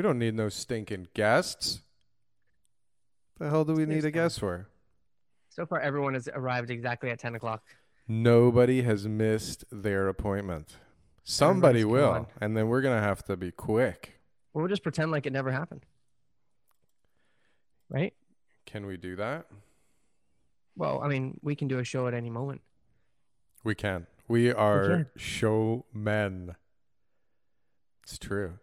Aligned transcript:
We 0.00 0.02
don't 0.02 0.18
need 0.18 0.34
no 0.34 0.48
stinking 0.48 1.08
guests. 1.12 1.82
The 3.38 3.50
hell 3.50 3.66
do 3.66 3.74
we 3.74 3.84
need 3.84 4.02
a 4.06 4.10
guest 4.10 4.40
for? 4.40 4.66
So 5.50 5.66
far, 5.66 5.78
everyone 5.78 6.14
has 6.14 6.26
arrived 6.32 6.70
exactly 6.70 7.10
at 7.10 7.18
10 7.18 7.34
o'clock. 7.34 7.62
Nobody 8.08 8.80
has 8.80 9.06
missed 9.06 9.66
their 9.70 10.08
appointment. 10.08 10.78
Somebody 11.22 11.80
Everybody's 11.80 12.02
will, 12.02 12.12
gone. 12.14 12.26
and 12.40 12.56
then 12.56 12.68
we're 12.68 12.80
gonna 12.80 13.02
have 13.02 13.22
to 13.24 13.36
be 13.36 13.50
quick. 13.50 14.18
We'll 14.54 14.68
just 14.68 14.82
pretend 14.82 15.10
like 15.10 15.26
it 15.26 15.34
never 15.34 15.52
happened. 15.52 15.84
Right? 17.90 18.14
Can 18.64 18.86
we 18.86 18.96
do 18.96 19.16
that? 19.16 19.48
Well, 20.76 21.02
I 21.02 21.08
mean, 21.08 21.38
we 21.42 21.54
can 21.54 21.68
do 21.68 21.78
a 21.78 21.84
show 21.84 22.06
at 22.06 22.14
any 22.14 22.30
moment. 22.30 22.62
We 23.64 23.74
can. 23.74 24.06
We 24.28 24.50
are 24.50 25.10
showmen. 25.18 26.56
It's 28.02 28.16
true. 28.16 28.60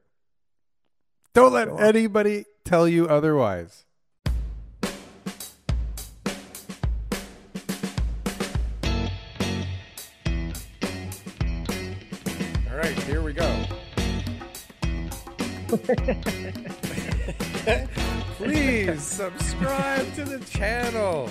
Don't 1.37 1.53
let 1.53 1.69
anybody 1.79 2.45
tell 2.65 2.87
you 2.87 3.07
otherwise. 3.07 3.85
All 12.67 12.75
right, 12.75 12.97
here 13.03 13.21
we 13.21 13.33
go. 13.33 13.65
Please 18.37 19.03
subscribe 19.03 20.11
to 20.15 20.25
the 20.25 20.39
channel. 20.49 21.29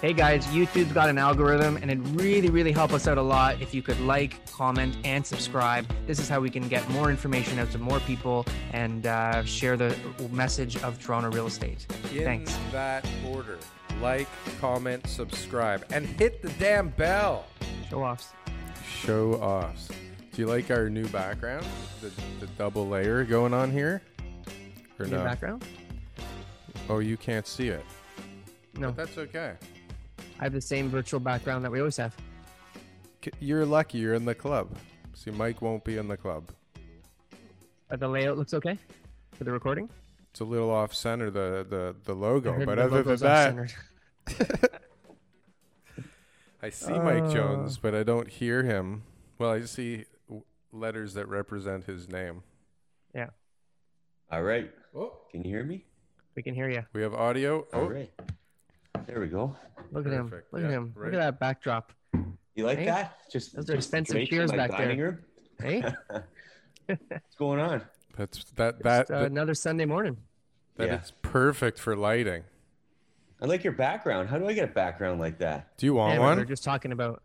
Hey 0.00 0.12
guys, 0.12 0.46
YouTube's 0.46 0.92
got 0.92 1.08
an 1.08 1.18
algorithm 1.18 1.76
and 1.76 1.90
it 1.90 1.98
really, 2.12 2.50
really 2.50 2.70
help 2.70 2.92
us 2.92 3.08
out 3.08 3.18
a 3.18 3.22
lot 3.22 3.60
if 3.60 3.74
you 3.74 3.82
could 3.82 3.98
like, 4.00 4.46
comment, 4.46 4.96
and 5.02 5.26
subscribe. 5.26 5.92
This 6.06 6.20
is 6.20 6.28
how 6.28 6.38
we 6.38 6.50
can 6.50 6.68
get 6.68 6.88
more 6.90 7.10
information 7.10 7.58
out 7.58 7.72
to 7.72 7.78
more 7.78 7.98
people 8.00 8.46
and 8.72 9.08
uh, 9.08 9.42
share 9.44 9.76
the 9.76 9.96
message 10.30 10.76
of 10.84 11.02
Toronto 11.02 11.32
real 11.32 11.48
estate. 11.48 11.84
In 12.12 12.22
Thanks. 12.22 12.56
that 12.70 13.04
order. 13.26 13.58
Like, 14.00 14.28
comment, 14.60 15.04
subscribe, 15.08 15.84
and 15.90 16.06
hit 16.06 16.42
the 16.42 16.50
damn 16.60 16.90
bell. 16.90 17.46
Show 17.90 18.04
offs. 18.04 18.34
Show 18.88 19.32
offs. 19.34 19.88
Do 19.88 20.42
you 20.42 20.46
like 20.46 20.70
our 20.70 20.88
new 20.88 21.08
background? 21.08 21.66
The, 22.00 22.12
the 22.38 22.46
double 22.56 22.86
layer 22.88 23.24
going 23.24 23.52
on 23.52 23.72
here? 23.72 24.02
Or 25.00 25.06
New 25.06 25.16
no? 25.16 25.24
background? 25.24 25.64
Oh, 26.88 27.00
you 27.00 27.16
can't 27.16 27.48
see 27.48 27.66
it. 27.66 27.84
No, 28.76 28.92
But 28.92 28.96
that's 28.96 29.18
okay. 29.18 29.54
I 30.40 30.44
have 30.44 30.52
the 30.52 30.60
same 30.60 30.88
virtual 30.88 31.20
background 31.20 31.64
that 31.64 31.70
we 31.70 31.78
always 31.80 31.96
have. 31.96 32.14
You're 33.40 33.66
lucky 33.66 33.98
you're 33.98 34.14
in 34.14 34.24
the 34.24 34.34
club. 34.34 34.76
See, 35.14 35.30
Mike 35.32 35.60
won't 35.60 35.84
be 35.84 35.96
in 35.98 36.06
the 36.08 36.16
club. 36.16 36.50
Uh, 37.90 37.96
the 37.96 38.06
layout 38.08 38.38
looks 38.38 38.54
okay 38.54 38.78
for 39.32 39.44
the 39.44 39.50
recording. 39.50 39.88
It's 40.30 40.40
a 40.40 40.44
little 40.44 40.70
off 40.70 40.94
center, 40.94 41.30
the, 41.30 41.66
the, 41.68 41.96
the 42.04 42.14
logo. 42.14 42.64
But 42.64 42.76
the 42.76 42.84
other 42.84 43.02
than 43.02 43.16
that. 43.18 44.70
I 46.62 46.70
see 46.70 46.92
Mike 46.92 47.22
Uh. 47.24 47.32
Jones, 47.32 47.78
but 47.78 47.94
I 47.94 48.02
don't 48.02 48.28
hear 48.28 48.62
him. 48.62 49.02
Well, 49.38 49.50
I 49.50 49.62
see 49.62 50.04
w- 50.28 50.44
letters 50.72 51.14
that 51.14 51.26
represent 51.28 51.84
his 51.84 52.08
name. 52.08 52.42
Yeah, 53.14 53.28
All 54.30 54.42
right. 54.42 54.70
Oh, 54.94 55.18
Can 55.30 55.42
you 55.42 55.50
hear 55.50 55.64
me? 55.64 55.84
we 56.36 56.42
can 56.42 56.54
hear 56.54 56.68
you. 56.68 56.82
we 56.92 57.02
have 57.02 57.14
audio. 57.14 57.60
All 57.72 57.82
Oh, 57.82 57.88
right. 57.88 58.10
There 59.06 59.20
we 59.20 59.28
go. 59.28 59.56
Look 59.92 60.06
at 60.06 60.12
him. 60.12 60.28
Perfect. 60.28 60.52
Look 60.52 60.62
Yeah, 60.62 60.68
at 60.68 60.72
him. 60.74 60.92
right. 60.94 61.04
Look 61.12 61.14
at 61.20 61.24
that 61.24 61.40
backdrop. 61.40 61.92
You 62.54 62.66
like 62.66 62.78
Hey, 62.78 62.86
that? 62.86 63.16
Just 63.30 63.54
those 63.54 63.70
are 63.70 63.76
just 63.76 63.88
expensive 63.88 64.16
information 64.16 64.36
chairs 64.38 64.50
in 64.50 64.56
back 64.56 64.70
there. 64.70 64.78
dining 64.80 64.98
room? 65.00 65.18
Hey, 65.60 65.80
What's 66.86 67.34
going 67.36 67.60
on? 67.60 67.82
that's 68.16 68.44
that 68.56 68.82
that 68.82 69.00
Just, 69.08 69.10
uh, 69.12 69.20
that, 69.20 69.30
another 69.30 69.54
Sunday 69.54 69.84
morning. 69.84 70.16
that 70.76 70.88
Yeah. 70.88 70.94
it's 70.96 71.12
perfect 71.22 71.78
for 71.78 71.94
lighting. 71.96 72.44
I 73.40 73.46
like 73.46 73.62
your 73.62 73.72
background. 73.74 74.28
How 74.28 74.38
do 74.38 74.48
I 74.48 74.52
get 74.52 74.64
a 74.68 74.72
background 74.72 75.20
like 75.20 75.38
that? 75.38 75.76
Do 75.78 75.86
you 75.86 75.94
want 75.94 76.14
Yeah, 76.14 76.18
we 76.20 76.24
one? 76.24 76.38
were 76.38 76.44
just 76.44 76.64
talking 76.64 76.90
about 76.90 77.22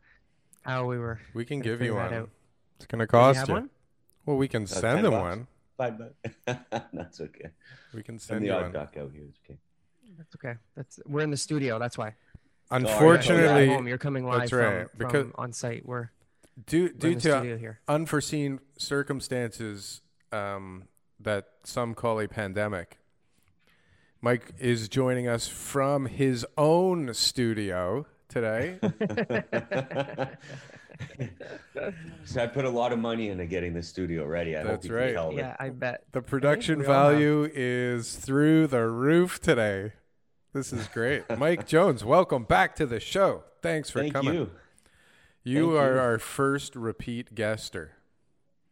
how 0.61 0.85
we 0.85 0.97
were. 0.99 1.19
we 1.33 1.43
can 1.45 1.59
give 1.59 1.81
you 1.81 1.87
figure 1.87 1.93
that 1.95 2.11
one. 2.11 2.19
out. 2.21 2.29
It's 2.77 2.85
gonna 2.85 3.03
Do 3.05 3.17
you 3.17 3.19
cost 3.19 3.39
have 3.39 3.47
you. 3.49 3.53
one? 3.55 3.69
Well, 4.25 4.37
we 4.37 4.47
can 4.47 4.67
send 4.67 4.81
10 4.83 5.03
them 5.03 5.11
bucks? 5.13 5.21
one. 5.23 5.47
Five 5.77 5.97
bucks. 5.97 6.67
That's 6.93 7.19
okay. 7.21 7.49
We 7.93 8.03
can 8.03 8.15
I'm 8.15 8.19
send 8.19 8.41
the 8.43 8.47
you 8.47 8.53
odd 8.53 8.61
one. 8.63 8.71
duck 8.73 8.95
out 8.97 9.11
here. 9.11 9.23
It's 9.27 9.39
okay. 9.43 9.57
That's 10.17 10.35
okay. 10.35 10.55
That's 10.75 10.99
we're 11.05 11.21
in 11.21 11.31
the 11.31 11.37
studio. 11.37 11.79
That's 11.79 11.97
why. 11.97 12.15
Unfortunately, 12.71 13.69
at 13.69 13.75
home. 13.75 13.87
You're 13.87 13.97
coming 13.97 14.25
live 14.25 14.39
that's 14.39 14.49
from, 14.51 14.59
right, 14.59 14.89
from 14.89 14.97
because- 15.07 15.31
on 15.35 15.53
site. 15.53 15.85
We're, 15.85 16.11
due 16.65 16.83
we're 16.83 16.89
due 16.89 17.07
in 17.09 17.13
the 17.15 17.19
studio 17.19 17.43
to 17.53 17.57
here. 17.57 17.79
unforeseen 17.87 18.59
circumstances 18.77 20.01
um, 20.31 20.85
that 21.19 21.45
some 21.63 21.93
call 21.93 22.19
a 22.19 22.27
pandemic, 22.27 22.99
Mike 24.21 24.53
is 24.59 24.87
joining 24.89 25.27
us 25.27 25.47
from 25.47 26.05
his 26.07 26.45
own 26.57 27.13
studio 27.13 28.05
today. 28.29 28.79
So 32.25 32.41
I 32.41 32.47
put 32.47 32.65
a 32.65 32.69
lot 32.69 32.93
of 32.93 32.99
money 32.99 33.29
into 33.29 33.45
getting 33.45 33.73
the 33.73 33.81
studio 33.83 34.25
ready. 34.25 34.55
I 34.55 34.63
That's 34.63 34.85
hope 34.85 34.91
you 34.91 34.95
right. 34.95 35.05
can 35.07 35.15
tell 35.15 35.33
Yeah, 35.33 35.55
I 35.59 35.69
bet. 35.69 36.03
The 36.11 36.21
production 36.21 36.79
we 36.79 36.85
all 36.85 36.93
have. 37.09 37.11
value 37.13 37.49
is 37.53 38.15
through 38.15 38.67
the 38.67 38.85
roof 38.87 39.41
today. 39.41 39.93
This 40.53 40.71
is 40.71 40.87
great. 40.87 41.23
Mike 41.37 41.65
Jones, 41.67 42.05
welcome 42.05 42.43
back 42.43 42.75
to 42.75 42.85
the 42.85 42.99
show. 42.99 43.43
Thanks 43.61 43.89
for 43.89 44.01
Thank 44.01 44.13
coming. 44.13 44.33
you. 44.35 44.51
You 45.43 45.71
Thank 45.71 45.81
are 45.81 45.93
you. 45.93 45.99
our 45.99 46.19
first 46.19 46.75
repeat 46.75 47.33
guester. 47.35 47.93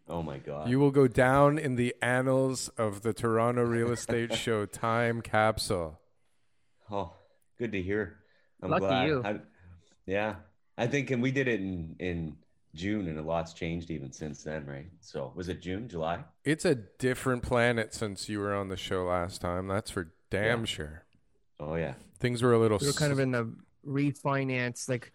Oh 0.08 0.22
my 0.22 0.38
god. 0.38 0.70
You 0.70 0.80
will 0.80 0.92
go 0.92 1.08
down 1.08 1.58
in 1.58 1.76
the 1.76 1.96
annals 2.02 2.68
of 2.78 3.02
the 3.02 3.14
Toronto 3.14 3.64
Real 3.64 3.92
Estate 3.92 4.34
Show 4.36 4.66
time 4.68 5.22
capsule. 5.22 6.00
Oh, 6.92 7.14
good 7.58 7.72
to 7.72 7.82
hear. 7.82 8.18
I'm 8.62 8.70
Lucky 8.70 8.86
glad. 8.86 9.08
you. 9.08 9.22
I, 9.26 9.40
yeah, 10.06 10.36
I 10.78 10.88
think, 10.88 11.10
and 11.12 11.22
we 11.22 11.32
did 11.32 11.48
it 11.48 11.60
in 11.62 11.96
in 12.00 12.38
June, 12.76 13.08
and 13.08 13.18
a 13.18 13.22
lot's 13.22 13.54
changed 13.54 13.90
even 13.90 14.12
since 14.12 14.44
then, 14.44 14.66
right? 14.66 14.88
So 15.00 15.32
was 15.36 15.50
it 15.50 15.62
June, 15.62 15.88
July? 15.88 16.20
It's 16.44 16.66
a 16.66 16.76
different 16.76 17.42
planet 17.44 17.94
since 17.94 18.30
you 18.30 18.40
were 18.40 18.54
on 18.54 18.68
the 18.68 18.78
show 18.78 19.06
last 19.06 19.42
time. 19.42 19.68
That's 19.68 19.90
for 19.92 20.12
damn 20.30 20.60
Yeah. 20.60 20.66
sure. 20.66 21.01
Oh 21.62 21.76
yeah. 21.76 21.94
Things 22.20 22.42
were 22.42 22.54
a 22.54 22.60
little. 22.60 22.80
We 22.80 22.88
were 22.88 22.94
kind 22.94 23.12
of 23.12 23.20
in 23.20 23.32
the 23.32 23.54
refinance. 23.88 24.90
Like 24.90 25.12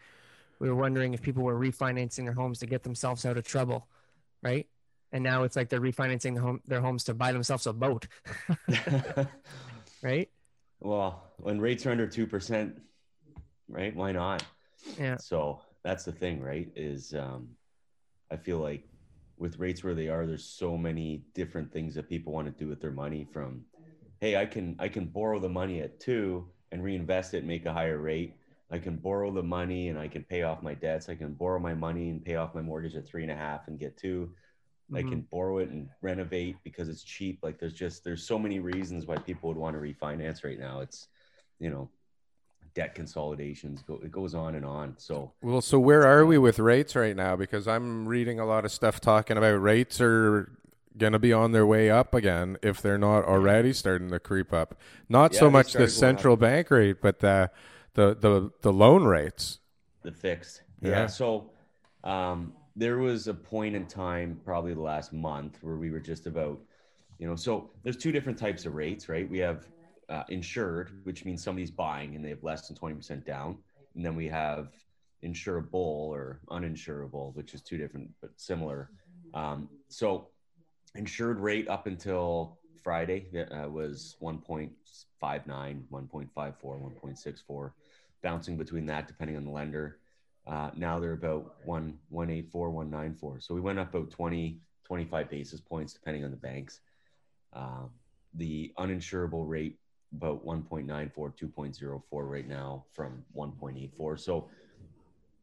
we 0.61 0.69
were 0.69 0.77
wondering 0.77 1.13
if 1.13 1.21
people 1.21 1.43
were 1.43 1.59
refinancing 1.59 2.25
their 2.25 2.33
homes 2.33 2.61
to 2.61 2.67
get 2.67 2.83
themselves 2.83 3.27
out 3.27 3.37
of 3.37 3.45
trouble, 3.45 3.89
right? 4.43 4.67
And 5.13 5.23
now 5.23 5.43
it's 5.43 5.57
like 5.57 5.69
they're 5.69 5.81
refinancing 5.81 6.35
their 6.35 6.43
home 6.43 6.61
their 6.67 6.81
homes 6.81 7.05
to 7.05 7.15
buy 7.15 7.33
themselves 7.33 7.67
a 7.67 7.73
boat, 7.73 8.07
right? 10.03 10.31
well, 10.81 11.33
when 11.39 11.61
rates 11.61 11.87
are 11.87 11.91
under 11.91 12.07
two 12.07 12.27
percent, 12.27 12.81
right? 13.69 13.95
Why 13.95 14.13
not? 14.13 14.45
Yeah. 14.99 15.17
So 15.17 15.61
that's 15.83 16.05
the 16.05 16.13
thing, 16.13 16.41
right? 16.41 16.69
Is 16.77 17.15
um, 17.15 17.49
I 18.31 18.37
feel 18.37 18.59
like 18.59 18.85
with 19.39 19.59
rates 19.59 19.85
where 19.85 19.95
they 19.95 20.09
are, 20.09 20.27
there's 20.27 20.45
so 20.45 20.77
many 20.77 21.23
different 21.35 21.73
things 21.73 21.95
that 21.95 22.09
people 22.09 22.33
want 22.33 22.47
to 22.47 22.53
do 22.53 22.69
with 22.69 22.81
their 22.81 22.93
money. 22.93 23.27
From, 23.33 23.65
hey, 24.21 24.37
I 24.37 24.47
can 24.47 24.77
I 24.79 24.89
can 24.89 25.07
borrow 25.07 25.39
the 25.39 25.49
money 25.49 25.81
at 25.81 26.01
two 26.01 26.49
and 26.73 26.83
reinvest 26.83 27.35
it, 27.35 27.39
and 27.39 27.47
make 27.49 27.67
a 27.67 27.73
higher 27.73 27.99
rate. 27.99 28.35
I 28.71 28.79
can 28.79 28.97
borrow 28.97 29.31
the 29.31 29.43
money 29.43 29.89
and 29.89 29.99
I 29.99 30.09
can 30.09 30.25
pay 30.25 30.43
off 30.43 30.63
my 30.63 30.75
debts. 30.75 31.09
I 31.09 31.15
can 31.15 31.35
borrow 31.35 31.61
my 31.61 31.75
money 31.75 32.11
and 32.11 32.25
pay 32.25 32.35
off 32.37 32.55
my 32.55 32.63
mortgage 32.63 32.97
at 32.97 33.07
three 33.07 33.23
and 33.23 33.31
a 33.31 33.37
half 33.37 33.69
and 33.69 33.79
get 33.79 33.97
2 33.97 34.35
I 34.95 35.03
Mhm. 35.03 35.09
can 35.09 35.21
borrow 35.33 35.59
it 35.59 35.71
and 35.71 35.89
renovate 36.01 36.57
because 36.63 36.89
it's 36.89 37.03
cheap. 37.03 37.41
Like 37.43 37.59
there's 37.59 37.75
just 37.75 38.05
there's 38.05 38.27
so 38.27 38.39
many 38.39 38.61
reasons 38.61 39.07
why 39.07 39.17
people 39.19 39.49
would 39.49 39.57
want 39.59 39.75
to 39.77 39.81
refinance 39.81 40.45
right 40.45 40.59
now. 40.59 40.81
It's 40.81 41.09
you 41.59 41.71
know 41.71 41.91
debt 42.75 42.95
consolidations 42.95 43.83
go 43.83 43.95
it 44.03 44.11
goes 44.11 44.35
on 44.35 44.55
and 44.55 44.65
on. 44.65 44.95
So 44.99 45.33
Well, 45.43 45.61
so 45.61 45.79
where 45.79 46.05
are 46.05 46.25
we 46.27 46.39
with 46.39 46.59
rates 46.59 46.97
right 46.97 47.15
now? 47.17 47.37
Because 47.37 47.69
I'm 47.69 48.07
reading 48.09 48.41
a 48.41 48.47
lot 48.47 48.65
of 48.65 48.73
stuff 48.73 49.01
talking 49.01 49.37
about 49.37 49.61
rates 49.61 50.01
are 50.01 50.51
going 50.99 51.13
to 51.13 51.19
be 51.19 51.33
on 51.33 51.53
their 51.53 51.67
way 51.67 51.91
up 51.91 52.15
again 52.15 52.57
if 52.63 52.81
they're 52.81 52.99
not 52.99 53.25
already 53.25 53.73
starting 53.73 54.11
to 54.11 54.21
creep 54.21 54.53
up. 54.53 54.81
Not 55.09 55.33
Yeah, 55.33 55.41
so 55.41 55.51
much 55.51 55.73
the 55.75 55.89
central 55.89 56.37
bank 56.37 56.71
rate, 56.71 57.01
but 57.01 57.21
the 57.21 57.51
the 57.95 58.15
the, 58.15 58.51
the 58.63 58.73
loan 58.73 59.05
rates. 59.05 59.61
the 60.03 60.13
fixed. 60.13 60.63
Yeah. 60.81 60.91
Yeah. 60.91 61.07
So 61.07 61.51
um 62.05 62.55
there 62.77 62.99
was 62.99 63.27
a 63.27 63.35
point 63.35 63.75
in 63.75 63.87
time, 63.87 64.41
probably 64.45 64.75
the 64.75 64.81
last 64.81 65.13
month, 65.13 65.59
where 65.63 65.77
we 65.77 65.91
were 65.91 66.01
just 66.01 66.27
about, 66.27 66.61
you 67.19 67.27
know, 67.27 67.35
so 67.35 67.71
there's 67.83 67.97
two 67.97 68.13
different 68.13 68.39
types 68.39 68.67
of 68.67 68.75
rates, 68.75 69.09
right? 69.09 69.29
We 69.29 69.39
have 69.39 69.67
uh, 70.11 70.25
insured, 70.29 71.01
which 71.05 71.25
means 71.25 71.43
somebody's 71.43 71.71
buying 71.71 72.15
and 72.15 72.25
they 72.25 72.29
have 72.29 72.43
less 72.45 72.69
than 72.69 72.77
20% 72.77 73.25
down. 73.25 73.57
And 73.95 74.05
then 74.05 74.15
we 74.15 74.29
have 74.29 74.69
insurable 75.25 75.73
or 75.75 76.41
uninsurable, 76.51 77.35
which 77.35 77.55
is 77.55 77.63
two 77.63 77.79
different 77.79 78.11
but 78.21 78.31
similar. 78.37 78.91
Um, 79.33 79.71
so 79.89 80.29
insured 80.97 81.41
rate 81.41 81.69
up 81.69 81.87
until 81.87 82.59
Friday 82.83 83.27
uh, 83.51 83.69
was 83.69 84.17
1.59, 84.23 84.71
1.54, 85.21 86.31
1.64, 86.31 87.73
bouncing 88.23 88.57
between 88.57 88.87
that 88.87 89.07
depending 89.09 89.37
on 89.37 89.45
the 89.45 89.51
lender. 89.51 89.99
Uh, 90.47 90.71
now 90.77 91.01
they're 91.01 91.13
about 91.13 91.57
1, 91.65 91.99
184, 92.11 92.71
194. 92.71 93.41
So 93.41 93.55
we 93.55 93.61
went 93.61 93.79
up 93.79 93.95
about 93.95 94.11
20, 94.11 94.61
25 94.85 95.31
basis 95.31 95.61
points 95.61 95.93
depending 95.93 96.25
on 96.25 96.31
the 96.31 96.37
banks. 96.37 96.81
Uh, 97.53 97.87
the 98.35 98.73
uninsurable 98.79 99.49
rate 99.49 99.79
about 100.15 100.45
1.94, 100.47 101.13
2.04 101.13 102.03
right 102.13 102.49
now 102.49 102.85
from 102.93 103.25
1.84. 103.37 104.21
So 104.21 104.49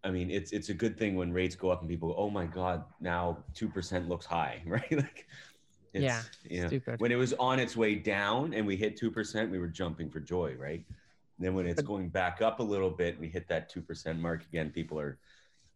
I 0.04 0.12
mean, 0.12 0.30
it's 0.30 0.52
it's 0.52 0.70
a 0.70 0.74
good 0.74 0.98
thing 0.98 1.16
when 1.16 1.32
rates 1.32 1.56
go 1.56 1.70
up 1.70 1.82
and 1.82 1.90
people 1.90 2.10
go, 2.10 2.16
"Oh 2.16 2.30
my 2.30 2.46
God, 2.46 2.84
now 3.00 3.38
two 3.54 3.70
percent 3.70 4.10
looks 4.10 4.26
high," 4.26 4.62
right? 4.68 4.92
like, 4.92 5.28
it's, 5.94 6.04
yeah, 6.04 6.22
you 6.50 6.62
know, 6.62 6.68
stupid. 6.68 7.00
when 7.00 7.12
it 7.12 7.16
was 7.16 7.34
on 7.34 7.60
its 7.60 7.78
way 7.78 7.96
down 7.96 8.54
and 8.54 8.66
we 8.66 8.76
hit 8.76 8.98
two 8.98 9.12
percent, 9.12 9.50
we 9.52 9.60
were 9.60 9.68
jumping 9.68 10.10
for 10.10 10.20
joy, 10.20 10.56
right? 10.58 10.84
And 11.38 11.48
then 11.48 11.54
when 11.56 11.66
it's 11.66 11.82
going 11.82 12.10
back 12.10 12.42
up 12.42 12.60
a 12.60 12.64
little 12.64 12.90
bit, 12.90 13.20
we 13.20 13.28
hit 13.28 13.48
that 13.48 13.70
two 13.70 13.82
percent 13.82 14.20
mark 14.20 14.44
again. 14.44 14.72
People 14.72 15.00
are 15.00 15.18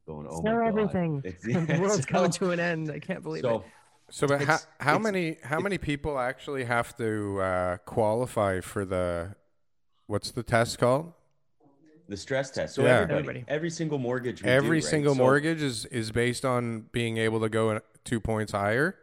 going, 0.06 0.27
"Oh 0.29 0.41
my 0.41 0.51
God, 0.51 0.68
everything! 0.68 1.24
yeah, 1.47 1.65
the 1.65 1.79
world's 1.79 2.03
so, 2.03 2.09
coming 2.09 2.31
to 2.31 2.51
an 2.51 2.59
end. 2.59 2.91
I 2.91 3.00
can't 3.00 3.24
believe 3.24 3.44
so, 3.44 3.59
it." 3.59 3.62
So, 4.09 4.27
but 4.27 4.41
how, 4.41 4.57
how 4.79 5.00
many 5.00 5.38
how 5.44 5.59
many 5.59 5.77
people 5.77 6.19
actually 6.19 6.65
have 6.65 6.95
to 6.97 7.41
uh, 7.41 7.77
qualify 7.85 8.62
for 8.62 8.85
the 8.85 9.35
what's 10.07 10.31
the 10.31 10.44
test 10.44 10.79
called? 10.79 11.13
The 12.07 12.18
stress 12.18 12.51
test. 12.51 12.75
So 12.75 12.83
Yeah. 12.83 13.01
everybody, 13.01 13.13
Everybody. 13.19 13.45
every 13.48 13.69
single 13.69 13.98
mortgage, 14.00 14.42
we 14.44 14.50
Every 14.50 14.80
do, 14.80 14.86
right? 14.86 14.92
single 14.92 15.13
So, 15.15 15.21
mortgage 15.24 15.62
is 15.62 15.86
is 15.86 16.12
based 16.12 16.45
on 16.45 16.81
being 16.92 17.18
able 17.18 17.39
to 17.42 17.50
go 17.50 17.80
two 18.04 18.19
points 18.19 18.51
higher. 18.51 18.95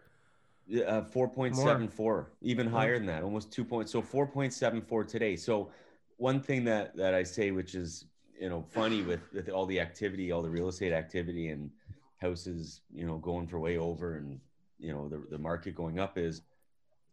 uh, 0.87 1.03
four 1.03 1.29
point 1.29 1.55
seven 1.55 1.89
four, 1.89 2.31
even 2.41 2.67
higher 2.67 2.97
than 2.97 3.07
that, 3.07 3.23
almost 3.23 3.53
two 3.53 3.65
points. 3.65 3.93
So 3.93 4.01
four 4.01 4.27
point 4.27 4.53
seven 4.53 4.81
four 4.81 5.05
today. 5.05 5.37
So 5.37 5.71
one 6.17 6.41
thing 6.41 6.65
that 6.65 6.97
that 6.97 7.15
I 7.15 7.23
say, 7.23 7.51
which 7.51 7.75
is 7.75 8.07
you 8.41 8.49
know 8.49 8.63
funny 8.71 9.03
with 9.03 9.21
with 9.33 9.49
all 9.51 9.67
the 9.67 9.79
activity, 9.81 10.33
all 10.33 10.43
the 10.43 10.51
real 10.51 10.69
estate 10.69 10.93
activity, 10.93 11.49
and 11.49 11.71
houses, 12.17 12.81
you 12.95 13.07
know, 13.07 13.19
going 13.19 13.47
for 13.47 13.59
way 13.59 13.77
over, 13.77 14.17
and 14.17 14.41
you 14.79 14.93
know 14.95 15.09
the 15.09 15.23
the 15.31 15.39
market 15.39 15.75
going 15.75 15.99
up, 15.99 16.17
is 16.17 16.41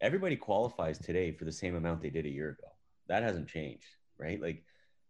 everybody 0.00 0.36
qualifies 0.36 0.98
today 0.98 1.30
for 1.30 1.44
the 1.44 1.52
same 1.52 1.76
amount 1.76 2.00
they 2.00 2.10
did 2.10 2.24
a 2.24 2.30
year 2.30 2.50
ago. 2.50 2.68
That 3.08 3.22
hasn't 3.22 3.48
changed, 3.48 3.84
right? 4.16 4.40
Like 4.40 4.64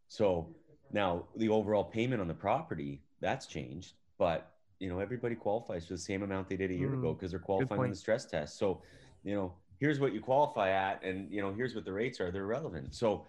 so 0.08 0.52
now 0.92 1.24
the 1.36 1.48
overall 1.48 1.84
payment 1.84 2.20
on 2.20 2.28
the 2.28 2.34
property 2.34 3.00
that's 3.20 3.46
changed, 3.46 3.94
but 4.18 4.50
you 4.78 4.88
know 4.88 4.98
everybody 4.98 5.34
qualifies 5.34 5.86
for 5.86 5.94
the 5.94 5.98
same 5.98 6.22
amount 6.22 6.48
they 6.48 6.56
did 6.56 6.70
a 6.70 6.74
year 6.74 6.90
Mm, 6.90 6.98
ago 6.98 7.14
because 7.14 7.30
they're 7.30 7.40
qualifying 7.40 7.82
on 7.84 7.90
the 7.90 7.96
stress 7.96 8.24
test. 8.26 8.58
So 8.58 8.82
you 9.24 9.34
know 9.34 9.54
here's 9.78 9.98
what 10.00 10.12
you 10.12 10.20
qualify 10.20 10.70
at, 10.70 11.02
and 11.02 11.30
you 11.32 11.40
know 11.40 11.52
here's 11.52 11.74
what 11.74 11.84
the 11.84 11.92
rates 11.92 12.20
are. 12.20 12.30
They're 12.30 12.46
relevant. 12.46 12.94
So 12.94 13.26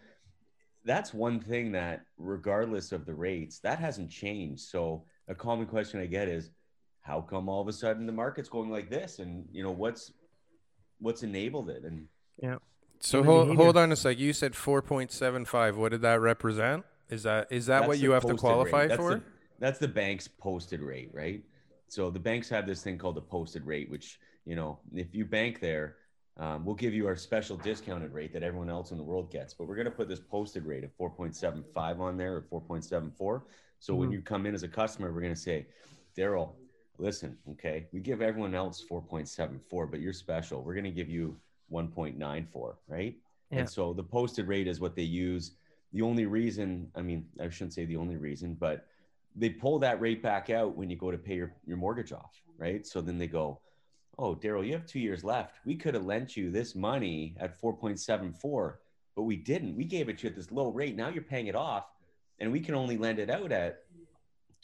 that's 0.85 1.13
one 1.13 1.39
thing 1.39 1.71
that 1.71 2.05
regardless 2.17 2.91
of 2.91 3.05
the 3.05 3.13
rates 3.13 3.59
that 3.59 3.79
hasn't 3.79 4.09
changed. 4.11 4.61
So 4.61 5.05
a 5.27 5.35
common 5.35 5.65
question 5.65 6.01
I 6.01 6.05
get 6.07 6.27
is 6.27 6.51
how 7.01 7.21
come 7.21 7.47
all 7.49 7.61
of 7.61 7.67
a 7.67 7.73
sudden 7.73 8.05
the 8.05 8.11
market's 8.13 8.49
going 8.49 8.69
like 8.69 8.89
this, 8.89 9.19
and 9.19 9.47
you 9.51 9.63
know 9.63 9.71
what's 9.71 10.11
what's 10.99 11.23
enabled 11.23 11.69
it 11.69 11.83
and 11.83 12.07
yeah 12.41 12.55
So 13.01 13.23
hold, 13.23 13.55
hold 13.57 13.75
on 13.77 13.91
a 13.91 13.95
sec. 13.95 14.17
You 14.17 14.31
said 14.33 14.55
four 14.55 14.81
point 14.81 15.11
seven 15.11 15.45
five. 15.45 15.77
What 15.77 15.91
did 15.91 16.01
that 16.01 16.19
represent? 16.21 16.85
Is 17.13 17.23
that 17.23 17.47
is 17.51 17.67
that 17.67 17.79
That's 17.81 17.87
what 17.87 17.99
you 17.99 18.11
have 18.11 18.25
to 18.25 18.35
qualify. 18.35 18.87
That's 18.87 18.99
for? 18.99 19.15
The, 19.15 19.23
that's 19.59 19.79
the 19.79 19.87
bank's 19.87 20.27
posted 20.27 20.81
rate, 20.81 21.11
right? 21.13 21.43
So 21.87 22.09
the 22.09 22.19
banks 22.19 22.49
have 22.49 22.65
this 22.65 22.81
thing 22.81 22.97
called 22.97 23.15
the 23.15 23.21
posted 23.21 23.65
rate, 23.65 23.89
which 23.89 24.19
you 24.45 24.55
know, 24.55 24.79
if 24.93 25.13
you 25.13 25.23
bank 25.23 25.59
there, 25.59 25.97
um, 26.37 26.65
we'll 26.65 26.75
give 26.75 26.93
you 26.93 27.05
our 27.05 27.15
special 27.15 27.55
discounted 27.55 28.11
rate 28.11 28.33
that 28.33 28.41
everyone 28.41 28.69
else 28.69 28.91
in 28.91 28.97
the 28.97 29.03
world 29.03 29.31
gets. 29.31 29.53
But 29.53 29.67
we're 29.67 29.75
going 29.75 29.85
to 29.85 29.91
put 29.91 30.09
this 30.09 30.19
posted 30.19 30.65
rate 30.65 30.83
of 30.83 30.89
4.75 30.97 31.99
on 31.99 32.17
there 32.17 32.35
or 32.35 32.41
4.74. 32.41 33.43
So 33.79 33.93
when 33.93 34.09
Mhm. 34.09 34.13
you 34.13 34.21
come 34.21 34.45
in 34.47 34.55
as 34.55 34.63
a 34.63 34.67
customer, 34.67 35.13
we're 35.13 35.21
going 35.21 35.35
to 35.35 35.39
say, 35.39 35.67
Daryl, 36.17 36.55
listen, 36.97 37.37
okay, 37.51 37.87
we 37.93 37.99
give 37.99 38.21
everyone 38.21 38.55
else 38.55 38.83
4.74, 38.83 39.85
but 39.85 40.01
you're 40.01 40.13
special. 40.13 40.63
We're 40.63 40.73
going 40.73 40.83
to 40.85 40.91
give 40.91 41.09
you 41.09 41.39
1.94, 41.71 42.77
right? 42.87 43.15
Yeah. 43.51 43.59
And 43.59 43.69
so 43.69 43.93
the 43.93 44.03
posted 44.03 44.47
rate 44.47 44.67
is 44.67 44.79
what 44.79 44.95
they 44.95 45.03
use. 45.03 45.51
The 45.93 46.01
only 46.01 46.25
reason, 46.25 46.89
I 46.95 47.01
mean, 47.01 47.27
I 47.39 47.49
shouldn't 47.49 47.73
say 47.73 47.85
the 47.85 47.97
only 47.97 48.17
reason, 48.17 48.55
but 48.59 48.87
they 49.35 49.49
pull 49.49 49.79
that 49.79 50.01
rate 50.01 50.23
back 50.23 50.49
out 50.49 50.75
when 50.75 50.89
you 50.89 50.95
go 50.95 51.11
to 51.11 51.17
pay 51.17 51.35
your, 51.35 51.53
your 51.65 51.77
mortgage 51.77 52.11
off, 52.11 52.41
right? 52.57 52.85
So 52.85 52.99
then 52.99 53.17
they 53.19 53.27
go, 53.27 53.59
oh, 54.17 54.35
Daryl, 54.35 54.65
you 54.65 54.73
have 54.73 54.85
two 54.85 54.99
years 54.99 55.23
left. 55.23 55.57
We 55.65 55.75
could 55.75 55.93
have 55.93 56.05
lent 56.05 56.35
you 56.35 56.49
this 56.51 56.75
money 56.75 57.35
at 57.39 57.59
4.74, 57.61 58.75
but 59.15 59.23
we 59.23 59.35
didn't. 59.35 59.75
We 59.75 59.85
gave 59.85 60.09
it 60.09 60.17
to 60.19 60.23
you 60.23 60.29
at 60.31 60.35
this 60.35 60.51
low 60.51 60.69
rate. 60.69 60.95
Now 60.95 61.09
you're 61.09 61.23
paying 61.23 61.47
it 61.47 61.55
off, 61.55 61.85
and 62.39 62.51
we 62.51 62.59
can 62.59 62.73
only 62.75 62.97
lend 62.97 63.19
it 63.19 63.29
out 63.29 63.51
at 63.51 63.83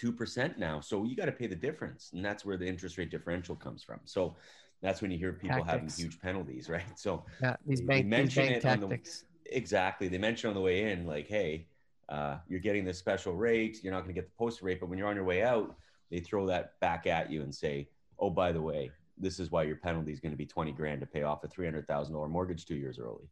2% 0.01 0.57
now. 0.57 0.79
So 0.79 1.03
you 1.03 1.15
got 1.15 1.25
to 1.25 1.31
pay 1.31 1.47
the 1.47 1.55
difference. 1.55 2.11
And 2.13 2.25
that's 2.25 2.43
where 2.45 2.57
the 2.57 2.67
interest 2.67 2.97
rate 2.97 3.11
differential 3.11 3.55
comes 3.55 3.83
from. 3.83 3.99
So 4.05 4.35
that's 4.81 5.01
when 5.01 5.11
you 5.11 5.17
hear 5.17 5.33
people 5.33 5.63
having 5.63 5.89
huge 5.89 6.19
penalties, 6.21 6.69
right? 6.69 6.97
So 6.97 7.25
Yeah, 7.41 7.55
these 7.65 7.81
bank, 7.81 8.09
these 8.09 8.35
bank 8.35 8.51
it 8.51 8.65
on 8.65 8.79
the- 8.79 8.87
tactics. 8.87 9.25
Exactly. 9.51 10.07
They 10.07 10.17
mention 10.17 10.49
on 10.49 10.53
the 10.53 10.61
way 10.61 10.91
in, 10.91 11.05
like, 11.05 11.27
hey, 11.27 11.67
uh, 12.07 12.37
you're 12.47 12.59
getting 12.59 12.85
this 12.85 12.97
special 12.97 13.33
rate. 13.33 13.83
You're 13.83 13.93
not 13.93 14.03
going 14.03 14.13
to 14.13 14.19
get 14.19 14.25
the 14.25 14.37
posted 14.37 14.63
rate. 14.63 14.79
But 14.79 14.89
when 14.89 14.97
you're 14.97 15.07
on 15.07 15.15
your 15.15 15.25
way 15.25 15.43
out, 15.43 15.75
they 16.09 16.19
throw 16.19 16.45
that 16.47 16.79
back 16.79 17.07
at 17.07 17.31
you 17.31 17.41
and 17.43 17.53
say, 17.53 17.87
oh, 18.17 18.29
by 18.29 18.51
the 18.51 18.61
way, 18.61 18.91
this 19.17 19.39
is 19.39 19.51
why 19.51 19.63
your 19.63 19.75
penalty 19.75 20.11
is 20.11 20.19
going 20.19 20.31
to 20.31 20.37
be 20.37 20.45
20 20.45 20.71
grand 20.71 21.01
to 21.01 21.05
pay 21.05 21.23
off 21.23 21.43
a 21.43 21.47
$300,000 21.47 22.29
mortgage 22.29 22.65
two 22.65 22.75
years 22.75 22.99
early. 22.99 23.29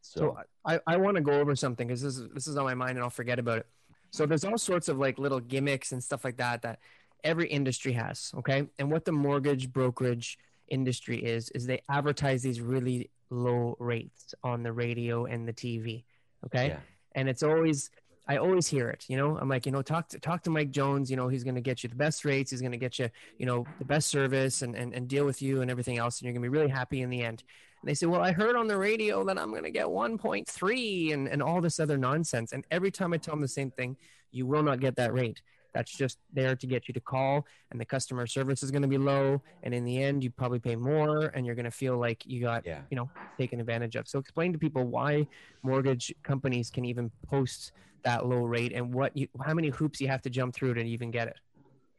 So, 0.00 0.20
So 0.20 0.38
I, 0.64 0.80
I 0.86 0.96
want 0.96 1.16
to 1.16 1.22
go 1.22 1.32
over 1.32 1.56
something 1.56 1.88
because 1.88 2.02
this 2.02 2.18
is 2.18 2.28
this 2.30 2.46
is 2.46 2.56
on 2.56 2.64
my 2.64 2.74
mind 2.74 2.92
and 2.92 3.00
I'll 3.00 3.10
forget 3.10 3.38
about 3.38 3.58
it. 3.58 3.66
So 4.10 4.26
there's 4.26 4.44
all 4.44 4.58
sorts 4.58 4.88
of 4.88 4.98
like 4.98 5.18
little 5.18 5.40
gimmicks 5.40 5.92
and 5.92 6.04
stuff 6.04 6.24
like 6.24 6.36
that 6.36 6.62
that 6.62 6.78
every 7.24 7.48
industry 7.48 7.92
has. 7.92 8.30
Okay, 8.36 8.68
and 8.78 8.92
what 8.92 9.06
the 9.06 9.12
mortgage 9.12 9.72
brokerage 9.72 10.38
industry 10.68 11.22
is 11.22 11.50
is 11.50 11.66
they 11.66 11.80
advertise 11.88 12.42
these 12.42 12.60
really 12.60 13.10
low 13.30 13.76
rates 13.78 14.34
on 14.42 14.62
the 14.62 14.72
radio 14.72 15.26
and 15.26 15.46
the 15.46 15.52
TV. 15.52 16.04
Okay, 16.46 16.68
yeah. 16.68 16.78
and 17.14 17.28
it's 17.28 17.42
always 17.42 17.90
I 18.26 18.38
always 18.38 18.66
hear 18.66 18.88
it. 18.88 19.04
You 19.08 19.16
know, 19.18 19.36
I'm 19.38 19.48
like, 19.48 19.66
you 19.66 19.72
know, 19.72 19.82
talk 19.82 20.08
to 20.10 20.18
talk 20.18 20.42
to 20.44 20.50
Mike 20.50 20.70
Jones. 20.70 21.10
You 21.10 21.16
know, 21.16 21.28
he's 21.28 21.44
going 21.44 21.56
to 21.56 21.60
get 21.60 21.82
you 21.82 21.88
the 21.88 21.96
best 21.96 22.24
rates. 22.24 22.50
He's 22.50 22.60
going 22.60 22.72
to 22.72 22.78
get 22.78 22.98
you, 22.98 23.10
you 23.38 23.46
know, 23.46 23.66
the 23.78 23.84
best 23.84 24.08
service 24.08 24.62
and, 24.62 24.74
and 24.74 24.94
and 24.94 25.08
deal 25.08 25.26
with 25.26 25.42
you 25.42 25.60
and 25.60 25.70
everything 25.70 25.98
else, 25.98 26.20
and 26.20 26.26
you're 26.26 26.32
going 26.32 26.42
to 26.42 26.50
be 26.50 26.56
really 26.56 26.70
happy 26.70 27.02
in 27.02 27.10
the 27.10 27.22
end. 27.22 27.42
And 27.82 27.88
they 27.88 27.94
say, 27.94 28.06
well, 28.06 28.22
I 28.22 28.32
heard 28.32 28.56
on 28.56 28.66
the 28.66 28.78
radio 28.78 29.24
that 29.24 29.38
I'm 29.38 29.50
going 29.50 29.64
to 29.64 29.70
get 29.70 29.86
1.3 29.86 31.12
and 31.12 31.28
and 31.28 31.42
all 31.42 31.60
this 31.60 31.78
other 31.78 31.98
nonsense. 31.98 32.52
And 32.52 32.64
every 32.70 32.90
time 32.90 33.12
I 33.12 33.18
tell 33.18 33.32
them 33.32 33.42
the 33.42 33.48
same 33.48 33.70
thing, 33.70 33.96
you 34.30 34.46
will 34.46 34.62
not 34.62 34.80
get 34.80 34.96
that 34.96 35.12
rate. 35.12 35.42
That's 35.74 35.90
just 35.90 36.18
there 36.32 36.54
to 36.56 36.66
get 36.66 36.88
you 36.88 36.94
to 36.94 37.00
call, 37.00 37.44
and 37.70 37.80
the 37.80 37.84
customer 37.84 38.26
service 38.26 38.62
is 38.62 38.70
going 38.70 38.82
to 38.82 38.88
be 38.88 38.98
low. 38.98 39.42
And 39.64 39.74
in 39.74 39.84
the 39.84 40.02
end, 40.02 40.22
you 40.22 40.30
probably 40.30 40.60
pay 40.60 40.76
more, 40.76 41.26
and 41.34 41.44
you're 41.44 41.56
going 41.56 41.64
to 41.64 41.70
feel 41.70 41.98
like 41.98 42.24
you 42.24 42.40
got 42.40 42.64
Yeah. 42.64 42.82
you 42.90 42.96
know 42.96 43.10
taken 43.38 43.58
advantage 43.60 43.96
of. 43.96 44.06
So 44.06 44.20
explain 44.20 44.52
to 44.52 44.58
people 44.58 44.84
why 44.84 45.26
mortgage 45.64 46.14
companies 46.22 46.70
can 46.70 46.84
even 46.84 47.10
post 47.26 47.72
that 48.04 48.24
low 48.26 48.44
rate 48.44 48.72
and 48.72 48.94
what 48.94 49.16
you 49.16 49.26
how 49.44 49.54
many 49.54 49.70
hoops 49.70 50.00
you 50.00 50.06
have 50.08 50.22
to 50.22 50.30
jump 50.30 50.54
through 50.54 50.74
to 50.74 50.80
even 50.82 51.10
get 51.10 51.26
it. 51.28 51.38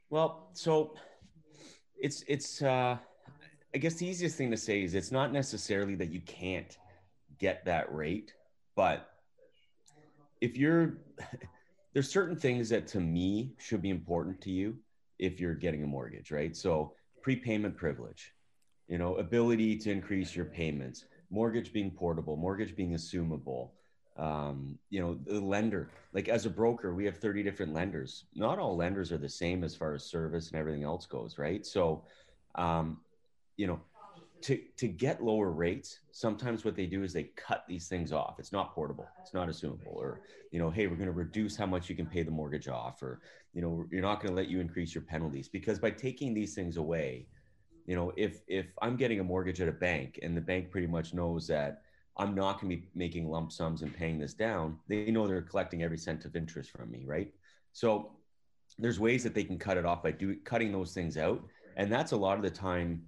Well, 0.09 0.49
so 0.53 0.95
it's 1.97 2.23
it's 2.27 2.61
uh 2.61 2.97
I 3.73 3.77
guess 3.77 3.95
the 3.95 4.07
easiest 4.07 4.37
thing 4.37 4.51
to 4.51 4.57
say 4.57 4.83
is 4.83 4.93
it's 4.95 5.11
not 5.11 5.33
necessarily 5.33 5.95
that 5.95 6.09
you 6.09 6.21
can't 6.21 6.77
get 7.37 7.65
that 7.65 7.93
rate, 7.93 8.33
but 8.77 9.09
if 10.39 10.55
you're 10.55 10.99
there's 11.95 12.09
certain 12.09 12.35
things 12.35 12.67
that 12.67 12.87
to 12.87 12.99
me 12.99 13.53
should 13.57 13.81
be 13.81 13.89
important 13.89 14.41
to 14.41 14.51
you 14.51 14.77
if 15.17 15.39
you're 15.39 15.55
getting 15.55 15.81
a 15.81 15.87
mortgage, 15.87 16.29
right? 16.29 16.53
So 16.53 16.91
prepayment 17.21 17.77
privilege, 17.77 18.33
you 18.89 18.97
know, 18.97 19.15
ability 19.15 19.77
to 19.77 19.91
increase 19.91 20.35
your 20.35 20.43
payments, 20.43 21.05
mortgage 21.29 21.71
being 21.71 21.89
portable, 21.89 22.35
mortgage 22.35 22.75
being 22.75 22.95
assumable, 22.95 23.69
um, 24.17 24.77
you 24.89 24.99
know, 24.99 25.17
the 25.25 25.39
lender. 25.39 25.89
Like 26.11 26.27
as 26.27 26.45
a 26.45 26.49
broker, 26.49 26.93
we 26.93 27.05
have 27.05 27.17
30 27.17 27.43
different 27.43 27.73
lenders. 27.73 28.25
Not 28.35 28.59
all 28.59 28.75
lenders 28.75 29.13
are 29.13 29.17
the 29.17 29.29
same 29.29 29.63
as 29.63 29.73
far 29.73 29.93
as 29.93 30.03
service 30.03 30.49
and 30.49 30.59
everything 30.59 30.83
else 30.83 31.05
goes, 31.05 31.37
right? 31.37 31.65
So, 31.65 32.03
um, 32.55 32.99
you 33.55 33.67
know, 33.67 33.79
to 34.45 34.61
to 34.77 34.87
get 34.87 35.23
lower 35.23 35.49
rates, 35.49 35.99
sometimes 36.11 36.63
what 36.63 36.75
they 36.75 36.85
do 36.85 37.01
is 37.03 37.13
they 37.13 37.31
cut 37.35 37.65
these 37.67 37.87
things 37.87 38.11
off. 38.11 38.35
It's 38.37 38.51
not 38.51 38.75
portable. 38.75 39.07
It's 39.19 39.33
not 39.33 39.47
assumable. 39.47 39.95
Or 39.95 40.21
you 40.51 40.59
know, 40.59 40.69
hey, 40.69 40.85
we're 40.85 40.97
going 40.97 41.07
to 41.07 41.13
reduce 41.13 41.55
how 41.55 41.65
much 41.65 41.89
you 41.89 41.95
can 41.95 42.05
pay 42.05 42.21
the 42.21 42.29
mortgage 42.29 42.67
off, 42.67 43.01
or 43.01 43.21
you 43.53 43.63
know, 43.63 43.85
you're 43.91 44.03
not 44.03 44.21
going 44.21 44.29
to 44.29 44.35
let 44.35 44.47
you 44.47 44.59
increase 44.59 44.93
your 44.93 45.01
penalties 45.01 45.47
because 45.47 45.79
by 45.79 45.89
taking 45.89 46.35
these 46.35 46.53
things 46.53 46.77
away, 46.77 47.25
you 47.87 47.95
know, 47.95 48.13
if 48.17 48.41
if 48.47 48.67
I'm 48.83 48.97
getting 48.97 49.19
a 49.19 49.23
mortgage 49.23 49.61
at 49.61 49.67
a 49.67 49.71
bank 49.71 50.19
and 50.21 50.37
the 50.37 50.41
bank 50.41 50.69
pretty 50.69 50.87
much 50.87 51.15
knows 51.15 51.47
that 51.47 51.81
I'm 52.15 52.35
not 52.35 52.61
going 52.61 52.69
to 52.69 52.77
be 52.77 52.87
making 52.93 53.27
lump 53.27 53.51
sums 53.51 53.81
and 53.81 53.91
paying 53.95 54.19
this 54.19 54.35
down, 54.35 54.77
they 54.87 55.09
know 55.09 55.25
they're 55.25 55.41
collecting 55.41 55.81
every 55.81 55.97
cent 55.97 56.23
of 56.23 56.35
interest 56.35 56.69
from 56.69 56.91
me, 56.91 57.03
right? 57.07 57.33
So 57.73 58.11
there's 58.77 58.99
ways 58.99 59.23
that 59.23 59.33
they 59.33 59.43
can 59.43 59.57
cut 59.57 59.77
it 59.77 59.85
off 59.85 60.03
by 60.03 60.11
do 60.11 60.35
cutting 60.43 60.71
those 60.71 60.93
things 60.93 61.17
out, 61.17 61.43
and 61.77 61.91
that's 61.91 62.11
a 62.11 62.17
lot 62.17 62.37
of 62.37 62.43
the 62.43 62.51
time 62.51 63.01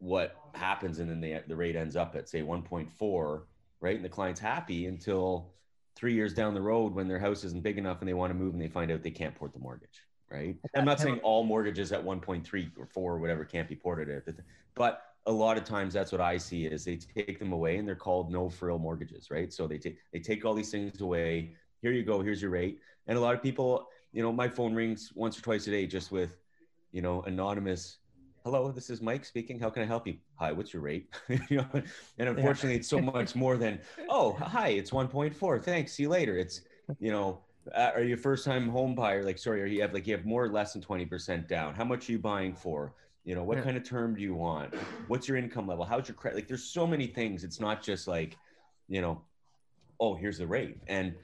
what 0.00 0.36
happens 0.54 0.98
and 0.98 1.08
then 1.08 1.20
the, 1.20 1.42
the 1.46 1.54
rate 1.54 1.76
ends 1.76 1.94
up 1.94 2.16
at 2.16 2.28
say 2.28 2.40
1.4 2.40 3.42
right? 3.80 3.96
And 3.96 4.04
the 4.04 4.10
client's 4.10 4.40
happy 4.40 4.86
until 4.86 5.52
three 5.96 6.14
years 6.14 6.34
down 6.34 6.54
the 6.54 6.60
road 6.60 6.94
when 6.94 7.08
their 7.08 7.18
house 7.18 7.44
isn't 7.44 7.62
big 7.62 7.78
enough 7.78 8.00
and 8.00 8.08
they 8.08 8.14
want 8.14 8.30
to 8.30 8.34
move 8.34 8.54
and 8.54 8.62
they 8.62 8.68
find 8.68 8.90
out 8.90 9.02
they 9.02 9.10
can't 9.10 9.34
port 9.34 9.52
the 9.52 9.58
mortgage 9.58 10.02
right? 10.30 10.56
I'm 10.74 10.84
not 10.84 11.00
saying 11.00 11.18
all 11.22 11.42
mortgages 11.42 11.92
at 11.92 12.04
1.3 12.04 12.70
or 12.78 12.86
4 12.86 13.12
or 13.12 13.18
whatever 13.18 13.44
can't 13.44 13.68
be 13.68 13.76
ported 13.76 14.08
at 14.08 14.34
but 14.74 15.02
a 15.26 15.32
lot 15.32 15.58
of 15.58 15.64
times 15.64 15.92
that's 15.92 16.12
what 16.12 16.20
i 16.20 16.38
see 16.38 16.64
is 16.64 16.84
they 16.84 16.96
take 16.96 17.38
them 17.38 17.52
away 17.52 17.76
and 17.76 17.86
they're 17.86 17.94
called 17.94 18.32
no 18.32 18.48
frill 18.48 18.78
mortgages 18.78 19.30
right? 19.30 19.52
So 19.52 19.66
they 19.66 19.78
take 19.78 19.98
they 20.12 20.18
take 20.18 20.44
all 20.44 20.54
these 20.54 20.70
things 20.70 21.00
away. 21.00 21.54
Here 21.82 21.92
you 21.92 22.04
go 22.04 22.22
here's 22.22 22.40
your 22.40 22.50
rate. 22.50 22.80
And 23.06 23.18
a 23.18 23.20
lot 23.20 23.34
of 23.34 23.42
people 23.42 23.88
you 24.12 24.22
know 24.22 24.32
my 24.32 24.48
phone 24.48 24.74
rings 24.74 25.12
once 25.14 25.38
or 25.38 25.42
twice 25.42 25.66
a 25.66 25.70
day 25.70 25.86
just 25.86 26.10
with 26.10 26.38
you 26.92 27.02
know 27.02 27.22
anonymous 27.22 27.98
hello, 28.44 28.72
this 28.72 28.90
is 28.90 29.02
Mike 29.02 29.24
speaking. 29.24 29.58
How 29.58 29.70
can 29.70 29.82
I 29.82 29.86
help 29.86 30.06
you? 30.06 30.16
Hi, 30.36 30.52
what's 30.52 30.72
your 30.72 30.82
rate? 30.82 31.08
you 31.28 31.58
know, 31.58 31.66
and 32.18 32.28
unfortunately, 32.28 32.70
yeah. 32.70 32.78
it's 32.78 32.88
so 32.88 33.00
much 33.00 33.34
more 33.34 33.56
than, 33.56 33.80
oh, 34.08 34.32
hi, 34.32 34.68
it's 34.68 34.90
1.4. 34.90 35.62
Thanks. 35.62 35.92
See 35.92 36.04
you 36.04 36.08
later. 36.08 36.36
It's, 36.36 36.62
you 36.98 37.10
know, 37.10 37.40
uh, 37.74 37.90
are 37.94 38.02
you 38.02 38.14
a 38.14 38.18
first 38.18 38.44
time 38.44 38.68
home 38.68 38.94
buyer? 38.94 39.22
Like, 39.22 39.38
sorry, 39.38 39.62
are 39.62 39.66
you 39.66 39.82
have 39.82 39.92
like, 39.92 40.06
you 40.06 40.14
have 40.14 40.24
more 40.24 40.44
or 40.44 40.48
less 40.48 40.72
than 40.72 40.82
20% 40.82 41.48
down? 41.48 41.74
How 41.74 41.84
much 41.84 42.08
are 42.08 42.12
you 42.12 42.18
buying 42.18 42.54
for? 42.54 42.94
You 43.24 43.34
know, 43.34 43.44
what 43.44 43.58
yeah. 43.58 43.64
kind 43.64 43.76
of 43.76 43.84
term 43.84 44.14
do 44.14 44.22
you 44.22 44.34
want? 44.34 44.74
What's 45.08 45.28
your 45.28 45.36
income 45.36 45.66
level? 45.66 45.84
How's 45.84 46.08
your 46.08 46.14
credit? 46.14 46.36
Like, 46.36 46.48
there's 46.48 46.64
so 46.64 46.86
many 46.86 47.06
things. 47.06 47.44
It's 47.44 47.60
not 47.60 47.82
just 47.82 48.08
like, 48.08 48.36
you 48.88 49.02
know, 49.02 49.20
oh, 50.00 50.14
here's 50.14 50.38
the 50.38 50.46
rate. 50.46 50.78
And, 50.86 51.14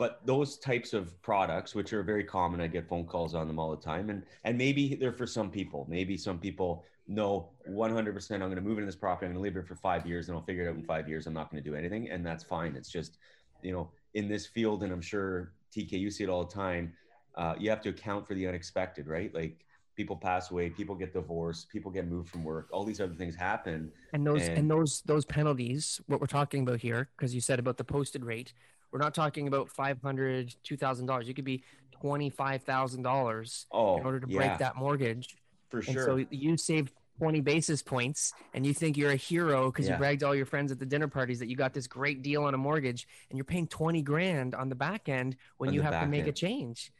but 0.00 0.24
those 0.24 0.56
types 0.56 0.94
of 0.94 1.20
products 1.20 1.74
which 1.74 1.92
are 1.92 2.02
very 2.02 2.24
common 2.24 2.58
i 2.58 2.66
get 2.66 2.88
phone 2.88 3.04
calls 3.04 3.34
on 3.34 3.46
them 3.46 3.58
all 3.58 3.70
the 3.70 3.82
time 3.82 4.08
and 4.08 4.22
and 4.44 4.56
maybe 4.56 4.94
they're 4.94 5.12
for 5.12 5.26
some 5.26 5.50
people. 5.50 5.86
Maybe 5.90 6.16
some 6.16 6.38
people 6.38 6.84
know 7.06 7.50
100% 7.68 8.32
i'm 8.32 8.40
going 8.40 8.54
to 8.54 8.62
move 8.62 8.78
into 8.78 8.86
this 8.86 8.96
property 8.96 9.26
i'm 9.26 9.32
going 9.32 9.42
to 9.42 9.46
live 9.46 9.52
here 9.52 9.62
for 9.62 9.74
five 9.74 10.06
years 10.06 10.28
and 10.28 10.36
i'll 10.36 10.44
figure 10.44 10.64
it 10.64 10.70
out 10.70 10.76
in 10.76 10.82
five 10.82 11.06
years 11.06 11.26
i'm 11.26 11.34
not 11.34 11.50
going 11.50 11.62
to 11.62 11.70
do 11.70 11.76
anything 11.76 12.08
and 12.08 12.24
that's 12.24 12.42
fine. 12.42 12.74
It's 12.76 12.90
just 12.90 13.18
you 13.62 13.72
know 13.72 13.90
in 14.14 14.26
this 14.26 14.46
field 14.46 14.82
and 14.84 14.92
i'm 14.92 15.02
sure 15.02 15.52
tk 15.76 15.92
you 15.92 16.10
see 16.10 16.24
it 16.24 16.30
all 16.30 16.44
the 16.44 16.54
time 16.54 16.94
uh, 17.36 17.54
you 17.58 17.68
have 17.68 17.82
to 17.82 17.90
account 17.90 18.26
for 18.26 18.34
the 18.34 18.46
unexpected 18.48 19.06
right? 19.06 19.32
Like 19.34 19.64
people 19.96 20.16
pass 20.16 20.50
away 20.50 20.70
people 20.70 20.94
get 20.94 21.12
divorced 21.12 21.68
people 21.68 21.90
get 21.90 22.06
moved 22.08 22.30
from 22.30 22.42
work 22.42 22.68
all 22.72 22.84
these 22.84 23.00
other 23.00 23.14
things 23.14 23.34
happen 23.34 23.92
and 24.14 24.26
those 24.26 24.48
and, 24.48 24.58
and 24.58 24.70
those 24.70 25.02
those 25.02 25.26
penalties 25.26 26.00
what 26.06 26.20
we're 26.22 26.26
talking 26.26 26.62
about 26.62 26.80
here 26.80 27.10
because 27.16 27.34
you 27.34 27.40
said 27.40 27.58
about 27.58 27.76
the 27.76 27.84
posted 27.84 28.24
rate 28.24 28.54
we're 28.92 28.98
not 28.98 29.14
talking 29.14 29.46
about 29.48 29.68
five 29.70 30.00
hundred, 30.02 30.54
two 30.62 30.76
thousand 30.76 31.06
dollars. 31.06 31.28
You 31.28 31.34
could 31.34 31.44
be 31.44 31.62
twenty 31.92 32.30
five 32.30 32.62
thousand 32.62 33.02
dollars 33.02 33.66
oh, 33.70 33.98
in 33.98 34.04
order 34.04 34.20
to 34.20 34.28
yeah. 34.28 34.36
break 34.36 34.58
that 34.58 34.76
mortgage. 34.76 35.36
For 35.68 35.78
and 35.78 35.86
sure. 35.86 36.04
So 36.04 36.24
you 36.30 36.56
saved 36.56 36.92
20 37.20 37.42
basis 37.42 37.82
points 37.82 38.32
and 38.54 38.64
you 38.64 38.72
think 38.72 38.96
you're 38.96 39.10
a 39.10 39.16
hero 39.16 39.70
because 39.70 39.86
yeah. 39.86 39.92
you 39.92 39.98
bragged 39.98 40.24
all 40.24 40.34
your 40.34 40.46
friends 40.46 40.72
at 40.72 40.78
the 40.78 40.86
dinner 40.86 41.06
parties 41.06 41.38
that 41.38 41.48
you 41.48 41.54
got 41.54 41.74
this 41.74 41.86
great 41.86 42.22
deal 42.22 42.44
on 42.44 42.54
a 42.54 42.56
mortgage 42.56 43.06
and 43.28 43.36
you're 43.36 43.44
paying 43.44 43.66
20 43.66 44.00
grand 44.00 44.54
on 44.54 44.70
the 44.70 44.74
back 44.74 45.08
end 45.08 45.36
when 45.58 45.68
on 45.68 45.74
you 45.74 45.82
have 45.82 46.00
to 46.00 46.06
make 46.06 46.20
end. 46.20 46.28
a 46.30 46.32
change. 46.32 46.90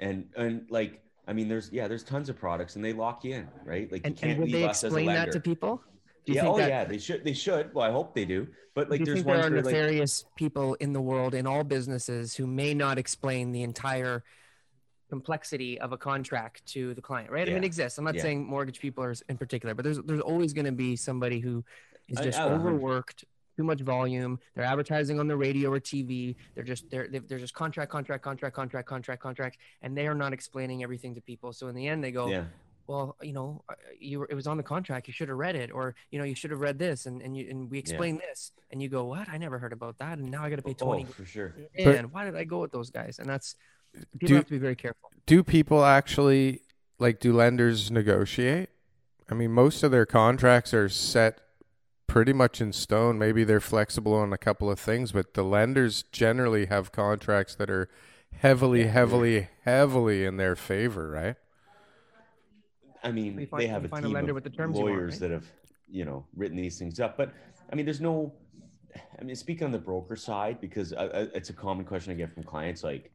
And 0.00 0.26
and 0.36 0.66
like 0.68 1.00
I 1.28 1.32
mean 1.32 1.48
there's 1.48 1.70
yeah, 1.70 1.86
there's 1.86 2.02
tons 2.02 2.28
of 2.28 2.36
products 2.36 2.74
and 2.74 2.84
they 2.84 2.92
lock 2.92 3.24
you 3.24 3.34
in, 3.34 3.48
right? 3.64 3.90
Like 3.90 4.02
and, 4.04 4.16
you 4.16 4.20
can't 4.20 4.38
and 4.40 4.44
leave 4.46 4.52
they 4.52 4.64
us 4.64 4.82
explain 4.82 5.08
as 5.08 5.14
a 5.14 5.26
that 5.26 5.32
to 5.32 5.40
people? 5.40 5.80
Yeah, 6.26 6.46
oh 6.46 6.56
that, 6.56 6.68
yeah, 6.68 6.84
they 6.84 6.98
should. 6.98 7.24
They 7.24 7.32
should. 7.32 7.74
Well, 7.74 7.84
I 7.84 7.90
hope 7.90 8.14
they 8.14 8.24
do. 8.24 8.46
But 8.74 8.90
like, 8.90 9.00
do 9.00 9.06
there's 9.06 9.24
there 9.24 9.44
are 9.44 9.50
nefarious 9.50 10.24
like, 10.24 10.36
people 10.36 10.74
in 10.74 10.92
the 10.92 11.00
world 11.00 11.34
in 11.34 11.46
all 11.46 11.64
businesses 11.64 12.34
who 12.34 12.46
may 12.46 12.74
not 12.74 12.98
explain 12.98 13.52
the 13.52 13.62
entire 13.62 14.22
complexity 15.10 15.78
of 15.80 15.92
a 15.92 15.98
contract 15.98 16.64
to 16.66 16.94
the 16.94 17.02
client, 17.02 17.30
right? 17.30 17.46
Yeah. 17.46 17.52
I 17.52 17.54
mean, 17.54 17.64
it 17.64 17.66
exists. 17.66 17.98
I'm 17.98 18.04
not 18.04 18.14
Yeah. 18.14 18.22
saying 18.22 18.46
mortgage 18.46 18.80
people 18.80 19.04
are 19.04 19.14
in 19.28 19.36
particular, 19.36 19.74
but 19.74 19.84
there's 19.84 19.98
there's 20.02 20.20
always 20.20 20.52
going 20.52 20.64
to 20.66 20.72
be 20.72 20.96
somebody 20.96 21.40
who 21.40 21.64
is 22.08 22.18
just 22.20 22.38
I- 22.38 22.48
overworked, 22.48 23.24
too 23.56 23.64
much 23.64 23.80
volume. 23.80 24.38
They're 24.54 24.64
advertising 24.64 25.20
on 25.20 25.26
the 25.28 25.36
radio 25.36 25.70
or 25.72 25.80
TV. 25.80 26.36
They're 26.54 26.64
just 26.64 26.88
they're 26.88 27.08
they're 27.08 27.20
they're 27.20 27.38
just 27.38 27.54
contract, 27.54 27.90
contract, 27.90 28.22
contract, 28.22 28.54
contract, 28.54 28.88
contract, 28.88 29.22
contract, 29.22 29.58
and 29.82 29.96
they 29.96 30.06
are 30.06 30.14
not 30.14 30.32
explaining 30.32 30.82
everything 30.82 31.14
to 31.16 31.20
people. 31.20 31.52
So 31.52 31.68
in 31.68 31.74
the 31.74 31.86
end, 31.86 32.02
they 32.02 32.12
go, 32.12 32.28
yeah, 32.28 32.44
well, 32.86 33.16
you 33.22 33.32
know, 33.32 33.62
uh, 33.68 33.74
you 33.98 34.20
were, 34.20 34.26
it 34.30 34.34
was 34.34 34.46
on 34.46 34.56
the 34.56 34.62
contract. 34.62 35.06
You 35.06 35.12
should 35.12 35.28
have 35.28 35.38
read 35.38 35.56
it, 35.56 35.70
or 35.72 35.94
you 36.10 36.18
know, 36.18 36.24
you 36.24 36.34
should 36.34 36.50
have 36.50 36.60
read 36.60 36.78
this, 36.78 37.06
and 37.06 37.22
and 37.22 37.36
you 37.36 37.48
and 37.48 37.70
we 37.70 37.78
explained 37.78 38.20
this, 38.20 38.52
and 38.70 38.82
you 38.82 38.88
go, 38.88 39.04
what? 39.04 39.28
I 39.28 39.38
never 39.38 39.58
heard 39.58 39.72
about 39.72 39.98
that, 39.98 40.18
and 40.18 40.30
now 40.30 40.42
I 40.44 40.50
got 40.50 40.56
to 40.56 40.62
pay 40.62 40.74
twenty. 40.74 41.06
oh, 41.08 41.12
for 41.12 41.24
sure. 41.24 41.54
And 41.76 42.12
why 42.12 42.24
did 42.24 42.36
I 42.36 42.44
go 42.44 42.60
with 42.60 42.72
those 42.72 42.90
guys? 42.90 43.18
And 43.18 43.28
that's 43.28 43.56
people 44.18 44.28
Do- 44.28 44.34
have 44.36 44.46
to 44.46 44.50
be 44.50 44.58
very 44.58 44.76
careful. 44.76 45.10
do 45.26 45.42
people 45.42 45.84
actually 45.84 46.62
like 46.98 47.20
do 47.20 47.32
lenders 47.32 47.90
negotiate? 47.90 48.68
I 49.30 49.34
mean, 49.34 49.52
most 49.52 49.82
of 49.82 49.90
their 49.90 50.06
contracts 50.06 50.74
are 50.74 50.88
set 50.88 51.38
pretty 52.06 52.32
much 52.34 52.60
in 52.60 52.72
stone. 52.72 53.18
Maybe 53.18 53.44
they're 53.44 53.60
flexible 53.60 54.12
on 54.14 54.32
a 54.32 54.38
couple 54.38 54.70
of 54.70 54.78
things, 54.78 55.12
but 55.12 55.32
the 55.32 55.42
lenders 55.42 56.04
generally 56.12 56.66
have 56.66 56.92
contracts 56.92 57.54
that 57.54 57.70
are 57.70 57.88
heavily, 58.36 58.86
heavily, 58.86 59.48
heavily 59.64 60.24
in 60.26 60.36
their 60.36 60.54
favor, 60.54 61.08
right? 61.08 61.36
I 63.02 63.12
mean, 63.12 63.46
find- 63.46 63.62
they 63.62 63.66
have 63.66 63.84
a 63.84 63.88
find 63.88 64.04
a 64.04 64.08
team 64.08 64.14
lender 64.14 64.30
of 64.30 64.36
with 64.36 64.44
the 64.44 64.50
terms 64.50 64.78
you 64.78 64.84
want, 64.84 64.94
lawyers 64.94 65.12
right? 65.12 65.20
that 65.20 65.30
have, 65.30 65.46
you 65.88 66.04
know, 66.04 66.24
written 66.36 66.56
these 66.56 66.78
things 66.78 67.00
up. 67.00 67.16
But 67.16 67.32
I 67.70 67.74
mean, 67.74 67.84
there's 67.84 68.00
no. 68.00 68.32
I 69.18 69.24
mean, 69.24 69.36
speak 69.36 69.62
on 69.62 69.72
the 69.72 69.78
broker 69.78 70.16
side 70.16 70.60
because 70.60 70.92
it's 70.98 71.48
a 71.48 71.54
common 71.54 71.86
question 71.86 72.12
I 72.12 72.14
get 72.14 72.34
from 72.34 72.42
clients. 72.42 72.84
Like, 72.84 73.10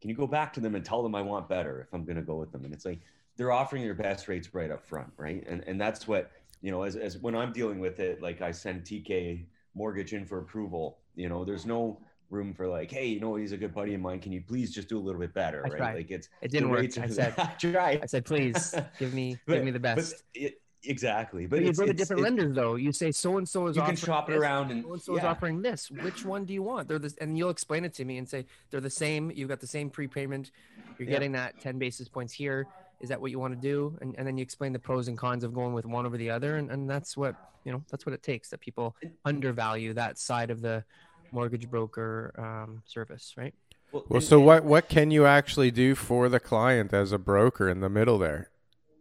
can 0.00 0.10
you 0.10 0.14
go 0.16 0.28
back 0.28 0.52
to 0.52 0.60
them 0.60 0.76
and 0.76 0.84
tell 0.84 1.02
them 1.02 1.14
I 1.16 1.22
want 1.22 1.48
better 1.48 1.80
if 1.80 1.92
I'm 1.92 2.04
going 2.04 2.16
to 2.16 2.22
go 2.22 2.36
with 2.36 2.52
them? 2.52 2.64
And 2.64 2.72
it's 2.72 2.84
like 2.84 3.00
they're 3.36 3.50
offering 3.50 3.82
their 3.82 3.94
best 3.94 4.28
rates 4.28 4.54
right 4.54 4.70
up 4.70 4.84
front, 4.84 5.12
right? 5.16 5.44
And 5.48 5.64
and 5.66 5.80
that's 5.80 6.06
what 6.06 6.30
you 6.62 6.70
know. 6.70 6.82
As 6.82 6.96
as 6.96 7.18
when 7.18 7.34
I'm 7.34 7.52
dealing 7.52 7.80
with 7.80 7.98
it, 7.98 8.22
like 8.22 8.42
I 8.42 8.52
send 8.52 8.84
TK 8.84 9.44
mortgage 9.74 10.12
in 10.12 10.24
for 10.24 10.38
approval. 10.38 10.98
You 11.16 11.28
know, 11.28 11.44
there's 11.44 11.66
no 11.66 12.00
room 12.30 12.52
for 12.52 12.66
like, 12.68 12.90
hey, 12.90 13.06
you 13.06 13.20
know, 13.20 13.36
he's 13.36 13.52
a 13.52 13.56
good 13.56 13.74
buddy 13.74 13.94
of 13.94 14.00
mine. 14.00 14.20
Can 14.20 14.32
you 14.32 14.42
please 14.42 14.72
just 14.72 14.88
do 14.88 14.98
a 14.98 15.00
little 15.00 15.20
bit 15.20 15.32
better, 15.34 15.62
right? 15.62 15.96
Like 15.96 16.10
it's 16.10 16.28
It 16.42 16.50
didn't 16.50 16.70
work. 16.70 16.84
I 16.98 17.08
said- 17.08 17.34
try. 17.58 17.98
I 18.02 18.06
said, 18.06 18.24
please 18.24 18.74
give 18.98 19.14
me 19.14 19.38
But- 19.46 19.54
give 19.54 19.64
me 19.64 19.70
the 19.70 19.80
best. 19.80 20.22
it- 20.34 20.60
exactly. 20.84 21.46
But 21.46 21.56
But 21.56 21.62
you 21.64 21.70
it's- 21.70 21.78
go 21.78 21.86
to 21.86 21.92
different 21.92 22.20
it- 22.20 22.24
lenders 22.24 22.54
though. 22.54 22.74
You 22.76 22.92
say 22.92 23.12
so 23.12 23.38
and 23.38 23.48
so 23.48 23.66
is 23.68 23.76
You 23.76 23.82
can 23.82 23.92
offering 23.92 23.96
shop 24.06 24.28
it 24.28 24.32
this, 24.32 24.40
around 24.42 24.70
and- 24.70 24.84
so 24.84 24.92
and 24.92 25.02
so 25.02 25.16
is 25.16 25.24
offering 25.24 25.62
this. 25.62 25.90
Which 25.90 26.24
one 26.24 26.44
do 26.44 26.52
you 26.52 26.62
want? 26.62 26.88
They're 26.88 26.98
the 26.98 27.14
and 27.20 27.36
you'll 27.38 27.50
explain 27.50 27.84
it 27.84 27.94
to 27.94 28.04
me 28.04 28.18
and 28.18 28.28
say 28.28 28.44
they're 28.70 28.80
the 28.80 28.90
same. 28.90 29.30
You've 29.30 29.48
got 29.48 29.60
the 29.60 29.66
same 29.66 29.88
prepayment. 29.90 30.50
You're 30.98 31.08
Yeah. 31.08 31.14
getting 31.14 31.32
that 31.32 31.60
10 31.60 31.78
basis 31.78 32.08
points 32.08 32.32
here. 32.32 32.66
Is 33.00 33.08
that 33.10 33.20
what 33.20 33.30
you 33.30 33.38
want 33.38 33.54
to 33.54 33.60
do? 33.60 33.96
And, 34.00 34.14
and 34.18 34.26
then 34.26 34.36
you 34.36 34.42
explain 34.42 34.72
the 34.72 34.78
pros 34.80 35.06
and 35.06 35.16
cons 35.16 35.44
of 35.44 35.54
going 35.54 35.72
with 35.72 35.86
one 35.86 36.04
over 36.04 36.16
the 36.16 36.30
other. 36.30 36.56
And, 36.56 36.68
and 36.70 36.90
that's 36.90 37.16
what 37.16 37.36
you 37.64 37.72
know. 37.72 37.82
That's 37.90 38.04
what 38.04 38.12
it 38.12 38.22
takes. 38.22 38.50
That 38.50 38.60
people 38.60 38.96
undervalue 39.24 39.94
that 39.94 40.18
side 40.18 40.50
of 40.50 40.60
the 40.60 40.84
mortgage 41.32 41.68
broker 41.70 42.32
um, 42.38 42.82
service, 42.86 43.34
right? 43.36 43.54
Well, 43.92 44.04
and- 44.10 44.22
so 44.22 44.38
and- 44.38 44.46
what 44.46 44.64
what 44.64 44.88
can 44.88 45.10
you 45.10 45.26
actually 45.26 45.70
do 45.70 45.94
for 45.94 46.28
the 46.28 46.40
client 46.40 46.92
as 46.92 47.12
a 47.12 47.18
broker 47.18 47.68
in 47.68 47.80
the 47.80 47.88
middle 47.88 48.18
there? 48.18 48.50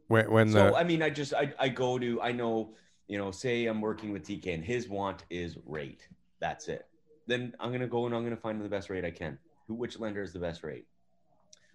When 0.08 0.32
when 0.32 0.50
So 0.52 0.68
the 0.68 0.76
I 0.76 0.84
mean, 0.84 1.02
I 1.02 1.10
just 1.10 1.34
I, 1.34 1.54
I 1.60 1.70
go 1.70 2.00
to 2.00 2.22
I 2.22 2.32
know 2.32 2.74
you 3.08 3.18
know 3.18 3.32
say 3.32 3.66
I'm 3.66 3.82
working 3.82 4.12
with 4.12 4.24
TK 4.26 4.54
and 4.54 4.64
his 4.64 4.88
want 4.88 5.24
is 5.30 5.58
rate. 5.66 6.08
That's 6.40 6.68
it. 6.70 6.86
Then 7.26 7.54
I'm 7.60 7.72
gonna 7.72 7.88
go 7.88 8.06
and 8.06 8.16
I'm 8.16 8.24
gonna 8.24 8.38
find 8.38 8.62
the 8.62 8.70
best 8.70 8.90
rate 8.90 9.04
I 9.04 9.12
can. 9.12 9.38
Who 9.68 9.74
which 9.76 10.00
lender 10.00 10.22
is 10.22 10.32
the 10.32 10.40
best 10.40 10.64
rate? 10.64 10.86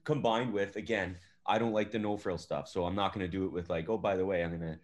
Combined 0.05 0.53
with 0.53 0.77
again, 0.77 1.17
I 1.47 1.59
don't 1.59 1.73
like 1.73 1.91
the 1.91 1.99
no 1.99 2.17
frill 2.17 2.39
stuff, 2.39 2.69
so 2.69 2.87
I'm 2.87 2.95
not 2.95 3.13
gonna 3.13 3.29
do 3.29 3.45
it 3.45 3.53
with 3.53 3.69
like 3.69 3.89
oh 3.91 3.99
by 3.99 4.17
the 4.17 4.25
way 4.25 4.43
I'm 4.43 4.53
gonna 4.59 4.79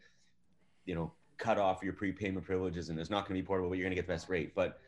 you 0.85 0.95
know 0.95 1.13
cut 1.39 1.57
off 1.57 1.83
your 1.83 1.93
prepayment 1.95 2.45
privileges 2.45 2.89
and 2.91 2.99
it's 2.99 3.11
not 3.11 3.25
gonna 3.27 3.41
be 3.41 3.47
portable, 3.47 3.71
but 3.71 3.79
you're 3.79 3.87
gonna 3.87 3.95
get 3.95 4.07
the 4.07 4.13
best 4.13 4.29
rate. 4.29 4.55
But 4.55 4.81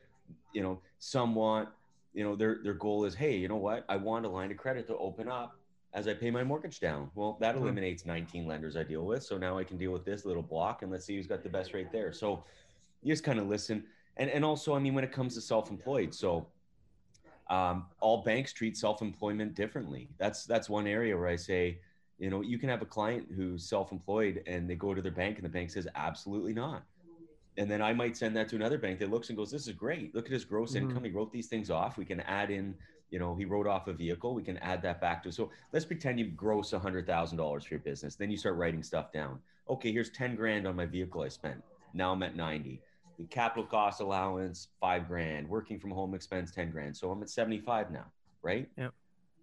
you 0.53 0.63
know 0.63 0.81
some 0.99 1.35
want 1.35 1.69
you 2.13 2.25
know 2.25 2.35
their 2.37 2.59
their 2.63 2.75
goal 2.75 3.05
is 3.05 3.15
hey 3.15 3.37
you 3.37 3.49
know 3.49 3.57
what 3.57 3.85
I 3.89 3.97
want 3.97 4.27
a 4.27 4.29
line 4.29 4.51
of 4.51 4.57
credit 4.57 4.87
to 4.89 4.97
open 4.97 5.29
up 5.29 5.57
as 5.93 6.07
I 6.07 6.15
pay 6.15 6.31
my 6.31 6.45
mortgage 6.45 6.79
down. 6.79 7.11
Well, 7.17 7.37
that 7.41 7.57
Mhm. 7.57 7.63
eliminates 7.63 8.07
19 8.07 8.47
lenders 8.47 8.77
I 8.77 8.85
deal 8.85 9.05
with. 9.05 9.25
So 9.25 9.39
now 9.39 9.59
I 9.59 9.65
can 9.65 9.77
deal 9.77 9.91
with 9.91 10.05
this 10.05 10.25
little 10.25 10.43
block 10.43 10.83
and 10.83 10.91
let's 10.93 11.05
see 11.05 11.17
who's 11.17 11.27
got 11.27 11.43
the 11.43 11.49
best 11.49 11.75
rate 11.75 11.91
there. 11.91 12.13
So 12.13 12.45
you 13.03 13.13
just 13.13 13.25
kind 13.25 13.41
of 13.41 13.49
listen. 13.49 13.85
And, 14.17 14.31
and 14.31 14.45
also, 14.45 14.75
I 14.75 14.79
mean, 14.79 14.95
when 14.95 15.03
it 15.03 15.11
comes 15.11 15.35
to 15.35 15.41
self-employed, 15.41 16.15
so 16.15 16.47
um, 17.49 17.87
all 18.01 18.23
banks 18.23 18.53
treat 18.53 18.77
self-employment 18.77 19.55
differently. 19.55 20.09
That's, 20.19 20.45
that's 20.45 20.69
one 20.71 20.87
area 20.87 21.17
where 21.17 21.27
I 21.27 21.37
say, 21.37 21.81
you 22.19 22.31
know, 22.31 22.43
you 22.43 22.59
can 22.59 22.69
have 22.69 22.83
a 22.83 22.87
client 22.87 23.27
who's 23.35 23.69
self-employed 23.69 24.45
and 24.47 24.71
they 24.71 24.77
go 24.77 24.95
to 24.95 25.03
their 25.03 25.11
bank 25.11 25.39
and 25.39 25.45
the 25.45 25.49
bank 25.49 25.71
says, 25.71 25.89
absolutely 25.97 26.53
not. 26.53 26.85
And 27.61 27.71
then 27.71 27.83
I 27.83 27.93
might 27.93 28.17
send 28.17 28.35
that 28.37 28.49
to 28.49 28.57
another 28.57 28.79
bank 28.79 28.99
that 29.01 29.11
looks 29.11 29.29
and 29.29 29.37
goes, 29.37 29.51
"This 29.51 29.69
is 29.69 29.75
great. 29.75 30.15
Look 30.15 30.25
at 30.25 30.33
his 30.33 30.47
gross 30.47 30.73
Mhm. 30.73 30.77
income. 30.77 31.05
He 31.05 31.11
wrote 31.11 31.31
these 31.31 31.47
things 31.47 31.71
off. 31.71 31.99
We 31.99 32.07
can 32.07 32.21
add 32.21 32.51
in, 32.51 32.75
you 33.11 33.19
know, 33.19 33.37
he 33.37 33.45
wrote 33.45 33.67
off 33.67 33.87
a 33.87 33.93
vehicle. 33.93 34.33
We 34.35 34.43
can 34.43 34.57
add 34.59 34.81
that 34.81 34.99
back 34.99 35.23
to. 35.25 35.31
So 35.31 35.51
let's 35.71 35.85
pretend 35.85 36.19
you 36.19 36.31
gross 36.31 36.71
hundred 36.71 37.07
thousand 37.07 37.37
dollars 37.37 37.65
for 37.67 37.75
your 37.75 37.83
business. 37.83 38.17
Then 38.17 38.31
you 38.31 38.39
start 38.39 38.57
writing 38.57 38.83
stuff 38.83 39.13
down. 39.13 39.43
Okay, 39.69 39.93
here's 39.93 40.09
ten 40.09 40.37
grand 40.37 40.67
on 40.67 40.75
my 40.75 40.87
vehicle 40.87 41.21
I 41.21 41.29
spent. 41.29 41.63
Now 41.93 42.13
I'm 42.13 42.23
at 42.23 42.35
ninety. 42.35 42.81
The 43.19 43.27
capital 43.27 43.67
cost 43.67 44.01
allowance 44.01 44.69
five 44.81 45.07
grand. 45.07 45.47
Working 45.47 45.79
from 45.79 45.91
home 45.91 46.15
expense 46.15 46.51
ten 46.53 46.71
grand. 46.71 46.97
So 46.97 47.11
I'm 47.11 47.21
at 47.21 47.29
seventy 47.29 47.59
five 47.59 47.91
now, 47.91 48.11
right? 48.41 48.71
Yep. 48.79 48.95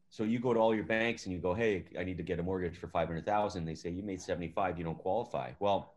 So 0.09 0.23
you 0.23 0.39
go 0.39 0.55
to 0.55 0.59
all 0.59 0.73
your 0.73 0.85
banks 0.85 1.27
and 1.27 1.35
you 1.35 1.39
go, 1.39 1.53
"Hey, 1.53 1.85
I 1.99 2.03
need 2.03 2.17
to 2.17 2.23
get 2.23 2.39
a 2.39 2.43
mortgage 2.43 2.79
for 2.79 2.87
five 2.87 3.09
hundred 3.09 3.27
thousand. 3.27 3.65
They 3.65 3.75
say 3.75 3.91
you 3.91 4.01
made 4.01 4.21
seventy 4.21 4.49
five. 4.49 4.79
You 4.79 4.85
don't 4.85 4.97
qualify. 4.97 5.51
Well 5.59 5.93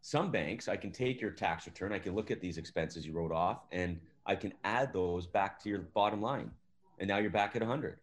some 0.00 0.30
banks, 0.30 0.68
I 0.68 0.76
can 0.76 0.90
take 0.90 1.20
your 1.20 1.30
tax 1.30 1.66
return, 1.66 1.92
I 1.92 1.98
can 1.98 2.14
look 2.14 2.30
at 2.30 2.40
these 2.40 2.58
expenses 2.58 3.06
you 3.06 3.12
wrote 3.12 3.32
off, 3.32 3.64
and 3.72 4.00
I 4.26 4.36
can 4.36 4.52
add 4.64 4.92
those 4.92 5.26
back 5.26 5.60
to 5.62 5.68
your 5.68 5.80
bottom 5.80 6.22
line. 6.22 6.50
And 6.98 7.08
now 7.08 7.18
you're 7.18 7.30
back 7.30 7.56
at 7.56 7.62
100, 7.62 7.98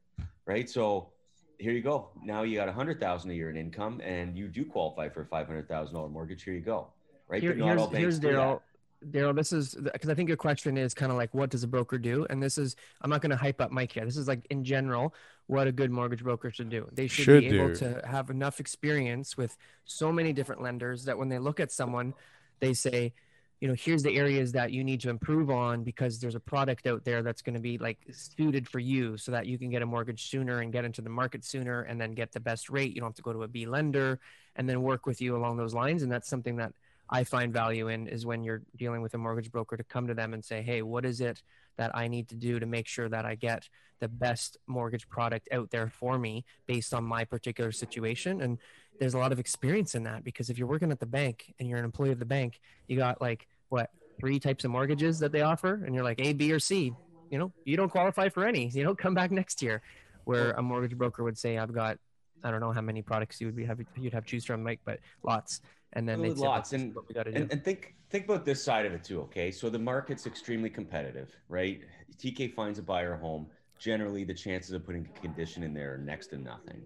right? 0.45 0.69
So 0.69 1.09
here 1.57 1.71
you 1.71 1.81
go. 1.81 2.09
Now 2.23 2.43
you 2.43 2.55
got 2.55 2.67
100,000 2.67 3.31
a 3.31 3.33
year 3.33 3.49
in 3.49 3.57
income, 3.57 4.01
and 4.03 4.37
you 4.37 4.47
do 4.47 4.65
qualify 4.65 5.09
for 5.09 5.21
a 5.21 5.25
$500,000 5.25 6.11
mortgage. 6.11 6.43
Here 6.43 6.53
you 6.53 6.61
go, 6.61 6.87
right? 7.27 7.41
Here- 7.41 7.51
but 7.51 7.59
not 7.59 7.67
here's, 7.67 7.81
all 7.81 7.87
banks 7.87 7.99
here's 7.99 8.19
do 8.19 8.27
that. 8.33 8.37
Daryl. 8.37 8.61
Daryl, 9.03 9.35
this 9.35 9.51
is 9.51 9.75
because 9.75 10.09
I 10.09 10.13
think 10.13 10.29
your 10.29 10.37
question 10.37 10.77
is 10.77 10.93
kind 10.93 11.11
of 11.11 11.17
like, 11.17 11.33
what 11.33 11.49
does 11.49 11.63
a 11.63 11.67
broker 11.67 11.97
do? 11.97 12.25
And 12.29 12.41
this 12.41 12.57
is, 12.57 12.75
I'm 13.01 13.09
not 13.09 13.21
going 13.21 13.31
to 13.31 13.35
hype 13.35 13.61
up 13.61 13.71
Mike 13.71 13.91
here. 13.91 14.05
This 14.05 14.17
is 14.17 14.27
like 14.27 14.45
in 14.49 14.63
general, 14.63 15.13
what 15.47 15.67
a 15.67 15.71
good 15.71 15.91
mortgage 15.91 16.23
broker 16.23 16.49
should 16.51 16.69
do. 16.69 16.87
They 16.91 17.07
should, 17.07 17.25
Should 17.25 17.49
be 17.49 17.59
able 17.59 17.75
to 17.75 18.01
have 18.05 18.29
enough 18.29 18.59
experience 18.59 19.37
with 19.37 19.57
so 19.83 20.11
many 20.11 20.33
different 20.33 20.61
lenders 20.61 21.05
that 21.05 21.17
when 21.17 21.29
they 21.29 21.39
look 21.39 21.59
at 21.59 21.71
someone, 21.71 22.13
they 22.59 22.73
say, 22.73 23.13
you 23.61 23.67
know, 23.67 23.75
here's 23.77 24.03
the 24.03 24.15
areas 24.15 24.51
that 24.51 24.71
you 24.71 24.83
need 24.83 25.01
to 25.01 25.09
improve 25.09 25.49
on 25.49 25.83
because 25.83 26.19
there's 26.19 26.35
a 26.35 26.39
product 26.39 26.87
out 26.87 27.05
there 27.05 27.23
that's 27.23 27.41
going 27.41 27.53
to 27.53 27.59
be 27.59 27.77
like 27.77 27.97
suited 28.11 28.67
for 28.67 28.79
you 28.79 29.17
so 29.17 29.31
that 29.31 29.45
you 29.45 29.57
can 29.57 29.69
get 29.69 29.81
a 29.81 29.85
mortgage 29.85 30.29
sooner 30.29 30.59
and 30.59 30.73
get 30.73 30.83
into 30.83 31.01
the 31.01 31.09
market 31.09 31.45
sooner 31.45 31.81
and 31.81 31.99
then 31.99 32.13
get 32.13 32.31
the 32.31 32.39
best 32.39 32.69
rate. 32.69 32.93
You 32.93 33.01
don't 33.01 33.09
have 33.09 33.15
to 33.15 33.21
go 33.21 33.33
to 33.33 33.43
a 33.43 33.47
B 33.47 33.65
lender 33.65 34.19
and 34.55 34.67
then 34.67 34.81
work 34.81 35.05
with 35.05 35.21
you 35.21 35.35
along 35.37 35.57
those 35.57 35.73
lines. 35.73 36.03
And 36.03 36.11
that's 36.11 36.27
something 36.27 36.57
that 36.57 36.73
I 37.09 37.23
find 37.23 37.53
value 37.53 37.87
in 37.87 38.07
is 38.07 38.25
when 38.25 38.43
you're 38.43 38.63
dealing 38.75 39.01
with 39.01 39.13
a 39.13 39.17
mortgage 39.17 39.51
broker 39.51 39.77
to 39.77 39.83
come 39.83 40.07
to 40.07 40.13
them 40.13 40.33
and 40.33 40.43
say, 40.43 40.61
hey, 40.61 40.81
what 40.81 41.05
is 41.05 41.21
it 41.21 41.41
that 41.77 41.95
I 41.95 42.07
need 42.07 42.29
to 42.29 42.35
do 42.35 42.59
to 42.59 42.65
make 42.65 42.87
sure 42.87 43.09
that 43.09 43.25
I 43.25 43.35
get 43.35 43.69
the 43.99 44.07
best 44.07 44.57
mortgage 44.67 45.07
product 45.07 45.47
out 45.51 45.69
there 45.71 45.89
for 45.89 46.17
me 46.17 46.45
based 46.65 46.93
on 46.93 47.03
my 47.03 47.23
particular 47.23 47.71
situation? 47.71 48.41
And 48.41 48.57
there's 48.99 49.13
a 49.13 49.19
lot 49.19 49.31
of 49.31 49.39
experience 49.39 49.93
in 49.93 50.03
that 50.03 50.23
because 50.23 50.49
if 50.49 50.57
you're 50.57 50.67
working 50.67 50.91
at 50.91 50.99
the 50.99 51.05
bank 51.05 51.53
and 51.59 51.69
you're 51.69 51.79
an 51.79 51.85
employee 51.85 52.11
of 52.11 52.19
the 52.19 52.25
bank, 52.25 52.59
you 52.87 52.97
got 52.97 53.21
like 53.21 53.47
what 53.69 53.89
three 54.19 54.39
types 54.39 54.63
of 54.63 54.71
mortgages 54.71 55.19
that 55.19 55.31
they 55.31 55.41
offer, 55.41 55.83
and 55.85 55.93
you're 55.93 56.03
like 56.03 56.19
A, 56.19 56.33
B, 56.33 56.51
or 56.51 56.59
C. 56.59 56.93
You 57.29 57.39
know, 57.39 57.51
you 57.65 57.75
don't 57.75 57.89
qualify 57.89 58.29
for 58.29 58.45
any. 58.45 58.69
You 58.69 58.83
know, 58.83 58.95
come 59.05 59.13
back 59.13 59.31
next 59.31 59.61
year. 59.61 59.81
Where 60.23 60.51
a 60.51 60.61
mortgage 60.61 60.97
broker 60.97 61.23
would 61.23 61.37
say, 61.37 61.59
I've 61.59 61.71
got, 61.71 61.99
I 62.43 62.49
don't 62.49 62.59
know 62.59 62.71
how 62.71 62.81
many 62.81 63.03
products 63.03 63.39
you 63.39 63.45
would 63.45 63.55
be 63.55 63.63
have 63.65 63.79
you'd 63.95 64.13
have 64.13 64.25
choose 64.25 64.43
from, 64.43 64.63
Mike, 64.63 64.79
but 64.83 64.99
lots. 65.21 65.61
And 65.95 66.07
then 66.07 66.35
lots, 66.35 66.73
and- 66.73 66.93
what 66.93 67.07
we 67.07 67.13
do. 67.13 67.21
And, 67.21 67.51
and 67.51 67.63
think 67.63 67.95
think 68.09 68.25
about 68.25 68.45
this 68.45 68.63
side 68.63 68.85
of 68.85 68.93
it 68.93 69.03
too. 69.03 69.21
Okay, 69.21 69.49
so 69.49 69.69
the 69.69 69.79
market's 69.79 70.27
extremely 70.27 70.69
competitive, 70.69 71.35
right? 71.49 71.81
TK 72.17 72.53
finds 72.53 72.79
a 72.79 72.83
buyer 72.83 73.15
home. 73.15 73.47
Generally, 73.79 74.25
the 74.25 74.33
chances 74.33 74.71
of 74.71 74.85
putting 74.85 75.07
a 75.15 75.19
condition 75.19 75.63
in 75.63 75.73
there 75.73 75.95
are 75.95 75.97
next 75.97 76.27
to 76.27 76.37
nothing. 76.37 76.81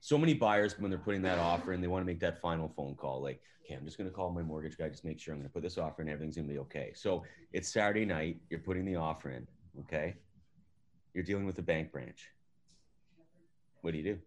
So 0.00 0.16
many 0.18 0.34
buyers, 0.34 0.78
when 0.78 0.90
they're 0.90 1.00
putting 1.00 1.22
that 1.22 1.38
offer 1.38 1.72
and 1.72 1.82
they 1.82 1.88
want 1.88 2.02
to 2.02 2.06
make 2.06 2.20
that 2.20 2.40
final 2.40 2.68
phone 2.68 2.94
call. 2.94 3.20
Like, 3.20 3.40
okay, 3.64 3.74
I'm 3.74 3.84
just 3.84 3.98
going 3.98 4.08
to 4.08 4.14
call 4.14 4.30
my 4.30 4.42
mortgage 4.42 4.78
guy, 4.78 4.88
just 4.88 5.04
make 5.04 5.18
sure 5.18 5.34
I'm 5.34 5.40
going 5.40 5.48
to 5.48 5.52
put 5.52 5.62
this 5.62 5.78
offer 5.78 6.02
and 6.02 6.10
Everything's 6.10 6.36
going 6.36 6.46
to 6.46 6.52
be 6.52 6.60
okay. 6.60 6.92
So 6.94 7.24
it's 7.52 7.72
Saturday 7.72 8.04
night. 8.04 8.38
You're 8.48 8.60
putting 8.60 8.84
the 8.84 8.96
offer 8.96 9.30
in. 9.30 9.46
Okay, 9.80 10.14
you're 11.14 11.24
dealing 11.24 11.46
with 11.46 11.56
the 11.56 11.62
bank 11.62 11.90
branch. 11.92 12.28
What 13.80 13.92
do 13.92 13.98
you 13.98 14.04
do? 14.04 14.18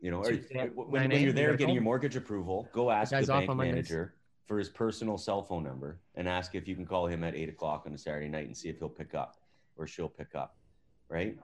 You 0.00 0.10
know, 0.10 0.24
or, 0.24 0.32
when, 0.74 1.10
when 1.10 1.22
you're 1.22 1.32
there 1.32 1.56
getting 1.56 1.74
your 1.74 1.82
mortgage 1.82 2.16
approval, 2.16 2.68
go 2.72 2.90
ask 2.90 3.10
the, 3.10 3.18
off 3.18 3.46
bank 3.46 3.54
manager 3.56 4.14
for 4.46 4.58
his 4.58 4.68
personal 4.68 5.18
cell 5.18 5.42
phone 5.42 5.62
number 5.62 5.98
and 6.14 6.28
ask 6.28 6.54
if 6.54 6.66
you 6.66 6.74
can 6.74 6.86
call 6.86 7.06
him 7.06 7.22
at 7.22 7.34
eight 7.34 7.48
o'clock 7.48 7.84
on 7.86 7.94
a 7.94 7.98
Saturday 7.98 8.28
night 8.28 8.46
and 8.46 8.56
see 8.56 8.68
if 8.68 8.78
he'll 8.78 8.88
pick 8.88 9.14
up 9.14 9.36
or 9.76 9.86
she'll 9.86 10.08
pick 10.08 10.34
up. 10.34 10.56
Right? 11.08 11.38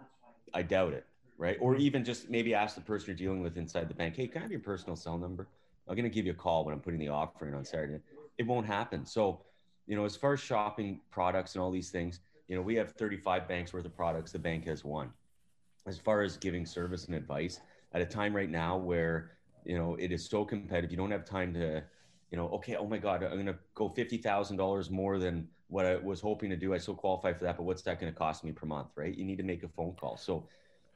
I 0.55 0.63
doubt 0.63 0.93
it. 0.93 1.07
Right? 1.39 1.59
Or 1.61 1.77
even 1.77 2.03
just 2.03 2.31
maybe 2.31 2.55
ask 2.55 2.75
the 2.75 2.81
person 2.81 3.09
you're 3.09 3.17
dealing 3.17 3.43
with 3.43 3.59
inside 3.59 3.89
the 3.89 3.95
bank, 3.95 4.17
hey, 4.17 4.27
can 4.27 4.39
I 4.39 4.43
have 4.43 4.51
your 4.51 4.61
personal 4.61 4.97
cell 4.97 5.19
number? 5.19 5.47
I'm 5.87 5.95
going 5.95 6.05
to 6.05 6.11
give 6.11 6.25
you 6.25 6.33
a 6.33 6.37
call 6.37 6.65
when 6.65 6.73
I'm 6.73 6.81
putting 6.81 6.99
the 6.99 7.09
offer 7.09 7.47
in 7.47 7.55
on 7.55 7.65
Saturday. 7.65 8.01
It 8.39 8.47
won't 8.47 8.67
happen. 8.67 9.05
So, 9.05 9.41
you 9.87 9.97
know, 9.97 10.05
as 10.05 10.17
far 10.17 10.33
as 10.33 10.41
shopping 10.41 11.01
products 11.11 11.55
and 11.55 11.63
all 11.63 11.71
these 11.71 11.91
things, 11.91 12.21
you 12.49 12.57
know, 12.57 12.63
we 12.63 12.75
have 12.77 12.93
35 12.93 13.47
banks 13.47 13.73
worth 13.73 13.85
of 13.85 13.95
products. 13.95 14.33
The 14.33 14.39
bank 14.39 14.67
has 14.67 14.85
one. 14.85 15.11
As 15.87 15.99
far 15.99 16.23
as 16.23 16.37
giving 16.37 16.67
service 16.67 17.05
and 17.07 17.15
advice, 17.15 17.61
at 17.97 18.03
a 18.03 18.07
time 18.07 18.37
right 18.37 18.51
now 18.51 18.77
where 18.77 19.31
you 19.65 19.77
know 19.77 19.97
it 19.99 20.13
is 20.13 20.29
so 20.29 20.45
competitive, 20.45 20.91
you 20.91 20.99
don't 20.99 21.11
have 21.11 21.25
time 21.25 21.55
to, 21.55 21.83
you 22.31 22.37
know, 22.37 22.49
okay, 22.51 22.77
oh 22.77 22.87
my 22.87 22.99
God, 22.99 23.23
I'm 23.25 23.33
going 23.33 23.47
to 23.47 23.57
go 23.75 23.89
fifty 23.89 24.19
thousand 24.19 24.59
dollars 24.59 24.91
more 24.91 25.19
than 25.19 25.49
what 25.69 25.87
I 25.87 25.97
was 25.97 26.21
hoping 26.21 26.51
to 26.51 26.57
do. 26.57 26.75
I 26.75 26.79
still 26.79 26.95
qualify 26.95 27.33
for 27.33 27.45
that, 27.45 27.57
but 27.57 27.63
what's 27.63 27.83
that 27.83 27.99
going 27.99 28.13
to 28.13 28.19
cost 28.19 28.45
me 28.45 28.53
per 28.53 28.67
month, 28.67 28.89
right? 28.97 29.17
You 29.17 29.25
need 29.25 29.39
to 29.39 29.45
make 29.45 29.63
a 29.63 29.69
phone 29.69 29.95
call. 29.99 30.19
So, 30.19 30.47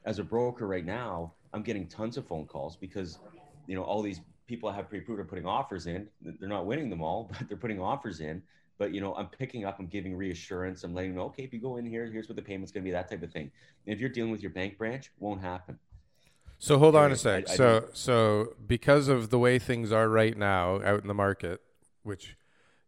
as 0.05 0.19
a 0.19 0.23
broker 0.23 0.67
right 0.67 0.85
now, 0.85 1.33
I'm 1.53 1.63
getting 1.63 1.87
tons 1.87 2.17
of 2.17 2.27
phone 2.27 2.45
calls 2.45 2.77
because, 2.77 3.17
you 3.65 3.75
know, 3.75 3.83
all 3.83 4.03
these 4.03 4.21
people 4.45 4.69
I 4.69 4.75
have 4.75 4.87
pre-approved 4.87 5.19
are 5.19 5.25
putting 5.25 5.47
offers 5.47 5.87
in. 5.87 6.07
They're 6.21 6.47
not 6.47 6.67
winning 6.67 6.89
them 6.91 7.01
all, 7.01 7.31
but 7.39 7.47
they're 7.47 7.57
putting 7.57 7.81
offers 7.81 8.19
in. 8.19 8.43
But 8.77 8.93
you 8.93 9.01
know, 9.01 9.13
I'm 9.15 9.27
picking 9.27 9.65
up, 9.65 9.79
I'm 9.79 9.87
giving 9.87 10.15
reassurance, 10.15 10.83
I'm 10.83 10.93
letting 10.93 11.11
them 11.11 11.17
know, 11.17 11.25
okay, 11.27 11.43
if 11.43 11.53
you 11.53 11.59
go 11.59 11.77
in 11.77 11.85
here, 11.85 12.05
here's 12.11 12.27
what 12.27 12.35
the 12.35 12.41
payment's 12.41 12.71
going 12.71 12.83
to 12.83 12.87
be, 12.87 12.91
that 12.91 13.09
type 13.09 13.21
of 13.21 13.31
thing. 13.31 13.51
And 13.85 13.93
if 13.93 13.99
you're 13.99 14.09
dealing 14.09 14.31
with 14.31 14.41
your 14.41 14.49
bank 14.51 14.77
branch, 14.77 15.11
won't 15.19 15.39
happen. 15.41 15.77
So 16.63 16.77
hold 16.77 16.95
on 16.95 17.11
a 17.11 17.15
sec. 17.15 17.49
I 17.49 17.55
so 17.55 17.79
don't- 17.79 17.97
so 17.97 18.53
because 18.67 19.07
of 19.07 19.31
the 19.31 19.39
way 19.39 19.57
things 19.57 19.91
are 19.91 20.07
right 20.07 20.37
now 20.37 20.79
out 20.83 21.01
in 21.01 21.07
the 21.07 21.13
market, 21.15 21.59
which 22.03 22.37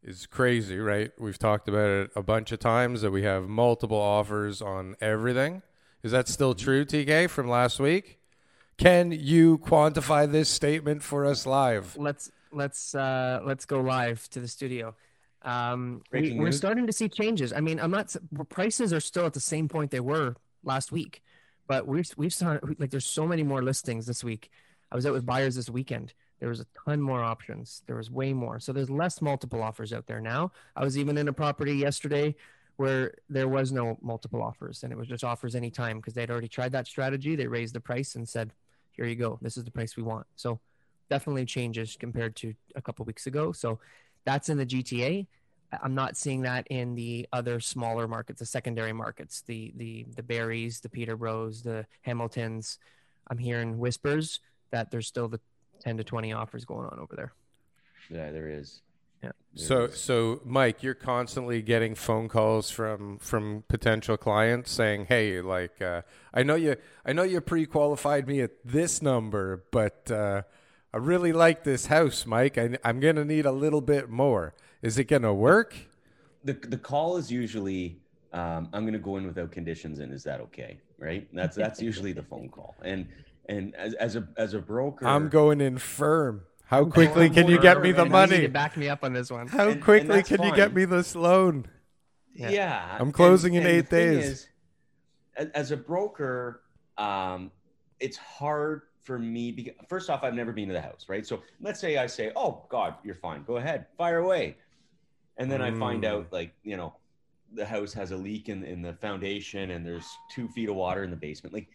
is 0.04 0.28
crazy, 0.28 0.78
right? 0.78 1.12
We've 1.18 1.40
talked 1.40 1.68
about 1.68 1.90
it 1.90 2.12
a 2.16 2.22
bunch 2.22 2.52
of 2.52 2.60
times 2.60 3.02
that 3.02 3.10
we 3.10 3.24
have 3.24 3.48
multiple 3.50 3.98
offers 3.98 4.62
on 4.62 4.96
everything. 5.02 5.64
Is 6.04 6.12
that 6.12 6.28
still 6.28 6.54
Mm-hmm. 6.54 6.64
true, 6.64 6.86
TK, 6.86 7.28
from 7.32 7.48
last 7.50 7.80
week? 7.80 8.20
Can 8.78 9.12
you 9.12 9.58
quantify 9.58 10.32
this 10.32 10.50
statement 10.50 11.02
for 11.02 11.26
us 11.26 11.48
live? 11.48 11.96
let's 11.98 12.32
let's 12.52 12.94
uh 12.94 13.40
let's 13.44 13.66
go 13.66 13.82
live 13.82 14.30
to 14.30 14.40
the 14.40 14.48
studio 14.48 14.94
um 15.42 16.04
we, 16.12 16.32
we're 16.34 16.52
starting 16.52 16.86
to 16.86 16.94
see 16.94 17.10
changes 17.10 17.52
i 17.52 17.60
mean 17.60 17.80
i'm 17.80 17.90
not 17.90 18.16
prices 18.50 18.94
are 18.94 19.00
still 19.00 19.26
at 19.26 19.34
the 19.34 19.40
same 19.40 19.68
point 19.68 19.90
they 19.90 20.00
were 20.00 20.36
last 20.64 20.92
week 20.92 21.24
but 21.68 21.88
we've 21.88 22.10
we've 22.18 22.34
started 22.34 22.80
like 22.80 22.90
there's 22.90 23.06
so 23.06 23.28
many 23.28 23.44
more 23.44 23.62
listings 23.62 24.06
this 24.06 24.24
week. 24.24 24.52
I 24.92 24.96
was 24.96 25.06
out 25.06 25.14
with 25.14 25.26
buyers 25.26 25.56
this 25.56 25.70
weekend. 25.70 26.14
There 26.40 26.50
was 26.50 26.60
a 26.60 26.68
ton 26.86 27.02
more 27.02 27.24
options. 27.24 27.84
There 27.88 27.96
was 27.96 28.12
way 28.12 28.34
more. 28.34 28.60
So 28.60 28.74
there's 28.74 28.90
less 28.90 29.22
multiple 29.22 29.64
offers 29.64 29.94
out 29.94 30.08
there 30.08 30.20
now. 30.20 30.52
I 30.76 30.84
was 30.84 30.98
even 30.98 31.18
in 31.18 31.28
a 31.28 31.34
property 31.34 31.74
yesterday 31.74 32.36
where 32.76 33.14
there 33.30 33.48
was 33.48 33.72
no 33.72 33.98
multiple 34.02 34.42
offers 34.42 34.84
and 34.84 34.92
it 34.92 34.98
was 34.98 35.08
just 35.08 35.24
offers 35.24 35.56
anytime 35.56 35.98
because 35.98 36.14
they'd 36.14 36.30
already 36.30 36.48
tried 36.48 36.74
that 36.74 36.88
strategy. 36.88 37.36
They 37.36 37.48
raised 37.48 37.74
the 37.74 37.80
price 37.80 38.16
and 38.16 38.28
said 38.28 38.52
here 38.92 39.06
you 39.06 39.16
go. 39.16 39.40
This 39.42 39.58
is 39.58 39.64
the 39.64 39.72
price 39.72 39.96
we 39.96 40.04
want. 40.04 40.28
So 40.36 40.60
definitely 41.10 41.46
changes 41.46 41.96
compared 42.00 42.36
to 42.38 42.54
a 42.76 42.82
couple 42.82 43.06
weeks 43.06 43.28
ago. 43.28 43.52
So 43.52 43.80
that's 44.26 44.50
in 44.50 44.58
the 44.58 44.66
GTA. 44.66 45.28
I- 45.74 45.80
I'm 45.84 45.96
not 45.96 46.16
seeing 46.18 46.42
that 46.44 46.68
in 46.68 46.96
the 46.96 47.28
other 47.34 47.60
smaller 47.60 48.08
markets, 48.08 48.40
the 48.40 48.46
secondary 48.46 48.94
markets, 48.94 49.42
the 49.42 49.74
the 49.76 50.06
the 50.16 50.24
Barries, 50.24 50.80
the 50.80 50.90
Peterboroughs, 50.90 51.64
the 51.64 51.86
Hamiltons. 52.02 52.78
I'm 53.28 53.38
hearing 53.38 53.78
whispers 53.80 54.40
that 54.72 54.92
there's 54.92 55.08
still 55.08 55.28
the 55.28 55.40
10 55.80 55.98
to 55.98 56.04
20 56.04 56.34
offers 56.34 56.66
going 56.66 56.88
on 56.88 57.00
over 57.00 57.16
there. 57.16 57.34
Yeah, 58.10 58.32
there 58.32 58.50
is. 58.50 58.82
Yeah. 59.24 59.32
There 59.56 59.66
So 59.66 59.84
is. 59.86 59.98
so 60.00 60.42
Mike, 60.44 60.84
you're 60.84 60.94
constantly 60.94 61.62
getting 61.62 61.96
phone 61.96 62.28
calls 62.28 62.70
from 62.70 63.18
from 63.20 63.64
potential 63.70 64.18
clients 64.18 64.72
saying, 64.72 65.06
"Hey, 65.06 65.40
like 65.42 65.82
uh, 65.82 66.02
I 66.34 66.44
know 66.44 66.56
you 66.56 66.76
I 67.06 67.14
know 67.14 67.24
you 67.24 67.40
pre-qualified 67.42 68.28
me 68.28 68.42
at 68.42 68.52
this 68.66 69.02
number, 69.02 69.64
but 69.72 70.12
uh, 70.12 70.44
I 70.94 70.98
really 70.98 71.34
like 71.34 71.64
this 71.64 71.88
house, 71.88 72.26
Mike. 72.26 72.58
I, 72.58 72.78
I'm 72.84 73.00
going 73.00 73.16
to 73.16 73.26
need 73.26 73.46
a 73.46 73.52
little 73.52 73.82
bit 73.82 74.10
more. 74.10 74.54
Is 74.82 74.98
it 74.98 75.06
going 75.06 75.24
to 75.24 75.34
work?" 75.34 75.76
the 76.44 76.54
the 76.54 76.78
call 76.78 77.18
is 77.18 77.32
usually 77.32 77.98
um, 78.34 78.70
I'm 78.74 78.84
going 78.84 78.94
to 78.94 79.00
go 79.00 79.18
in 79.18 79.26
without 79.26 79.52
conditions, 79.52 80.00
and 80.00 80.14
is 80.14 80.24
that 80.24 80.42
okay? 80.42 80.80
Right? 80.98 81.28
That's 81.34 81.56
that's 81.56 81.82
usually 81.82 82.14
the 82.14 82.24
phone 82.24 82.50
call. 82.50 82.76
And 82.84 83.08
and 83.48 83.76
as, 83.76 83.94
as 83.96 84.16
a 84.16 84.28
as 84.38 84.54
a 84.54 84.60
broker, 84.60 85.08
I'm 85.08 85.30
going 85.30 85.62
in 85.62 85.78
firm. 85.78 86.42
How 86.66 86.86
quickly 86.86 87.30
can 87.30 87.48
you 87.48 87.60
get 87.60 87.82
me 87.82 87.92
the 87.92 88.02
and 88.02 88.10
You 88.10 88.12
money? 88.12 88.48
back 88.48 88.78
me 88.78 88.90
up 88.90 89.04
on 89.04 89.14
this 89.14 89.30
one. 89.30 89.48
How 89.48 89.66
and- 89.66 89.74
and 89.74 89.84
quickly 89.84 90.08
that's 90.08 90.30
can 90.30 90.44
you 90.44 90.56
get 90.56 90.74
me 90.74 90.86
this 90.86 91.16
loan? 91.16 91.68
Yeah. 92.36 92.50
Yeah, 92.50 92.98
I'm 93.00 93.12
closing 93.12 93.54
in 93.54 93.64
the 93.64 93.70
eight 93.70 93.90
days. 93.92 94.26
is, 95.38 95.50
as 95.54 95.70
a 95.70 95.78
broker, 95.78 96.62
um, 96.98 97.52
it's 98.00 98.18
hard 98.18 98.82
for 99.04 99.20
me, 99.20 99.52
because, 99.52 99.74
first 99.90 100.10
off, 100.10 100.24
I've 100.24 100.34
never 100.34 100.52
been 100.54 100.68
to 100.70 100.74
the 100.74 100.82
house, 100.82 101.06
right? 101.10 101.26
So 101.26 101.42
let's 101.62 101.80
say 101.80 101.98
I 101.98 102.08
say, 102.08 102.32
"Oh 102.36 102.66
God, 102.70 102.96
you're 103.04 103.16
fine. 103.16 103.44
Go 103.44 103.58
ahead, 103.58 103.88
fire 103.98 104.20
away," 104.20 104.58
and 105.38 105.52
then 105.52 105.62
I 105.62 105.72
find 105.72 106.04
Mm. 106.04 106.08
out, 106.08 106.28
like 106.32 106.54
you 106.64 106.78
know, 106.78 106.96
the 107.54 107.66
house 107.66 107.94
has 107.94 108.12
a 108.12 108.18
leak 108.18 108.50
in 108.50 108.64
in 108.64 108.82
the 108.82 108.94
foundation, 108.94 109.72
and 109.72 109.86
there's 109.86 110.08
two 110.32 110.48
feet 110.50 110.70
of 110.70 110.76
water 110.76 111.04
in 111.04 111.10
the 111.12 111.16
basement. 111.18 111.54
Like, 111.54 111.70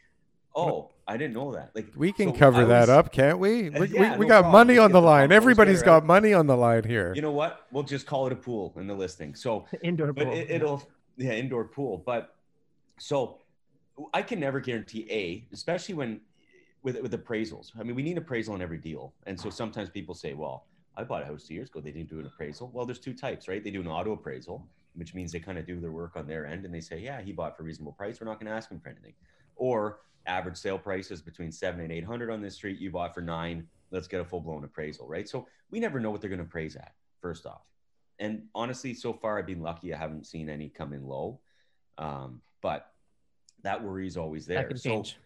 oh, 0.56 0.90
I 1.06 1.16
didn't 1.16 1.34
know 1.34 1.52
that. 1.54 1.70
Like, 1.74 1.92
We 1.96 2.12
can 2.12 2.28
so 2.28 2.32
cover 2.32 2.62
I 2.62 2.64
that 2.64 2.88
up, 2.88 3.12
can't 3.12 3.38
we? 3.38 3.70
We, 3.70 3.86
Yeah, 3.88 4.12
we, 4.12 4.18
we 4.18 4.26
no 4.26 4.28
got 4.28 4.40
problem. 4.42 4.52
money 4.52 4.78
on 4.78 4.92
the 4.92 5.00
the 5.00 5.06
line. 5.06 5.30
compost 5.30 5.36
Everybody's 5.36 5.78
there, 5.78 5.86
got 5.86 6.02
right? 6.02 6.06
money 6.06 6.32
on 6.34 6.46
the 6.46 6.56
line 6.56 6.84
here. 6.84 7.14
You 7.14 7.22
know 7.22 7.32
what? 7.32 7.66
We'll 7.70 7.82
just 7.84 8.06
call 8.06 8.26
it 8.26 8.32
a 8.32 8.36
pool 8.36 8.74
in 8.76 8.86
the 8.86 8.94
listing. 8.94 9.34
So 9.34 9.66
Indoor 9.82 10.12
but 10.12 10.24
pool. 10.24 10.34
it, 10.34 10.50
it'll 10.50 10.82
yeah 11.16 11.32
indoor 11.32 11.64
pool 11.64 12.00
but 12.06 12.36
so 13.00 13.38
i 14.14 14.22
can 14.22 14.38
never 14.38 14.60
guarantee 14.60 15.04
a 15.10 15.44
especially 15.52 15.94
when 15.96 16.20
with 16.82 17.00
with 17.00 17.12
appraisals. 17.12 17.72
I 17.78 17.82
mean 17.82 17.94
we 17.94 18.02
need 18.02 18.18
appraisal 18.18 18.54
on 18.54 18.62
every 18.62 18.78
deal. 18.78 19.12
And 19.26 19.38
so 19.38 19.50
sometimes 19.50 19.90
people 19.90 20.14
say 20.14 20.34
well 20.34 20.66
i 20.96 21.04
bought 21.04 21.22
a 21.22 21.26
house 21.26 21.44
two 21.44 21.54
years 21.54 21.68
ago. 21.68 21.80
They 21.80 21.92
didn't 21.92 22.10
do 22.10 22.18
an 22.20 22.26
appraisal. 22.26 22.70
Well 22.72 22.86
there's 22.86 22.98
two 22.98 23.14
types 23.14 23.48
right? 23.48 23.62
They 23.62 23.70
do 23.70 23.80
an 23.80 23.86
auto 23.88 24.12
appraisal 24.12 24.66
which 24.94 25.14
means 25.14 25.30
they 25.30 25.38
kind 25.38 25.58
of 25.58 25.66
do 25.66 25.78
their 25.78 25.92
work 25.92 26.16
on 26.16 26.26
their 26.26 26.46
end 26.46 26.64
and 26.64 26.74
they 26.74 26.80
say 26.80 26.98
yeah 26.98 27.20
he 27.20 27.32
bought 27.32 27.56
for 27.56 27.62
a 27.62 27.66
reasonable 27.66 27.92
price. 27.92 28.20
We're 28.20 28.26
not 28.26 28.40
going 28.40 28.50
to 28.50 28.56
ask 28.56 28.70
him 28.70 28.80
for 28.80 28.88
anything. 28.88 29.14
Or 29.56 30.00
average 30.26 30.56
sale 30.56 30.78
price 30.78 31.10
is 31.10 31.22
between 31.22 31.52
seven 31.52 31.80
and 31.80 31.92
eight 31.92 32.04
hundred 32.04 32.30
on 32.30 32.40
this 32.40 32.54
street. 32.54 32.78
You 32.78 32.90
bought 32.90 33.14
for 33.14 33.22
nine. 33.22 33.66
Let's 33.90 34.06
get 34.06 34.20
a 34.20 34.24
full-blown 34.24 34.64
appraisal 34.64 35.06
right? 35.06 35.28
So 35.28 35.46
we 35.70 35.80
never 35.80 36.00
know 36.00 36.10
what 36.10 36.20
they're 36.20 36.30
going 36.30 36.40
to 36.40 36.44
appraise 36.44 36.76
at 36.76 36.94
first 37.20 37.46
off. 37.46 37.62
And 38.18 38.42
honestly, 38.54 38.94
so 38.94 39.12
far 39.12 39.38
I've 39.38 39.46
been 39.46 39.62
lucky. 39.62 39.94
I 39.94 39.98
haven't 39.98 40.26
seen 40.26 40.48
any 40.48 40.68
come 40.68 40.92
in 40.92 41.06
low, 41.06 41.40
um, 41.98 42.40
but 42.60 42.92
that 43.62 43.82
worry 43.82 44.06
is 44.06 44.16
always 44.16 44.46
there. 44.46 44.68
So 44.76 44.90
change. 44.90 45.16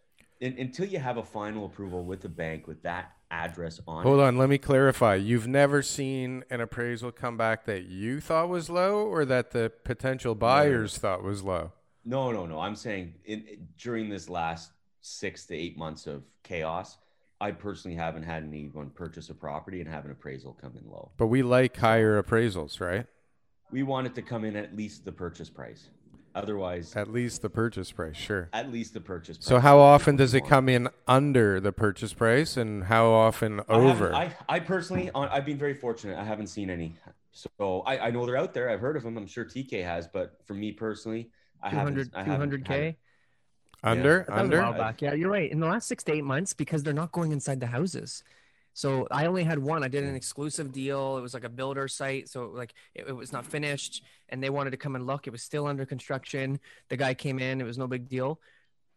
In, 0.42 0.59
until 0.59 0.87
you 0.87 0.98
have 0.98 1.18
a 1.18 1.22
final 1.22 1.64
approval 1.64 2.05
with 2.05 2.20
the 2.20 2.28
bank 2.28 2.66
with 2.66 2.83
that 2.83 3.12
address 3.31 3.81
on, 3.87 4.02
Hold 4.02 4.18
it, 4.18 4.24
on, 4.24 4.37
let 4.37 4.48
me 4.48 4.59
clarify. 4.59 5.14
You've 5.14 5.46
never 5.46 5.83
seen 5.83 6.44
an 6.50 6.61
appraisal 6.61 7.12
come 7.12 7.37
back 7.37 7.64
that 7.66 7.85
you 7.85 8.20
thought 8.20 8.48
was 8.48 8.68
low 8.68 9.07
or 9.07 9.24
that 9.24 9.52
the 9.52 9.72
potential 9.85 10.35
buyers 10.35 10.98
thought 10.98 11.22
was 11.22 11.42
low? 11.42 11.72
no, 12.05 12.33
no, 12.33 12.44
no. 12.46 12.59
I'm 12.59 12.74
saying 12.74 13.14
in, 13.24 13.68
during 13.78 14.09
this 14.09 14.28
last 14.28 14.72
six 15.00 15.46
to 15.46 15.55
eight 15.55 15.78
months 15.78 16.09
of 16.09 16.24
chaos, 16.42 16.98
I 17.40 17.52
personally 17.52 17.96
haven't 17.96 18.24
had 18.24 18.42
anyone 18.42 18.90
purchase 18.90 19.31
a 19.31 19.35
property 19.35 19.81
and 19.81 19.88
have 19.88 20.05
an 20.05 20.11
appraisal 20.11 20.59
come 20.61 20.76
in 20.76 20.90
low. 20.90 21.12
But 21.16 21.28
we 21.28 21.44
like 21.44 21.76
higher 21.76 22.20
appraisals, 22.20 22.81
right? 22.81 23.07
We 23.70 23.85
want 23.85 24.09
it 24.09 24.14
to 24.16 24.22
come 24.22 24.44
in 24.44 24.57
at 24.57 24.76
least 24.76 25.05
the 25.05 25.12
purchase 25.12 25.48
price. 25.48 25.88
Otherwise, 26.35 26.97
at, 26.97 27.03
At 27.03 27.12
least 27.12 27.42
the 27.42 27.51
purchase 27.51 27.92
price, 27.92 28.16
sure. 28.16 28.49
At 28.53 28.73
least 28.73 28.95
the 28.95 29.01
purchase 29.01 29.37
price. 29.37 29.47
So 29.47 29.61
how 29.61 29.79
often 29.79 30.16
does 30.16 30.33
it 30.35 30.47
come 30.47 30.68
in 30.68 30.88
under 31.07 31.61
the 31.61 31.73
purchase 31.73 32.14
price 32.14 32.57
and 32.57 32.85
how 32.85 33.07
often 33.11 33.61
over? 33.68 34.14
I, 34.14 34.35
I 34.49 34.61
personally, 34.61 35.11
I've 35.14 35.45
been 35.45 35.59
very 35.59 35.75
fortunate. 35.75 36.18
I 36.18 36.25
haven't 36.25 36.47
seen 36.47 36.71
any. 36.71 36.97
So 37.33 37.83
I, 37.87 38.07
I 38.07 38.11
know 38.11 38.25
they're 38.25 38.37
out 38.37 38.55
there. 38.55 38.71
I've 38.71 38.81
heard 38.81 38.97
of 38.97 39.03
them. 39.03 39.16
I'm 39.18 39.27
sure 39.27 39.45
TK 39.45 39.85
has, 39.85 40.07
but 40.09 40.38
for 40.47 40.55
me 40.55 40.73
personally, 40.73 41.31
I 41.62 41.68
haven't. 41.68 42.11
I 42.14 42.23
haven't- 42.23 42.51
200K. 42.51 42.68
haven't- 42.68 42.97
under? 43.85 44.18
That 44.29 44.31
was 44.31 44.38
a 44.38 44.42
Under? 44.45 44.62
while 44.62 44.73
back. 44.75 45.03
Yeah, 45.03 45.12
you're 45.14 45.31
right. 45.31 45.51
In 45.51 45.59
the 45.59 45.66
last 45.66 45.88
six 45.88 46.05
to 46.05 46.12
eight 46.12 46.23
months, 46.25 46.55
because 46.55 46.83
they're 46.85 46.95
not 46.95 47.11
going 47.11 47.33
inside 47.33 47.59
the 47.59 47.66
houses. 47.66 48.23
So 48.75 49.07
I 49.11 49.27
only 49.27 49.45
had 49.45 49.59
one. 49.59 49.85
I 49.85 49.89
did 49.89 50.05
an 50.05 50.15
exclusive 50.15 50.73
deal. 50.73 51.19
It 51.19 51.21
was 51.21 51.35
like 51.35 51.45
a 51.45 51.49
builder 51.49 51.89
site, 51.89 52.29
so 52.29 52.47
like 52.47 52.73
it, 52.95 53.07
it 53.09 53.13
was 53.13 53.33
not 53.33 53.45
finished, 53.45 54.03
and 54.31 54.43
they 54.43 54.51
wanted 54.51 54.71
to 54.71 54.77
come 54.77 54.97
and 54.97 55.07
look. 55.07 55.27
It 55.27 55.31
was 55.31 55.43
still 55.43 55.67
under 55.67 55.85
construction. 55.85 56.59
The 56.89 56.97
guy 56.97 57.15
came 57.15 57.39
in. 57.39 57.61
It 57.61 57.65
was 57.65 57.77
no 57.79 57.87
big 57.87 58.09
deal, 58.09 58.41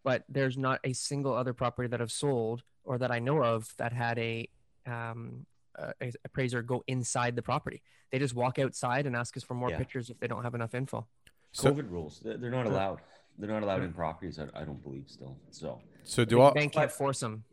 but 0.03 0.23
there's 0.29 0.57
not 0.57 0.79
a 0.83 0.93
single 0.93 1.33
other 1.33 1.53
property 1.53 1.89
that 1.89 2.01
I've 2.01 2.11
sold 2.11 2.63
or 2.85 2.97
that 2.99 3.11
I 3.11 3.19
know 3.19 3.43
of 3.43 3.73
that 3.77 3.91
had 3.91 4.17
a 4.19 4.47
um, 4.85 5.45
a, 5.75 5.93
a 6.01 6.11
appraiser 6.23 6.61
go 6.61 6.83
inside 6.87 7.35
the 7.35 7.41
property. 7.41 7.81
They 8.11 8.19
just 8.19 8.33
walk 8.35 8.59
outside 8.59 9.05
and 9.07 9.15
ask 9.15 9.35
us 9.35 9.43
for 9.43 9.55
more 9.55 9.71
Yeah. 9.71 9.77
pictures 9.77 10.09
if 10.09 10.19
they 10.19 10.27
don't 10.27 10.43
have 10.43 10.55
enough 10.55 10.73
info. 10.73 11.05
So- 11.51 11.73
COVID 11.73 11.91
rules. 11.91 12.21
They're 12.23 12.37
they're 12.37 12.51
not 12.51 12.65
allowed. 12.65 13.01
They're 13.37 13.49
not 13.49 13.63
allowed 13.63 13.83
in 13.83 13.91
properties. 13.91 14.39
I, 14.39 14.43
I 14.57 14.63
don't 14.63 14.81
believe 14.81 15.03
still. 15.07 15.37
So 15.51 15.81
So 16.05 16.23
do 16.23 16.39
all 16.39 16.53
bank 16.53 16.71
can't 16.71 16.89
force 16.89 17.19
them. 17.19 17.43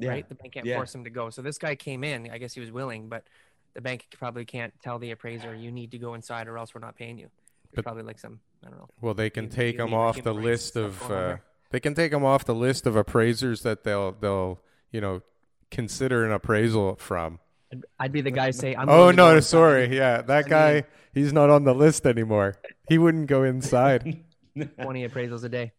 Yeah, 0.00 0.10
right? 0.10 0.28
The 0.28 0.34
bank 0.34 0.54
can't 0.54 0.66
Yeah. 0.66 0.76
force 0.76 0.94
him 0.94 1.04
to 1.04 1.10
go. 1.10 1.30
So 1.30 1.42
this 1.42 1.58
guy 1.58 1.74
came 1.76 2.02
in. 2.04 2.30
I 2.30 2.38
guess 2.38 2.54
he 2.54 2.60
was 2.60 2.72
willing, 2.72 3.08
but 3.08 3.24
the 3.74 3.80
bank 3.80 4.06
probably 4.18 4.44
can't 4.44 4.72
tell 4.82 4.98
the 4.98 5.10
appraiser 5.12 5.54
you 5.54 5.70
need 5.70 5.92
to 5.92 5.98
go 5.98 6.14
inside 6.14 6.48
or 6.48 6.58
else 6.58 6.74
we're 6.74 6.80
not 6.80 6.96
paying 6.96 7.18
you. 7.18 7.26
There's 7.70 7.76
But- 7.76 7.84
probably 7.84 8.02
like 8.02 8.18
some 8.18 8.40
I 8.64 8.68
don't 8.68 8.78
know. 8.78 8.88
Well, 9.00 9.14
they 9.14 9.30
can 9.30 9.44
Human- 9.44 9.56
take 9.56 9.76
them 9.78 9.88
human- 9.88 10.06
off 10.06 10.22
the 10.22 10.34
list 10.34 10.76
of. 10.76 11.10
Uh, 11.10 11.36
they 11.70 11.80
can 11.80 11.94
take 11.94 12.10
them 12.10 12.24
off 12.24 12.44
the 12.44 12.54
list 12.54 12.86
of 12.86 12.94
appraisers 12.96 13.62
that 13.62 13.84
they'll 13.84 14.12
they'll 14.12 14.60
you 14.90 15.00
know 15.00 15.22
consider 15.70 16.24
an 16.26 16.32
appraisal 16.32 16.96
from. 16.96 17.38
I'd, 17.72 17.84
I'd 18.00 18.12
be 18.12 18.20
the 18.20 18.30
guy 18.32 18.50
say, 18.50 18.74
"I'm." 18.74 18.88
oh 18.88 18.98
willing 18.98 19.12
to 19.12 19.22
go 19.22 19.28
no, 19.30 19.36
inside." 19.36 19.48
sorry, 19.48 19.96
yeah, 19.96 20.20
that 20.22 20.46
I 20.46 20.48
guy 20.48 20.74
mean- 20.74 20.84
he's 21.14 21.32
not 21.32 21.48
on 21.48 21.64
the 21.64 21.74
list 21.74 22.04
anymore. 22.06 22.56
He 22.88 22.98
wouldn't 22.98 23.28
go 23.28 23.44
inside. 23.44 24.24
Twenty 24.82 25.06
appraisals 25.08 25.44
a 25.44 25.48
day. 25.48 25.72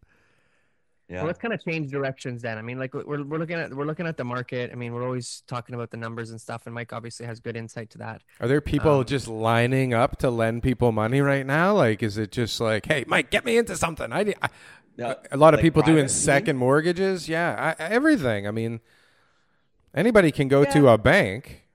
Yeah. 1.12 1.18
Well, 1.18 1.28
let's 1.28 1.40
kind 1.40 1.54
of 1.54 1.62
change 1.64 1.92
directions 1.92 2.42
then. 2.42 2.58
I 2.58 2.62
mean, 2.62 2.80
like 2.80 2.94
we're, 2.94 3.22
we're 3.24 3.38
looking 3.38 3.58
at 3.58 3.74
we're 3.74 3.86
looking 3.86 4.08
at 4.08 4.16
the 4.16 4.24
market. 4.24 4.72
I 4.72 4.76
mean, 4.76 4.94
we're 4.94 5.04
always 5.04 5.44
talking 5.46 5.76
about 5.76 5.92
the 5.92 5.98
numbers 5.98 6.32
and 6.32 6.40
stuff, 6.40 6.66
and 6.66 6.74
Mike 6.74 6.94
obviously 6.94 7.26
has 7.26 7.40
good 7.42 7.58
insight 7.58 7.90
to 7.92 7.98
that. 7.98 8.22
Are 8.40 8.48
there 8.48 8.62
people 8.62 9.00
Um, 9.00 9.06
just 9.06 9.28
lining 9.28 9.94
up 9.94 10.18
to 10.20 10.30
lend 10.30 10.64
people 10.64 10.92
money 10.94 11.20
right 11.20 11.46
now? 11.46 11.76
Like, 11.76 12.02
is 12.02 12.18
it 12.18 12.32
just 12.32 12.62
like, 12.62 12.86
hey, 12.86 13.04
Mike, 13.08 13.30
get 13.30 13.44
me 13.44 13.58
into 13.58 13.76
something? 13.76 14.12
I, 14.14 14.24
need- 14.24 14.38
I 14.42 14.50
Yeah, 14.96 15.16
a 15.32 15.38
lot 15.38 15.54
of 15.54 15.60
people 15.60 15.82
private, 15.82 15.94
doing 15.94 16.06
you 16.06 16.10
second 16.10 16.58
mortgages. 16.58 17.28
Yeah, 17.28 17.76
I, 17.78 17.84
everything. 17.84 18.48
I 18.48 18.52
mean, 18.52 18.80
anybody 19.94 20.32
can 20.32 20.48
go 20.48 20.64
to 20.66 20.88
a 20.90 20.98
bank. 20.98 21.66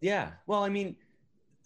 Yeah. 0.00 0.30
Well, 0.46 0.62
I 0.64 0.68
mean, 0.68 0.96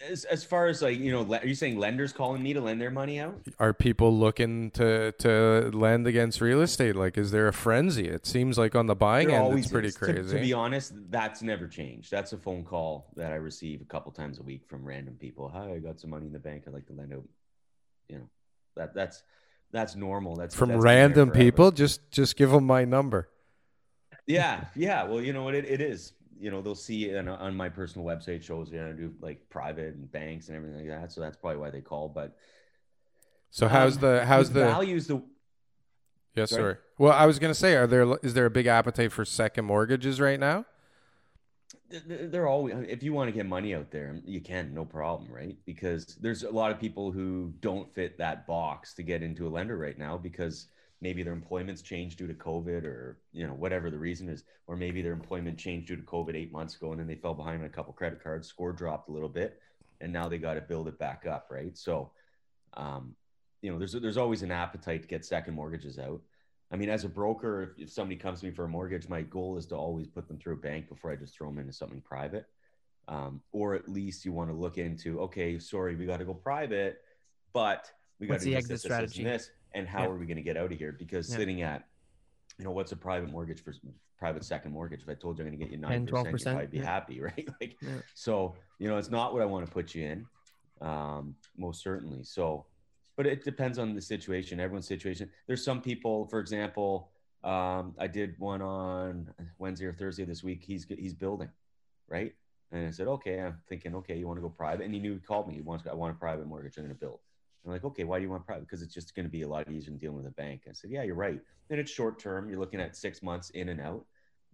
as 0.00 0.24
as 0.24 0.44
far 0.44 0.66
as 0.66 0.82
like 0.82 0.98
you 0.98 1.11
know, 1.11 1.34
are 1.34 1.46
you 1.46 1.54
saying 1.54 1.78
lenders 1.78 2.12
calling 2.12 2.42
me 2.42 2.52
to 2.52 2.61
lend 2.61 2.80
their 2.80 2.90
money 2.90 3.18
out? 3.18 3.40
Are 3.58 3.72
people 3.72 4.16
looking 4.16 4.70
to 4.72 5.12
to 5.12 5.70
lend 5.72 6.06
against 6.06 6.40
real 6.40 6.61
estate? 6.61 6.96
Like, 6.96 7.18
is 7.18 7.30
there 7.30 7.48
a 7.48 7.52
frenzy? 7.52 8.06
It 8.06 8.26
seems 8.26 8.58
like 8.58 8.74
on 8.74 8.87
the 8.87 8.94
buying 8.94 9.28
There 9.28 9.40
end, 9.40 9.58
it's 9.58 9.68
pretty 9.68 9.88
is. 9.88 9.96
To- 9.96 10.22
To, 10.28 10.40
be 10.40 10.52
honest, 10.52 10.92
that's 11.11 11.42
never 11.42 11.66
changed. 11.66 12.11
That's 12.11 12.32
a 12.32 12.38
phone 12.38 12.64
call 12.64 13.11
that 13.16 13.32
I 13.32 13.37
receive 13.37 13.80
a 13.80 13.84
couple 13.84 14.12
times 14.12 14.38
a 14.38 14.42
week 14.42 14.62
from 14.66 14.84
random 14.84 15.14
people. 15.18 15.48
Hi, 15.48 15.72
I 15.74 15.78
got 15.78 16.00
some 16.00 16.11
money 16.11 16.26
in 16.26 16.32
the 16.32 16.38
bank. 16.38 16.64
I'd 16.66 16.74
like 16.74 16.87
to 16.87 16.92
lend 16.92 17.12
out. 17.12 17.24
You 18.08 18.18
know, 18.18 18.28
that 18.76 18.94
that's 18.94 19.22
that's 19.72 19.96
normal. 19.96 20.37
That's 20.37 20.54
From 20.54 20.70
that's 20.70 20.82
random 20.82 21.30
people, 21.30 21.72
just 21.72 22.11
just 22.11 22.37
give 22.37 22.50
them 22.50 22.64
my 22.64 22.84
number. 22.84 23.28
Yeah, 24.26 24.64
yeah. 24.76 25.04
Well, 25.04 25.22
you 25.22 25.32
know 25.32 25.42
what 25.42 25.54
it, 25.54 25.64
it 25.64 25.80
is. 25.80 26.12
You 26.40 26.51
know, 26.51 26.62
they'll 26.62 26.74
see 26.74 27.16
on, 27.16 27.29
on 27.29 27.57
my 27.57 27.68
personal 27.68 28.07
website 28.07 28.42
shows 28.42 28.70
you 28.70 28.79
know, 28.79 28.90
I 28.90 28.92
do 28.92 29.14
like 29.20 29.48
private 29.51 29.94
and 29.94 30.11
banks 30.11 30.48
and 30.48 30.57
everything 30.57 30.88
like 30.88 31.01
that. 31.01 31.12
So 31.12 31.20
that's 31.20 31.37
probably 31.37 31.59
why 31.59 31.70
they 31.70 31.81
call. 31.81 32.09
But 32.09 32.37
So 33.51 33.68
how's 33.68 33.96
um, 33.96 34.03
the 34.03 34.24
how's 34.24 34.51
the 34.53 34.64
values 34.64 35.07
the 35.07 35.22
yes 36.35 36.51
sorry? 36.51 36.62
sorry. 36.62 36.77
Well, 36.98 37.12
I 37.12 37.27
was 37.27 37.38
gonna 37.38 37.55
say, 37.55 37.74
are 37.77 37.87
there 37.87 38.16
is 38.22 38.35
there 38.35 38.46
a 38.46 38.51
big 38.51 38.66
appetite 38.66 39.12
for 39.12 39.24
second 39.24 39.64
mortgages 39.64 40.20
right 40.20 40.38
now? 40.38 40.64
th- 41.90 42.07
th- 42.07 42.31
they're 42.31 42.46
always 42.46 42.74
if 42.88 43.03
you 43.03 43.12
want 43.12 43.29
to 43.29 43.33
get 43.33 43.46
money 43.46 43.74
out 43.74 43.90
there 43.90 44.20
you 44.24 44.40
can 44.40 44.72
no 44.74 44.85
problem 44.85 45.31
right 45.33 45.57
because 45.64 46.16
there's 46.20 46.42
a 46.42 46.51
lot 46.51 46.70
of 46.70 46.79
people 46.79 47.11
who 47.11 47.53
don't 47.61 47.92
fit 47.94 48.18
that 48.18 48.46
box 48.46 48.94
to 48.94 49.03
get 49.03 49.22
into 49.22 49.46
a 49.46 49.51
lender 49.51 49.77
right 49.77 49.98
now 49.98 50.16
because 50.16 50.68
maybe 51.00 51.22
their 51.22 51.32
employment's 51.32 51.82
changed 51.82 52.18
due 52.18 52.26
to 52.26 52.34
covid 52.34 52.84
or 52.84 53.18
you 53.32 53.46
know 53.46 53.54
whatever 53.54 53.90
the 53.90 53.98
reason 53.98 54.28
is 54.28 54.44
or 54.66 54.76
maybe 54.76 55.02
their 55.02 55.12
employment 55.12 55.58
changed 55.58 55.88
due 55.88 55.96
to 55.96 56.02
covid 56.02 56.34
eight 56.34 56.52
months 56.52 56.76
ago 56.76 56.90
and 56.92 57.00
then 57.00 57.06
they 57.06 57.14
fell 57.14 57.34
behind 57.34 57.61
on 57.61 57.66
a 57.66 57.70
couple 57.70 57.92
credit 57.92 58.22
cards 58.22 58.48
score 58.48 58.72
dropped 58.72 59.08
a 59.08 59.12
little 59.12 59.28
bit 59.28 59.61
and 60.00 60.12
now 60.12 60.28
they 60.28 60.38
got 60.38 60.54
to 60.54 60.61
build 60.61 60.88
it 60.88 60.98
back 60.98 61.26
up 61.26 61.48
right 61.50 61.76
so 61.76 62.11
um 62.74 63.14
you 63.62 63.70
know 63.70 63.78
there's 63.78 63.92
there's 63.92 64.16
always 64.16 64.42
an 64.42 64.50
appetite 64.50 65.02
to 65.02 65.08
get 65.08 65.24
second 65.24 65.54
mortgages 65.54 65.98
out 65.98 66.20
I 66.70 66.76
mean, 66.76 66.90
as 66.90 67.04
a 67.04 67.08
broker, 67.08 67.62
if, 67.62 67.84
if 67.84 67.90
somebody 67.90 68.16
comes 68.16 68.40
to 68.40 68.46
me 68.46 68.52
for 68.52 68.64
a 68.64 68.68
mortgage, 68.68 69.08
my 69.08 69.22
goal 69.22 69.56
is 69.56 69.66
to 69.66 69.76
always 69.76 70.06
put 70.06 70.28
them 70.28 70.38
through 70.38 70.54
a 70.54 70.58
bank 70.58 70.88
before 70.88 71.11
I 71.11 71.16
just 71.16 71.34
throw 71.34 71.48
them 71.48 71.58
into 71.58 71.72
something 71.72 72.02
private. 72.02 72.46
Um, 73.08 73.40
or 73.52 73.74
at 73.74 73.88
least 73.88 74.26
you 74.26 74.32
want 74.32 74.50
to 74.50 74.54
look 74.54 74.76
into, 74.76 75.20
okay, 75.20 75.58
sorry, 75.58 75.96
we 75.96 76.04
got 76.04 76.18
to 76.18 76.26
go 76.26 76.34
private, 76.34 76.98
but 77.54 77.90
we 78.20 78.26
got 78.26 78.40
to 78.40 78.44
do 78.44 78.54
this, 78.54 78.66
this, 78.66 78.82
this, 78.82 78.84
and 78.84 78.92
strategy? 78.92 79.24
this, 79.24 79.50
and 79.79 79.88
how 79.88 80.03
Yeah. 80.03 80.09
are 80.09 80.17
we 80.17 80.27
going 80.27 80.37
to 80.37 80.43
get 80.43 80.57
out 80.57 80.73
of 80.73 80.79
here? 80.79 80.93
Because 80.93 81.31
Yeah. 81.31 81.37
sitting 81.37 81.62
at, 81.62 81.88
you 82.59 82.64
know, 82.64 82.73
what's 82.73 82.93
a 82.93 82.97
private 82.97 83.31
mortgage 83.31 83.62
for 83.62 83.73
private 84.19 84.45
second 84.45 84.73
mortgage? 84.73 85.03
If 85.03 85.09
I 85.09 85.14
told 85.14 85.38
you 85.38 85.45
I'm 85.45 85.51
going 85.51 85.59
to 85.59 85.64
get 85.64 85.73
you 85.73 85.79
10, 85.81 86.05
nine 86.05 86.25
percent, 86.31 86.59
I'd 86.59 86.71
be 86.71 86.79
yeah. 86.79 86.85
happy, 86.85 87.21
right? 87.29 87.49
like, 87.61 87.77
so 88.14 88.57
you 88.79 88.88
know, 88.88 88.99
it's 88.99 89.11
not 89.11 89.33
what 89.33 89.43
I 89.43 89.47
want 89.47 89.64
to 89.67 89.73
put 89.73 89.95
you 89.95 90.05
in, 90.07 90.27
um, 90.81 91.37
most 91.57 91.83
certainly. 91.83 92.25
So, 92.25 92.67
but 93.17 93.27
it 93.27 93.45
depends 93.45 93.79
on 93.79 93.95
the 93.95 94.01
situation, 94.03 94.61
everyone's 94.61 94.87
situation. 94.87 95.31
There's 95.47 95.64
some 95.64 95.81
people, 95.81 96.27
for 96.27 96.41
example, 96.41 97.11
um, 97.45 97.95
I 97.99 98.09
did 98.09 98.38
one 98.38 98.62
on 98.62 99.33
Wednesday 99.59 99.87
or 99.87 99.93
Thursday 99.93 100.25
this 100.25 100.43
week. 100.43 100.62
He's 100.64 100.85
he's 100.85 101.14
building, 101.14 101.51
right? 102.09 102.35
And 102.71 102.87
I 102.87 102.91
said, 102.91 103.07
okay. 103.07 103.41
I'm 103.41 103.57
thinking, 103.69 103.95
okay, 103.95 104.17
you 104.19 104.27
want 104.27 104.37
to 104.38 104.43
go 104.43 104.51
private? 104.51 104.85
And 104.85 104.93
he 104.93 105.01
knew 105.01 105.14
he 105.14 105.21
called 105.21 105.49
me. 105.49 105.55
He 105.55 105.62
wants, 105.62 105.87
I 105.87 105.95
want 105.95 106.14
a 106.14 106.19
private 106.19 106.47
mortgage. 106.47 106.77
I'm 106.77 106.85
going 106.85 106.95
to 106.95 107.01
build. 107.01 107.21
Like, 107.70 107.85
okay, 107.85 108.04
why 108.04 108.18
do 108.18 108.24
you 108.24 108.31
want 108.31 108.46
private? 108.46 108.66
Because 108.66 108.83
it's 108.83 108.94
just 108.94 109.14
going 109.14 109.26
to 109.26 109.31
be 109.31 109.42
a 109.42 109.48
lot 109.48 109.70
easier 109.70 109.90
than 109.90 109.98
dealing 109.98 110.16
with 110.16 110.26
a 110.26 110.31
bank. 110.31 110.62
I 110.68 110.72
said, 110.72 110.90
yeah, 110.90 111.02
you're 111.02 111.14
right. 111.14 111.40
And 111.70 111.81
it's 111.81 111.90
short 111.90 112.18
term. 112.18 112.48
You're 112.48 112.59
looking 112.59 112.81
at 112.81 112.96
six 112.96 113.22
months 113.22 113.50
in 113.50 113.68
and 113.68 113.81
out. 113.81 114.04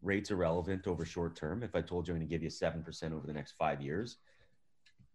rates 0.02 0.30
are 0.30 0.36
relevant 0.36 0.86
over 0.86 1.04
short 1.04 1.36
term. 1.36 1.62
If 1.62 1.74
I 1.74 1.80
told 1.80 2.06
you 2.06 2.14
I'm 2.14 2.20
going 2.20 2.28
to 2.28 2.32
give 2.32 2.42
you 2.42 2.50
7% 2.50 3.12
over 3.12 3.26
the 3.26 3.32
next 3.32 3.52
five 3.52 3.80
years, 3.80 4.18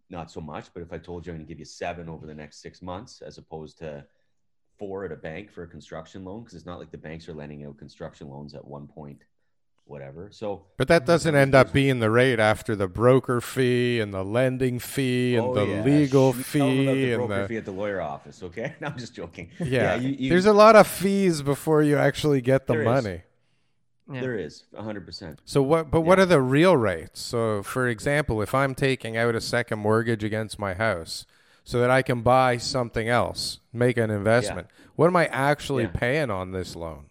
not 0.10 0.32
so 0.32 0.42
much. 0.42 0.74
But 0.74 0.84
if 0.84 0.92
I 0.92 0.98
told 0.98 1.26
you 1.26 1.32
I'm 1.32 1.38
going 1.38 1.46
to 1.46 1.52
give 1.52 1.60
you 1.60 1.66
seven 1.66 2.10
over 2.10 2.26
the 2.26 2.34
next 2.34 2.62
six 2.62 2.82
months, 2.82 3.22
as 3.22 3.38
opposed 3.38 3.78
to 3.80 4.06
four 4.78 5.06
at 5.06 5.12
a 5.12 5.16
bank 5.16 5.52
for 5.52 5.64
a 5.64 5.68
construction 5.68 6.24
loan, 6.24 6.42
because 6.42 6.56
it's 6.56 6.66
not 6.66 6.80
like 6.80 6.92
the 6.92 6.98
banks 6.98 7.28
are 7.30 7.34
lending 7.34 7.66
out 7.66 7.78
construction 7.78 8.30
loans 8.30 8.54
at 8.54 8.66
one 8.66 8.88
point, 8.88 9.24
whatever. 9.90 10.30
So, 10.32 10.64
But 10.78 10.88
that 10.88 11.06
doesn't 11.06 11.36
end 11.36 11.56
up 11.56 11.74
being 11.74 12.00
the 12.00 12.10
rate 12.12 12.40
after 12.40 12.76
the 12.76 12.88
broker 12.88 13.42
fee 13.42 14.00
and 14.00 14.14
the 14.14 14.24
lending 14.24 14.80
fee 14.80 15.36
and 15.36 15.48
Oh, 15.48 15.54
the 15.56 15.66
yeah. 15.66 15.84
legal 15.84 16.34
Shh, 16.34 16.54
tell 16.54 16.68
them 16.68 16.80
about 16.82 16.94
fee 16.94 17.06
the 17.06 17.12
and 17.14 17.28
broker 17.28 17.42
the 17.42 17.48
fee 17.48 17.58
at 17.58 17.66
the 17.66 17.72
lawyer 17.72 18.02
office. 18.02 18.44
Okay, 18.44 18.76
no, 18.82 18.88
I'm 18.88 18.98
just 18.98 19.14
joking. 19.16 19.50
yeah. 19.60 19.96
you- 19.96 20.16
you- 20.18 20.30
There's 20.30 20.46
a 20.46 20.54
lot 20.54 20.76
of 20.76 20.88
fees 20.88 21.42
before 21.42 21.82
you 21.84 21.98
actually 21.98 22.42
get 22.42 22.68
the 22.68 22.74
There 22.74 22.82
is. 22.84 22.86
money. 22.86 23.22
Yeah. 24.12 24.22
There 24.22 24.38
is 24.40 24.64
100. 24.72 25.06
percent 25.06 25.40
So 25.46 25.62
what? 25.62 25.92
But 25.92 26.02
what 26.02 26.18
are 26.20 26.26
the 26.26 26.42
real 26.42 26.76
rates? 26.76 27.20
So, 27.22 27.62
for 27.62 27.88
example, 27.88 28.42
if 28.42 28.56
I'm 28.56 28.74
taking 28.74 29.16
out 29.18 29.36
a 29.36 29.42
second 29.42 29.78
mortgage 29.80 30.24
against 30.24 30.58
my 30.58 30.74
house 30.74 31.28
so 31.64 31.80
that 31.80 31.92
I 31.92 32.02
can 32.02 32.22
buy 32.24 32.58
something 32.58 33.08
else, 33.08 33.60
make 33.72 33.98
an 33.98 34.10
investment, 34.10 34.68
what 34.96 35.06
am 35.06 35.16
I 35.16 35.28
actually 35.28 35.84
Yeah. 35.84 35.92
paying 35.94 36.32
on 36.32 36.52
this 36.54 36.76
loan? 36.76 37.09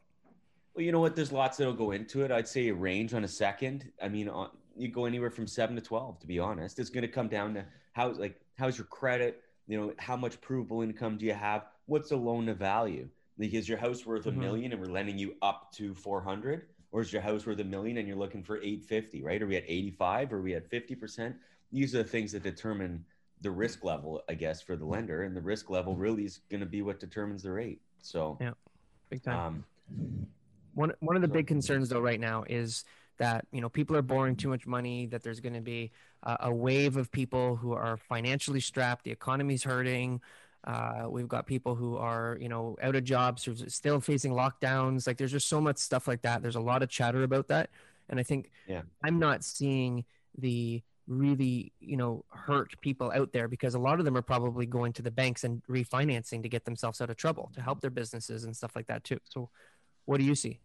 Well, 0.79 0.85
you 0.85 0.93
know 0.93 1.01
what? 1.01 1.17
There's 1.17 1.33
lots 1.33 1.57
that'll 1.57 1.73
go 1.75 1.91
into 1.91 2.23
it. 2.23 2.31
I'd 2.31 2.47
say 2.47 2.69
a 2.69 2.73
range 2.73 3.13
on 3.13 3.25
a 3.25 3.29
second. 3.29 3.91
I 4.01 4.09
mean, 4.09 4.29
on, 4.29 4.51
you 4.77 4.87
go 4.87 5.07
anywhere 5.07 5.29
from 5.29 5.49
seven 5.49 5.75
to 5.75 5.83
twelve. 5.83 6.21
To 6.21 6.27
be 6.29 6.39
honest, 6.39 6.79
it's 6.79 6.89
going 6.89 7.03
to 7.03 7.09
come 7.09 7.27
down 7.27 7.55
to 7.55 7.65
how 7.95 8.11
like 8.11 8.41
how's 8.57 8.79
your 8.79 8.87
credit. 8.87 9.43
You 9.67 9.77
know, 9.77 9.93
how 9.99 10.17
much 10.17 10.41
provable 10.41 10.83
income 10.83 11.19
do 11.19 11.27
you 11.27 11.35
have? 11.35 11.65
What's 11.87 12.11
the 12.11 12.17
loan 12.17 12.47
to 12.47 12.55
value? 12.55 13.09
Like, 13.39 13.55
is 13.55 13.69
your 13.69 13.77
house 13.77 14.07
worth 14.07 14.27
a 14.27 14.31
Mhm. 14.31 14.37
million 14.37 14.71
and 14.73 14.81
we're 14.81 14.87
lending 14.87 15.19
you 15.19 15.35
up 15.43 15.73
to 15.73 15.97
four 15.97 16.21
hundred, 16.21 16.69
or 16.93 17.01
is 17.01 17.13
your 17.13 17.23
house 17.23 17.45
worth 17.45 17.59
a 17.59 17.65
million 17.65 17.97
and 17.97 18.07
you're 18.07 18.17
looking 18.17 18.45
for 18.45 18.63
eight 18.63 18.85
fifty? 18.85 19.21
Right? 19.21 19.43
Are 19.43 19.49
we 19.49 19.57
at 19.57 19.65
eighty 19.67 19.91
five? 19.91 20.33
Are 20.33 20.41
we 20.41 20.55
at 20.55 20.71
fifty 20.71 20.95
percent? 20.95 21.35
These 21.73 21.97
are 21.97 22.05
the 22.05 22.09
things 22.09 22.31
that 22.31 22.45
determine 22.45 23.05
the 23.41 23.51
risk 23.51 23.83
level, 23.83 24.23
I 24.29 24.35
guess, 24.35 24.63
for 24.63 24.77
the 24.77 24.85
lender, 24.85 25.25
and 25.25 25.37
the 25.37 25.43
risk 25.43 25.71
level 25.71 25.97
really 25.97 26.25
is 26.25 26.39
going 26.49 26.61
to 26.61 26.67
be 26.67 26.83
what 26.83 27.01
determines 27.01 27.43
the 27.43 27.51
rate. 27.51 27.81
So, 28.01 28.39
Yeah. 28.41 28.53
Big 29.11 29.25
time. 29.25 29.65
um, 29.91 30.27
One 30.79 30.93
one 31.01 31.17
of 31.17 31.23
the 31.23 31.29
big 31.29 31.49
concerns 31.49 31.89
though 31.89 31.99
right 31.99 32.21
now 32.21 32.45
is 32.49 32.85
that 33.19 33.45
you 33.51 33.61
know 33.61 33.69
people 33.69 33.97
are 33.97 34.03
borrowing 34.03 34.37
too 34.37 34.49
much 34.49 34.65
money. 34.65 35.07
That 35.07 35.25
there's 35.25 35.41
going 35.41 35.55
to 35.55 35.61
be 35.61 35.91
a, 36.23 36.37
a 36.43 36.55
wave 36.55 36.97
of 36.97 37.11
people 37.11 37.57
who 37.57 37.73
are 37.73 37.97
financially 37.97 38.61
strapped. 38.61 39.05
The 39.05 39.11
economy's 39.11 39.65
hurting. 39.65 40.21
Uh, 40.63 41.07
we've 41.09 41.27
got 41.27 41.47
people 41.47 41.75
who 41.75 41.97
are 41.97 42.39
you 42.41 42.49
know 42.49 42.77
out 42.81 42.95
of 42.95 43.03
jobs, 43.03 43.43
who's 43.43 43.65
still 43.75 44.01
facing 44.01 44.31
lockdowns. 44.33 45.05
Like 45.09 45.17
there's 45.17 45.33
just 45.33 45.49
so 45.49 45.61
much 45.61 45.79
stuff 45.79 46.07
like 46.07 46.23
that. 46.23 46.43
There's 46.43 46.55
a 46.55 46.61
lot 46.61 46.85
of 46.85 46.89
chatter 46.89 47.25
about 47.25 47.49
that, 47.49 47.71
and 48.09 48.21
I 48.21 48.23
think 48.23 48.53
Yeah. 48.69 48.83
I'm 49.03 49.19
not 49.19 49.43
seeing 49.43 50.05
the 50.39 50.81
really 51.09 51.73
you 51.81 51.97
know 51.97 52.25
hurt 52.29 52.81
people 52.83 53.11
out 53.13 53.33
there 53.33 53.49
because 53.49 53.75
a 53.75 53.81
lot 53.81 53.99
of 53.99 54.05
them 54.05 54.17
are 54.17 54.23
probably 54.23 54.67
going 54.67 54.93
to 54.93 55.03
the 55.03 55.11
banks 55.11 55.43
and 55.43 55.61
refinancing 55.69 56.41
to 56.43 56.49
get 56.49 56.65
themselves 56.65 57.01
out 57.01 57.11
of 57.11 57.17
trouble 57.17 57.51
to 57.55 57.63
help 57.63 57.81
their 57.81 57.91
businesses 57.91 58.45
and 58.45 58.57
stuff 58.57 58.77
like 58.77 58.87
that 58.87 59.03
too. 59.03 59.19
So, 59.25 59.51
what 60.05 60.19
do 60.19 60.25
you 60.25 60.37
see? 60.37 60.61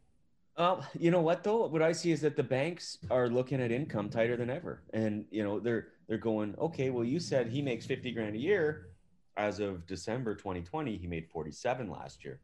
Um, 0.56 0.84
you 0.98 1.10
know 1.10 1.22
what 1.22 1.44
though? 1.44 1.66
What 1.68 1.82
I 1.82 1.92
see 1.92 2.12
is 2.12 2.22
that 2.22 2.36
the 2.36 2.44
banks 2.44 3.00
are 3.10 3.28
looking 3.28 3.62
at 3.62 3.72
income 3.72 4.10
tighter 4.10 4.38
than 4.38 4.50
ever, 4.50 4.84
and 4.94 5.26
you 5.32 5.44
know 5.44 5.60
they're 5.60 5.88
they're 6.08 6.18
going, 6.18 6.56
okay, 6.60 6.90
well 6.90 7.04
you 7.04 7.20
said 7.20 7.48
he 7.48 7.62
makes 7.62 7.86
fifty 7.86 8.12
grand 8.12 8.36
a 8.36 8.40
year. 8.40 8.90
As 9.36 9.60
of 9.60 9.88
December 9.88 10.36
2020, 10.36 10.96
he 10.96 11.08
made 11.08 11.28
47 11.28 11.90
last 11.90 12.24
year. 12.24 12.40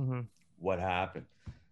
Mm-hmm. 0.00 0.22
What 0.58 0.80
happened? 0.80 1.26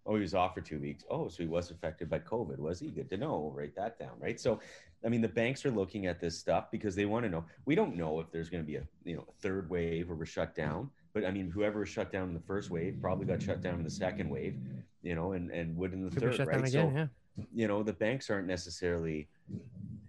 Oh, 0.05 0.15
he 0.15 0.21
was 0.21 0.33
off 0.33 0.53
for 0.53 0.61
two 0.61 0.79
weeks. 0.79 1.03
Oh, 1.09 1.27
so 1.27 1.43
he 1.43 1.49
was 1.49 1.71
affected 1.71 2.09
by 2.09 2.19
COVID, 2.19 2.57
was 2.57 2.79
he? 2.79 2.89
Good 2.89 3.09
to 3.09 3.17
know. 3.17 3.37
We'll 3.37 3.51
write 3.51 3.75
that 3.75 3.99
down, 3.99 4.13
right? 4.17 4.39
So, 4.39 4.61
I 5.05 5.09
mean, 5.09 5.21
the 5.21 5.27
banks 5.27 5.65
are 5.65 5.71
looking 5.71 6.07
at 6.07 6.21
this 6.21 6.39
stuff 6.39 6.71
because 6.71 6.95
they 6.95 7.05
want 7.05 7.25
to 7.25 7.29
know. 7.29 7.43
We 7.65 7.75
don't 7.75 7.97
know 7.97 8.21
if 8.21 8.31
there's 8.31 8.49
going 8.49 8.63
to 8.63 8.67
be 8.67 8.77
a 8.77 8.83
you 9.03 9.17
know 9.17 9.25
a 9.27 9.41
third 9.41 9.69
wave 9.69 10.09
or 10.09 10.15
we're 10.15 10.25
shut 10.25 10.55
down, 10.55 10.89
but 11.13 11.25
I 11.25 11.31
mean, 11.31 11.49
whoever 11.49 11.79
was 11.79 11.89
shut 11.89 12.11
down 12.11 12.27
in 12.29 12.33
the 12.33 12.39
first 12.41 12.69
wave 12.69 12.97
probably 13.01 13.25
got 13.25 13.41
shut 13.41 13.61
down 13.61 13.75
in 13.75 13.83
the 13.83 13.89
second 13.89 14.29
wave, 14.29 14.55
you 15.01 15.15
know, 15.15 15.33
and 15.33 15.51
and 15.51 15.75
would 15.77 15.93
in 15.93 16.03
the 16.05 16.11
Could 16.11 16.21
third, 16.23 16.35
shut 16.35 16.47
right? 16.47 16.57
down 16.57 16.65
again. 16.65 16.91
so, 16.93 16.97
yeah. 17.41 17.45
you 17.53 17.67
know 17.67 17.83
the 17.83 17.93
banks 17.93 18.29
aren't 18.29 18.47
necessarily 18.47 19.27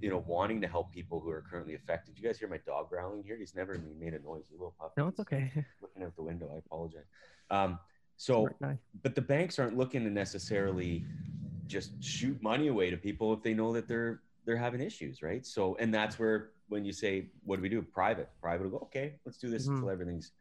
you 0.01 0.11
know 0.11 0.25
wanting 0.27 0.61
to 0.61 0.67
help 0.67 0.93
people 0.93 1.21
who 1.21 1.31
are 1.31 1.43
currently 1.49 1.75
affected 1.77 2.19
you 2.19 2.25
guys 2.25 2.37
hear 2.39 2.49
my 2.49 2.59
dog 2.67 2.89
growling 2.91 3.23
here 3.23 3.37
he's 3.39 3.55
never 3.55 3.81
made 4.01 4.13
a 4.15 4.19
noise 4.21 4.43
a 4.51 4.53
little 4.55 4.75
pup 4.79 4.93
No, 4.97 5.07
it's 5.09 5.21
okay. 5.21 5.51
looking 5.81 6.03
out 6.03 6.15
the 6.17 6.23
window 6.25 6.51
i 6.53 6.59
apologize 6.59 7.05
um 7.51 7.79
so 8.17 8.49
but 9.05 9.15
the 9.15 9.21
banks 9.23 9.61
aren't 9.61 9.77
looking 9.77 10.03
to 10.03 10.11
necessarily 10.11 11.05
just 11.69 11.93
shoot 12.03 12.41
money 12.43 12.67
away 12.69 12.91
to 12.91 12.97
people 12.97 13.33
if 13.33 13.43
they 13.45 13.55
know 13.55 13.73
that 13.73 13.87
they're 13.87 14.23
they're 14.45 14.57
having 14.57 14.81
issues 14.81 15.23
right 15.23 15.47
so 15.47 15.77
and 15.77 15.95
that's 15.95 16.19
where 16.19 16.51
when 16.69 16.85
you 16.85 16.93
say 16.93 17.29
what 17.45 17.57
do 17.57 17.63
we 17.63 17.69
do 17.69 17.81
private 17.83 18.29
private 18.41 18.65
will 18.65 18.79
go 18.81 18.85
okay 18.85 19.15
let's 19.25 19.39
do 19.39 19.49
this 19.49 19.69
Mhm. 19.69 19.75
until 19.77 19.91
everything's 19.91 20.33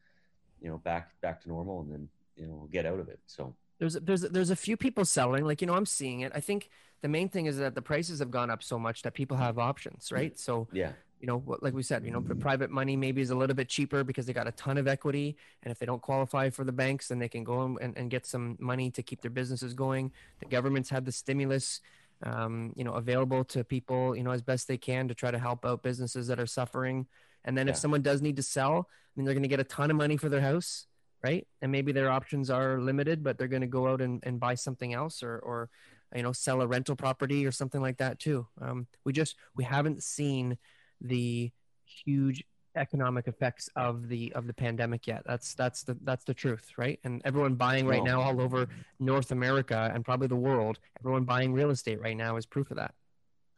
you 0.61 0.69
know 0.69 0.77
back 0.77 1.11
back 1.21 1.41
to 1.41 1.49
normal 1.49 1.81
and 1.81 1.91
then 1.91 2.09
you 2.35 2.45
know 2.45 2.53
we'll 2.53 2.67
get 2.67 2.85
out 2.85 2.99
of 2.99 3.09
it 3.09 3.19
so 3.25 3.53
There's 3.79 3.95
there's 3.95 4.21
there's 4.21 4.51
a 4.51 4.55
few 4.55 4.77
people 4.77 5.05
selling. 5.05 5.43
Like 5.43 5.59
you 5.61 5.67
know, 5.67 5.73
I'm 5.73 5.87
seeing 5.87 6.21
it. 6.21 6.31
I 6.35 6.39
think 6.39 6.69
the 7.01 7.07
main 7.07 7.29
thing 7.29 7.47
is 7.47 7.57
that 7.57 7.73
the 7.73 7.81
prices 7.81 8.19
have 8.19 8.29
gone 8.29 8.51
up 8.51 8.61
so 8.61 8.77
much 8.77 9.01
that 9.01 9.13
people 9.13 9.37
have 9.37 9.57
options, 9.57 10.11
right? 10.11 10.37
So 10.37 10.67
yeah 10.71 10.93
you 11.21 11.27
know, 11.27 11.43
like 11.61 11.73
we 11.73 11.83
said, 11.83 12.03
you 12.03 12.11
know, 12.11 12.19
the 12.19 12.35
private 12.35 12.71
money 12.71 12.95
maybe 12.95 13.21
is 13.21 13.29
a 13.29 13.35
little 13.35 13.55
bit 13.55 13.69
cheaper 13.69 14.03
because 14.03 14.25
they 14.25 14.33
got 14.33 14.47
a 14.47 14.51
ton 14.53 14.77
of 14.77 14.87
equity, 14.87 15.37
and 15.61 15.71
if 15.71 15.77
they 15.77 15.85
don't 15.85 16.01
qualify 16.01 16.49
for 16.49 16.63
the 16.63 16.71
banks, 16.71 17.09
then 17.09 17.19
they 17.19 17.29
can 17.29 17.43
go 17.43 17.77
and, 17.79 17.95
and 17.95 18.09
get 18.09 18.25
some 18.25 18.57
money 18.59 18.89
to 18.91 19.03
keep 19.03 19.21
their 19.21 19.31
businesses 19.31 19.75
going. 19.75 20.11
The 20.39 20.47
government's 20.47 20.89
had 20.89 21.05
the 21.05 21.11
stimulus, 21.11 21.79
um, 22.23 22.73
you 22.75 22.83
know, 22.83 22.93
available 22.93 23.43
to 23.45 23.63
people, 23.63 24.15
you 24.15 24.23
know, 24.23 24.31
as 24.31 24.41
best 24.41 24.67
they 24.67 24.77
can 24.77 25.07
to 25.09 25.13
try 25.13 25.29
to 25.29 25.37
help 25.37 25.63
out 25.63 25.83
businesses 25.83 26.25
that 26.27 26.39
are 26.39 26.47
suffering. 26.47 27.05
And 27.43 27.57
then 27.57 27.67
if 27.67 27.75
someone 27.75 28.01
does 28.01 28.21
need 28.21 28.35
to 28.35 28.43
sell, 28.43 28.87
I 28.89 29.11
mean, 29.15 29.25
they're 29.25 29.33
going 29.33 29.43
to 29.43 29.49
get 29.49 29.59
a 29.59 29.63
ton 29.65 29.89
of 29.91 29.97
money 29.97 30.17
for 30.17 30.29
their 30.29 30.41
house, 30.41 30.87
right? 31.23 31.47
And 31.61 31.71
maybe 31.71 31.91
their 31.91 32.11
options 32.11 32.49
are 32.49 32.79
limited, 32.79 33.23
but 33.23 33.37
they're 33.37 33.47
going 33.47 33.61
to 33.61 33.67
go 33.67 33.87
out 33.87 34.01
and, 34.01 34.19
and 34.23 34.39
buy 34.39 34.55
something 34.55 34.93
else 34.93 35.23
or, 35.23 35.39
or, 35.39 35.69
you 36.15 36.23
know, 36.23 36.31
sell 36.33 36.61
a 36.61 36.67
rental 36.67 36.95
property 36.95 37.45
or 37.45 37.51
something 37.51 37.81
like 37.81 37.97
that 37.97 38.19
too. 38.19 38.47
Um, 38.61 38.87
we 39.03 39.13
just, 39.13 39.35
we 39.55 39.63
haven't 39.63 40.03
seen 40.03 40.57
the 41.01 41.51
huge 41.83 42.43
economic 42.75 43.27
effects 43.27 43.67
of 43.75 44.07
the 44.07 44.31
of 44.33 44.47
the 44.47 44.53
pandemic 44.53 45.05
yet 45.05 45.23
that's 45.25 45.53
that's 45.55 45.83
the 45.83 45.97
that's 46.03 46.23
the 46.23 46.33
truth 46.33 46.71
right 46.77 47.01
and 47.03 47.21
everyone 47.25 47.53
buying 47.55 47.85
right 47.85 48.01
No. 48.01 48.11
now 48.15 48.21
all 48.21 48.39
over 48.39 48.65
north 48.97 49.31
america 49.31 49.91
and 49.93 50.05
probably 50.05 50.27
the 50.27 50.37
world 50.37 50.79
everyone 51.01 51.25
buying 51.25 51.51
real 51.51 51.69
estate 51.69 51.99
right 51.99 52.15
now 52.15 52.37
is 52.37 52.45
proof 52.45 52.71
of 52.71 52.77
that 52.77 52.93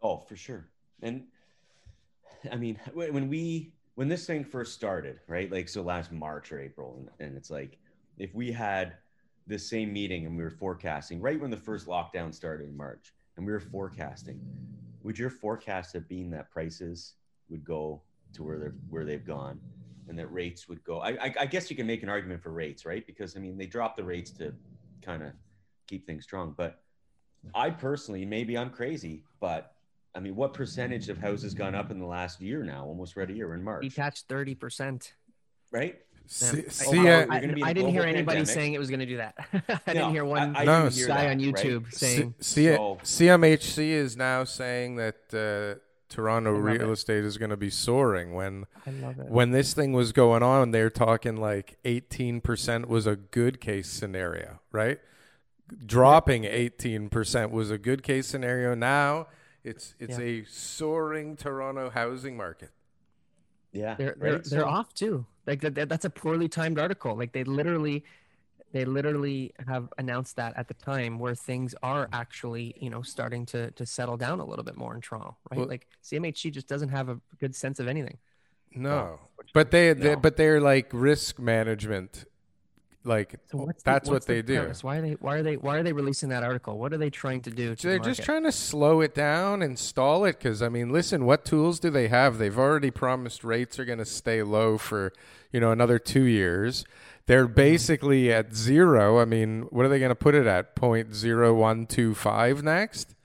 Oh, 0.02 0.18
for 0.18 0.36
sure. 0.36 0.68
And 1.04 1.26
I 2.52 2.56
mean, 2.56 2.80
when 2.94 3.30
we 3.30 3.74
when 3.96 4.08
this 4.08 4.26
thing 4.26 4.44
first 4.44 4.74
started, 4.74 5.20
right? 5.28 5.52
Like 5.52 5.70
so 5.70 5.82
last 5.82 6.12
March 6.12 6.52
or 6.52 6.60
April, 6.60 6.96
and, 6.98 7.28
and 7.28 7.38
it's 7.38 7.52
like 7.52 7.78
if 8.18 8.34
we 8.34 8.52
had 8.52 8.96
the 9.48 9.60
same 9.60 9.92
meeting 9.92 10.26
and 10.26 10.38
we 10.38 10.44
were 10.44 10.50
forecasting 10.50 11.20
right 11.20 11.40
when 11.40 11.52
the 11.52 11.58
first 11.58 11.86
lockdown 11.86 12.34
started 12.34 12.70
in 12.70 12.78
March, 12.78 13.14
and 13.38 13.46
we 13.46 13.52
were 13.52 13.60
forecasting, 13.60 14.40
would 15.04 15.18
your 15.18 15.30
forecast 15.30 15.94
have 15.94 16.08
been 16.08 16.30
that 16.32 16.50
prices 16.50 17.16
would 17.50 17.64
go 17.64 18.02
to 18.34 18.44
where 18.44 18.58
they're 18.58 18.76
where 18.90 19.06
they've 19.06 19.26
gone, 19.26 19.60
and 20.08 20.18
that 20.18 20.28
rates 20.28 20.68
would 20.68 20.84
go? 20.84 21.00
I, 21.00 21.10
I, 21.10 21.34
I 21.42 21.46
guess 21.46 21.70
you 21.70 21.76
can 21.76 21.88
make 21.88 22.04
an 22.04 22.10
argument 22.10 22.42
for 22.42 22.52
rates, 22.52 22.86
right? 22.86 23.06
Because 23.06 23.36
I 23.36 23.40
mean, 23.40 23.58
they 23.58 23.68
dropped 23.68 23.98
the 23.98 24.04
rates 24.04 24.32
to 24.32 24.54
kind 25.02 25.22
of 25.22 25.32
keep 25.88 26.08
things 26.08 26.24
strong, 26.24 26.54
but 26.58 26.80
I 27.54 27.70
personally, 27.70 28.26
maybe 28.26 28.58
I'm 28.58 28.70
crazy, 28.70 29.24
but 29.40 29.73
I 30.16 30.20
mean, 30.20 30.36
what 30.36 30.54
percentage 30.54 31.10
of 31.10 31.18
houses 31.18 31.54
gone 31.54 31.74
up 31.76 31.90
in 31.92 32.00
the 32.00 32.06
last 32.06 32.40
year 32.42 32.64
now? 32.64 32.86
Almost 32.86 33.16
ready 33.16 33.34
a 33.34 33.38
year 33.38 33.54
in 33.56 33.64
March, 33.64 33.82
detached 33.84 34.28
30% 34.30 35.12
right? 35.72 35.96
See, 36.28 36.58
Yeah. 36.62 36.70
see 36.70 36.86
Oh, 36.88 37.02
uh, 37.02 37.04
wow. 37.04 37.10
I, 37.10 37.16
You're 37.18 37.42
gonna 37.42 37.54
be 37.54 37.62
in 37.62 37.68
I 37.68 37.72
a 37.72 37.74
didn't 37.74 37.90
hear 37.92 38.04
anybody 38.04 38.26
pandemic. 38.38 38.48
saying 38.48 38.74
it 38.74 38.80
was 38.80 38.90
going 38.90 39.00
to 39.02 39.06
do 39.06 39.18
that 39.18 39.36
i 39.54 39.54
No, 39.88 39.94
didn't 39.94 40.12
hear 40.12 40.24
one 40.26 40.56
I, 40.56 40.62
I 40.62 40.66
No, 40.66 40.84
didn't 40.84 40.94
hear 40.96 41.08
guy 41.08 41.24
that, 41.26 41.32
on 41.32 41.38
right? 41.38 41.66
youtube 41.66 41.94
saying 41.94 42.34
C- 42.40 42.76
So- 42.76 43.00
CMHC 43.04 43.90
is 43.90 44.16
now 44.16 44.44
saying 44.46 44.96
that 44.98 45.16
uh, 45.34 45.80
Toronto 46.10 46.52
real 46.52 46.90
it. 46.90 46.94
estate 46.94 47.26
is 47.26 47.38
going 47.40 47.50
to 47.50 47.58
be 47.58 47.70
soaring. 47.72 48.34
When 48.34 48.68
i 48.86 48.92
love 48.92 49.20
it 49.20 49.28
when 49.30 49.50
this 49.52 49.74
thing 49.74 49.92
was 49.94 50.12
going 50.14 50.44
on, 50.44 50.72
they're 50.72 50.90
talking 50.92 51.36
like 51.38 51.78
18% 51.84 52.86
was 52.86 53.06
a 53.08 53.16
good 53.16 53.60
case 53.60 53.90
scenario, 53.90 54.60
right? 54.72 55.00
Dropping 55.86 56.44
18% 56.44 57.50
was 57.52 57.72
a 57.72 57.78
good 57.78 58.04
case 58.04 58.28
scenario. 58.28 58.76
Now 58.76 59.28
it's 59.64 59.96
it's 60.00 60.18
Yeah. 60.20 60.26
a 60.26 60.44
soaring 60.46 61.36
Toronto 61.36 61.90
housing 61.90 62.36
market. 62.38 62.72
Yeah, 63.72 63.96
they're 63.96 64.16
they're, 64.20 64.34
right? 64.34 64.44
they're 64.44 64.60
So- 64.62 64.66
off 64.68 64.94
too 64.94 65.26
like 65.48 65.62
that, 65.62 65.76
that- 65.76 65.90
that's 65.90 66.06
a 66.06 66.10
poorly 66.10 66.48
timed 66.48 66.80
article 66.80 67.16
like 67.16 67.32
they 67.34 67.44
literally 67.44 68.04
they 68.72 68.86
literally 68.86 69.54
have 69.68 69.92
announced 70.00 70.36
that 70.38 70.56
at 70.58 70.68
the 70.68 70.74
time 70.74 71.20
where 71.20 71.36
things 71.36 71.76
are 71.84 72.08
actually 72.14 72.76
you 72.80 72.90
know 72.90 73.02
starting 73.02 73.46
to 73.48 73.72
to 73.72 73.86
settle 73.86 74.16
down 74.18 74.40
a 74.40 74.46
little 74.46 74.64
bit 74.64 74.76
more 74.78 74.94
in 74.96 75.02
toronto 75.02 75.36
right 75.50 75.60
Well- 75.60 75.68
like 75.68 75.88
cmhc 76.04 76.52
just 76.52 76.68
doesn't 76.68 76.90
have 76.90 77.10
a 77.10 77.20
good 77.40 77.56
sense 77.56 77.80
of 77.80 77.88
anything 77.88 78.18
No, 78.76 79.20
but 79.54 79.70
they, 79.72 79.94
they 79.94 80.14
No. 80.16 80.20
but 80.20 80.36
they're 80.38 80.60
like 80.62 80.90
risk 80.94 81.38
management 81.40 82.26
like 83.06 83.36
So 83.52 83.58
the- 83.66 83.74
that's 83.84 84.10
what's 84.10 84.10
what 84.10 84.26
they 84.28 84.42
the 84.42 84.54
do. 84.68 84.74
Why 84.82 84.98
are 84.98 85.02
they 85.02 85.12
why 85.14 85.36
are 85.38 85.44
they 85.44 85.58
why 85.58 85.78
are 85.78 85.84
they 85.84 85.94
releasing 85.94 86.30
that 86.30 86.44
article? 86.44 86.78
What 86.78 86.94
are 86.94 86.98
they 86.98 87.10
trying 87.10 87.42
to 87.42 87.50
do? 87.52 87.76
To 87.76 87.82
So 87.82 87.88
they're 87.90 88.00
the 88.00 88.06
just 88.06 88.24
trying 88.24 88.44
to 88.44 88.52
slow 88.52 89.02
it 89.02 89.14
down 89.14 89.62
and 89.62 89.78
stall 89.78 90.26
it 90.26 90.40
because 90.40 90.62
I 90.62 90.70
mean, 90.70 90.92
listen, 90.92 91.26
what 91.26 91.46
tools 91.46 91.80
do 91.80 91.90
they 91.90 92.08
have? 92.08 92.38
They've 92.38 92.58
already 92.58 92.92
promised 92.92 93.44
rates 93.44 93.78
are 93.80 93.86
going 93.86 94.00
to 94.00 94.06
stay 94.06 94.42
low 94.44 94.78
for 94.78 95.12
you 95.52 95.60
know 95.60 95.72
another 95.72 96.00
two 96.00 96.24
years. 96.24 96.86
They're 97.26 97.46
Mm-hmm. 97.46 97.54
basically 97.56 98.32
at 98.34 98.54
zero. 98.54 99.20
I 99.20 99.26
mean, 99.26 99.64
what 99.70 99.86
are 99.86 99.90
they 99.90 100.00
going 100.00 100.10
to 100.10 100.16
put 100.16 100.36
it 100.36 100.46
at? 100.46 100.76
Point 100.76 101.14
zero 101.16 101.54
one 101.54 101.86
two 101.86 102.14
five 102.14 102.64
next. 102.64 103.16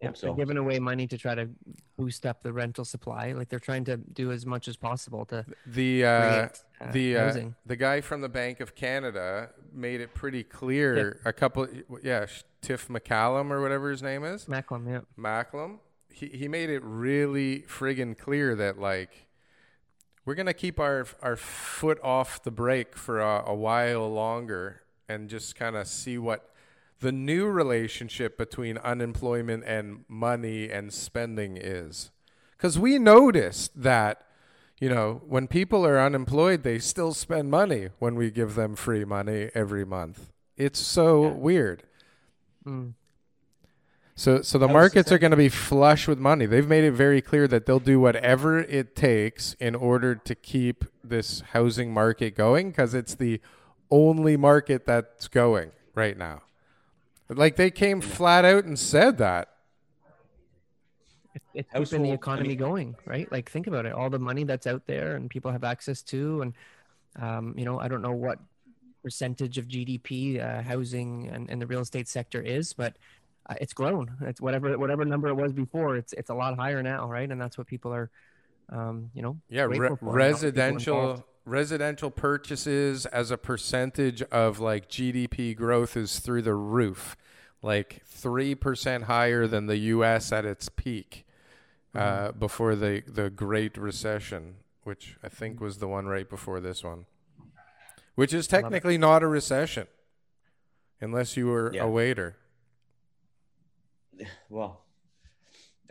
Yeah, 0.00 0.08
Hope 0.08 0.18
they're 0.18 0.30
so. 0.30 0.34
giving 0.34 0.58
away 0.58 0.78
money 0.78 1.06
to 1.06 1.16
try 1.16 1.34
to 1.34 1.48
boost 1.96 2.26
up 2.26 2.42
the 2.42 2.52
rental 2.52 2.84
supply. 2.84 3.32
Like 3.32 3.48
they're 3.48 3.58
trying 3.58 3.84
to 3.84 3.96
do 3.96 4.30
as 4.30 4.44
much 4.44 4.68
as 4.68 4.76
possible 4.76 5.24
to 5.26 5.46
The 5.66 6.04
uh, 6.04 6.20
create 6.20 6.62
uh, 6.80 6.92
the 6.92 7.16
uh, 7.16 7.48
the 7.64 7.76
guy 7.76 8.02
from 8.02 8.20
the 8.20 8.28
Bank 8.28 8.60
of 8.60 8.74
Canada 8.74 9.50
made 9.72 10.02
it 10.02 10.12
pretty 10.12 10.42
clear. 10.44 11.20
A 11.24 11.32
couple, 11.32 11.66
yeah, 12.02 12.26
Tiff 12.60 12.88
McCallum 12.88 13.50
or 13.50 13.62
whatever 13.62 13.90
his 13.90 14.02
name 14.02 14.24
is. 14.24 14.46
Macklem, 14.46 14.86
yeah. 14.86 15.00
Macklem, 15.16 15.78
he, 16.12 16.26
he 16.26 16.48
made 16.48 16.68
it 16.68 16.82
really 16.84 17.60
friggin' 17.60 18.18
clear 18.18 18.54
that 18.54 18.78
like 18.78 19.28
we're 20.26 20.34
gonna 20.34 20.52
keep 20.52 20.78
our 20.78 21.06
our 21.22 21.36
foot 21.36 21.98
off 22.02 22.42
the 22.42 22.50
brake 22.50 22.96
for 22.96 23.20
a, 23.20 23.44
a 23.46 23.54
while 23.54 24.12
longer 24.12 24.82
and 25.08 25.30
just 25.30 25.56
kind 25.56 25.76
of 25.76 25.86
see 25.86 26.18
what 26.18 26.50
the 27.00 27.12
new 27.12 27.46
relationship 27.46 28.38
between 28.38 28.78
unemployment 28.78 29.64
and 29.64 30.04
money 30.08 30.70
and 30.70 30.92
spending 30.92 31.56
is. 31.56 32.10
Because 32.56 32.78
we 32.78 32.98
noticed 32.98 33.70
that, 33.80 34.22
you 34.80 34.88
know, 34.88 35.22
when 35.26 35.46
people 35.46 35.86
are 35.86 36.00
unemployed, 36.00 36.62
they 36.62 36.78
still 36.78 37.12
spend 37.12 37.50
money 37.50 37.90
when 37.98 38.14
we 38.14 38.30
give 38.30 38.54
them 38.54 38.74
free 38.76 39.04
money 39.04 39.50
every 39.54 39.84
month. 39.84 40.32
It's 40.56 40.80
so 40.80 41.28
weird. 41.28 41.82
Mm. 42.66 42.94
So, 44.18 44.40
so 44.40 44.56
the 44.56 44.66
markets 44.66 45.12
are 45.12 45.18
going 45.18 45.32
to 45.32 45.36
be 45.36 45.50
flush 45.50 46.08
with 46.08 46.18
money. 46.18 46.46
They've 46.46 46.66
made 46.66 46.84
it 46.84 46.92
very 46.92 47.20
clear 47.20 47.46
that 47.48 47.66
they'll 47.66 47.78
do 47.78 48.00
whatever 48.00 48.60
it 48.60 48.96
takes 48.96 49.52
in 49.60 49.74
order 49.74 50.14
to 50.14 50.34
keep 50.34 50.86
this 51.04 51.42
housing 51.52 51.92
market 51.92 52.34
going 52.34 52.70
because 52.70 52.94
it's 52.94 53.14
the 53.14 53.42
only 53.90 54.38
market 54.38 54.86
that's 54.86 55.28
going 55.28 55.72
right 55.94 56.16
now. 56.16 56.40
Like 57.28 57.56
they 57.56 57.70
came 57.70 58.00
flat 58.00 58.44
out 58.44 58.64
and 58.64 58.78
said 58.78 59.18
that. 59.18 59.48
It's 61.54 61.68
Household- 61.72 61.88
keeping 61.88 62.02
the 62.04 62.10
I 62.10 62.14
economy 62.14 62.48
mean- 62.50 62.58
going, 62.58 62.96
right? 63.04 63.30
Like 63.32 63.50
think 63.50 63.66
about 63.66 63.86
it. 63.86 63.92
All 63.92 64.10
the 64.10 64.18
money 64.18 64.44
that's 64.44 64.66
out 64.66 64.86
there 64.86 65.16
and 65.16 65.28
people 65.28 65.50
have 65.50 65.64
access 65.64 66.02
to, 66.02 66.42
and 66.42 66.54
um, 67.16 67.54
you 67.56 67.64
know, 67.64 67.80
I 67.80 67.88
don't 67.88 68.02
know 68.02 68.12
what 68.12 68.38
percentage 69.02 69.56
of 69.58 69.66
GDP 69.68 70.40
uh, 70.42 70.62
housing 70.62 71.28
and, 71.28 71.48
and 71.50 71.60
the 71.62 71.66
real 71.66 71.80
estate 71.80 72.08
sector 72.08 72.40
is, 72.42 72.72
but 72.72 72.96
uh, 73.48 73.54
it's 73.60 73.72
grown. 73.72 74.10
It's 74.22 74.40
whatever 74.40 74.76
whatever 74.78 75.04
number 75.04 75.28
it 75.28 75.34
was 75.34 75.52
before. 75.52 75.96
It's 75.96 76.12
it's 76.12 76.30
a 76.30 76.34
lot 76.34 76.56
higher 76.56 76.82
now, 76.82 77.08
right? 77.08 77.30
And 77.30 77.40
that's 77.40 77.56
what 77.58 77.66
people 77.66 77.92
are, 77.94 78.10
um, 78.70 79.10
you 79.14 79.22
know, 79.22 79.36
Yeah, 79.48 79.62
re- 79.64 79.76
for, 79.78 79.84
and 79.86 79.90
all 79.92 79.96
the 79.96 79.96
people 79.96 80.08
involved. 80.12 80.16
residential 80.18 81.26
residential 81.46 82.10
purchases 82.10 83.06
as 83.06 83.30
a 83.30 83.38
percentage 83.38 84.20
of 84.24 84.58
like 84.60 84.88
GDP 84.90 85.56
growth 85.56 85.96
is 85.96 86.18
through 86.18 86.42
the 86.42 86.54
roof, 86.54 87.16
like 87.62 88.02
three 88.04 88.54
percent 88.54 89.04
higher 89.04 89.46
than 89.46 89.66
the 89.66 89.76
U.S. 89.78 90.32
at 90.32 90.44
its 90.44 90.68
peak 90.68 91.24
uh, 91.94 92.32
before 92.32 92.74
the 92.74 93.02
the 93.06 93.30
Great 93.30 93.78
Recession, 93.78 94.56
which 94.82 95.16
I 95.22 95.28
think 95.28 95.60
was 95.60 95.78
the 95.78 95.88
one 95.88 96.06
right 96.06 96.28
before 96.28 96.60
this 96.60 96.84
one, 96.84 97.06
which 98.16 98.34
is 98.34 98.46
technically 98.46 98.98
not 98.98 99.22
a 99.22 99.28
recession, 99.28 99.86
unless 101.00 101.36
you 101.36 101.46
were 101.46 101.70
Yeah. 101.72 101.84
a 101.84 101.88
waiter. 101.88 102.36
well, 104.50 104.82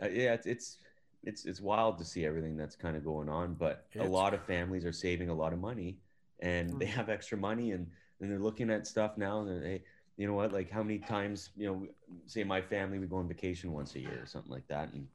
uh, 0.02 0.08
yeah, 0.08 0.34
it's, 0.34 0.46
it's 0.46 0.78
it's 1.26 1.44
it's 1.44 1.60
wild 1.60 1.98
to 1.98 2.04
see 2.04 2.24
everything 2.24 2.56
that's 2.56 2.76
kind 2.76 2.96
of 2.96 3.04
going 3.04 3.28
on. 3.28 3.54
But 3.54 3.86
a 3.98 4.04
lot 4.04 4.32
of 4.32 4.42
families 4.44 4.84
are 4.84 4.92
saving 4.92 5.28
a 5.28 5.34
lot 5.34 5.52
of 5.52 5.58
money, 5.58 5.98
and 6.40 6.78
they 6.80 6.86
mm. 6.86 6.90
have 6.90 7.08
extra 7.10 7.36
money, 7.36 7.72
and 7.72 7.86
and 8.20 8.30
they're 8.30 8.38
looking 8.38 8.70
at 8.70 8.86
stuff 8.86 9.18
now, 9.18 9.40
and 9.40 9.62
they, 9.62 9.82
you 10.16 10.26
know 10.26 10.32
what, 10.32 10.52
like 10.52 10.70
how 10.70 10.82
many 10.82 10.98
times, 10.98 11.50
you 11.56 11.66
know, 11.66 11.86
say 12.26 12.44
my 12.44 12.62
family 12.62 12.98
we 12.98 13.06
go 13.06 13.16
on 13.16 13.28
vacation 13.28 13.72
once 13.72 13.94
a 13.96 14.00
year 14.00 14.20
or 14.22 14.26
something 14.26 14.52
like 14.52 14.66
that, 14.68 14.92
and 14.92 15.06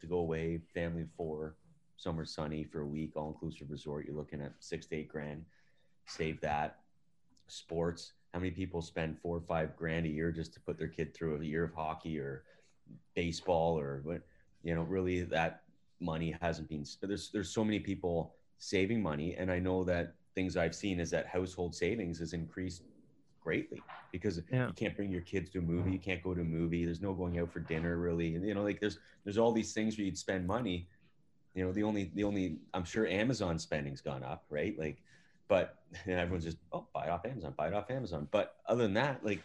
to 0.00 0.06
go 0.06 0.18
away, 0.18 0.60
family 0.74 1.02
of 1.02 1.08
four, 1.16 1.54
somewhere 1.96 2.26
sunny 2.26 2.64
for 2.64 2.80
a 2.80 2.86
week, 2.86 3.12
all 3.14 3.28
inclusive 3.28 3.70
resort, 3.70 4.04
you're 4.04 4.16
looking 4.16 4.42
at 4.42 4.52
six 4.58 4.86
to 4.86 4.96
eight 4.96 5.08
grand. 5.08 5.44
Save 6.06 6.40
that. 6.40 6.80
Sports. 7.46 8.12
How 8.34 8.40
many 8.40 8.50
people 8.50 8.82
spend 8.82 9.18
four 9.20 9.36
or 9.36 9.42
five 9.42 9.76
grand 9.76 10.06
a 10.06 10.08
year 10.08 10.32
just 10.32 10.52
to 10.54 10.60
put 10.60 10.76
their 10.76 10.88
kid 10.88 11.14
through 11.14 11.40
a 11.40 11.44
year 11.44 11.64
of 11.64 11.74
hockey 11.74 12.18
or 12.18 12.42
baseball 13.14 13.78
or 13.78 14.00
what? 14.02 14.22
You 14.62 14.74
know, 14.74 14.82
really 14.82 15.22
that 15.22 15.62
money 16.00 16.36
hasn't 16.40 16.68
been. 16.68 16.84
There's 17.00 17.30
there's 17.30 17.50
so 17.50 17.64
many 17.64 17.80
people 17.80 18.34
saving 18.58 19.02
money, 19.02 19.34
and 19.34 19.50
I 19.50 19.58
know 19.58 19.84
that 19.84 20.14
things 20.34 20.56
I've 20.56 20.74
seen 20.74 21.00
is 21.00 21.10
that 21.10 21.26
household 21.26 21.74
savings 21.74 22.18
has 22.18 22.32
increased 22.32 22.82
greatly 23.42 23.82
because 24.12 24.40
Yeah. 24.52 24.68
you 24.68 24.72
can't 24.72 24.96
bring 24.96 25.10
your 25.10 25.20
kids 25.22 25.50
to 25.50 25.58
a 25.58 25.62
movie, 25.62 25.92
you 25.92 25.98
can't 25.98 26.22
go 26.22 26.32
to 26.34 26.40
a 26.40 26.44
movie. 26.44 26.84
There's 26.84 27.00
no 27.02 27.12
going 27.12 27.38
out 27.38 27.50
for 27.52 27.60
dinner 27.60 27.96
really, 27.96 28.34
and 28.36 28.46
you 28.46 28.54
know, 28.54 28.62
like 28.62 28.80
there's 28.80 28.98
there's 29.24 29.38
all 29.38 29.52
these 29.52 29.72
things 29.72 29.98
where 29.98 30.04
you'd 30.04 30.18
spend 30.18 30.46
money. 30.46 30.88
You 31.54 31.64
know, 31.64 31.72
the 31.72 31.82
only 31.82 32.10
the 32.14 32.24
only 32.24 32.58
I'm 32.72 32.84
sure 32.84 33.06
Amazon 33.06 33.58
spending's 33.58 34.00
gone 34.00 34.22
up, 34.22 34.44
right? 34.48 34.78
Like, 34.78 35.02
but 35.48 35.78
everyone's 36.06 36.44
just 36.44 36.58
oh 36.72 36.86
buy 36.94 37.04
it 37.06 37.10
off 37.10 37.26
Amazon, 37.26 37.54
buy 37.56 37.68
it 37.68 37.74
off 37.74 37.90
Amazon. 37.90 38.28
But 38.30 38.56
other 38.66 38.84
than 38.84 38.94
that, 38.94 39.24
like, 39.24 39.42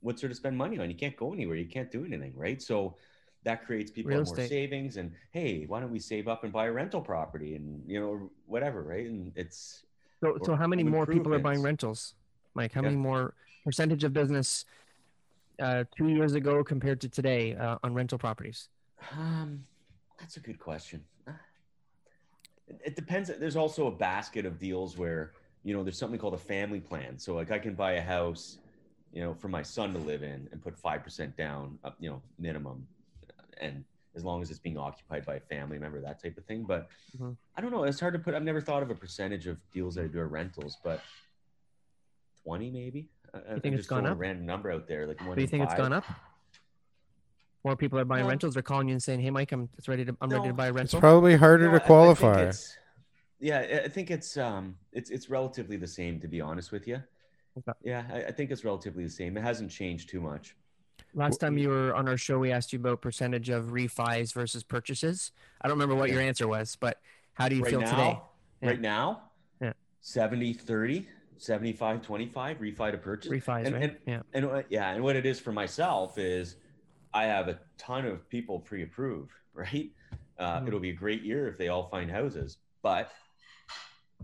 what's 0.00 0.20
there 0.20 0.28
to 0.28 0.34
spend 0.34 0.56
money 0.58 0.78
on? 0.78 0.90
You 0.90 0.96
can't 0.96 1.16
go 1.16 1.32
anywhere, 1.32 1.56
you 1.56 1.66
can't 1.68 1.90
do 1.90 2.04
anything, 2.04 2.32
right? 2.36 2.60
So 2.60 2.96
that 3.48 3.64
creates 3.64 3.90
people 3.90 4.12
more 4.12 4.36
savings 4.36 4.98
and 4.98 5.10
hey, 5.32 5.64
why 5.66 5.80
don't 5.80 5.90
we 5.90 5.98
save 5.98 6.28
up 6.28 6.44
and 6.44 6.52
buy 6.52 6.66
a 6.66 6.72
rental 6.72 7.00
property 7.00 7.54
and 7.54 7.82
you 7.86 7.98
know 7.98 8.30
whatever, 8.44 8.82
right? 8.82 9.06
And 9.06 9.32
it's 9.36 9.84
So, 10.22 10.36
so 10.44 10.54
how 10.54 10.66
many 10.66 10.84
more 10.84 11.06
people 11.06 11.34
are 11.34 11.38
buying 11.38 11.62
rentals? 11.62 12.14
Mike, 12.54 12.72
how 12.74 12.82
Yeah. 12.82 12.90
many 12.90 12.98
more 13.10 13.34
percentage 13.64 14.04
of 14.04 14.12
business 14.12 14.66
uh, 15.66 15.84
two 15.96 16.08
years 16.08 16.34
ago 16.34 16.62
compared 16.62 17.00
to 17.00 17.08
today 17.08 17.56
uh, 17.56 17.78
on 17.82 17.94
rental 17.94 18.18
properties? 18.18 18.68
Um, 19.18 19.64
that's 20.20 20.36
a 20.36 20.40
good 20.40 20.58
question. 20.58 21.02
It, 22.66 22.78
it 22.88 22.96
depends. 22.96 23.30
There's 23.44 23.56
also 23.56 23.86
a 23.86 23.90
basket 24.10 24.44
of 24.44 24.58
deals 24.58 24.98
where 24.98 25.32
you 25.64 25.72
know 25.74 25.82
there's 25.82 26.00
something 26.02 26.20
called 26.20 26.34
a 26.34 26.44
family 26.54 26.80
plan. 26.80 27.18
So 27.18 27.34
like 27.34 27.50
I 27.50 27.58
can 27.58 27.74
buy 27.74 27.92
a 27.92 28.02
house, 28.16 28.58
you 29.14 29.22
know, 29.22 29.32
for 29.32 29.48
my 29.48 29.62
son 29.62 29.94
to 29.94 29.98
live 29.98 30.22
in 30.22 30.40
and 30.52 30.60
put 30.62 30.76
five 30.76 31.02
percent 31.02 31.34
down, 31.44 31.78
up, 31.82 31.96
you 31.98 32.10
know, 32.10 32.20
minimum, 32.38 32.86
and 33.60 33.84
as 34.14 34.24
long 34.24 34.42
as 34.42 34.50
it's 34.50 34.58
being 34.58 34.78
occupied 34.78 35.24
by 35.26 35.36
a 35.36 35.40
family 35.40 35.78
member, 35.78 36.00
that 36.00 36.20
type 36.22 36.36
of 36.38 36.44
thing. 36.46 36.64
But 36.64 36.88
Mhm. 37.16 37.36
I 37.56 37.60
don't 37.60 37.70
know. 37.70 37.84
It's 37.84 38.00
hard 38.00 38.14
to 38.14 38.18
put. 38.18 38.34
I've 38.34 38.42
never 38.42 38.60
thought 38.60 38.82
of 38.82 38.90
a 38.90 38.94
percentage 38.94 39.46
of 39.46 39.58
deals 39.70 39.94
that 39.96 40.04
I 40.04 40.08
do 40.08 40.18
are 40.18 40.28
rentals, 40.28 40.76
but 40.82 41.02
twenty 42.42 42.70
maybe. 42.70 43.08
I, 43.34 43.38
I 43.38 43.58
think 43.60 43.74
it's 43.74 43.80
just 43.80 43.88
gone 43.90 44.06
up? 44.06 44.12
A 44.16 44.16
random 44.18 44.46
number 44.46 44.70
out 44.72 44.86
there, 44.88 45.06
like 45.06 45.20
one. 45.20 45.34
Do 45.36 45.42
you 45.42 45.44
in 45.44 45.50
think 45.50 45.64
it's 45.64 45.74
gone 45.74 45.92
up? 45.92 46.04
More 47.64 47.76
people 47.76 47.98
are 47.98 48.04
buying 48.04 48.24
No. 48.24 48.30
rentals. 48.30 48.54
They're 48.54 48.62
calling 48.62 48.88
you 48.88 48.92
and 48.94 49.02
saying, 49.02 49.20
"Hey, 49.20 49.30
Mike, 49.30 49.52
I'm 49.52 49.68
it's 49.76 49.88
ready 49.88 50.04
to 50.04 50.16
I'm 50.20 50.30
ready 50.30 50.48
to 50.48 50.54
buy 50.54 50.68
a 50.68 50.72
rental." 50.72 50.96
It's 50.98 51.00
probably 51.00 51.36
harder 51.36 51.66
No, 51.66 51.72
to 51.72 51.82
I- 51.82 51.84
I 51.84 51.86
qualify. 51.86 52.52
yeah, 53.40 53.58
I- 53.58 53.84
I 53.84 53.88
think 53.88 54.10
it's 54.10 54.36
um, 54.36 54.78
it's 54.92 55.10
it's 55.10 55.28
relatively 55.28 55.76
the 55.76 55.86
same 55.86 56.20
to 56.20 56.28
be 56.28 56.40
honest 56.40 56.72
with 56.72 56.86
you. 56.88 57.02
Okay. 57.58 57.72
Yeah, 57.82 58.06
I, 58.10 58.24
I 58.26 58.32
think 58.32 58.50
it's 58.52 58.64
relatively 58.64 59.04
the 59.04 59.10
same. 59.10 59.36
It 59.36 59.42
hasn't 59.42 59.70
changed 59.70 60.08
too 60.08 60.20
much. 60.20 60.56
Last 61.14 61.38
time 61.38 61.56
you 61.58 61.68
were 61.70 61.94
on 61.94 62.08
our 62.08 62.16
show, 62.16 62.38
we 62.38 62.52
asked 62.52 62.72
you 62.72 62.78
about 62.78 63.00
percentage 63.00 63.48
of 63.48 63.66
refis 63.66 64.32
versus 64.32 64.62
purchases. 64.62 65.32
I 65.60 65.68
don't 65.68 65.76
remember 65.78 65.94
what 65.94 66.10
your 66.10 66.20
answer 66.20 66.46
was, 66.46 66.76
but 66.76 67.00
how 67.34 67.48
do 67.48 67.56
you 67.56 67.62
right 67.62 67.70
feel 67.70 67.80
now, 67.80 67.90
today? 67.90 68.18
Yeah. 68.62 68.68
right 68.68 68.80
now, 68.80 69.22
Yeah. 69.60 69.72
70 70.00 70.52
30, 70.52 71.08
75 71.38 72.02
25 72.02 72.58
refi 72.58 72.90
to 72.92 72.98
purchase. 72.98 73.30
Refis, 73.32 73.64
and, 73.66 73.74
right? 73.74 73.82
And, 73.84 73.96
yeah. 74.06 74.20
and 74.34 74.48
what- 74.48 74.66
yeah, 74.70 74.90
and 74.90 75.02
what 75.02 75.16
it 75.16 75.24
is 75.26 75.40
for 75.40 75.52
myself 75.52 76.18
is 76.18 76.56
I 77.14 77.24
have 77.24 77.48
a 77.48 77.58
ton 77.78 78.04
of 78.04 78.28
people 78.28 78.60
pre-approved, 78.60 79.32
right? 79.54 79.90
Uh, 80.38 80.60
Mhm. 80.60 80.68
It'll 80.68 80.80
be 80.80 80.90
a 80.90 80.94
great 80.94 81.22
year 81.22 81.48
if 81.48 81.56
they 81.58 81.68
all 81.68 81.88
find 81.88 82.10
houses, 82.10 82.58
but 82.82 83.10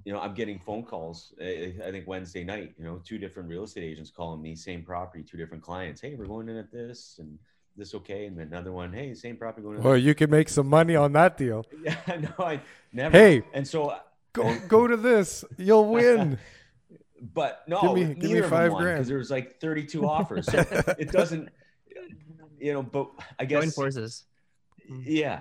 you 0.05 0.13
know, 0.13 0.21
I'm 0.21 0.35
getting 0.35 0.59
phone 0.59 0.83
calls. 0.83 1.33
I, 1.41 1.75
I 1.87 1.91
think 1.91 2.07
Wednesday 2.07 2.45
night, 2.45 2.75
you 2.79 2.85
know, 2.85 3.01
two 3.05 3.19
different 3.19 3.49
real 3.49 3.65
estate 3.65 3.85
agents 3.85 4.11
calling 4.11 4.43
me, 4.43 4.55
same 4.55 4.83
property, 4.83 5.23
two 5.23 5.37
different 5.37 5.63
clients. 5.63 6.01
Hey, 6.01 6.15
we're 6.15 6.27
going 6.27 6.49
in 6.49 6.57
at 6.57 6.71
this 6.73 7.17
and 7.21 7.39
this 7.77 7.95
okay, 7.95 8.27
and 8.27 8.39
then 8.39 8.49
another 8.49 8.73
one. 8.73 8.93
Hey, 8.93 9.15
same 9.15 9.37
property 9.37 9.63
going 9.63 9.77
in. 9.77 9.81
at 9.81 9.85
Well, 9.87 9.97
you 9.97 10.15
can 10.15 10.31
make 10.31 10.49
some 10.49 10.67
money 10.69 10.97
on 10.97 11.13
that 11.13 11.37
deal. 11.37 11.65
Yeah, 11.85 11.97
no, 12.21 12.45
I 12.45 12.61
never. 12.93 13.17
Hey. 13.17 13.43
and 13.53 13.67
so, 13.67 13.87
uh, 13.87 13.99
Go 14.33 14.59
go 14.67 14.87
to 14.89 14.97
this. 14.97 15.45
You'll 15.59 15.87
win. 15.89 16.39
but 17.35 17.63
no, 17.69 17.81
Give 17.81 17.95
me- 17.95 18.15
give 18.15 18.23
me 18.25 18.29
neither 18.29 18.45
of 18.45 18.51
them 18.51 18.51
five 18.51 18.73
grand. 18.75 18.97
because 18.97 19.09
there 19.09 19.19
was 19.19 19.31
like 19.31 19.61
32 19.61 20.05
offers. 20.09 20.47
So 20.47 20.59
it 20.99 21.13
doesn't, 21.13 21.51
you 22.59 22.73
know. 22.73 22.83
But 22.83 23.11
I 23.39 23.47
Join 23.47 23.63
guess, 23.67 23.75
forces. 23.77 24.25
Mm. 24.91 25.03
yeah. 25.07 25.41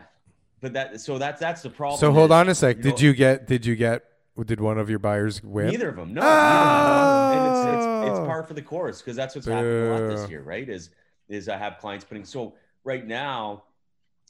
But 0.61 0.73
that 0.73 1.01
so 1.01 1.17
that's 1.17 1.39
that's 1.41 1.63
the 1.63 1.71
problem. 1.71 1.99
So 1.99 2.11
hold 2.11 2.29
is, 2.29 2.35
on 2.35 2.49
a 2.49 2.55
sec. 2.55 2.77
you 2.77 2.83
Did 2.83 2.93
know- 2.93 3.01
you 3.01 3.13
get 3.13 3.47
did 3.47 3.65
you 3.65 3.75
get 3.75 4.03
Did 4.45 4.59
one 4.59 4.79
of 4.79 4.89
your 4.89 4.99
buyers 4.99 5.43
win? 5.43 5.67
Neither 5.67 5.89
of 5.89 5.95
them. 5.95 6.13
No. 6.13 6.21
neither 6.21 6.29
of 6.31 7.35
them. 7.35 7.37
And 7.37 7.47
it's, 7.77 7.85
it's, 8.05 8.09
it's 8.11 8.19
Oh. 8.19 8.25
par 8.25 8.43
for 8.43 8.53
the 8.55 8.61
course 8.61 8.99
because 9.01 9.15
that's 9.15 9.35
what's 9.35 9.47
happening 9.47 9.87
a 9.87 9.91
lot 9.91 10.07
this 10.07 10.29
year, 10.29 10.41
right? 10.41 10.67
Is 10.67 10.89
is 11.29 11.47
I 11.47 11.57
have 11.57 11.77
clients 11.77 12.03
putting 12.03 12.25
so 12.25 12.55
right 12.83 13.05
now, 13.05 13.63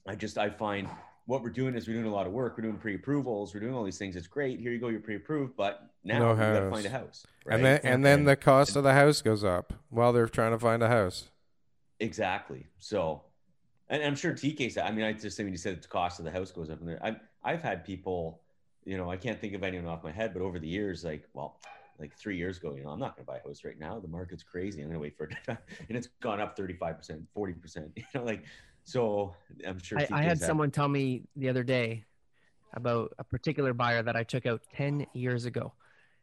I 0.06 0.16
just 0.16 0.38
I 0.38 0.50
find 0.50 0.90
what 1.26 1.42
we're 1.42 1.50
doing 1.50 1.74
is 1.76 1.88
we're 1.88 1.94
doing 1.94 2.06
a 2.06 2.14
lot 2.14 2.28
of 2.28 2.34
work. 2.34 2.58
We're 2.58 2.64
doing 2.64 2.78
pre-approvals. 2.78 3.54
We're 3.54 3.62
doing 3.62 3.74
all 3.74 3.86
these 3.86 3.98
things. 3.98 4.18
It's 4.18 4.28
great. 4.28 4.60
Here 4.60 4.74
you 4.74 4.80
go. 4.80 4.90
You're 4.90 5.00
pre-approved, 5.00 5.56
but 5.56 5.88
now 6.04 6.20
No 6.20 6.32
you 6.32 6.38
got 6.38 6.60
to 6.60 6.70
find 6.70 6.86
a 6.86 6.90
house. 6.90 7.26
Right? 7.46 7.56
And 7.56 7.66
then 7.66 7.80
and 7.84 8.06
then 8.06 8.24
the 8.26 8.36
cost 8.36 8.76
of 8.76 8.84
the 8.84 8.94
house 8.94 9.22
goes 9.22 9.44
up 9.44 9.74
while 9.90 10.12
they're 10.12 10.28
trying 10.28 10.52
to 10.52 10.60
find 10.60 10.84
a 10.84 10.90
house. 10.90 11.30
Exactly. 12.02 12.68
So, 12.78 13.22
and 13.88 14.04
I'm 14.04 14.16
sure 14.16 14.34
TK 14.34 14.72
said. 14.74 14.86
I 14.86 14.92
mean, 14.92 15.06
I 15.06 15.14
just 15.14 15.38
think 15.38 15.46
when 15.48 15.54
you 15.54 15.58
said 15.58 15.82
the 15.82 15.88
cost 15.88 16.20
of 16.20 16.26
the 16.26 16.32
house 16.32 16.52
goes 16.52 16.70
up, 16.70 16.82
and 16.82 16.90
there, 16.90 17.00
I've 17.02 17.16
I've 17.44 17.62
had 17.64 17.86
people, 17.86 18.42
you 18.86 18.98
know, 18.98 19.10
I 19.10 19.18
can't 19.18 19.40
think 19.40 19.54
of 19.54 19.64
anyone 19.64 19.88
off 19.88 20.04
my 20.04 20.12
head, 20.12 20.34
but 20.34 20.42
over 20.42 20.60
the 20.60 20.68
years, 20.68 21.04
like, 21.04 21.28
well, 21.34 21.60
like 22.00 22.16
three 22.18 22.38
years 22.38 22.58
ago, 22.58 22.76
you 22.76 22.84
know, 22.84 22.90
I'm 22.90 23.00
not 23.00 23.16
going 23.16 23.26
to 23.26 23.32
buy 23.32 23.38
a 23.38 23.48
house 23.48 23.64
right 23.64 23.78
now. 23.78 24.00
The 24.00 24.08
market's 24.08 24.44
crazy. 24.44 24.82
I'm 24.82 24.88
going 24.88 24.96
to 24.96 25.00
wait 25.00 25.16
for 25.18 25.26
it, 25.26 25.36
and 25.48 25.98
it's 25.98 26.08
gone 26.22 26.40
up 26.42 26.58
35 26.58 26.98
percent, 26.98 27.22
40 27.34 27.54
percent. 27.54 27.92
You 27.98 28.04
know, 28.16 28.24
like, 28.24 28.44
so 28.84 29.34
I'm 29.66 29.80
sure. 29.80 30.00
I, 30.00 30.08
I 30.12 30.22
had 30.24 30.40
someone 30.40 30.72
tell 30.72 30.88
me 30.88 31.24
the 31.36 31.50
other 31.50 31.64
day 31.64 32.06
about 32.74 33.14
a 33.20 33.24
particular 33.24 33.74
buyer 33.74 34.02
that 34.02 34.16
I 34.16 34.24
took 34.24 34.46
out 34.46 34.62
10 34.76 35.06
years 35.14 35.46
ago 35.46 35.74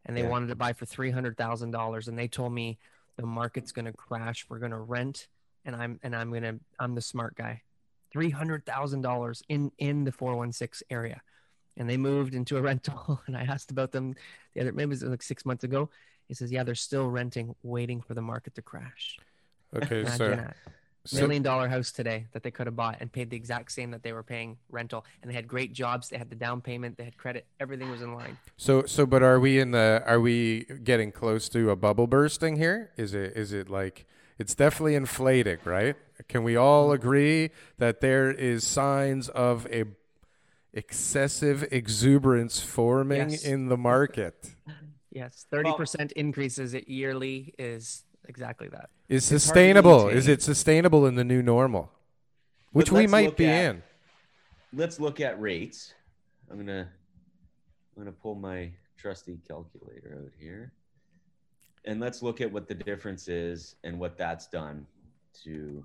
and 0.04 0.16
they 0.16 0.22
Yeah. 0.22 0.28
wanted 0.28 0.48
to 0.48 0.56
buy 0.56 0.72
for 0.72 0.84
$300,000 0.84 2.08
and 2.08 2.18
they 2.18 2.28
told 2.28 2.52
me 2.52 2.78
the 3.16 3.26
market's 3.26 3.70
going 3.70 3.84
to 3.84 3.92
crash 3.92 4.46
we're 4.48 4.58
going 4.58 4.72
to 4.72 4.78
rent 4.78 5.28
and 5.64 5.76
I'm 5.76 6.00
and 6.02 6.16
I'm 6.16 6.30
going 6.30 6.42
to 6.42 6.58
I'm 6.80 6.94
the 6.94 7.02
smart 7.02 7.36
guy 7.36 7.62
$300,000 8.14 9.42
in 9.48 9.70
in 9.78 10.04
the 10.04 10.12
416 10.12 10.86
area 10.90 11.20
and 11.76 11.88
they 11.88 11.96
moved 11.96 12.34
into 12.34 12.56
a 12.56 12.62
rental 12.70 13.20
and 13.26 13.36
I 13.36 13.42
asked 13.42 13.70
about 13.70 13.92
them 13.92 14.14
the 14.54 14.60
other 14.62 14.72
maybe 14.72 14.88
it 14.88 14.88
was 14.90 15.02
like 15.02 15.22
6 15.22 15.44
months 15.44 15.64
ago. 15.64 15.90
He 16.28 16.34
says 16.34 16.52
yeah 16.52 16.62
they're 16.62 16.74
still 16.74 17.08
renting 17.08 17.54
waiting 17.62 18.00
for 18.00 18.14
the 18.14 18.22
market 18.22 18.54
to 18.54 18.62
crash. 18.62 19.18
Okay, 19.74 20.04
so, 20.04 20.30
that. 20.30 20.56
so 21.04 21.20
million 21.20 21.42
dollar 21.42 21.68
house 21.68 21.92
today 21.92 22.26
that 22.32 22.42
they 22.42 22.50
could 22.50 22.66
have 22.66 22.74
bought 22.74 22.96
and 23.00 23.12
paid 23.12 23.30
the 23.30 23.36
exact 23.36 23.70
same 23.70 23.92
that 23.92 24.02
they 24.02 24.12
were 24.12 24.22
paying 24.22 24.56
rental 24.70 25.04
and 25.22 25.30
they 25.30 25.34
had 25.34 25.46
great 25.46 25.72
jobs 25.72 26.08
they 26.08 26.18
had 26.18 26.28
the 26.28 26.36
down 26.36 26.60
payment 26.60 26.96
they 26.96 27.04
had 27.04 27.16
credit 27.16 27.46
everything 27.60 27.90
was 27.90 28.02
in 28.02 28.14
line. 28.14 28.36
So 28.56 28.84
so 28.84 29.06
but 29.06 29.22
are 29.22 29.38
we 29.38 29.58
in 29.58 29.70
the 29.70 30.02
are 30.06 30.20
we 30.20 30.66
getting 30.82 31.12
close 31.12 31.48
to 31.50 31.70
a 31.70 31.76
bubble 31.76 32.06
bursting 32.06 32.56
here? 32.56 32.90
Is 32.96 33.14
it 33.14 33.36
is 33.36 33.52
it 33.52 33.70
like 33.70 34.06
it's 34.40 34.54
definitely 34.54 34.94
inflating, 34.94 35.58
right? 35.64 35.96
Can 36.26 36.42
we 36.42 36.56
all 36.56 36.88
mm. 36.88 36.94
agree 36.94 37.50
that 37.76 38.00
there 38.00 38.30
is 38.30 38.66
signs 38.66 39.28
of 39.28 39.66
a 39.70 39.84
excessive 40.72 41.66
exuberance 41.72 42.60
forming 42.60 43.30
Yes. 43.30 43.44
in 43.44 43.68
the 43.68 43.76
market? 43.76 44.50
yes 45.12 45.46
30% 45.52 46.12
increases 46.12 46.72
it 46.74 46.88
yearly 46.88 47.52
is 47.58 48.04
exactly 48.28 48.68
that 48.68 48.90
Is 49.08 49.28
hard 49.28 49.40
sustainable? 49.40 50.08
Is 50.08 50.28
it 50.28 50.40
sustainable 50.42 51.06
in 51.06 51.16
the 51.16 51.24
new 51.24 51.42
normal? 51.42 51.90
Which 52.72 52.92
we 52.92 53.06
might 53.08 53.36
be 53.36 53.46
at- 53.46 53.64
in. 53.76 53.82
let's 54.72 55.00
look 55.00 55.20
at 55.20 55.40
rates. 55.40 55.94
I'm 56.50 56.56
gonna 56.58 56.88
I'm 57.96 58.02
gonna 58.04 58.12
pull 58.12 58.36
my 58.36 58.70
trusty 58.96 59.38
calculator 59.48 60.18
out 60.24 60.32
here. 60.38 60.72
And 61.86 61.98
let's 61.98 62.22
look 62.22 62.40
at 62.40 62.52
what 62.52 62.68
the 62.68 62.74
difference 62.74 63.26
is 63.26 63.74
and 63.84 63.98
what 63.98 64.16
that's 64.18 64.46
done 64.46 64.86
to 65.44 65.82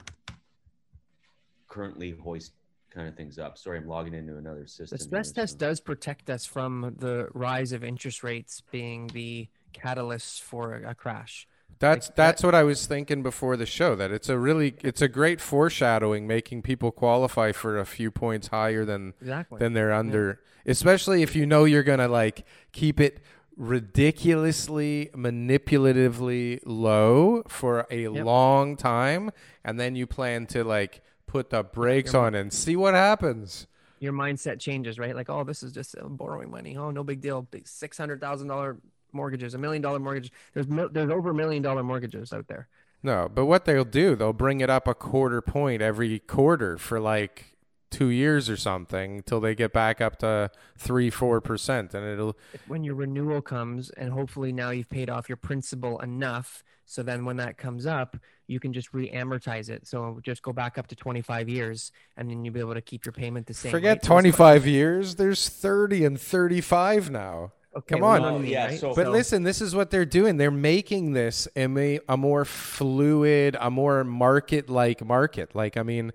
currently 1.67 2.11
hoist 2.11 2.51
kind 2.95 3.07
of 3.07 3.15
things 3.15 3.37
up. 3.37 3.57
Sorry, 3.57 3.77
I'm 3.77 3.87
logging 3.87 4.13
into 4.13 4.37
another 4.37 4.65
system. 4.65 4.97
the 4.97 5.03
stress 5.03 5.27
here, 5.27 5.43
test 5.43 5.53
so- 5.53 5.59
does 5.59 5.79
protect 5.81 6.29
us 6.29 6.45
from 6.45 6.95
the 6.97 7.27
rise 7.33 7.71
of 7.73 7.83
interest 7.83 8.23
rates 8.23 8.61
being 8.71 9.07
the 9.07 9.47
catalyst 9.73 10.41
for 10.41 10.75
a, 10.75 10.91
a 10.91 10.95
crash 10.95 11.47
That's 11.79 12.07
Like 12.07 12.15
that- 12.15 12.15
that's 12.15 12.43
what 12.43 12.55
I 12.55 12.63
was 12.63 12.85
thinking 12.87 13.21
before 13.21 13.57
the 13.57 13.65
show. 13.65 13.95
That 13.95 14.11
it's 14.11 14.29
a 14.29 14.37
really 14.39 14.75
it's 14.81 15.01
a 15.01 15.09
great 15.09 15.41
foreshadowing, 15.41 16.25
making 16.25 16.61
people 16.61 16.91
qualify 16.91 17.51
for 17.51 17.77
a 17.77 17.85
few 17.85 18.09
points 18.11 18.47
higher 18.47 18.85
than 18.85 19.13
exactly 19.19 19.59
than 19.59 19.73
they're 19.73 19.91
under. 19.93 20.39
Especially 20.65 21.21
if 21.21 21.35
you 21.35 21.45
know 21.45 21.65
you're 21.65 21.83
gonna 21.83 22.07
like 22.07 22.45
keep 22.71 22.99
it 22.99 23.19
ridiculously 23.57 25.09
manipulatively 25.13 26.59
low 26.65 27.43
for 27.47 27.85
a 27.91 28.07
long 28.07 28.75
time, 28.75 29.31
and 29.63 29.79
then 29.79 29.95
you 29.95 30.07
plan 30.07 30.45
to 30.47 30.63
like 30.63 31.01
put 31.35 31.49
the 31.49 31.63
brakes 31.63 32.13
on 32.13 32.33
and 32.35 32.51
see 32.53 32.75
what 32.75 32.93
happens. 32.93 33.67
your 33.99 34.13
mindset 34.13 34.59
changes 34.59 34.97
right 34.99 35.15
like 35.15 35.29
oh 35.29 35.43
this 35.43 35.61
is 35.63 35.71
just 35.71 35.95
uh, 35.97 36.07
borrowing 36.07 36.49
money 36.49 36.77
oh 36.77 36.91
no 36.91 37.03
big 37.03 37.19
deal 37.21 37.47
$600000 37.51 38.77
mortgages 39.11 39.53
a 39.53 39.57
million 39.57 39.81
dollar 39.81 39.99
mortgage 39.99 40.31
there's 40.53 40.67
mil- 40.67 40.89
there's 40.89 41.09
over 41.09 41.29
a 41.29 41.33
million 41.33 41.61
dollar 41.63 41.83
mortgages 41.83 42.33
out 42.33 42.47
there 42.47 42.67
No, 43.03 43.29
but 43.33 43.45
what 43.45 43.65
they'll 43.65 43.85
do, 43.85 44.15
they'll 44.15 44.33
bring 44.33 44.61
it 44.61 44.69
up 44.69 44.87
a 44.87 44.93
quarter 44.95 45.41
point 45.41 45.81
every 45.81 46.19
quarter 46.19 46.77
for 46.77 46.99
like 46.99 47.55
two 47.91 48.09
years 48.09 48.49
or 48.49 48.57
something 48.57 49.21
till 49.23 49.39
they 49.39 49.53
get 49.55 49.71
back 49.71 50.01
up 50.01 50.17
to 50.19 50.49
three, 50.77 51.09
four 51.09 51.39
percent, 51.39 51.93
and 51.93 52.03
it'll. 52.05 52.35
when 52.67 52.83
your 52.83 52.95
renewal 52.95 53.41
comes 53.41 53.89
and 53.91 54.11
hopefully 54.11 54.51
now 54.51 54.71
you've 54.71 54.89
paid 54.89 55.09
off 55.09 55.29
your 55.29 55.37
principal 55.37 55.99
enough 56.01 56.63
so 56.85 57.01
then 57.03 57.25
when 57.25 57.37
that 57.37 57.57
comes 57.57 57.85
up 57.85 58.15
you 58.47 58.59
can 58.59 58.71
just 58.71 58.93
re-amortize 58.93 59.69
it 59.69 59.87
so 59.87 60.19
just 60.23 60.41
go 60.43 60.53
back 60.53 60.77
up 60.77 60.85
to 60.87 60.95
25 60.95 61.49
years 61.49 61.91
and 62.17 62.29
then 62.29 62.45
you'll 62.45 62.53
be 62.53 62.59
able 62.59 62.73
to 62.75 62.81
keep 62.81 63.03
your 63.05 63.11
payment 63.11 63.47
the 63.47 63.53
same 63.53 63.71
Forget 63.71 63.87
right? 63.89 63.93
So 63.95 63.97
it's 63.97 64.07
twenty 64.07 64.29
not- 64.29 64.37
five 64.37 64.67
years. 64.67 65.15
There's 65.15 65.49
thty 65.49 66.05
and 66.05 66.19
thirty 66.21 66.61
five 66.61 67.09
now. 67.09 67.51
okay, 67.75 67.95
Come 67.95 68.03
on. 68.03 68.21
you 68.21 68.25
know 68.27 68.31
what 68.33 68.39
I 68.39 68.41
mean, 68.43 68.51
Yeah, 68.51 68.65
right? 68.67 68.79
so- 68.79 68.93
But 68.93 69.07
listen, 69.09 69.43
this 69.43 69.61
is 69.61 69.73
what 69.75 69.89
they're 69.89 70.05
doing. 70.05 70.37
They're 70.37 70.51
making 70.51 71.13
this 71.13 71.47
a, 71.55 71.67
ma- 71.67 71.97
a 72.07 72.15
more 72.17 72.45
fluid, 72.45 73.57
a 73.59 73.69
more 73.71 74.03
market-like 74.03 75.03
market. 75.03 75.55
Like, 75.55 75.75
I 75.75 75.83
mean, 75.83 76.13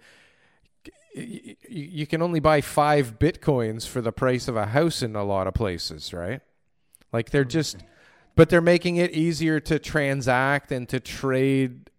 y- 1.16 1.40
y- 1.44 1.56
you 1.68 2.06
can 2.06 2.22
only 2.22 2.40
buy 2.40 2.60
five 2.60 3.18
bitcoins 3.18 3.86
for 3.86 4.00
the 4.00 4.12
price 4.12 4.48
of 4.48 4.56
a 4.56 4.66
house 4.66 5.02
in 5.02 5.16
a 5.16 5.24
lot 5.24 5.46
of 5.46 5.54
places, 5.54 6.14
right? 6.14 6.40
Like, 7.12 7.30
they're 7.30 7.42
mm-hmm. 7.42 7.50
just, 7.50 7.76
but 8.40 8.48
they're 8.48 8.62
making 8.62 8.96
it 8.96 9.10
easier 9.10 9.60
to 9.60 9.78
transact 9.78 10.72
and 10.72 10.88
to 10.88 10.98
trade 10.98 11.90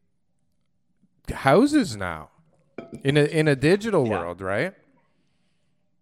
houses 1.32 1.96
now 1.96 2.32
in 3.04 3.16
a 3.16 3.26
in 3.26 3.48
a 3.48 3.56
digital 3.56 4.08
Yeah. 4.08 4.20
world, 4.22 4.42
right? 4.42 4.74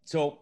So, 0.05 0.39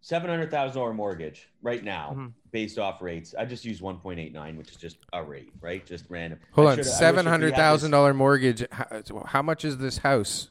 seven 0.00 0.30
hundred 0.30 0.50
thousand 0.50 0.80
dollar 0.80 0.94
mortgage 0.94 1.50
right 1.60 1.84
now, 1.84 2.14
Mhm. 2.16 2.32
based 2.50 2.78
off 2.78 3.02
rates. 3.02 3.34
I 3.38 3.44
just 3.44 3.62
use 3.66 3.82
one 3.82 3.98
point 3.98 4.18
eight 4.18 4.32
nine, 4.32 4.56
which 4.56 4.70
is 4.70 4.78
just 4.78 4.96
a 5.12 5.22
rate, 5.22 5.52
right? 5.60 5.84
Just 5.84 6.06
random. 6.08 6.38
Hold 6.52 6.68
I 6.68 6.70
on, 6.70 6.76
should- 6.78 6.86
I 6.86 6.88
wish 6.88 6.94
if 6.94 6.94
we 6.94 6.98
seven 6.98 7.26
hundred 7.26 7.54
thousand 7.54 7.90
dollar 7.90 8.14
mortgage. 8.14 8.64
How, 8.72 9.02
how 9.26 9.42
much 9.42 9.66
is 9.66 9.76
this 9.76 9.98
house? 9.98 10.48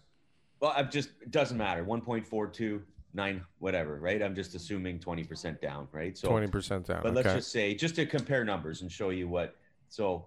Well, 0.60 0.74
I'm 0.78 0.92
just 0.92 1.10
it 1.24 1.32
doesn't 1.32 1.58
matter. 1.58 1.84
One 1.84 2.02
point 2.02 2.28
four 2.28 2.46
two 2.46 2.84
nine, 3.16 3.44
whatever, 3.60 3.96
right? 4.00 4.22
I'm 4.22 4.36
just 4.36 4.54
assuming 4.56 5.00
twenty 5.00 5.24
percent 5.24 5.62
down, 5.62 5.88
right? 5.92 6.18
So 6.18 6.28
Twenty 6.30 6.48
percent 6.48 6.86
down. 6.86 7.02
But 7.02 7.10
okay. 7.10 7.16
let's 7.24 7.34
just 7.34 7.52
say, 7.52 7.74
just 7.74 7.96
to 7.96 8.06
compare 8.06 8.44
numbers 8.44 8.82
and 8.82 8.92
show 8.92 9.10
you 9.10 9.28
what. 9.28 9.56
So, 9.88 10.26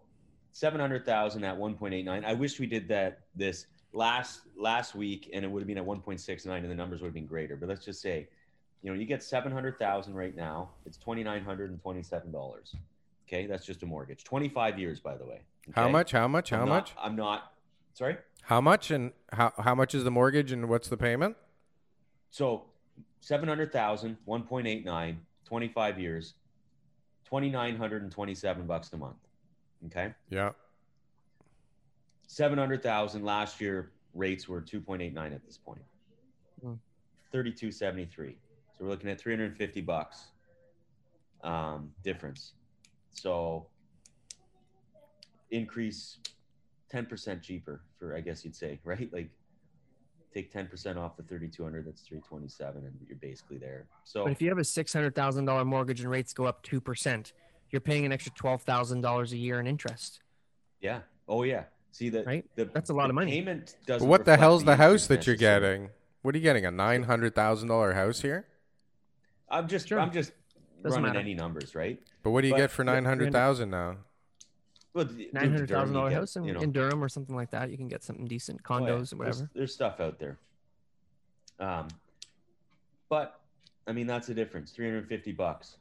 seven 0.53 0.81
hundred 0.81 1.05
thousand 1.05 1.45
at 1.45 1.57
one 1.57 1.75
point 1.75 1.95
eight 1.95 2.05
nine. 2.05 2.25
I 2.25 2.33
wish 2.33 2.59
we 2.59 2.67
did 2.67 2.89
that 2.89 3.21
this 3.37 3.67
last 3.93 4.41
last 4.57 4.95
week, 4.95 5.31
and 5.33 5.45
it 5.45 5.49
would 5.49 5.61
have 5.61 5.69
been 5.69 5.79
at 5.79 5.85
one 5.85 6.01
point 6.01 6.21
six 6.21 6.47
nine, 6.47 6.63
and 6.63 6.71
the 6.71 6.77
numbers 6.77 7.01
would 7.01 7.09
have 7.09 7.15
been 7.15 7.27
greater. 7.27 7.57
But 7.57 7.69
let's 7.69 7.85
just 7.85 8.01
say, 8.01 8.29
you 8.83 8.91
know, 8.91 8.99
you 8.99 9.05
get 9.07 9.23
seven 9.23 9.53
hundred 9.53 9.79
thousand 9.79 10.15
right 10.15 10.35
now. 10.35 10.71
It's 10.87 10.97
twenty 10.97 11.23
nine 11.23 11.45
hundred 11.45 11.71
and 11.71 11.81
twenty 11.81 12.03
seven 12.03 12.33
dollars. 12.33 12.75
Okay, 13.29 13.47
that's 13.47 13.67
just 13.67 13.83
a 13.83 13.87
mortgage. 13.87 14.25
Twenty 14.25 14.49
five 14.49 14.79
years, 14.79 15.01
by 15.01 15.17
the 15.17 15.27
way. 15.27 15.41
How 15.73 15.89
much? 15.89 16.13
How 16.13 16.27
much? 16.27 16.51
How 16.51 16.63
I'm 16.63 16.69
not- 16.69 16.75
much? 16.75 16.95
I'm 16.99 17.17
not. 17.17 17.53
Sorry. 17.93 18.17
How 18.43 18.63
much? 18.63 18.91
And 18.91 19.13
how 19.33 19.53
how 19.59 19.75
much 19.75 19.95
is 19.95 20.05
the 20.05 20.11
mortgage? 20.11 20.51
And 20.53 20.69
what's 20.71 20.89
the 20.89 20.97
payment? 20.97 21.37
So 22.31 22.65
700,000, 23.21 24.17
1.89, 24.27 25.17
25 25.45 25.99
years, 25.99 26.35
2,927 27.25 28.67
bucks 28.67 28.93
a 28.93 28.97
month. 28.97 29.17
Okay. 29.87 30.15
Yeah. 30.31 30.51
700,000 32.27 33.25
last 33.25 33.61
year 33.61 33.91
rates 34.15 34.49
were 34.49 34.61
2.89 34.61 35.35
at 35.35 35.45
this 35.47 35.57
point. 35.57 35.83
Hmm. 36.61 36.75
3273. 37.33 38.37
So 38.79 38.85
we're 38.85 38.91
looking 38.91 39.11
at 39.11 39.21
350 39.21 39.81
bucks 39.83 40.29
um, 41.43 41.91
difference. 42.03 42.53
So 43.11 43.67
increase 45.51 46.19
10% 46.93 47.43
cheaper 47.43 47.83
for, 47.99 48.17
I 48.17 48.21
guess 48.21 48.45
you'd 48.45 48.57
say, 48.57 48.79
right? 48.85 49.13
Like 49.13 49.31
take 50.33 50.53
10% 50.53 50.97
off 50.97 51.17
the 51.17 51.23
3200, 51.23 51.87
that's 51.87 52.03
327 52.03 52.85
and 52.85 52.95
you're 53.07 53.17
basically 53.17 53.57
there. 53.59 53.87
So 54.05 54.25
but 54.25 54.33
if 54.33 54.43
you 54.43 54.49
have 54.51 54.59
a 54.59 54.63
$600000 54.63 55.67
mortgage 55.67 56.01
and 56.01 56.11
rates 56.11 56.33
go 56.33 56.45
up 56.45 56.65
2% 56.65 57.33
you're 57.71 57.81
paying 57.81 58.07
an 58.07 58.13
extra 58.13 58.33
$12000 58.33 59.33
a 59.33 59.37
year 59.37 59.61
in 59.61 59.67
interest 59.67 60.21
yeah. 60.81 61.01
Oh 61.27 61.43
yeah. 61.43 61.65
See 61.91 62.09
that 62.11 62.25
Right? 62.27 62.45
the, 62.55 62.67
That's 62.67 62.91
a 62.91 62.95
lot 62.95 63.09
of 63.11 63.15
money. 63.17 63.33
Payment 63.33 63.75
doesn't 63.87 64.07
what 64.09 64.25
the 64.25 64.37
hell's 64.37 64.63
the 64.65 64.77
house 64.77 65.07
that 65.09 65.27
you're 65.27 65.35
getting? 65.37 65.91
What 66.23 66.35
are 66.35 66.39
you 66.39 66.43
getting? 66.45 66.65
A 66.67 66.71
nine 66.71 67.03
hundred 67.03 67.35
thousand 67.35 67.69
dollar 67.69 67.95
house 67.95 68.21
here? 68.21 68.47
I'm 69.51 69.67
just 69.67 69.89
Sure. 69.89 69.99
I'm 69.99 70.13
just 70.13 70.33
Doesn't 70.83 71.03
running 71.03 71.15
matter. 71.15 71.19
any 71.19 71.35
numbers, 71.35 71.75
right? 71.75 72.01
But 72.23 72.31
what 72.31 72.43
do 72.43 72.49
you 72.49 72.55
But- 72.55 72.59
get 72.59 72.71
for 72.71 72.85
nine 72.85 73.05
hundred 73.05 73.33
thousand 73.33 73.71
now? 73.71 73.97
Well, 74.99 75.07
the- 75.07 75.15
the 75.15 75.31
Nine 75.33 75.53
hundred 75.53 75.69
thousand 75.69 75.69
Durham, 75.69 75.93
dollar 75.95 76.07
you 76.07 76.11
get, 76.15 76.19
house 76.19 76.37
in, 76.37 76.45
you 76.45 76.53
know, 76.55 76.61
in 76.61 76.73
Durham 76.73 77.03
or 77.05 77.09
something 77.09 77.37
like 77.37 77.51
that. 77.53 77.71
You 77.71 77.77
can 77.77 77.87
get 77.89 78.03
something 78.03 78.27
decent, 78.27 78.61
oh, 78.69 78.79
yeah, 78.79 78.81
condos 78.81 78.89
or 78.91 78.95
there's- 78.95 79.15
whatever. 79.15 79.51
There's, 79.55 79.73
stuff 79.73 80.01
out 80.01 80.19
there. 80.19 80.39
Um, 81.61 81.87
but 83.09 83.41
I 83.87 83.93
mean 83.93 84.07
that's 84.09 84.27
the 84.27 84.35
difference. 84.35 84.73
Three 84.73 84.87
hundred 84.87 85.09
fifty 85.09 85.33
bucks. 85.33 85.77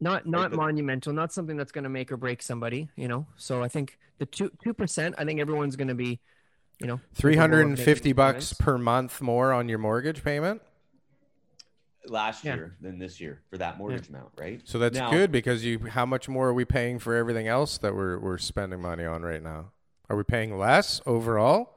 Not 0.00 0.26
not 0.26 0.50
the- 0.50 0.56
monumental, 0.58 1.12
not 1.12 1.32
something 1.32 1.56
that's 1.56 1.72
going 1.72 1.84
to 1.84 1.90
make 1.90 2.12
or 2.12 2.16
break 2.16 2.42
somebody. 2.42 2.88
You 2.96 3.08
know. 3.08 3.26
So 3.36 3.62
I 3.62 3.68
think 3.68 3.98
the 4.18 4.26
two 4.26 4.50
two 4.62 4.74
percent. 4.74 5.14
I 5.18 5.24
think 5.24 5.40
everyone's 5.40 5.76
going 5.76 5.88
to 5.88 5.94
be, 5.94 6.20
you 6.78 6.86
know, 6.86 7.00
Three 7.14 7.32
capable 7.32 7.44
of 7.44 7.50
hundred 7.50 7.60
and 7.62 7.70
making 7.72 7.84
fifty 7.84 8.12
those 8.12 8.16
bucks 8.16 8.34
payments. 8.52 8.54
per 8.54 8.78
month 8.78 9.20
more 9.22 9.52
on 9.52 9.68
your 9.68 9.78
mortgage 9.78 10.22
payment. 10.22 10.62
Last 12.06 12.44
Yeah. 12.44 12.54
year 12.56 12.76
than 12.80 12.98
this 12.98 13.20
year 13.20 13.42
for 13.50 13.58
that 13.58 13.76
mortgage 13.78 14.08
amount, 14.08 14.30
right? 14.38 14.60
So 14.64 14.78
that's 14.78 14.98
Now- 14.98 15.10
good 15.10 15.30
because 15.30 15.64
you. 15.64 15.78
How 15.80 16.06
much 16.06 16.28
more 16.28 16.48
are 16.48 16.54
we 16.54 16.64
paying 16.64 16.98
for 16.98 17.14
everything 17.14 17.46
else 17.48 17.78
that 17.78 17.94
we're 17.94 18.18
we're 18.18 18.38
spending 18.38 18.80
money 18.80 19.04
on 19.04 19.22
right 19.22 19.42
now? 19.42 19.72
Are 20.08 20.16
we 20.16 20.24
paying 20.24 20.56
less 20.58 21.00
overall? 21.06 21.76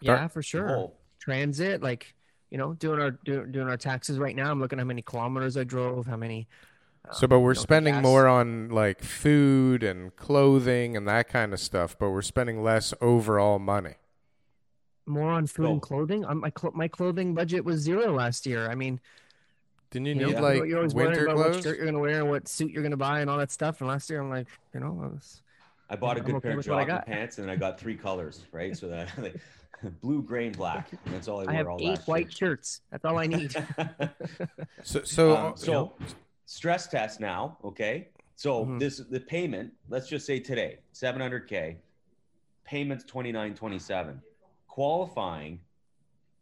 Yeah, 0.00 0.28
for 0.28 0.42
sure. 0.42 0.68
whole- 0.68 0.98
Transit, 1.20 1.82
like 1.82 2.14
you 2.50 2.58
know, 2.58 2.74
doing 2.74 3.00
our 3.00 3.12
do, 3.12 3.46
doing 3.46 3.68
our 3.68 3.76
taxes 3.76 4.18
right 4.18 4.34
now. 4.36 4.50
I'm 4.50 4.60
looking 4.60 4.78
at 4.78 4.82
how 4.82 4.86
many 4.88 5.00
kilometers 5.02 5.56
I 5.56 5.64
drove, 5.64 6.06
how 6.06 6.16
many. 6.16 6.48
Uh, 7.08 7.12
so, 7.12 7.26
but 7.26 7.38
we're 7.40 7.52
you 7.52 7.56
know, 7.56 7.62
spending 7.62 7.94
gas. 7.94 8.02
more 8.02 8.26
on 8.26 8.68
like 8.68 9.02
food 9.02 9.82
and 9.82 10.14
clothing 10.16 10.96
and 10.96 11.06
that 11.08 11.28
kind 11.28 11.52
of 11.52 11.60
stuff, 11.60 11.96
but 11.98 12.10
we're 12.10 12.20
spending 12.22 12.62
less 12.62 12.92
overall 13.00 13.58
money. 13.58 13.94
More 15.06 15.30
on 15.30 15.46
food 15.46 15.66
Oh. 15.66 15.72
and 15.72 15.82
clothing. 15.82 16.24
Um, 16.24 16.38
my 16.40 16.52
cl- 16.56 16.72
my 16.74 16.86
clothing 16.88 17.34
budget 17.34 17.64
was 17.64 17.80
zero 17.80 18.12
last 18.14 18.46
year. 18.46 18.70
I 18.70 18.74
mean, 18.74 19.00
Didn't 19.90 20.06
you 20.06 20.14
you 20.14 20.20
know, 20.20 20.26
need 20.26 20.32
you're- 20.32 20.42
like 20.60 20.68
you're 20.68 20.78
always 20.78 20.94
winter 20.94 21.10
worrying 21.12 21.24
about 21.32 21.36
what 21.54 21.62
shirt 21.62 21.76
you're 21.76 21.86
gonna 21.86 21.98
wear 21.98 22.20
and 22.20 22.30
what 22.30 22.46
suit 22.48 22.70
you're 22.70 22.82
gonna 22.84 22.96
buy 22.96 23.20
and 23.20 23.28
all 23.28 23.38
that 23.38 23.50
stuff. 23.50 23.80
And 23.80 23.88
last 23.88 24.08
year, 24.08 24.20
I'm 24.20 24.30
like, 24.30 24.46
you 24.72 24.80
know, 24.80 24.98
I 25.02 25.06
was, 25.08 25.42
I 25.90 25.96
bought 25.96 26.16
a 26.16 26.20
I'm 26.20 26.26
good 26.26 26.34
okay 26.36 26.42
pair 26.42 26.50
of 26.52 26.56
with 26.58 26.66
jogging 26.66 26.98
pants 27.04 27.38
and 27.38 27.50
I 27.50 27.56
got 27.56 27.80
three 27.80 27.96
colors, 27.96 28.44
right? 28.52 28.76
So 28.76 28.86
that 28.88 29.10
like, 29.18 29.36
blue, 30.02 30.22
gray, 30.22 30.46
and 30.46 30.56
black. 30.56 30.90
And 31.04 31.14
that's 31.14 31.26
all 31.26 31.40
I, 31.40 31.46
I 31.52 31.54
have 31.54 31.66
all 31.68 31.78
eight 31.80 31.88
last 31.88 32.06
white 32.08 32.32
shirts. 32.32 32.82
That's 32.92 33.04
all 33.04 33.18
I 33.18 33.26
need. 33.26 33.52
So, 34.84 35.02
so, 35.02 35.36
Um, 35.36 35.56
so 35.56 35.94
stress 36.46 36.86
test 36.86 37.18
now, 37.18 37.58
okay? 37.64 38.08
So 38.36 38.64
Mhm. 38.64 38.78
this 38.78 38.98
the 38.98 39.18
payment, 39.20 39.72
let's 39.88 40.08
just 40.08 40.26
say 40.26 40.38
today, 40.38 40.78
700k, 40.94 41.76
payments 42.64 43.02
2927. 43.04 44.22
Qualifying 44.76 45.60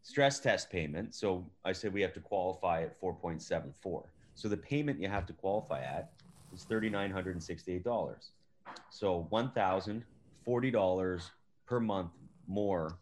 stress 0.03 0.39
test 0.39 0.69
payment, 0.69 1.13
so 1.13 1.45
I 1.65 1.73
said 1.73 1.91
we 1.91 1.99
have 2.01 2.13
to 2.13 2.21
qualify 2.21 2.83
at 2.83 2.97
4.74. 3.01 4.03
So 4.35 4.47
the 4.47 4.55
payment 4.55 5.01
you 5.01 5.09
have 5.09 5.25
to 5.25 5.33
qualify 5.33 5.81
at 5.81 6.13
is 6.55 6.65
$3968. 6.71 8.15
So 8.89 9.27
$1040 9.29 11.29
per 11.65 11.79
month 11.81 12.11
more 12.47 12.97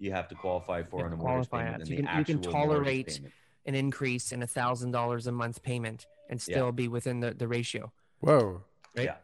you 0.00 0.10
have 0.10 0.26
to 0.30 0.34
qualify 0.34 0.82
for 0.82 0.98
You 0.98 1.06
on 1.06 1.12
a 1.12 1.16
mortgage 1.16 1.48
qualify 1.48 1.58
payment 1.66 1.74
at. 1.74 1.78
than 1.78 1.86
So 1.86 1.92
you 1.92 1.96
the 2.02 2.08
can- 2.08 2.18
you 2.18 2.24
can 2.24 2.42
tolerate. 2.42 3.20
An 3.66 3.74
increase 3.76 4.32
in 4.32 4.42
a 4.42 4.46
thousand 4.48 4.90
dollars 4.90 5.28
a 5.28 5.32
month 5.32 5.62
payment 5.62 6.06
and 6.28 6.42
still 6.42 6.72
be 6.72 6.88
within 6.88 7.20
the, 7.20 7.34
the 7.34 7.46
ratio. 7.46 7.92
whoa, 8.20 8.64
right? 8.96 9.04
Yeah. 9.04 9.16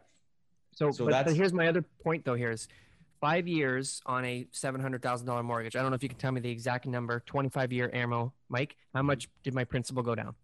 So, 0.71 0.91
So 0.91 1.03
but, 1.03 1.11
but 1.11 1.17
that's- 1.17 1.35
here's 1.35 1.51
my 1.53 1.67
other 1.67 1.81
point 1.81 2.23
though. 2.23 2.35
Here 2.35 2.51
is 2.51 2.69
five 3.19 3.47
years 3.47 4.01
on 4.05 4.25
a 4.25 4.47
seven 4.51 4.81
hundred 4.81 5.01
thousand 5.01 5.27
dollar 5.27 5.43
mortgage. 5.43 5.75
I 5.75 5.81
don't 5.81 5.91
know 5.91 5.95
if 5.95 6.03
you 6.03 6.09
can 6.09 6.17
tell 6.17 6.31
me 6.31 6.41
the 6.41 6.49
exact 6.49 6.85
number. 6.85 7.21
Twenty 7.25 7.49
five 7.49 7.71
year 7.71 7.89
ammo, 7.93 8.33
Mike. 8.49 8.75
How 8.93 9.01
much 9.01 9.27
did 9.43 9.53
my 9.53 9.63
principal 9.63 10.03
go 10.03 10.15
down? 10.15 10.35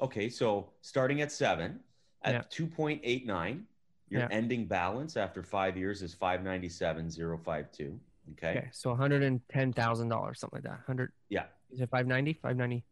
Okay, 0.00 0.28
so 0.28 0.70
starting 0.80 1.20
at 1.20 1.30
seven, 1.30 1.80
at 2.22 2.34
Yeah. 2.34 2.42
two 2.50 2.66
point 2.66 3.00
eight 3.04 3.26
nine, 3.26 3.66
your 4.08 4.22
Yeah. 4.22 4.28
ending 4.30 4.66
balance 4.66 5.16
after 5.16 5.42
five 5.42 5.76
years 5.76 6.02
is 6.02 6.14
five 6.14 6.42
ninety 6.42 6.68
seven 6.68 7.10
zero 7.10 7.38
five 7.38 7.70
two. 7.72 7.98
Okay. 8.32 8.58
Okay, 8.58 8.68
so 8.72 8.90
one 8.90 8.98
hundred 8.98 9.22
and 9.22 9.40
ten 9.48 9.72
thousand 9.72 10.08
dollars, 10.08 10.40
something 10.40 10.58
like 10.58 10.64
that. 10.64 10.80
Hundred. 10.86 11.12
Yeah. 11.28 11.46
Is 11.70 11.80
it 11.80 11.90
five 11.90 12.06
ninety? 12.06 12.34
Five 12.34 12.56
ninety. 12.56 12.84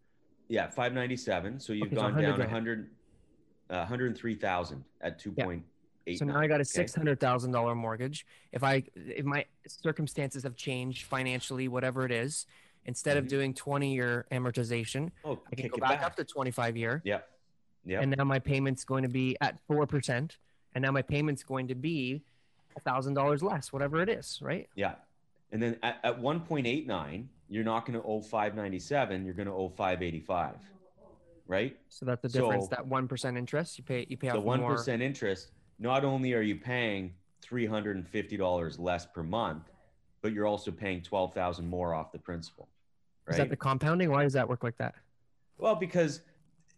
Yeah, 0.48 0.68
five 0.68 0.92
ninety 0.92 1.16
seven. 1.16 1.58
So 1.58 1.72
you've 1.72 1.86
Okay, 1.86 1.96
so 1.96 2.02
gone 2.02 2.12
100 2.14 2.30
down 2.32 2.40
100, 2.40 2.90
uh, 3.70 3.76
103,000 3.78 4.84
at 5.00 5.18
two 5.18 5.32
point 5.32 5.64
eight. 6.06 6.18
So 6.18 6.24
now 6.24 6.38
I 6.38 6.46
got 6.46 6.60
a 6.60 6.64
six 6.64 6.94
hundred 6.94 7.20
thousand 7.20 7.52
dollar 7.52 7.74
mortgage. 7.74 8.26
If 8.52 8.62
I 8.62 8.84
if 8.94 9.24
my 9.24 9.44
circumstances 9.66 10.42
have 10.42 10.56
changed 10.56 11.04
financially, 11.04 11.68
whatever 11.68 12.04
it 12.04 12.12
is, 12.12 12.46
instead 12.86 13.16
of 13.16 13.24
Mhm. 13.24 13.28
doing 13.28 13.54
twenty 13.54 13.94
year 13.94 14.26
amortization, 14.30 15.10
Oh, 15.24 15.38
I 15.50 15.54
can 15.54 15.68
go 15.68 15.78
back, 15.78 15.90
back. 16.00 16.02
up 16.02 16.16
to 16.16 16.24
twenty 16.24 16.50
five 16.50 16.76
year. 16.76 17.00
Yeah, 17.04 17.20
yeah. 17.84 18.00
and 18.00 18.14
now 18.16 18.24
my 18.24 18.38
payment's 18.38 18.84
going 18.84 19.02
to 19.02 19.08
be 19.08 19.36
at 19.40 19.58
four 19.66 19.86
percent, 19.86 20.38
and 20.74 20.82
now 20.82 20.90
my 20.90 21.02
payment's 21.02 21.42
going 21.42 21.68
to 21.68 21.74
be 21.74 22.22
a 22.76 22.80
thousand 22.80 23.14
dollars 23.14 23.42
less, 23.42 23.72
whatever 23.72 24.00
it 24.00 24.08
is, 24.08 24.38
right? 24.42 24.68
yeah. 24.74 24.94
And 25.52 25.62
then 25.62 25.76
at, 25.82 25.98
at 26.02 26.18
one 26.18 26.40
point 26.40 26.66
eight 26.66 26.86
nine, 26.86 27.28
you're 27.50 27.62
not 27.64 27.84
going 27.84 28.00
to 28.00 28.06
owe 28.06 28.22
five 28.22 28.54
ninety 28.54 28.78
seven. 28.78 29.24
You're 29.26 29.34
going 29.34 29.48
to 29.48 29.52
owe 29.52 29.68
five 29.68 30.02
eighty 30.02 30.20
five. 30.20 30.56
Right. 31.46 31.76
So 31.90 32.06
that's 32.06 32.22
the 32.22 32.28
difference. 32.30 32.64
So- 32.64 32.70
that 32.70 32.86
one 32.86 33.06
percent 33.06 33.36
interest 33.36 33.76
you 33.76 33.84
pay, 33.84 34.06
you 34.08 34.16
pay 34.16 34.28
out 34.28 34.34
the 34.34 34.40
one 34.40 34.62
interest, 34.62 35.50
not 35.82 36.04
only 36.04 36.32
are 36.32 36.40
you 36.40 36.56
paying 36.56 37.12
three 37.42 37.66
hundred 37.66 37.96
and 37.96 38.08
fifty 38.08 38.36
dollars 38.36 38.78
less 38.78 39.04
per 39.04 39.22
month, 39.22 39.70
but 40.22 40.32
you're 40.32 40.46
also 40.46 40.70
paying 40.70 41.02
twelve 41.02 41.34
thousand 41.34 41.68
more 41.68 41.92
off 41.92 42.12
the 42.12 42.18
principal. 42.18 42.68
Right. 43.26 43.34
Is 43.34 43.38
that 43.38 43.50
the 43.50 43.56
compounding? 43.56 44.10
Why 44.10 44.22
does 44.22 44.32
that 44.32 44.48
work 44.48 44.62
like 44.62 44.78
that? 44.78 44.94
well, 45.58 45.74
because 45.74 46.22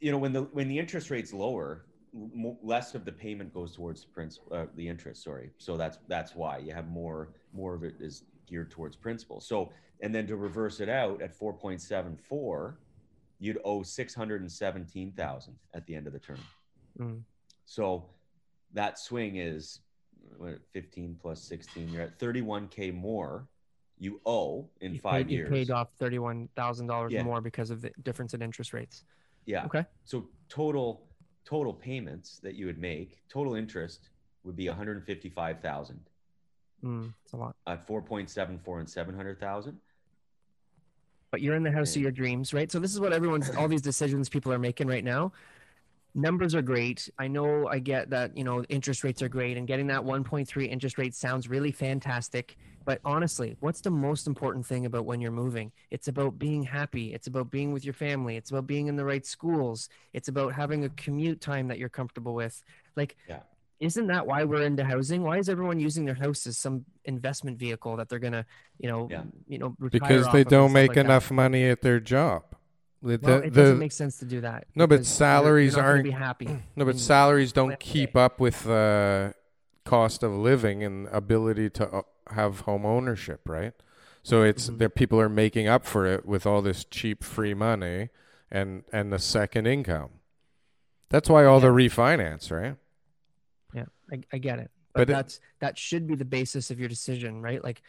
you 0.00 0.10
know 0.10 0.18
when 0.18 0.32
the 0.32 0.42
when 0.42 0.68
the 0.68 0.78
interest 0.78 1.10
rate's 1.10 1.32
lower, 1.32 1.84
less 2.62 2.94
of 2.94 3.04
the 3.04 3.12
payment 3.12 3.52
goes 3.52 3.76
towards 3.76 4.02
the 4.02 4.08
principal, 4.08 4.56
uh, 4.56 4.66
the 4.74 4.88
interest. 4.88 5.22
Sorry, 5.22 5.50
so 5.58 5.76
that's 5.76 5.98
that's 6.08 6.34
why 6.34 6.58
you 6.58 6.72
have 6.72 6.88
more 6.88 7.30
more 7.52 7.74
of 7.74 7.84
it 7.84 7.94
is 8.00 8.24
geared 8.46 8.70
towards 8.70 8.96
principal. 8.96 9.40
So 9.40 9.70
and 10.00 10.14
then 10.14 10.26
to 10.26 10.36
reverse 10.36 10.80
it 10.80 10.88
out 10.88 11.22
at 11.22 11.34
four 11.34 11.52
point 11.52 11.80
seven 11.80 12.16
four, 12.16 12.78
you'd 13.38 13.58
owe 13.64 13.82
six 13.82 14.14
hundred 14.14 14.40
and 14.40 14.50
seventeen 14.50 15.12
thousand 15.12 15.56
at 15.74 15.86
the 15.86 15.94
end 15.94 16.06
of 16.06 16.12
the 16.12 16.18
term. 16.18 16.40
Mm. 16.98 17.20
So 17.66 18.04
that 18.74 18.98
swing 18.98 19.36
is 19.36 19.80
what, 20.36 20.58
15 20.72 21.16
plus 21.20 21.40
16. 21.42 21.88
You're 21.88 22.02
at 22.02 22.18
31K 22.18 22.92
more 22.94 23.48
you 23.98 24.20
owe 24.26 24.68
in 24.80 24.94
You 24.94 25.00
five 25.00 25.26
paid, 25.28 25.32
years. 25.32 25.48
You 25.48 25.54
paid 25.54 25.70
off 25.70 25.88
thirty-one 25.98 26.48
thousand 26.56 26.88
dollars 26.88 27.12
Yeah. 27.12 27.22
more 27.22 27.40
because 27.40 27.70
of 27.70 27.80
the 27.80 27.90
difference 28.02 28.34
in 28.34 28.42
interest 28.42 28.72
rates. 28.72 29.04
Yeah. 29.46 29.64
Okay. 29.66 29.84
So 30.04 30.26
total 30.48 31.06
total 31.44 31.72
payments 31.72 32.38
that 32.40 32.54
you 32.56 32.66
would 32.66 32.78
make, 32.78 33.22
total 33.28 33.54
interest 33.54 34.08
would 34.42 34.56
be 34.56 34.66
155,000 34.68 36.00
Mm, 36.82 37.14
it's 37.22 37.32
a 37.32 37.36
lot. 37.36 37.54
at 37.66 37.86
4.74 37.86 38.80
and 38.80 38.90
700,000. 38.90 39.78
But 41.30 41.40
you're 41.40 41.54
in 41.54 41.62
the 41.62 41.70
house 41.72 41.94
of 41.96 42.02
your 42.02 42.10
dreams, 42.10 42.52
right? 42.52 42.70
So 42.70 42.78
this 42.78 42.92
is 42.92 43.00
what 43.00 43.12
everyone's 43.12 43.50
all 43.50 43.68
these 43.68 43.80
decisions 43.82 44.28
people 44.28 44.52
are 44.52 44.58
making 44.58 44.86
right 44.86 45.04
now. 45.04 45.32
Numbers 46.16 46.54
are 46.54 46.62
great. 46.62 47.10
I 47.18 47.26
know 47.26 47.66
I 47.66 47.80
get 47.80 48.10
that, 48.10 48.36
you 48.36 48.44
know, 48.44 48.62
interest 48.68 49.02
rates 49.02 49.20
are 49.20 49.28
great 49.28 49.56
and 49.56 49.66
getting 49.66 49.88
that 49.88 50.00
1.3 50.02 50.68
interest 50.68 50.96
rate 50.96 51.14
sounds 51.14 51.48
really 51.48 51.72
fantastic. 51.72 52.56
But 52.84 53.00
honestly, 53.04 53.56
what's 53.60 53.80
the 53.80 53.90
most 53.90 54.26
important 54.28 54.64
thing 54.64 54.86
about 54.86 55.06
when 55.06 55.20
you're 55.20 55.32
moving? 55.32 55.72
It's 55.90 56.06
about 56.06 56.38
being 56.38 56.62
happy. 56.62 57.14
It's 57.14 57.26
about 57.26 57.50
being 57.50 57.72
with 57.72 57.84
your 57.84 57.94
family. 57.94 58.36
It's 58.36 58.50
about 58.50 58.66
being 58.66 58.86
in 58.86 58.94
the 58.94 59.04
right 59.04 59.26
schools. 59.26 59.88
It's 60.12 60.28
about 60.28 60.52
having 60.54 60.84
a 60.84 60.88
commute 60.90 61.40
time 61.40 61.66
that 61.68 61.78
you're 61.78 61.88
comfortable 61.88 62.34
with. 62.34 62.62
Like, 62.94 63.16
Yeah. 63.28 63.40
isn't 63.80 64.06
that 64.06 64.26
why 64.26 64.44
we're 64.44 64.62
into 64.62 64.84
housing? 64.84 65.22
Why 65.22 65.38
is 65.38 65.48
everyone 65.48 65.80
using 65.80 66.04
their 66.04 66.14
house 66.14 66.46
as 66.46 66.58
some 66.58 66.84
investment 67.06 67.58
vehicle 67.58 67.96
that 67.96 68.08
they're 68.08 68.20
gonna, 68.20 68.46
you 68.78 68.88
know, 68.88 69.08
Yeah. 69.10 69.24
you 69.48 69.58
know, 69.58 69.74
retire 69.80 70.00
because 70.00 70.32
they 70.32 70.44
don't 70.44 70.72
make 70.72 70.90
like 70.90 70.94
that? 70.96 71.06
enough 71.06 71.30
money 71.32 71.64
at 71.64 71.80
their 71.82 71.98
job. 71.98 72.53
The- 73.04 73.18
Well, 73.22 73.38
it 73.42 73.52
the- 73.52 73.60
doesn't 73.60 73.78
make 73.78 73.92
sense 73.92 74.18
to 74.20 74.24
do 74.24 74.40
that. 74.40 74.66
No, 74.74 74.86
but 74.86 74.96
you're- 74.96 75.04
salaries 75.04 75.74
you're 75.74 75.82
not 75.82 75.88
aren't- 75.90 76.04
be 76.04 76.10
happy. 76.10 76.48
no, 76.74 76.84
but 76.86 76.98
salaries 76.98 77.52
don't 77.52 77.78
keep 77.78 78.16
up 78.16 78.40
with 78.40 78.64
the 78.64 79.34
cost 79.84 80.22
of 80.22 80.32
living 80.32 80.82
and 80.82 81.06
ability 81.08 81.68
to 81.68 81.88
uh, 81.88 82.02
have 82.30 82.60
home 82.60 82.86
ownership, 82.86 83.46
right? 83.46 83.74
So 84.22 84.42
it's 84.42 84.70
Mhm. 84.70 84.78
that 84.78 84.94
people 84.94 85.20
are 85.20 85.28
making 85.28 85.68
up 85.68 85.84
for 85.84 86.06
it 86.06 86.24
with 86.24 86.46
all 86.46 86.62
this 86.62 86.86
cheap 86.86 87.22
free 87.22 87.52
money 87.52 88.08
and 88.50 88.84
and 88.90 89.12
the 89.12 89.18
second 89.18 89.66
income. 89.66 90.10
That's 91.10 91.28
why 91.28 91.44
all 91.44 91.60
the 91.60 91.68
refinance, 91.68 92.50
right? 92.50 92.76
Yeah, 93.74 93.84
I, 94.10 94.22
I 94.32 94.38
get 94.38 94.58
it. 94.58 94.70
But 94.94 95.00
But, 95.00 95.10
it- 95.10 95.12
that's 95.12 95.40
that 95.58 95.76
should 95.76 96.06
be 96.06 96.14
the 96.14 96.24
basis 96.24 96.70
of 96.70 96.80
your 96.80 96.88
decision, 96.88 97.42
right? 97.42 97.62
Like 97.62 97.82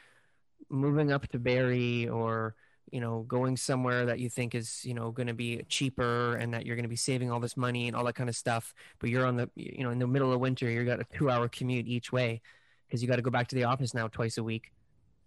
moving 0.69 1.09
up 1.13 1.27
to 1.29 1.39
Barrie 1.39 2.09
or 2.09 2.55
you 2.91 3.01
know 3.01 3.21
going 3.27 3.57
somewhere 3.57 4.05
that 4.05 4.19
you 4.19 4.29
think 4.29 4.55
is 4.55 4.85
you 4.85 4.93
know 4.93 5.11
going 5.11 5.27
to 5.27 5.33
be 5.33 5.63
cheaper 5.69 6.35
and 6.35 6.53
that 6.53 6.65
you're 6.65 6.75
going 6.75 6.83
to 6.83 6.89
be 6.89 6.95
saving 6.95 7.31
all 7.31 7.39
this 7.39 7.57
money 7.57 7.87
and 7.87 7.95
all 7.95 8.03
that 8.05 8.15
kind 8.15 8.29
of 8.29 8.35
stuff. 8.35 8.73
But 8.99 9.09
you're 9.09 9.25
on 9.25 9.35
the 9.35 9.49
you 9.55 9.83
know 9.83 9.91
in 9.91 9.99
the 9.99 10.07
middle 10.07 10.31
of 10.31 10.39
winter, 10.39 10.69
you 10.69 10.83
got 10.85 10.99
a 10.99 11.05
two 11.17 11.29
hour 11.29 11.47
commute 11.47 11.87
each 11.87 12.11
way 12.11 12.41
because 12.87 13.01
you 13.01 13.07
got 13.07 13.17
to 13.17 13.21
go 13.21 13.31
back 13.31 13.47
to 13.49 13.55
the 13.55 13.63
office 13.63 13.93
now 13.93 14.07
twice 14.07 14.37
a 14.37 14.43
week. 14.43 14.71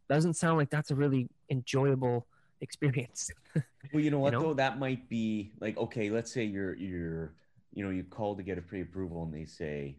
Doesn't 0.09 0.35
sound 0.35 0.59
like 0.59 0.71
that's 0.71 0.91
a 0.91 0.95
really 0.95 1.29
enjoyable 1.51 2.27
experience. 2.61 3.31
Well, 3.95 4.03
you 4.03 4.11
know 4.11 4.19
what 4.19 4.35
know? 4.35 4.43
though? 4.43 4.55
That 4.55 4.79
might 4.79 5.09
be 5.09 5.53
like 5.61 5.79
okay. 5.79 6.11
Let's 6.11 6.31
say 6.31 6.45
you're 6.45 6.75
you're 6.75 7.33
you 7.73 7.85
know, 7.85 7.91
you 7.91 8.03
call 8.03 8.35
to 8.35 8.43
get 8.43 8.59
a 8.59 8.63
pre-approval 8.63 9.23
and 9.23 9.33
they 9.33 9.45
say 9.45 9.97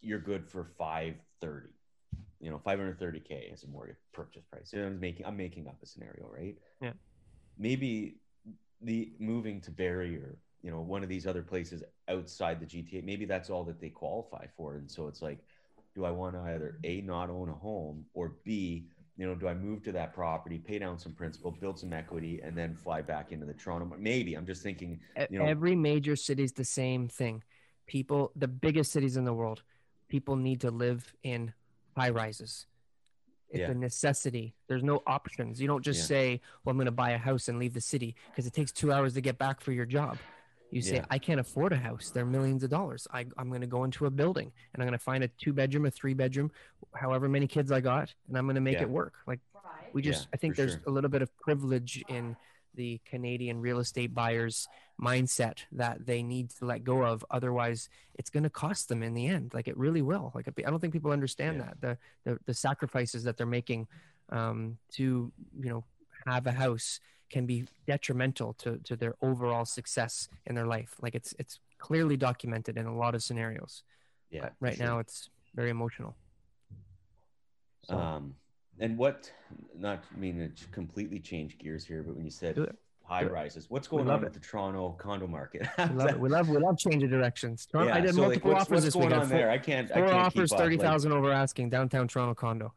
you're 0.00 0.18
good 0.18 0.48
for 0.48 0.64
530, 0.78 1.68
you 2.40 2.50
know, 2.50 2.60
530k 2.64 3.52
as 3.52 3.64
a 3.64 3.68
mortgage 3.68 3.96
purchase 4.12 4.44
price. 4.50 4.72
I'm 4.72 5.00
making 5.00 5.26
I'm 5.26 5.36
making 5.36 5.66
up 5.66 5.76
a 5.82 5.86
scenario, 5.86 6.28
right? 6.32 6.56
Yeah. 6.80 6.92
Maybe 7.58 8.16
the 8.80 9.12
moving 9.18 9.60
to 9.62 9.70
Barrie 9.70 10.16
or 10.16 10.38
you 10.62 10.70
know 10.70 10.80
one 10.80 11.02
of 11.02 11.08
these 11.08 11.26
other 11.26 11.42
places 11.42 11.82
outside 12.08 12.60
the 12.60 12.66
GTA, 12.66 13.04
maybe 13.04 13.24
that's 13.24 13.50
all 13.50 13.64
that 13.64 13.80
they 13.80 13.88
qualify 13.88 14.46
for, 14.56 14.76
and 14.76 14.90
so 14.90 15.08
it's 15.08 15.22
like, 15.22 15.38
do 15.94 16.04
I 16.04 16.10
want 16.10 16.34
to 16.34 16.40
either 16.40 16.78
a 16.84 17.00
not 17.00 17.30
own 17.30 17.48
a 17.48 17.54
home 17.54 18.04
or 18.14 18.36
b 18.44 18.88
you 19.18 19.26
know, 19.26 19.34
do 19.34 19.48
I 19.48 19.54
move 19.54 19.82
to 19.82 19.92
that 19.92 20.14
property, 20.14 20.58
pay 20.58 20.78
down 20.78 20.96
some 20.96 21.12
principal, 21.12 21.50
build 21.50 21.80
some 21.80 21.92
equity, 21.92 22.40
and 22.42 22.56
then 22.56 22.76
fly 22.76 23.02
back 23.02 23.32
into 23.32 23.46
the 23.46 23.52
Toronto? 23.52 23.92
Maybe 23.98 24.34
I'm 24.34 24.46
just 24.46 24.62
thinking. 24.62 25.00
You 25.28 25.40
know, 25.40 25.44
Every 25.44 25.74
major 25.74 26.14
city 26.14 26.44
is 26.44 26.52
the 26.52 26.64
same 26.64 27.08
thing. 27.08 27.42
People, 27.88 28.30
the 28.36 28.46
biggest 28.46 28.92
cities 28.92 29.16
in 29.16 29.24
the 29.24 29.34
world, 29.34 29.64
people 30.08 30.36
need 30.36 30.60
to 30.60 30.70
live 30.70 31.12
in 31.24 31.52
high 31.98 32.10
rises. 32.10 32.66
It's 33.50 33.60
Yeah. 33.60 33.70
a 33.70 33.74
necessity. 33.74 34.54
There's 34.68 34.82
no 34.82 35.02
options. 35.06 35.60
You 35.60 35.66
don't 35.66 35.82
just 35.82 36.00
Yeah. 36.00 36.06
say, 36.06 36.40
"Well, 36.64 36.72
I'm 36.72 36.76
going 36.76 36.86
to 36.86 36.92
buy 36.92 37.10
a 37.10 37.18
house 37.18 37.48
and 37.48 37.58
leave 37.58 37.74
the 37.74 37.80
city," 37.80 38.14
because 38.30 38.46
it 38.46 38.52
takes 38.52 38.72
two 38.72 38.92
hours 38.92 39.14
to 39.14 39.20
get 39.20 39.38
back 39.38 39.60
for 39.60 39.72
your 39.72 39.86
job. 39.86 40.18
You 40.70 40.82
say, 40.82 40.96
Yeah. 40.96 41.06
"I 41.10 41.18
can't 41.18 41.40
afford 41.40 41.72
a 41.72 41.78
house. 41.78 42.10
They're 42.10 42.26
millions 42.26 42.62
of 42.62 42.68
dollars. 42.68 43.06
I, 43.10 43.20
I'm 43.38 43.48
going 43.48 43.62
to 43.62 43.66
go 43.66 43.84
into 43.84 44.04
a 44.04 44.10
building 44.10 44.52
and 44.72 44.82
I'm 44.82 44.86
going 44.86 44.98
to 44.98 45.04
find 45.10 45.24
a 45.24 45.28
two 45.28 45.54
bedroom, 45.54 45.86
a 45.86 45.90
three 45.90 46.12
bedroom, 46.12 46.50
however 46.94 47.26
many 47.26 47.46
kids 47.46 47.72
I 47.72 47.80
got, 47.80 48.14
and 48.28 48.36
I'm 48.36 48.44
going 48.44 48.54
to 48.56 48.60
make 48.60 48.80
it 48.82 48.90
work." 49.00 49.14
Like 49.26 49.40
we 49.94 50.02
just, 50.02 50.28
I 50.34 50.36
think 50.36 50.54
there's 50.56 50.72
sure. 50.72 50.82
a 50.86 50.90
little 50.90 51.10
bit 51.10 51.22
of 51.22 51.34
privilege 51.38 52.04
in 52.08 52.36
the 52.74 53.00
Canadian 53.04 53.60
real 53.60 53.78
estate 53.78 54.14
buyers 54.14 54.68
mindset 55.00 55.58
that 55.72 56.06
they 56.06 56.22
need 56.22 56.50
to 56.50 56.64
let 56.64 56.84
go 56.84 57.02
of. 57.04 57.24
Otherwise 57.30 57.88
it's 58.14 58.30
going 58.30 58.42
to 58.42 58.50
cost 58.50 58.88
them 58.88 59.02
in 59.02 59.14
the 59.14 59.26
end. 59.26 59.52
Like 59.54 59.68
it 59.68 59.76
really 59.76 60.02
will. 60.02 60.32
Like 60.34 60.48
i 60.48 60.70
don't 60.70 60.80
think 60.80 60.92
people 60.92 61.10
understand 61.12 61.56
Yeah. 61.56 61.62
that. 61.64 61.80
The, 61.80 61.98
the 62.32 62.38
the 62.46 62.54
sacrifices 62.54 63.24
that 63.24 63.36
they're 63.36 63.46
making 63.46 63.86
um 64.30 64.78
to 64.92 65.32
you 65.60 65.70
know 65.70 65.84
have 66.26 66.46
a 66.46 66.52
house 66.52 67.00
can 67.30 67.46
be 67.46 67.66
detrimental 67.86 68.52
to 68.54 68.78
to 68.84 68.96
their 68.96 69.14
overall 69.22 69.64
success 69.64 70.28
in 70.46 70.54
their 70.54 70.66
life. 70.66 70.94
Like 71.00 71.14
it's 71.14 71.34
it's 71.38 71.60
clearly 71.78 72.16
documented 72.16 72.76
in 72.76 72.86
a 72.86 72.94
lot 72.96 73.14
of 73.14 73.22
scenarios. 73.22 73.82
Yeah, 74.30 74.40
but 74.42 74.52
right 74.60 74.76
sure. 74.76 74.86
now 74.86 74.98
it's 74.98 75.30
very 75.54 75.70
emotional. 75.70 76.16
So, 77.84 77.96
Um, 77.96 78.34
and 78.80 78.96
what? 78.96 79.30
Not 79.78 80.02
mean 80.16 80.52
to 80.54 80.66
completely 80.68 81.18
change 81.18 81.58
gears 81.58 81.84
here, 81.84 82.02
but 82.02 82.14
when 82.14 82.24
you 82.24 82.30
said 82.30 82.74
high 83.04 83.24
rises, 83.24 83.70
what's 83.70 83.88
going 83.88 84.06
love 84.06 84.18
on 84.18 84.22
it. 84.22 84.26
with 84.26 84.34
the 84.34 84.40
Toronto 84.40 84.94
condo 84.98 85.26
market? 85.26 85.66
we 85.78 85.84
love 85.84 86.10
it 86.10 86.20
we 86.20 86.28
love 86.28 86.48
we 86.48 86.58
love 86.58 86.78
changing 86.78 87.08
directions 87.08 87.64
Toronto- 87.64 87.94
i 87.94 88.00
did 88.00 88.14
so, 88.14 88.20
like, 88.20 88.28
multiple 88.28 88.50
what's, 88.52 88.62
offers 88.62 88.70
what's 88.70 88.84
this 88.84 88.94
going 88.94 89.06
weekend 89.06 89.22
on 89.22 89.28
Four- 89.28 89.38
there? 89.38 89.50
I 89.50 89.58
can't. 89.58 89.90
I 89.90 89.94
four 89.94 90.06
can't 90.06 90.18
offers 90.18 90.50
keep 90.50 90.58
up. 90.58 90.64
Like, 90.64 90.78
30000 90.78 91.12
over 91.12 91.32
asking 91.32 91.70
downtown 91.70 92.08
toronto 92.08 92.34
condo 92.34 92.72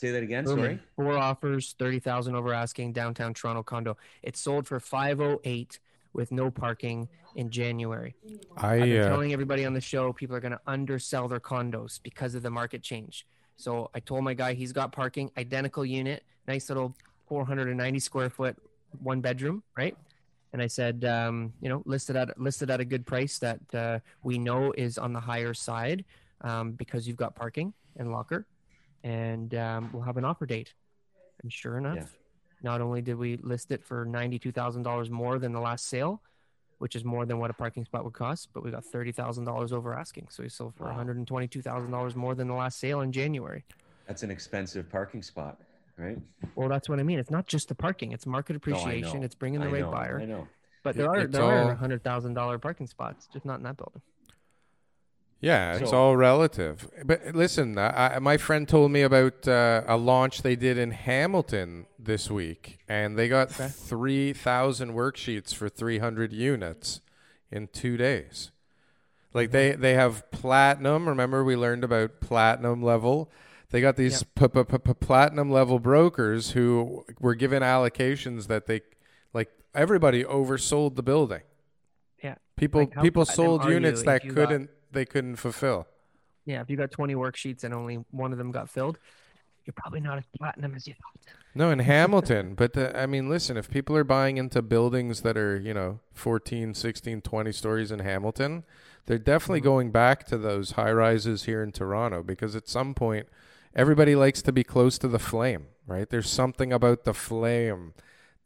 say 0.00 0.10
that 0.12 0.22
again. 0.22 0.44
Booming. 0.44 0.64
Sorry. 0.64 0.80
Four 0.96 1.18
offers, 1.18 1.74
thirty 1.78 1.98
thousand 2.00 2.34
over 2.34 2.52
asking, 2.52 2.92
downtown 2.92 3.34
Toronto 3.34 3.62
condo. 3.62 3.96
It 4.22 4.36
sold 4.36 4.66
for 4.66 4.80
five 4.80 5.20
oh 5.20 5.40
eight 5.44 5.78
with 6.12 6.32
no 6.32 6.50
parking 6.50 7.08
in 7.36 7.50
January. 7.50 8.16
I've 8.56 8.64
I 8.64 8.78
been 8.80 9.02
uh, 9.02 9.08
telling 9.08 9.32
everybody 9.32 9.64
on 9.64 9.74
the 9.74 9.80
show 9.80 10.12
people 10.12 10.34
are 10.34 10.40
going 10.40 10.52
to 10.52 10.60
undersell 10.66 11.28
their 11.28 11.38
condos 11.38 12.00
because 12.02 12.34
of 12.34 12.42
the 12.42 12.50
market 12.50 12.82
change. 12.82 13.26
So 13.60 13.90
I 13.94 14.00
told 14.00 14.24
my 14.24 14.32
guy 14.32 14.54
he's 14.54 14.72
got 14.72 14.90
parking, 14.90 15.30
identical 15.36 15.84
unit, 15.84 16.24
nice 16.48 16.70
little 16.70 16.94
490 17.28 17.98
square 18.00 18.30
foot, 18.30 18.56
one 19.02 19.20
bedroom, 19.20 19.62
right? 19.76 19.94
And 20.54 20.62
I 20.62 20.66
said, 20.66 21.04
um, 21.04 21.52
you 21.60 21.68
know, 21.68 21.82
listed 21.84 22.16
at 22.16 22.40
listed 22.40 22.70
at 22.70 22.80
a 22.80 22.84
good 22.84 23.06
price 23.06 23.38
that 23.38 23.60
uh, 23.74 23.98
we 24.22 24.38
know 24.38 24.72
is 24.72 24.96
on 24.98 25.12
the 25.12 25.20
higher 25.20 25.52
side 25.54 26.04
um, 26.40 26.72
because 26.72 27.06
you've 27.06 27.18
got 27.18 27.36
parking 27.36 27.72
and 27.98 28.10
locker, 28.10 28.46
and 29.04 29.54
um, 29.54 29.90
we'll 29.92 30.02
have 30.02 30.16
an 30.16 30.24
offer 30.24 30.46
date. 30.46 30.72
And 31.42 31.52
sure 31.52 31.76
enough, 31.76 31.96
Yeah. 31.96 32.06
not 32.62 32.80
only 32.80 33.02
did 33.02 33.16
we 33.16 33.36
list 33.36 33.70
it 33.70 33.84
for 33.84 34.04
ninety-two 34.06 34.52
thousand 34.52 34.82
dollars 34.82 35.08
more 35.10 35.38
than 35.38 35.52
the 35.52 35.60
last 35.60 35.86
sale, 35.86 36.20
which 36.80 36.96
is 36.96 37.04
more 37.04 37.26
than 37.26 37.38
what 37.38 37.50
a 37.50 37.52
parking 37.52 37.84
spot 37.84 38.04
would 38.04 38.14
cost, 38.14 38.48
but 38.54 38.64
we 38.64 38.70
got 38.70 38.84
thirty 38.84 39.12
thousand 39.12 39.44
dollars 39.44 39.70
over 39.72 39.94
asking. 39.94 40.26
So 40.30 40.42
we 40.42 40.48
sold 40.48 40.74
for 40.74 40.84
Wow. 40.84 40.90
one 40.90 40.96
hundred 40.96 41.18
and 41.18 41.26
twenty-two 41.28 41.60
thousand 41.62 41.90
dollars 41.90 42.16
more 42.16 42.34
than 42.34 42.48
the 42.48 42.54
last 42.54 42.78
sale 42.80 43.02
in 43.02 43.12
January. 43.12 43.64
That's 44.06 44.22
an 44.22 44.30
expensive 44.30 44.90
parking 44.90 45.22
spot, 45.22 45.60
right? 45.98 46.18
Well, 46.56 46.68
that's 46.70 46.88
what 46.88 46.98
I 46.98 47.02
mean. 47.02 47.18
It's 47.18 47.30
not 47.30 47.46
just 47.46 47.68
the 47.68 47.74
parking; 47.74 48.12
it's 48.12 48.26
market 48.26 48.56
appreciation. 48.56 49.20
know. 49.20 49.24
it's 49.26 49.34
bringing 49.34 49.60
the 49.60 49.66
I 49.66 49.72
right 49.72 49.80
know, 49.82 49.90
buyer. 49.90 50.20
I 50.22 50.24
know. 50.24 50.48
But 50.82 50.96
there 50.96 51.10
are 51.10 51.18
It's 51.20 51.32
there 51.34 51.44
are 51.44 51.70
all- 51.70 51.74
hundred 51.76 52.02
thousand 52.02 52.32
dollar 52.34 52.58
parking 52.58 52.86
spots, 52.86 53.28
just 53.30 53.44
not 53.44 53.58
in 53.58 53.62
that 53.64 53.76
building. 53.76 54.00
Yeah, 55.40 55.76
it's 55.76 55.92
all 55.92 56.16
relative. 56.18 56.90
But 57.04 57.34
listen, 57.34 57.78
I, 57.78 58.18
my 58.20 58.36
friend 58.36 58.68
told 58.68 58.90
me 58.92 59.00
about 59.00 59.48
uh, 59.48 59.82
a 59.86 59.96
launch 59.96 60.42
they 60.42 60.54
did 60.54 60.76
in 60.76 60.90
Hamilton 60.90 61.86
this 61.98 62.30
week, 62.30 62.78
and 62.88 63.18
they 63.18 63.26
got 63.26 63.50
Okay. 63.58 63.68
3,000 63.68 64.92
worksheets 64.92 65.54
for 65.54 65.70
300 65.70 66.32
units 66.32 67.00
in 67.50 67.68
two 67.68 67.96
days. 67.96 68.50
Like 69.32 69.50
they, 69.50 69.72
they 69.72 69.94
have 69.94 70.30
platinum. 70.30 71.08
Remember, 71.08 71.42
we 71.42 71.56
learned 71.56 71.84
about 71.84 72.20
platinum 72.20 72.82
level. 72.82 73.30
They 73.70 73.80
got 73.80 73.96
these 73.96 74.22
p- 74.24 74.48
p- 74.48 74.64
p- 74.64 74.78
p- 74.78 74.94
platinum 74.94 75.50
level 75.50 75.78
brokers 75.78 76.50
who 76.50 77.04
were 77.20 77.34
given 77.36 77.62
allocations 77.62 78.48
that 78.48 78.66
they, 78.66 78.82
like 79.32 79.48
everybody 79.74 80.24
oversold 80.24 80.96
the 80.96 81.02
building. 81.04 81.42
Yeah, 82.22 82.34
People 82.56 82.80
Like, 82.80 83.00
people 83.00 83.24
sold 83.24 83.64
units 83.66 84.02
that 84.02 84.28
couldn't 84.28 84.68
they 84.92 85.04
couldn't 85.04 85.36
fulfill. 85.36 85.86
yeah. 86.44 86.60
If 86.60 86.70
you 86.70 86.76
got 86.76 86.90
twenty 86.90 87.14
worksheets 87.14 87.64
and 87.64 87.74
only 87.74 88.04
one 88.10 88.32
of 88.32 88.38
them 88.38 88.50
got 88.50 88.68
filled, 88.68 88.98
you're 89.64 89.74
probably 89.76 90.00
not 90.00 90.18
as 90.18 90.24
platinum 90.36 90.74
as 90.74 90.86
you 90.86 90.94
thought. 90.94 91.34
No, 91.54 91.70
in 91.70 91.80
Hamilton, 91.80 92.54
but 92.56 92.72
the, 92.72 92.98
I 92.98 93.06
mean, 93.06 93.28
listen, 93.28 93.56
if 93.56 93.70
people 93.70 93.96
are 93.96 94.04
buying 94.04 94.36
into 94.36 94.62
buildings 94.62 95.22
that 95.22 95.36
are, 95.36 95.58
you 95.58 95.74
know, 95.74 96.00
14, 96.14 96.74
16, 96.74 97.20
20 97.20 97.52
stories 97.52 97.90
in 97.90 98.00
Hamilton, 98.00 98.64
they're 99.06 99.18
definitely 99.18 99.60
mm-hmm. 99.60 99.68
going 99.68 99.90
back 99.90 100.24
to 100.26 100.38
those 100.38 100.72
high 100.72 100.92
rises 100.92 101.44
here 101.44 101.62
in 101.62 101.72
Toronto 101.72 102.22
because 102.22 102.54
at 102.54 102.68
some 102.68 102.94
point 102.94 103.28
everybody 103.74 104.14
likes 104.14 104.42
to 104.42 104.52
be 104.52 104.64
close 104.64 104.98
to 104.98 105.08
the 105.08 105.18
flame, 105.18 105.66
right? 105.86 106.08
There's 106.08 106.30
something 106.30 106.72
about 106.72 107.04
the 107.04 107.14
flame. 107.14 107.94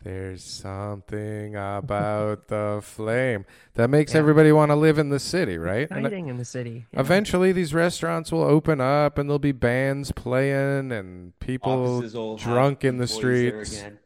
There's 0.04 0.44
something 0.44 1.56
about 1.56 2.48
the 2.48 2.80
flame 2.82 3.46
that 3.72 3.88
makes 3.88 4.12
Yeah. 4.12 4.20
everybody 4.20 4.52
want 4.52 4.70
to 4.70 4.76
live 4.76 4.98
in 4.98 5.08
the 5.08 5.18
city, 5.18 5.56
right? 5.56 5.88
And 5.90 6.00
Exciting 6.00 6.28
in 6.28 6.36
the 6.36 6.44
city. 6.44 6.86
Yeah. 6.92 7.00
Eventually, 7.00 7.52
these 7.52 7.72
restaurants 7.72 8.30
will 8.30 8.42
open 8.44 8.82
up, 8.82 9.16
and 9.16 9.28
there'll 9.28 9.38
be 9.38 9.52
bands 9.52 10.12
playing, 10.12 10.92
and 10.92 11.38
people 11.40 11.96
Offices 11.96 12.14
will 12.14 12.36
have 12.36 12.46
drunk 12.46 12.84
in 12.84 12.98
the 12.98 13.06
streets. 13.06 13.80
again. 13.80 13.98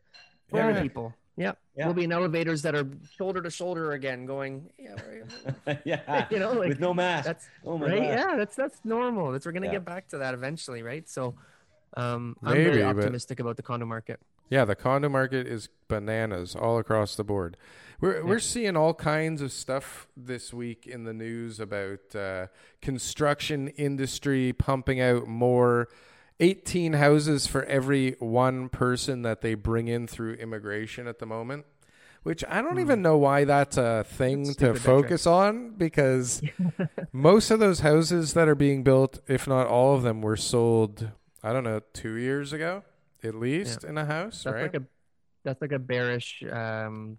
Yeah. 0.54 0.80
people. 0.82 1.14
Yep. 1.36 1.58
Yeah. 1.76 1.84
We'll 1.86 1.94
be 1.94 2.04
in 2.04 2.12
elevators 2.12 2.62
that 2.62 2.74
are 2.76 2.86
shoulder 3.16 3.42
to 3.42 3.50
shoulder 3.50 3.92
again, 3.92 4.24
going. 4.24 4.70
Yeah, 4.78 4.94
we're- 5.66 5.78
yeah, 5.84 6.26
You 6.30 6.38
know, 6.38 6.52
like, 6.52 6.68
with 6.70 6.80
no 6.80 6.94
mask. 6.94 7.26
that's 7.26 7.48
oh 7.64 7.76
my 7.76 7.86
right. 7.86 7.98
gosh. 7.98 8.06
Yeah, 8.08 8.36
that's 8.36 8.54
that's 8.56 8.78
normal. 8.84 9.30
That's 9.32 9.46
we're 9.46 9.52
gonna 9.52 9.66
Yeah. 9.66 9.72
get 9.72 9.84
back 9.84 10.08
to 10.08 10.18
that 10.18 10.32
eventually, 10.34 10.82
right? 10.82 11.08
So, 11.08 11.34
um, 11.96 12.36
I'm 12.42 12.54
Maybe, 12.54 12.70
very 12.70 12.82
but- 12.82 12.98
optimistic 12.98 13.40
about 13.40 13.56
the 13.56 13.62
condo 13.62 13.84
market. 13.86 14.20
Yeah, 14.50 14.64
the 14.64 14.74
condo 14.74 15.08
market 15.08 15.46
is 15.46 15.68
bananas 15.88 16.54
all 16.54 16.78
across 16.78 17.16
the 17.16 17.24
board. 17.24 17.56
We're 18.00 18.24
we're 18.24 18.38
seeing 18.38 18.76
all 18.76 18.94
kinds 18.94 19.42
of 19.42 19.52
stuff 19.52 20.06
this 20.16 20.52
week 20.54 20.86
in 20.86 21.04
the 21.04 21.12
news 21.12 21.58
about 21.58 22.14
uh, 22.14 22.46
construction 22.80 23.68
industry 23.68 24.52
pumping 24.52 25.00
out 25.00 25.26
more. 25.26 25.88
18 26.40 26.92
houses 26.92 27.48
for 27.48 27.64
every 27.64 28.14
one 28.20 28.68
person 28.68 29.22
that 29.22 29.40
they 29.40 29.54
bring 29.54 29.88
in 29.88 30.06
through 30.06 30.34
immigration 30.34 31.08
at 31.08 31.18
the 31.18 31.26
moment, 31.26 31.66
which 32.22 32.44
I 32.48 32.62
don't 32.62 32.78
even 32.78 33.02
know 33.02 33.18
why 33.18 33.42
that's 33.42 33.76
a 33.76 34.04
thing 34.04 34.44
That's 34.44 34.56
to 34.58 34.74
focus 34.76 35.26
on 35.26 35.70
because 35.70 36.40
most 37.12 37.50
of 37.50 37.58
those 37.58 37.80
houses 37.80 38.34
that 38.34 38.46
are 38.46 38.54
being 38.54 38.84
built, 38.84 39.18
if 39.26 39.48
not 39.48 39.66
all 39.66 39.96
of 39.96 40.04
them, 40.04 40.22
were 40.22 40.36
sold, 40.36 41.10
I 41.42 41.52
don't 41.52 41.64
know, 41.64 41.80
two 41.92 42.14
years 42.14 42.52
ago 42.52 42.84
at 43.22 43.34
least 43.34 43.84
in 43.84 43.98
a 43.98 44.04
house, 44.04 44.42
That's 44.42 44.54
right? 44.54 44.62
like 44.62 44.74
a 44.74 44.82
that's 45.44 45.62
like 45.62 45.72
a 45.72 45.78
bearish 45.78 46.42
um, 46.50 47.18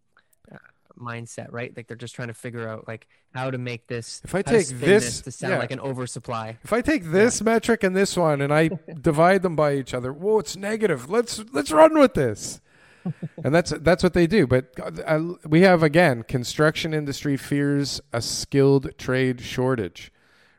uh, 0.52 0.58
mindset, 1.00 1.48
right? 1.52 1.76
Like 1.76 1.88
they're 1.88 1.98
just 1.98 2.16
trying 2.16 2.28
to 2.28 2.34
figure 2.34 2.68
out 2.68 2.88
like 2.88 3.08
how 3.34 3.52
to 3.52 3.58
make 3.58 3.88
this. 3.88 4.22
If 4.24 4.36
I 4.36 4.42
to 4.42 4.52
take 4.52 4.66
spin 4.68 4.80
this- 4.82 5.22
to 5.22 5.32
sound 5.32 5.54
yeah. 5.54 5.60
like 5.60 5.72
an 5.72 5.80
oversupply. 5.80 6.58
If 6.64 6.74
I 6.74 6.82
take 6.82 7.06
this 7.06 7.42
metric 7.42 7.84
and 7.84 7.96
this 7.96 8.18
one 8.18 8.42
and 8.42 8.54
I 8.54 8.70
divide 9.02 9.42
them 9.42 9.56
by 9.56 9.76
each 9.76 9.94
other, 9.94 10.12
whoa, 10.14 10.40
it's 10.40 10.56
negative. 10.56 11.10
Let's 11.10 11.44
let's 11.52 11.72
run 11.72 11.98
with 11.98 12.14
this. 12.14 12.62
and 13.44 13.56
that's 13.56 13.72
that's 13.72 14.04
what 14.04 14.14
they 14.14 14.28
do. 14.28 14.46
But 14.46 14.74
uh, 15.06 15.36
we 15.46 15.62
have 15.62 15.84
again, 15.84 16.24
construction 16.24 16.94
industry 16.94 17.38
fears 17.38 18.02
a 18.12 18.22
skilled 18.22 18.98
trade 18.98 19.42
shortage, 19.42 20.12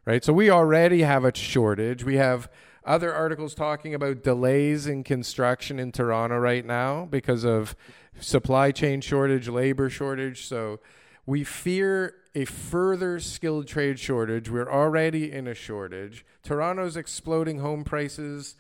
right? 0.04 0.24
So 0.24 0.32
we 0.32 0.50
already 0.50 1.02
have 1.02 1.24
a 1.24 1.34
shortage. 1.34 2.04
We 2.04 2.16
have 2.16 2.48
other 2.84 3.12
articles 3.12 3.54
talking 3.54 3.94
about 3.94 4.22
delays 4.22 4.86
in 4.86 5.04
construction 5.04 5.78
in 5.78 5.92
Toronto 5.92 6.38
right 6.38 6.64
now 6.64 7.06
because 7.06 7.44
of 7.44 7.76
supply 8.20 8.70
chain 8.70 9.00
shortage, 9.00 9.48
labor 9.48 9.90
shortage. 9.90 10.46
So 10.46 10.80
we 11.26 11.44
fear 11.44 12.14
a 12.34 12.44
further 12.44 13.20
skilled 13.20 13.66
trade 13.66 13.98
shortage. 13.98 14.48
We're 14.48 14.70
already 14.70 15.30
in 15.30 15.46
a 15.46 15.54
shortage. 15.54 16.24
Toronto's 16.42 16.96
exploding 16.96 17.58
home 17.58 17.84
prices. 17.84 18.56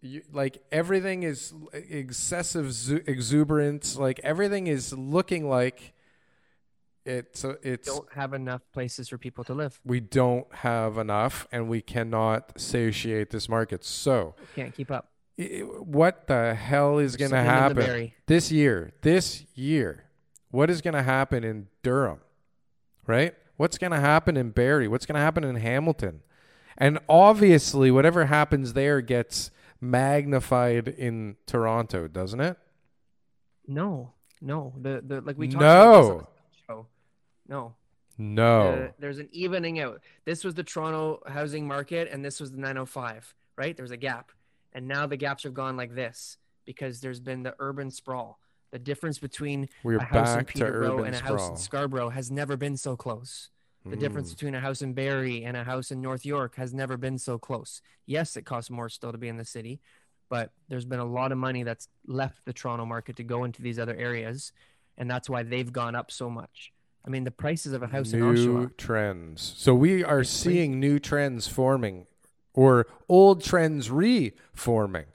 You, 0.00 0.22
like 0.32 0.62
everything 0.70 1.22
is 1.22 1.54
excessive 1.72 2.66
exuberance. 3.06 3.96
Like 3.96 4.20
everything 4.22 4.66
is 4.66 4.92
looking 4.92 5.48
like 5.48 5.94
it's 7.08 7.44
it's 7.62 7.88
Don't 7.88 8.12
have 8.12 8.34
enough 8.34 8.62
places 8.72 9.08
for 9.08 9.18
people 9.18 9.42
to 9.44 9.54
live. 9.54 9.80
we 9.84 10.00
don't 10.00 10.46
have 10.56 10.98
enough 10.98 11.46
and 11.50 11.68
we 11.68 11.80
cannot 11.80 12.60
satiate 12.60 13.30
this 13.30 13.48
market. 13.48 13.84
So, 13.84 14.34
Can't 14.54 14.74
keep 14.74 14.90
up. 14.90 15.10
i- 15.40 15.62
what 15.98 16.26
the 16.26 16.54
hell 16.54 16.98
is 16.98 17.16
going 17.16 17.30
to 17.30 17.36
Sitting 17.36 17.50
in 17.70 17.76
the 17.76 17.82
happen 17.92 18.12
this 18.26 18.52
year? 18.52 18.92
This 19.02 19.44
year, 19.54 20.04
what 20.50 20.68
is 20.70 20.80
going 20.82 20.94
to 20.94 21.02
happen 21.02 21.44
in 21.44 21.68
Durham? 21.82 22.20
Right? 23.06 23.34
What's 23.56 23.78
going 23.78 23.92
to 23.92 24.00
happen 24.00 24.36
in 24.36 24.50
Barrie? 24.50 24.86
What's 24.88 25.06
going 25.06 25.14
to 25.16 25.20
happen 25.22 25.42
in 25.44 25.56
Hamilton? 25.56 26.20
And 26.76 26.98
obviously, 27.08 27.90
whatever 27.90 28.26
happens 28.26 28.74
there 28.74 29.00
gets 29.00 29.50
magnified 29.80 30.86
in 30.88 31.36
Toronto, 31.46 32.06
doesn't 32.06 32.40
it? 32.40 32.56
No, 33.66 34.12
no. 34.40 34.72
The 34.80 35.02
the 35.04 35.20
like 35.20 35.36
we 35.36 35.48
talked 35.48 35.60
No. 35.60 35.90
about 35.90 36.02
this 36.02 36.10
on 36.10 36.26
the 36.52 36.56
show. 36.66 36.86
No. 37.48 37.74
No. 38.18 38.90
There's 38.98 39.18
an 39.18 39.28
evening 39.32 39.80
out. 39.80 40.00
This 40.24 40.44
was 40.44 40.54
the 40.54 40.64
Toronto 40.64 41.20
housing 41.26 41.66
market, 41.66 42.08
and 42.10 42.24
this 42.24 42.40
was 42.40 42.50
the 42.50 42.58
905. 42.58 43.34
Right? 43.56 43.76
There's 43.76 43.90
a 43.90 43.96
gap, 43.96 44.30
and 44.72 44.86
now 44.86 45.06
the 45.06 45.16
gaps 45.16 45.42
have 45.42 45.54
gone 45.54 45.76
like 45.76 45.94
this 45.94 46.36
because 46.64 47.00
there's 47.00 47.18
been 47.20 47.42
the 47.42 47.56
urban 47.58 47.90
sprawl. 47.90 48.38
The 48.70 48.78
difference 48.78 49.18
between 49.18 49.68
We're 49.82 49.96
a 49.96 50.04
house 50.04 50.36
in 50.36 50.44
Peterborough 50.44 51.02
and 51.04 51.14
a 51.14 51.18
house 51.18 51.48
in 51.48 51.56
Scarborough 51.56 52.10
has 52.10 52.30
never 52.30 52.56
been 52.56 52.76
so 52.76 52.96
close. 52.96 53.48
The 53.84 53.96
Mm. 53.96 54.00
difference 54.00 54.34
between 54.34 54.54
a 54.54 54.60
house 54.60 54.82
in 54.82 54.92
Barrie 54.92 55.44
and 55.44 55.56
a 55.56 55.64
house 55.64 55.90
in 55.90 56.00
North 56.02 56.26
York 56.26 56.56
has 56.56 56.74
never 56.74 56.96
been 56.96 57.16
so 57.18 57.38
close. 57.38 57.80
Yes, 58.06 58.36
it 58.36 58.42
costs 58.44 58.70
more 58.70 58.88
still 58.90 59.10
to 59.10 59.18
be 59.18 59.28
in 59.28 59.38
the 59.38 59.44
city, 59.44 59.80
but 60.28 60.52
there's 60.68 60.84
been 60.84 61.00
a 61.00 61.04
lot 61.04 61.32
of 61.32 61.38
money 61.38 61.62
that's 61.62 61.88
left 62.06 62.44
the 62.44 62.52
Toronto 62.52 62.84
market 62.84 63.16
to 63.16 63.24
go 63.24 63.44
into 63.44 63.62
these 63.62 63.78
other 63.78 63.96
areas, 63.96 64.52
and 64.98 65.10
that's 65.10 65.30
why 65.30 65.42
they've 65.42 65.72
gone 65.72 65.94
up 65.94 66.10
so 66.10 66.28
much. 66.28 66.72
I 67.08 67.10
mean, 67.10 67.24
the 67.24 67.30
prices 67.30 67.72
of 67.72 67.82
a 67.82 67.86
house 67.86 68.12
in 68.12 68.20
new 68.20 68.66
Oshawa. 68.66 68.76
trends. 68.76 69.54
So 69.56 69.74
we 69.74 70.04
are 70.04 70.20
It's 70.20 70.30
crazy. 70.42 70.56
seeing 70.58 70.78
new 70.78 70.98
trends 70.98 71.46
forming 71.48 72.06
or 72.52 72.86
old 73.08 73.42
trends 73.42 73.90
reforming, 73.90 75.06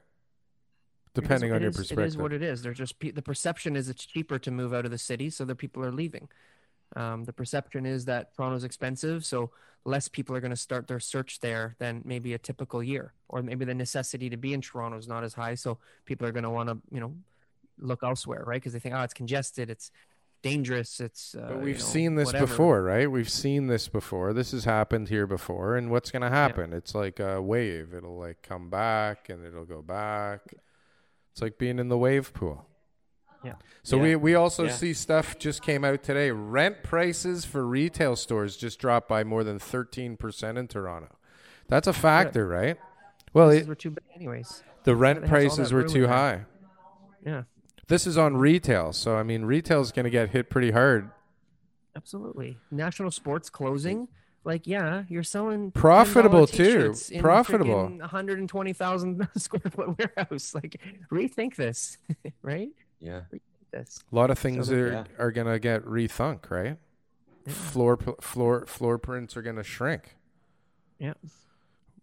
depending 1.14 1.52
on 1.52 1.62
your 1.62 1.70
perspective. 1.70 2.04
It 2.04 2.08
is 2.08 2.16
what 2.16 2.32
it 2.32 2.42
is. 2.42 2.62
They're 2.62 2.72
just 2.74 2.96
the 2.98 3.22
perception 3.22 3.76
is 3.76 3.88
it's 3.88 4.04
cheaper 4.04 4.40
to 4.40 4.50
move 4.50 4.74
out 4.74 4.84
of 4.84 4.90
the 4.90 4.98
city, 4.98 5.30
so 5.30 5.44
the 5.44 5.54
people 5.54 5.84
are 5.84 5.92
leaving. 5.92 6.28
Um, 6.96 7.24
the 7.26 7.32
perception 7.32 7.86
is 7.86 8.06
that 8.06 8.34
Toronto's 8.34 8.64
expensive, 8.64 9.24
so 9.24 9.52
less 9.84 10.08
people 10.08 10.34
are 10.34 10.40
going 10.40 10.50
to 10.50 10.56
start 10.56 10.88
their 10.88 10.98
search 11.00 11.38
there 11.38 11.76
than 11.78 12.02
maybe 12.04 12.34
a 12.34 12.38
typical 12.38 12.82
year, 12.82 13.12
or 13.28 13.40
maybe 13.40 13.64
the 13.64 13.74
necessity 13.74 14.28
to 14.30 14.36
be 14.36 14.52
in 14.52 14.60
Toronto 14.62 14.98
is 14.98 15.06
not 15.06 15.22
as 15.22 15.34
high, 15.34 15.54
so 15.54 15.78
people 16.06 16.26
are 16.26 16.32
going 16.32 16.42
to 16.44 16.50
want 16.50 16.68
to, 16.70 16.78
you 16.90 16.98
know, 16.98 17.14
look 17.78 18.02
elsewhere, 18.02 18.42
right? 18.44 18.60
Because 18.60 18.72
they 18.72 18.80
think, 18.80 18.96
oh, 18.96 19.02
it's 19.02 19.14
congested, 19.14 19.70
it's 19.70 19.92
dangerous, 20.44 21.00
it's. 21.00 21.34
Uh, 21.34 21.46
But 21.48 21.60
we've 21.62 21.78
know, 21.78 21.84
seen 21.84 22.14
this 22.14 22.26
whatever. 22.26 22.46
before, 22.46 22.82
right? 22.82 23.10
We've 23.10 23.28
seen 23.28 23.66
this 23.66 23.88
before. 23.88 24.32
This 24.32 24.52
has 24.52 24.64
happened 24.64 25.08
here 25.08 25.26
before. 25.26 25.76
And 25.76 25.90
what's 25.90 26.10
going 26.10 26.22
to 26.22 26.30
happen? 26.30 26.72
It's 26.72 26.94
like 26.94 27.18
a 27.20 27.42
wave. 27.42 27.92
It'll 27.94 28.16
like 28.18 28.42
come 28.42 28.70
back 28.70 29.28
and 29.28 29.44
it'll 29.44 29.64
go 29.64 29.82
back. 29.82 30.40
It's 31.32 31.42
like 31.42 31.58
being 31.58 31.78
in 31.78 31.88
the 31.88 31.98
wave 31.98 32.32
pool. 32.32 32.66
Yeah. 33.42 33.54
So 33.82 33.96
Yeah. 33.96 34.02
we 34.02 34.16
we 34.16 34.34
also 34.36 34.64
Yeah. 34.64 34.70
see 34.72 34.94
stuff 34.94 35.38
just 35.38 35.62
came 35.62 35.84
out 35.84 36.02
today. 36.02 36.30
Rent 36.30 36.82
prices 36.82 37.44
for 37.44 37.66
retail 37.66 38.16
stores 38.16 38.56
just 38.56 38.78
dropped 38.78 39.08
by 39.08 39.22
more 39.24 39.44
than 39.44 39.58
13% 39.58 40.56
in 40.58 40.66
Toronto. 40.68 41.16
That's 41.68 41.86
a 41.86 41.92
factor, 41.92 42.46
right? 42.48 42.78
Well, 43.34 43.48
Prices 43.48 43.66
it, 43.66 43.68
were 43.68 43.74
too 43.74 43.90
big, 43.90 44.04
anyways. 44.14 44.62
the 44.84 44.94
rent 44.96 45.18
has 45.18 45.24
all 45.24 45.28
that 45.28 45.30
prices 45.56 45.72
were 45.72 45.82
too 45.82 46.06
high. 46.06 46.44
Yeah, 47.26 47.42
This 47.88 48.06
is 48.06 48.16
on 48.16 48.36
retail, 48.36 48.92
so 48.92 49.16
I 49.16 49.22
mean, 49.22 49.44
retail 49.44 49.80
is 49.80 49.92
going 49.92 50.04
to 50.04 50.10
get 50.10 50.30
hit 50.30 50.48
pretty 50.50 50.70
hard. 50.70 51.10
absolutely. 51.96 52.56
National 52.70 53.10
sports 53.10 53.50
closing. 53.50 54.08
Like, 54.44 54.66
yeah, 54.66 55.04
you're 55.08 55.22
selling 55.22 55.70
Profitable, 55.70 56.46
too. 56.46 56.94
in 57.10 57.20
Profitable. 57.22 57.88
freaking 57.88 58.00
120,000 58.00 59.28
square 59.38 59.60
foot 59.70 59.98
warehouse. 59.98 60.54
Like, 60.54 60.80
rethink 61.10 61.56
this, 61.56 61.96
right? 62.42 62.68
Yeah. 63.00 63.22
This. 63.72 64.00
A 64.12 64.14
lot 64.14 64.30
of 64.30 64.38
things 64.38 64.68
So 64.68 64.74
are 64.74 64.92
yeah. 64.92 65.04
are 65.18 65.30
going 65.32 65.46
to 65.46 65.58
get 65.58 65.84
rethunk, 65.84 66.50
right? 66.50 66.76
Floor 67.48 67.96
floor 68.20 68.66
floor 68.66 68.98
prints 68.98 69.36
are 69.36 69.42
going 69.42 69.56
to 69.56 69.64
shrink. 69.64 70.16
Yeah. 70.98 71.14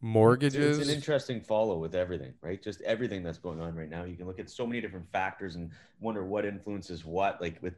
Mortgages. 0.01 0.79
It's 0.79 0.89
an 0.89 0.93
interesting 0.95 1.41
follow 1.41 1.77
with 1.77 1.93
everything, 1.93 2.33
right? 2.41 2.61
Just 2.61 2.81
everything 2.81 3.21
that's 3.21 3.37
going 3.37 3.61
on 3.61 3.75
right 3.75 3.89
now. 3.89 4.03
You 4.03 4.15
can 4.15 4.25
look 4.25 4.39
at 4.39 4.49
so 4.49 4.65
many 4.65 4.81
different 4.81 5.09
factors 5.11 5.55
and 5.55 5.69
wonder 5.99 6.23
what 6.25 6.43
influences 6.43 7.05
what. 7.05 7.39
Like 7.39 7.61
with, 7.61 7.75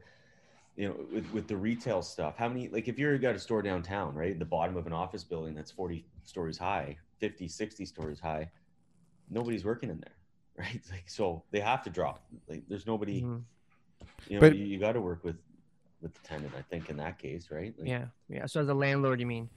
you 0.76 0.88
know, 0.88 0.96
with, 1.12 1.30
with 1.32 1.46
the 1.48 1.56
retail 1.56 2.00
stuff, 2.00 2.36
how 2.38 2.48
many, 2.48 2.68
like 2.68 2.88
if 2.88 2.98
you've 2.98 3.20
got 3.20 3.34
a 3.34 3.38
store 3.38 3.60
downtown, 3.60 4.14
right? 4.14 4.38
The 4.38 4.44
bottom 4.44 4.76
of 4.76 4.86
an 4.86 4.92
office 4.94 5.22
building 5.22 5.54
that's 5.54 5.70
40 5.70 6.04
stories 6.24 6.56
high, 6.56 6.96
50, 7.18 7.46
60 7.46 7.84
stories 7.84 8.20
high, 8.20 8.50
nobody's 9.30 9.64
working 9.64 9.90
in 9.90 10.00
there, 10.00 10.14
right? 10.64 10.80
Like, 10.90 11.04
so 11.06 11.42
they 11.50 11.60
have 11.60 11.82
to 11.84 11.90
drop. 11.90 12.24
Like 12.48 12.62
there's 12.68 12.86
nobody, 12.86 13.20
Mhm. 13.20 13.42
you 14.28 14.36
know, 14.36 14.40
But- 14.40 14.56
you, 14.56 14.64
you 14.64 14.78
got 14.78 14.92
to 14.92 15.00
work 15.02 15.22
with, 15.24 15.36
with 16.00 16.14
the 16.14 16.20
tenant, 16.26 16.52
I 16.58 16.62
think 16.62 16.88
in 16.88 16.96
that 16.96 17.18
case, 17.18 17.50
right? 17.50 17.74
Like, 17.78 17.86
Yeah. 17.88 18.06
Yeah. 18.30 18.46
So, 18.46 18.60
as 18.60 18.68
a 18.68 18.74
landlord, 18.74 19.20
you 19.20 19.26
mean, 19.26 19.48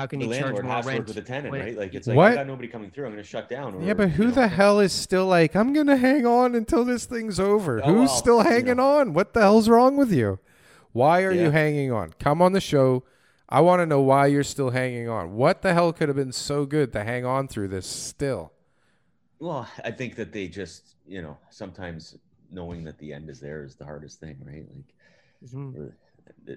how 0.00 0.06
can 0.06 0.18
The 0.20 0.26
you 0.26 0.32
charge 0.32 0.42
landlord 0.44 0.64
more 0.64 0.74
has 0.74 0.84
to 0.84 0.88
work 0.88 0.94
rent? 0.94 1.06
with 1.08 1.16
the 1.16 1.22
tenant, 1.22 1.50
when- 1.52 1.60
right? 1.60 1.76
Like 1.76 1.94
it's 1.94 2.06
like 2.06 2.16
What? 2.16 2.32
I 2.32 2.34
got 2.36 2.46
nobody 2.46 2.68
coming 2.68 2.90
through. 2.90 3.06
I'm 3.06 3.12
going 3.12 3.22
to 3.22 3.28
shut 3.28 3.48
down. 3.48 3.82
yeah, 3.82 3.92
but 3.94 4.08
who 4.10 4.22
you 4.24 4.28
know, 4.30 4.34
the 4.34 4.48
hell 4.48 4.80
is 4.80 4.92
still 4.92 5.26
like, 5.26 5.54
I'm 5.54 5.72
going 5.72 5.86
to 5.88 5.96
hang 5.96 6.24
on 6.26 6.54
until 6.54 6.84
this 6.84 7.04
thing's 7.04 7.38
over? 7.38 7.80
Oh, 7.84 7.86
Who's 7.86 8.08
well, 8.08 8.16
still 8.16 8.36
you 8.38 8.48
hanging 8.50 8.76
know. 8.78 8.98
on? 9.00 9.12
What 9.12 9.34
the 9.34 9.40
hell's 9.40 9.68
wrong 9.68 9.96
with 9.96 10.12
you? 10.12 10.38
Why 10.92 11.22
are 11.22 11.32
you 11.32 11.50
hanging 11.50 11.92
on? 11.92 12.14
Come 12.18 12.40
on 12.42 12.52
the 12.52 12.60
show. 12.60 13.04
I 13.48 13.60
want 13.60 13.80
to 13.80 13.86
know 13.86 14.00
why 14.00 14.26
you're 14.26 14.42
still 14.44 14.70
hanging 14.70 15.08
on. 15.08 15.34
What 15.34 15.62
the 15.62 15.74
hell 15.74 15.92
could 15.92 16.08
have 16.08 16.16
been 16.16 16.32
so 16.32 16.64
good 16.66 16.92
to 16.94 17.04
hang 17.04 17.24
on 17.24 17.46
through 17.48 17.68
this 17.68 17.86
still? 17.86 18.52
Well, 19.38 19.68
I 19.84 19.90
think 19.90 20.16
that 20.16 20.32
they 20.32 20.48
just, 20.48 20.94
you 21.06 21.20
know, 21.22 21.36
sometimes 21.50 22.16
knowing 22.50 22.84
that 22.84 22.98
the 22.98 23.12
end 23.12 23.28
is 23.30 23.38
there 23.40 23.62
is 23.64 23.74
the 23.76 23.84
hardest 23.84 24.18
thing, 24.20 24.36
right? 24.44 24.64
Like 24.74 24.94
Mhm. 25.52 25.92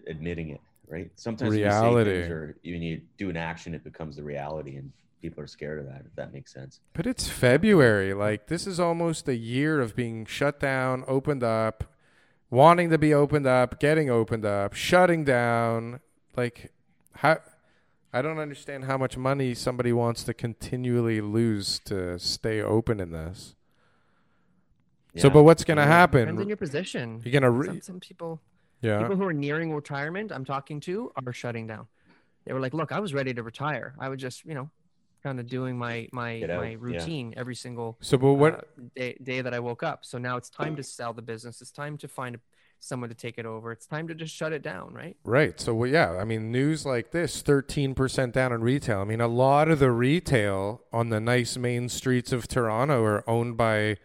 admitting 0.08 0.50
it, 0.50 0.62
right? 0.88 1.12
Sometimes 1.16 1.50
when 1.50 1.60
you 1.60 1.66
say 1.66 1.70
Reality. 1.72 2.12
things 2.12 2.32
or 2.32 2.58
when 2.64 2.82
you 2.82 3.02
do 3.18 3.30
an 3.30 3.38
action, 3.38 3.74
it 3.74 3.84
becomes 3.84 4.16
the 4.16 4.24
reality, 4.24 4.76
and 4.76 4.92
people 5.22 5.44
are 5.44 5.48
scared 5.48 5.80
of 5.80 5.86
that. 5.86 6.02
If 6.06 6.16
that 6.16 6.34
makes 6.34 6.54
sense. 6.54 6.80
But 6.94 7.06
it's 7.06 7.28
February. 7.28 8.14
Like 8.14 8.48
this 8.48 8.68
is 8.68 8.80
almost 8.80 9.28
a 9.28 9.36
year 9.36 9.80
of 9.82 9.96
being 9.96 10.26
shut 10.26 10.60
down, 10.60 11.04
opened 11.08 11.44
up, 11.44 11.84
wanting 12.50 12.90
to 12.90 12.98
be 12.98 13.14
opened 13.14 13.48
up, 13.48 13.80
getting 13.80 14.10
opened 14.10 14.46
up, 14.46 14.74
shutting 14.74 15.24
down. 15.24 16.00
Like 16.36 16.72
how 17.16 17.38
I 18.12 18.22
don't 18.22 18.38
understand 18.38 18.86
how 18.86 18.98
much 18.98 19.18
money 19.18 19.56
somebody 19.56 19.92
wants 19.92 20.24
to 20.26 20.34
continually 20.36 21.20
lose 21.20 21.80
to 21.86 22.20
stay 22.20 22.62
open 22.62 23.00
in 23.00 23.12
this. 23.12 23.56
So, 25.18 25.30
but 25.30 25.44
what's 25.44 25.64
going 25.64 25.78
to 25.78 25.84
Yeah. 25.84 26.06
Depends 26.08 26.42
on 26.42 26.48
your 26.48 26.58
position. 26.58 27.22
You're 27.24 27.32
going 27.32 27.44
to 27.44 27.50
re- 27.52 27.68
some, 27.68 27.82
some 27.82 28.00
people, 28.00 28.42
yeah. 28.84 29.00
people 29.00 29.16
who 29.16 29.24
are 29.24 29.34
nearing 29.34 29.74
retirement, 29.74 30.32
I'm 30.32 30.46
talking 30.46 30.80
to, 30.82 31.12
are 31.26 31.34
shutting 31.34 31.66
down. 31.66 31.88
They 32.46 32.54
were 32.54 32.60
like, 32.60 32.74
"Look, 32.74 32.92
I 32.92 33.00
was 33.00 33.14
ready 33.14 33.34
to 33.34 33.42
retire. 33.42 33.96
I 34.00 34.10
was 34.10 34.20
just, 34.20 34.46
you 34.46 34.54
know, 34.54 34.70
kind 35.24 35.40
of 35.40 35.48
doing 35.48 35.78
my 35.78 36.08
my 36.12 36.40
Get 36.40 36.50
out, 36.50 36.62
my 36.62 36.72
yeah. 36.72 36.78
routine 36.80 37.34
every 37.38 37.56
single 37.56 37.98
So, 38.02 38.18
but 38.18 38.34
what? 38.34 38.54
uh, 38.54 38.82
day, 38.96 39.18
day 39.24 39.42
that 39.42 39.54
I 39.54 39.60
woke 39.60 39.82
up. 39.82 40.06
So 40.06 40.18
now 40.18 40.38
it's 40.38 40.50
time 40.50 40.76
to 40.76 40.84
sell 40.84 41.14
the 41.14 41.22
business. 41.22 41.62
It's 41.62 41.72
time 41.72 41.98
to 42.00 42.08
find 42.08 42.38
someone 42.84 43.10
to 43.10 43.16
take 43.16 43.38
it 43.38 43.46
over. 43.46 43.72
It's 43.72 43.86
time 43.86 44.10
to 44.10 44.16
just 44.16 44.36
shut 44.36 44.52
it 44.52 44.62
down, 44.62 44.94
right? 44.94 45.16
Right. 45.24 45.58
So, 45.60 45.74
well, 45.74 45.90
yeah, 45.90 46.18
I 46.20 46.26
mean, 46.26 46.52
news 46.52 46.86
like 46.86 47.12
this 47.12 47.42
13% 47.42 48.34
down 48.34 48.52
in 48.52 48.62
retail. 48.62 49.00
I 49.00 49.04
mean, 49.06 49.22
a 49.22 49.28
lot 49.28 49.70
of 49.70 49.80
the 49.80 49.90
retail 49.90 50.82
on 50.92 51.08
the 51.08 51.22
nice 51.22 51.56
main 51.56 51.88
streets 51.88 52.34
of 52.34 52.48
Toronto 52.48 53.02
are 53.04 53.28
owned 53.28 53.56
by, 53.56 53.98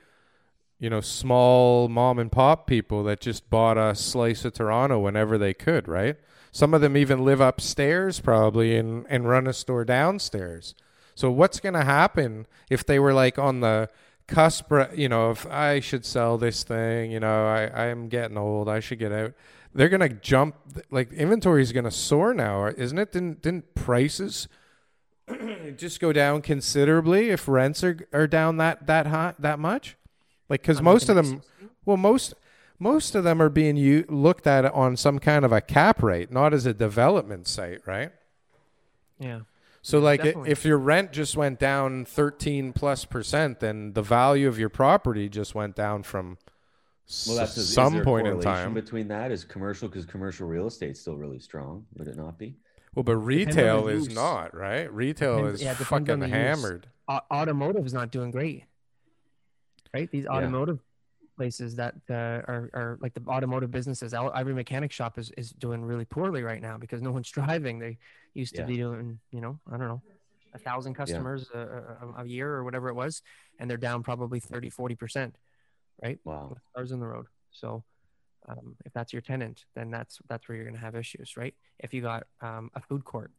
you 0.79 0.91
know, 0.91 1.01
small 1.01 1.89
mom 1.89 2.18
and 2.18 2.31
pop 2.31 2.66
people 2.66 3.03
that 3.05 3.20
just 3.20 3.51
bought 3.51 3.76
a 3.76 3.95
slice 3.95 4.45
of 4.45 4.55
Toronto 4.55 4.99
whenever 4.99 5.37
they 5.37 5.55
could, 5.55 5.89
right? 5.89 6.16
Some 6.53 6.72
of 6.74 6.81
them 6.81 6.97
even 6.97 7.24
live 7.24 7.41
upstairs 7.41 8.20
probably 8.20 8.76
and, 8.76 9.07
and 9.09 9.29
run 9.29 9.47
a 9.47 9.53
store 9.53 9.85
downstairs. 9.85 10.74
So, 11.14 11.31
what's 11.31 11.61
going 11.61 11.74
to 11.74 11.85
happen 11.85 12.47
if 12.70 12.87
they 12.87 12.99
were 12.99 13.12
like 13.12 13.39
on 13.39 13.61
the 13.61 13.91
cusp, 14.29 14.72
you 14.95 15.09
know, 15.09 15.31
if 15.33 15.47
I 15.47 15.81
should 15.81 16.05
sell 16.05 16.39
this 16.39 16.62
thing, 16.62 17.11
you 17.11 17.18
know, 17.18 17.47
I, 17.47 17.89
I'm 17.89 18.09
getting 18.09 18.39
old, 18.39 18.68
I 18.68 18.79
should 18.79 19.01
get 19.01 19.11
out. 19.11 19.35
They're 19.74 19.89
gonna 19.89 20.09
jump 20.09 20.57
like 20.91 21.12
inventory 21.12 21.62
is 21.62 21.72
gonna 21.72 21.91
soar 21.91 22.33
now, 22.33 22.66
isn't 22.66 22.99
it? 22.99 23.12
Didn't 23.12 23.43
didn't 23.43 23.74
prices 23.74 24.49
just 25.76 26.01
go 26.01 26.12
down 26.12 26.41
considerably 26.41 27.29
if 27.31 27.47
rents 27.47 27.85
are 27.85 28.09
are 28.12 28.26
down 28.26 28.57
that 28.57 28.87
that 28.87 29.07
high 29.07 29.35
that 29.39 29.59
much? 29.59 29.97
Like 30.49 30.62
because 30.62 30.80
most 30.80 31.09
of 31.09 31.16
them, 31.16 31.26
mm-hmm. 31.26 31.66
well 31.84 31.96
most 31.96 32.34
most 32.78 33.14
of 33.14 33.24
them 33.24 33.42
are 33.42 33.49
being 33.49 33.76
u- 33.76 34.05
looked 34.09 34.46
at 34.46 34.64
on 34.66 34.96
some 34.96 35.18
kind 35.18 35.44
of 35.44 35.53
a 35.53 35.61
cap 35.61 36.03
rate, 36.03 36.30
not 36.30 36.55
as 36.55 36.64
a 36.64 36.72
development 36.72 37.46
site, 37.49 37.80
right? 37.86 38.12
Yeah. 39.18 39.40
So 39.82 39.99
like 39.99 40.22
Definitely. 40.22 40.51
if 40.51 40.64
your 40.64 40.78
rent 40.78 41.12
just 41.12 41.36
went 41.36 41.59
down 41.59 42.05
13 42.05 42.72
plus 42.72 43.05
percent, 43.05 43.61
then 43.61 43.92
the 43.94 44.03
value 44.03 44.49
of 44.49 44.59
your 44.59 44.68
property 44.68 45.28
just 45.28 45.55
went 45.55 45.74
down 45.76 46.03
from 46.03 46.36
Well, 47.26 47.36
that's 47.36 47.53
s- 47.53 47.59
is 47.59 47.72
some 47.74 47.94
there 47.94 48.03
a 48.03 48.05
point 48.05 48.26
in 48.26 48.34
correlation 48.34 48.64
time. 48.64 48.74
between 48.74 49.09
that 49.09 49.30
is 49.32 49.44
commercial 49.44 49.88
because 49.88 50.05
commercial 50.05 50.46
real 50.46 50.66
estate's 50.66 51.01
still 51.01 51.16
really 51.16 51.38
strong. 51.38 51.86
Would 51.96 52.09
it 52.09 52.16
not 52.16 52.38
be? 52.38 52.57
well, 52.94 53.03
but 53.05 53.16
retail 53.16 53.86
is 53.88 54.07
use. 54.07 54.14
not, 54.14 54.55
right? 54.57 54.92
Retail 54.92 55.36
Depends- 55.36 55.61
is 55.61 55.64
yeah, 55.64 55.72
it 55.72 55.76
fucking 55.76 56.18
the 56.20 56.26
use. 56.26 56.34
hammered. 56.34 56.88
Au- 57.09 57.20
automotive 57.30 57.86
is 57.86 57.92
not 57.94 58.11
doing 58.11 58.30
great, 58.30 58.64
right? 59.95 60.11
These 60.11 60.24
Yeah. 60.24 60.30
automotive 60.36 60.80
places 61.36 61.76
that 61.76 61.95
uh, 62.11 62.14
are, 62.14 62.68
are 62.74 62.99
like 63.01 63.14
the 63.14 63.22
automotive 63.28 63.70
businesses. 63.70 64.12
Al- 64.12 64.32
Ivory 64.32 64.55
Mechanic 64.55 64.91
Shop 64.91 65.18
is, 65.18 65.30
is 65.36 65.51
doing 65.51 65.84
really 65.84 66.05
poorly 66.05 66.43
right 66.43 66.61
now 66.61 66.76
because 66.78 67.01
no 67.01 67.12
one's 67.12 67.30
driving. 67.39 67.78
They 67.78 67.99
used 68.34 68.57
to 68.57 68.62
Yeah. 68.62 68.66
be 68.66 68.76
doing, 68.76 69.20
you 69.30 69.41
know, 69.41 69.59
I 69.72 69.76
don't 69.76 69.86
know, 69.89 70.03
a 70.55 70.59
thousand 70.59 70.95
customers 70.95 71.49
a, 71.55 71.59
a, 71.59 72.14
a 72.22 72.24
year 72.26 72.53
or 72.53 72.64
whatever 72.64 72.89
it 72.89 72.95
was, 72.95 73.22
and 73.59 73.70
they're 73.70 73.76
down 73.76 74.03
probably 74.03 74.41
30, 74.41 74.70
40 74.70 74.95
percent, 74.97 75.36
right? 76.03 76.18
Wow. 76.24 76.49
with 76.51 76.59
cars 76.74 76.91
on 76.91 77.01
the 77.01 77.07
road. 77.07 77.26
So 77.53 77.84
um, 78.49 78.76
if 78.84 78.93
that's 78.93 79.12
your 79.12 79.22
tenant, 79.22 79.64
then 79.76 79.91
that's 79.91 80.18
that's 80.28 80.49
where 80.49 80.57
you're 80.57 80.64
going 80.64 80.74
to 80.74 80.80
have 80.80 80.97
issues, 80.97 81.36
right? 81.36 81.55
If 81.78 81.93
you 81.95 82.01
got 82.03 82.26
um, 82.41 82.70
a 82.74 82.80
food 82.80 83.05
court, 83.05 83.30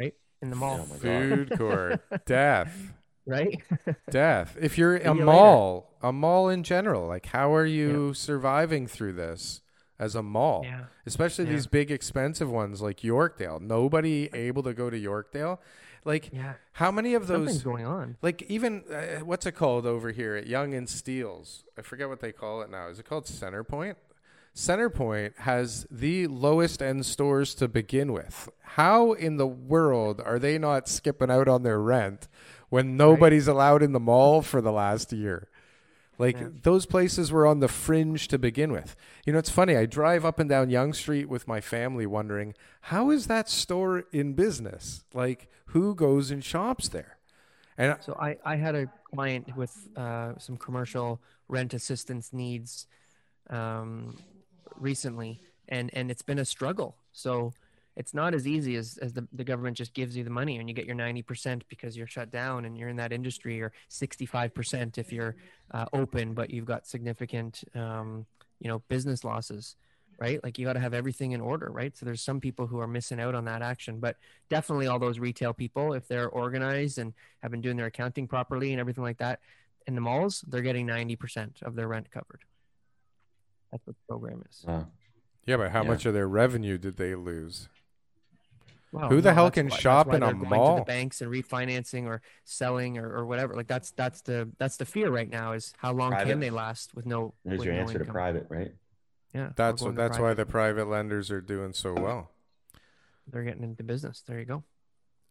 right, 0.00 0.14
in 0.40 0.50
the 0.50 0.56
mall, 0.56 0.86
Oh 0.88 0.94
my 0.94 0.96
God. 0.98 1.28
Food 1.28 1.58
court, 1.58 2.00
death, 2.26 2.92
right? 3.28 3.62
death. 4.10 4.56
If 4.60 4.76
you're 4.78 4.96
a 4.96 5.04
you 5.04 5.10
later. 5.12 5.24
mall, 5.24 5.96
a 6.02 6.12
mall 6.12 6.48
in 6.48 6.62
general, 6.64 7.06
like 7.06 7.26
how 7.26 7.54
are 7.54 7.66
you 7.66 8.14
surviving 8.14 8.86
through 8.86 9.12
this 9.12 9.60
as 9.98 10.14
a 10.14 10.22
mall? 10.22 10.62
yeah. 10.64 10.84
Especially 11.06 11.44
Yeah. 11.44 11.52
these 11.52 11.66
big 11.66 11.90
expensive 11.90 12.50
ones 12.50 12.80
like 12.82 12.98
Yorkdale. 13.00 13.60
Nobody 13.60 14.28
able 14.32 14.62
to 14.64 14.72
go 14.74 14.90
to 14.90 14.96
Yorkdale. 15.00 15.58
Like 16.04 16.30
Yeah. 16.32 16.54
how 16.72 16.90
many 16.90 17.14
of 17.14 17.26
those 17.26 17.38
Something's 17.38 17.62
going 17.62 17.84
on. 17.84 18.16
like 18.22 18.42
even 18.42 18.84
uh, 18.90 19.24
what's 19.24 19.44
it 19.46 19.52
called 19.52 19.84
over 19.86 20.10
here 20.12 20.36
at 20.36 20.46
Yonge 20.46 20.74
and 20.74 20.88
Steeles? 20.88 21.64
I 21.76 21.82
forget 21.82 22.08
what 22.08 22.20
they 22.20 22.32
call 22.32 22.62
it 22.62 22.70
now. 22.70 22.88
Is 22.88 22.98
it 22.98 23.04
called 23.06 23.24
Centerpoint? 23.26 23.96
Centerpoint 24.54 25.36
has 25.38 25.86
the 25.90 26.26
lowest 26.26 26.82
end 26.82 27.06
stores 27.06 27.54
to 27.56 27.68
begin 27.68 28.12
with. 28.12 28.48
How 28.62 29.12
in 29.12 29.36
the 29.36 29.46
world 29.46 30.20
are 30.24 30.38
they 30.38 30.58
not 30.58 30.88
skipping 30.88 31.30
out 31.30 31.46
on 31.48 31.62
their 31.62 31.80
rent 31.80 32.26
when 32.68 32.96
nobody's 32.96 33.48
allowed 33.48 33.82
in 33.82 33.92
the 33.92 34.00
mall 34.00 34.42
for 34.42 34.60
the 34.60 34.72
last 34.72 35.12
year? 35.12 35.48
Like 36.18 36.62
those 36.62 36.84
places 36.84 37.30
were 37.30 37.46
on 37.46 37.60
the 37.60 37.68
fringe 37.68 38.26
to 38.28 38.38
begin 38.38 38.72
with. 38.72 38.96
You 39.24 39.32
know, 39.32 39.38
it's 39.38 39.50
funny. 39.50 39.76
I 39.76 39.86
drive 39.86 40.24
up 40.24 40.40
and 40.40 40.50
down 40.50 40.68
Yonge 40.68 40.96
Street 40.96 41.28
with 41.28 41.46
my 41.46 41.60
family 41.60 42.06
wondering, 42.06 42.54
how 42.82 43.10
is 43.10 43.28
that 43.28 43.48
store 43.48 44.04
in 44.12 44.32
business? 44.32 45.04
Like, 45.14 45.48
who 45.66 45.94
goes 45.94 46.32
and 46.32 46.42
shops 46.42 46.88
there? 46.88 47.18
And 47.76 47.96
So 48.00 48.16
I, 48.20 48.36
I 48.44 48.56
had 48.56 48.74
a 48.74 48.90
client 49.14 49.56
with 49.56 49.88
uh, 49.96 50.32
some 50.38 50.56
commercial 50.56 51.20
rent 51.46 51.72
assistance 51.72 52.32
needs 52.32 52.88
um, 53.48 54.16
recently, 54.76 55.40
and, 55.68 55.88
and 55.94 56.10
it's 56.10 56.22
been 56.22 56.40
a 56.40 56.44
struggle. 56.44 56.96
So 57.12 57.52
it's 57.98 58.14
not 58.14 58.32
as 58.32 58.46
easy 58.46 58.76
as, 58.76 58.96
as 59.02 59.12
the, 59.12 59.26
the 59.32 59.42
government 59.44 59.76
just 59.76 59.92
gives 59.92 60.16
you 60.16 60.22
the 60.22 60.30
money 60.30 60.56
and 60.58 60.68
you 60.68 60.74
get 60.74 60.86
your 60.86 60.94
90% 60.94 61.62
because 61.68 61.96
you're 61.96 62.06
shut 62.06 62.30
down 62.30 62.64
and 62.64 62.78
you're 62.78 62.88
in 62.88 62.96
that 62.96 63.12
industry, 63.12 63.60
or 63.60 63.72
65% 63.90 64.98
if 64.98 65.12
you're 65.12 65.34
uh, 65.72 65.84
open, 65.92 66.32
but 66.32 66.48
you've 66.48 66.64
got 66.64 66.86
significant, 66.86 67.64
um, 67.74 68.24
you 68.60 68.68
know, 68.68 68.78
business 68.88 69.24
losses. 69.24 69.76
Right, 70.20 70.42
like 70.42 70.58
you 70.58 70.66
got 70.66 70.72
to 70.72 70.80
have 70.80 70.94
everything 70.94 71.30
in 71.30 71.40
order, 71.40 71.70
right? 71.70 71.96
So 71.96 72.04
there's 72.04 72.22
some 72.22 72.40
people 72.40 72.66
who 72.66 72.80
are 72.80 72.88
missing 72.88 73.20
out 73.20 73.36
on 73.36 73.44
that 73.44 73.62
action, 73.62 74.00
but 74.00 74.16
definitely 74.50 74.88
all 74.88 74.98
those 74.98 75.20
retail 75.20 75.52
people, 75.52 75.92
if 75.92 76.08
they're 76.08 76.28
organized 76.28 76.98
and 76.98 77.14
have 77.40 77.52
been 77.52 77.60
doing 77.60 77.76
their 77.76 77.86
accounting 77.86 78.26
properly 78.26 78.72
and 78.72 78.80
everything 78.80 79.04
like 79.04 79.18
that, 79.18 79.38
in 79.86 79.94
the 79.94 80.00
malls, 80.00 80.44
they're 80.48 80.62
getting 80.62 80.88
90% 80.88 81.62
of 81.62 81.76
their 81.76 81.86
rent 81.86 82.10
covered. 82.10 82.40
That's 83.70 83.86
what 83.86 83.94
the 83.94 84.02
program 84.08 84.42
is. 84.50 84.64
Wow. 84.66 84.88
yeah, 85.46 85.56
but 85.56 85.70
how 85.70 85.82
Yeah. 85.82 85.88
much 85.88 86.04
of 86.04 86.14
their 86.14 86.26
revenue 86.26 86.78
did 86.78 86.96
they 86.96 87.14
lose? 87.14 87.68
Wow, 88.90 89.08
Who 89.10 89.20
the 89.20 89.34
hell 89.34 89.50
can 89.50 89.68
why- 89.68 89.76
shop 89.76 90.06
why 90.06 90.16
in 90.16 90.22
a 90.22 90.26
they're 90.26 90.34
going 90.34 90.44
To 90.50 90.56
mall? 90.56 90.76
the 90.78 90.84
banks 90.84 91.20
and 91.20 91.30
refinancing 91.30 92.06
or 92.06 92.22
selling 92.44 92.96
or, 92.98 93.10
or 93.12 93.26
whatever. 93.26 93.54
Like 93.54 93.66
that's 93.66 93.90
that's 93.90 94.22
the 94.22 94.48
that's 94.58 94.78
the 94.78 94.86
fear 94.86 95.10
right 95.10 95.28
now 95.28 95.52
is 95.52 95.74
how 95.76 95.92
long 95.92 96.10
Private. 96.12 96.30
can 96.30 96.40
they 96.40 96.50
last 96.50 96.94
with 96.94 97.04
no. 97.04 97.34
There's 97.44 97.58
with 97.58 97.66
your 97.66 97.74
no 97.74 97.80
answer 97.82 97.98
to 97.98 98.04
private, 98.06 98.46
right? 98.48 98.72
Yeah, 99.34 99.50
That's 99.56 99.82
what, 99.82 99.88
going 99.88 99.96
to 99.96 100.02
that's 100.02 100.18
why 100.18 100.32
the 100.32 100.46
private 100.46 100.88
lenders 100.88 101.30
are 101.30 101.42
doing 101.42 101.74
so 101.74 101.92
well. 101.92 102.30
they're 103.30 103.42
getting 103.44 103.62
into 103.62 103.82
business. 103.82 104.22
There 104.26 104.38
you 104.38 104.46
go. 104.46 104.64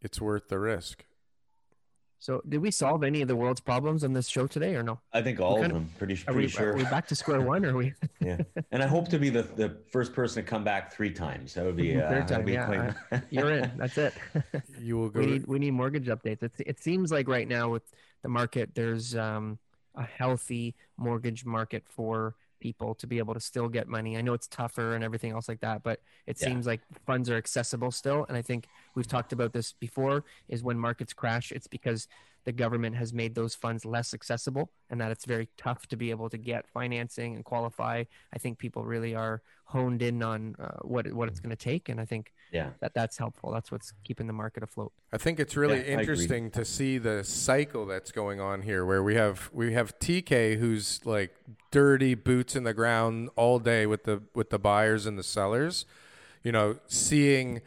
It's 0.02 0.22
worth 0.22 0.50
the 0.50 0.60
risk. 0.60 1.04
So, 2.20 2.42
did 2.50 2.62
we 2.62 2.72
solve 2.72 3.04
any 3.04 3.22
of 3.22 3.28
the 3.28 3.36
world's 3.36 3.60
problems 3.62 4.04
on 4.04 4.14
this 4.14 4.28
show 4.28 4.48
today, 4.48 4.76
or 4.76 4.82
no? 4.82 5.00
I 5.14 5.22
think 5.22 5.40
all 5.40 5.56
of 5.56 5.62
kind 5.62 5.72
of- 5.72 5.78
them. 5.78 5.90
Pretty 5.98 6.20
Are 6.28 6.34
we, 6.34 6.48
sure. 6.48 6.74
are 6.74 6.76
we 6.76 6.84
back 6.86 7.08
to 7.10 7.16
square 7.16 7.42
one? 7.42 7.64
Or 7.64 7.70
are 7.74 7.78
we? 7.78 7.94
yeah. 8.20 8.40
And 8.72 8.82
I 8.82 8.88
hope 8.88 9.08
to 9.10 9.20
be 9.20 9.30
the, 9.30 9.44
the 9.44 9.78
first 9.92 10.14
person 10.14 10.44
to 10.44 10.50
come 10.50 10.64
back 10.64 10.92
three 10.92 11.12
times. 11.12 11.54
That 11.54 11.66
would 11.66 11.76
be 11.78 11.96
uh, 12.02 12.10
Third 12.10 12.28
time, 12.28 12.46
be 12.46 12.54
yeah, 12.54 12.94
quite- 13.10 13.24
You're 13.30 13.52
in. 13.52 13.72
That's 13.78 13.98
it. 13.98 14.14
You 14.82 14.98
will 14.98 15.10
go. 15.10 15.20
we 15.20 15.26
need 15.28 15.48
we 15.48 15.60
need 15.60 15.72
mortgage 15.72 16.08
updates. 16.08 16.42
It's, 16.44 16.60
it 16.60 16.80
seems 16.80 17.12
like 17.12 17.28
right 17.28 17.48
now 17.48 17.70
with 17.70 17.84
the 18.24 18.30
market, 18.30 18.72
there's 18.74 19.16
um, 19.16 19.60
a 19.96 20.04
healthy 20.04 20.76
mortgage 20.98 21.46
market 21.46 21.84
for 21.88 22.36
people 22.60 22.96
to 22.96 23.08
be 23.08 23.18
able 23.18 23.34
to 23.34 23.40
still 23.40 23.68
get 23.70 23.88
money. 23.88 24.18
I 24.18 24.22
know 24.22 24.34
it's 24.34 24.48
tougher 24.48 24.96
and 24.96 25.04
everything 25.04 25.32
else 25.32 25.48
like 25.48 25.62
that, 25.62 25.84
but 25.84 26.02
it 26.26 26.38
Yeah. 26.40 26.48
seems 26.48 26.66
like 26.66 26.82
funds 27.06 27.30
are 27.30 27.38
accessible 27.38 27.92
still. 27.92 28.26
And 28.28 28.38
I 28.38 28.42
think 28.42 28.68
we've 28.96 29.08
talked 29.08 29.34
about 29.34 29.54
this 29.54 29.74
before: 29.74 30.26
is 30.48 30.64
when 30.64 30.78
markets 30.80 31.14
crash, 31.14 31.52
it's 31.52 31.68
because 31.68 32.08
the 32.48 32.54
government 32.54 32.96
has 32.96 33.12
made 33.12 33.36
those 33.36 33.54
funds 33.54 33.84
less 33.84 34.14
accessible, 34.14 34.72
and 34.90 35.02
that 35.02 35.12
it's 35.12 35.26
very 35.26 35.50
tough 35.58 35.86
to 35.88 35.98
be 35.98 36.12
able 36.12 36.30
to 36.30 36.38
get 36.38 36.66
financing 36.66 37.36
and 37.36 37.44
qualify. 37.44 38.06
I 38.34 38.38
think 38.40 38.58
people 38.58 38.86
really 38.86 39.14
are 39.14 39.42
honed 39.66 40.02
in 40.02 40.24
on 40.24 40.56
uh, 40.58 40.78
what 40.84 41.12
what 41.12 41.28
it's 41.28 41.42
going 41.42 41.50
to 41.50 41.58
take, 41.58 41.90
and 41.90 42.00
I 42.00 42.06
think 42.06 42.32
yeah. 42.54 42.70
that 42.80 42.94
that's 42.94 43.18
helpful. 43.18 43.52
That's 43.52 43.70
what's 43.70 43.92
keeping 44.06 44.28
the 44.28 44.34
market 44.34 44.64
afloat. 44.64 44.94
I 45.12 45.18
think 45.18 45.42
it's 45.42 45.58
really 45.58 45.80
Yeah, 45.80 46.00
interesting 46.00 46.50
to 46.52 46.64
see 46.64 46.98
the 46.98 47.26
cycle 47.26 47.86
that's 47.86 48.14
going 48.14 48.40
on 48.40 48.62
here, 48.62 48.86
where 48.86 49.04
we 49.04 49.16
have 49.16 49.50
we 49.52 49.74
have 49.74 50.00
TK 50.00 50.58
who's 50.58 51.06
like 51.06 51.36
dirty 51.70 52.16
boots 52.16 52.56
in 52.56 52.64
the 52.64 52.74
ground 52.74 53.30
all 53.36 53.60
day 53.60 53.86
with 53.86 54.06
the 54.06 54.22
with 54.34 54.52
the 54.52 54.60
buyers 54.60 55.06
and 55.06 55.20
the 55.20 55.24
sellers, 55.24 55.86
you 56.46 56.54
know, 56.54 56.80
seeing 56.88 57.62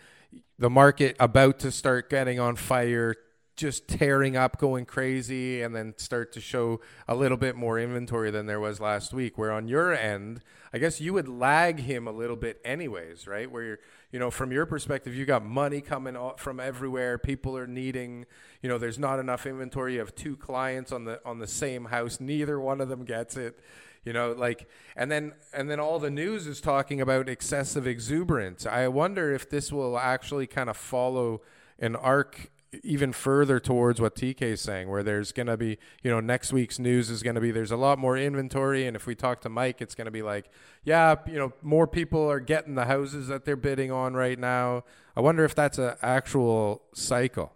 the 0.59 0.71
market 0.71 1.17
about 1.21 1.59
to 1.59 1.71
start 1.71 2.09
getting 2.09 2.41
on 2.41 2.57
fire, 2.57 3.15
just 3.61 3.87
tearing 3.87 4.37
up, 4.37 4.59
going 4.59 4.87
crazy, 4.87 5.63
and 5.63 5.75
then 5.77 5.95
start 5.99 6.33
to 6.33 6.41
show 6.41 6.81
a 7.07 7.15
little 7.15 7.37
bit 7.37 7.55
more 7.55 7.79
inventory 7.79 8.31
than 8.31 8.47
there 8.47 8.59
was 8.59 8.81
last 8.81 9.13
week. 9.13 9.37
Where 9.37 9.53
on 9.53 9.69
your 9.69 9.93
end, 9.93 10.41
I 10.73 10.79
guess 10.79 11.01
you 11.01 11.13
would 11.13 11.29
lag 11.29 11.81
him 11.81 12.09
a 12.09 12.13
little 12.13 12.37
bit, 12.37 12.61
anyways, 12.65 13.27
right? 13.27 13.51
Where 13.51 13.63
you're, 13.63 13.79
you 14.11 14.19
know, 14.19 14.31
from 14.31 14.51
your 14.51 14.67
perspective, 14.67 15.15
you 15.15 15.27
got 15.27 15.45
money 15.45 15.81
coming 15.81 16.17
from 16.39 16.59
everywhere. 16.59 17.19
People 17.19 17.57
are 17.57 17.67
needing, 17.67 18.25
you 18.63 18.69
know, 18.69 18.79
there's 18.79 18.99
not 18.99 19.21
enough 19.21 19.47
inventory. 19.47 19.95
You 19.95 20.01
have 20.01 20.15
two 20.15 20.37
clients 20.37 20.91
on 20.91 21.05
the 21.05 21.21
on 21.25 21.39
the 21.39 21.47
same 21.47 21.87
house. 21.87 22.19
Neither 22.19 22.59
one 22.59 22.81
of 22.81 22.89
them 22.89 23.05
gets 23.05 23.37
it. 23.37 23.61
You 24.05 24.15
know, 24.15 24.33
like, 24.33 24.67
and 24.97 25.13
then 25.13 25.35
and 25.53 25.71
then 25.71 25.79
all 25.79 25.99
the 25.99 26.11
news 26.11 26.47
is 26.47 26.63
talking 26.63 27.03
about 27.03 27.29
excessive 27.29 27.87
exuberance. 27.87 28.65
I 28.65 28.89
wonder 28.89 29.35
if 29.35 29.51
this 29.51 29.71
will 29.71 29.99
actually 29.99 30.47
kind 30.47 30.71
of 30.71 30.77
follow 30.79 31.43
an 31.79 31.97
arc 31.97 32.51
even 32.85 33.13
further 33.13 33.59
towards 33.59 34.01
what 34.01 34.15
TK 34.15 34.47
is 34.47 34.61
saying, 34.61 34.89
where 34.89 35.03
there's 35.03 35.33
going 35.33 35.49
to 35.49 35.57
be, 35.57 35.79
you 36.03 36.11
know, 36.11 36.21
next 36.21 36.53
week's 36.53 36.79
news 36.79 37.11
is 37.11 37.23
going 37.23 37.35
to 37.35 37.41
be 37.41 37.51
there's 37.51 37.73
a 37.73 37.77
lot 37.77 37.99
more 37.99 38.17
inventory. 38.17 38.87
And 38.87 38.95
if 38.97 39.07
we 39.07 39.15
talk 39.15 39.41
to 39.43 39.49
Mike, 39.49 39.81
it's 39.81 39.95
going 39.95 40.05
to 40.07 40.11
be 40.13 40.23
like, 40.23 40.51
yeah, 40.85 41.17
you 41.27 41.39
know, 41.39 41.53
more 41.63 41.87
people 41.87 42.31
are 42.31 42.41
getting 42.41 42.77
the 42.77 42.85
houses 42.85 43.29
that 43.29 43.45
they're 43.45 43.57
bidding 43.57 43.91
on 43.91 44.15
right 44.15 44.39
now. 44.39 44.85
I 45.17 45.21
wonder 45.21 45.45
if 45.45 45.55
that's 45.55 45.79
an 45.79 45.95
actual 46.03 46.83
cycle. 46.95 47.53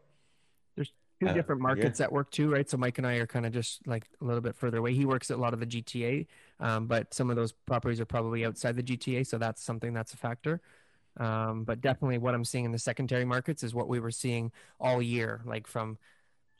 there's 0.77 0.93
two 1.21 1.29
Uh, 1.29 1.33
different 1.33 1.63
yeah. 1.71 1.85
markets 1.85 2.01
at 2.01 2.13
work 2.13 2.31
too, 2.31 2.51
right? 2.51 2.69
So 2.69 2.77
Mike 2.77 2.99
and 2.99 3.07
I 3.07 3.15
are 3.15 3.27
kind 3.27 3.47
of 3.47 3.53
just 3.53 3.87
like 3.87 4.07
a 4.21 4.25
little 4.25 4.41
bit 4.41 4.57
further 4.57 4.79
away. 4.79 4.95
He 4.95 5.07
works 5.07 5.31
at 5.31 5.37
a 5.39 5.41
lot 5.41 5.55
of 5.55 5.61
the 5.61 5.67
GTA, 5.67 6.27
um, 6.61 6.87
but 6.87 7.15
some 7.15 7.31
of 7.31 7.37
those 7.37 7.53
properties 7.53 8.01
are 8.01 8.07
probably 8.07 8.45
outside 8.45 8.77
the 8.77 8.83
GTA, 8.83 9.25
so 9.25 9.39
that's 9.39 9.63
something 9.63 9.93
that's 9.93 10.13
a 10.15 10.17
factor. 10.17 10.61
Um, 11.19 11.65
but 11.65 11.81
definitely, 11.81 12.19
what 12.19 12.35
I'm 12.35 12.45
seeing 12.45 12.65
in 12.65 12.73
the 12.73 12.79
secondary 12.79 13.25
markets 13.25 13.63
is 13.63 13.75
what 13.75 13.89
we 13.89 14.01
were 14.01 14.11
seeing 14.11 14.51
all 14.81 15.01
year, 15.01 15.41
like 15.45 15.67
from 15.67 15.99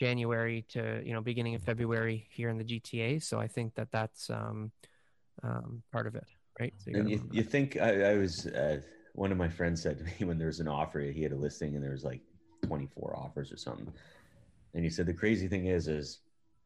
January 0.01 0.65
to 0.69 1.03
you 1.05 1.13
know 1.13 1.21
beginning 1.21 1.55
of 1.55 1.63
February 1.63 2.27
here 2.31 2.51
in 2.51 2.59
the 2.59 2.65
GTA. 2.65 3.23
So 3.23 3.41
I 3.41 3.49
think 3.49 3.75
that 3.75 3.91
that's 3.91 4.31
um, 4.31 4.71
um, 5.43 5.83
part 5.93 6.07
of 6.07 6.15
it, 6.15 6.25
right? 6.61 6.73
So 6.79 6.91
you 6.91 6.99
And 6.99 7.11
you, 7.11 7.21
you 7.33 7.43
think 7.43 7.77
I, 7.81 8.13
I 8.13 8.17
was 8.17 8.47
uh, 8.47 8.79
one 9.15 9.33
of 9.33 9.39
my 9.39 9.49
friends 9.49 9.83
said 9.83 9.99
to 9.99 10.05
me 10.05 10.13
when 10.21 10.39
there 10.39 10.49
was 10.49 10.61
an 10.61 10.69
offer, 10.69 11.01
he 11.01 11.23
had 11.23 11.33
a 11.33 11.37
listing 11.37 11.75
and 11.75 11.83
there 11.83 11.93
was 11.93 12.05
like 12.05 12.21
24 12.67 13.17
offers 13.17 13.53
or 13.53 13.57
something. 13.57 13.93
And 14.75 14.85
he 14.85 14.91
said 14.91 15.07
the 15.07 15.15
crazy 15.15 15.49
thing 15.49 15.67
is, 15.67 15.89
is 15.89 16.21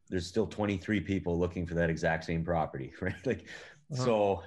there's 0.08 0.26
still 0.26 0.46
23 0.46 1.00
people 1.00 1.38
looking 1.38 1.66
for 1.66 1.74
that 1.74 1.90
exact 1.90 2.24
same 2.24 2.44
property, 2.44 2.92
right? 3.00 3.14
Like 3.26 3.46
Uh-huh. 3.92 4.04
So 4.04 4.42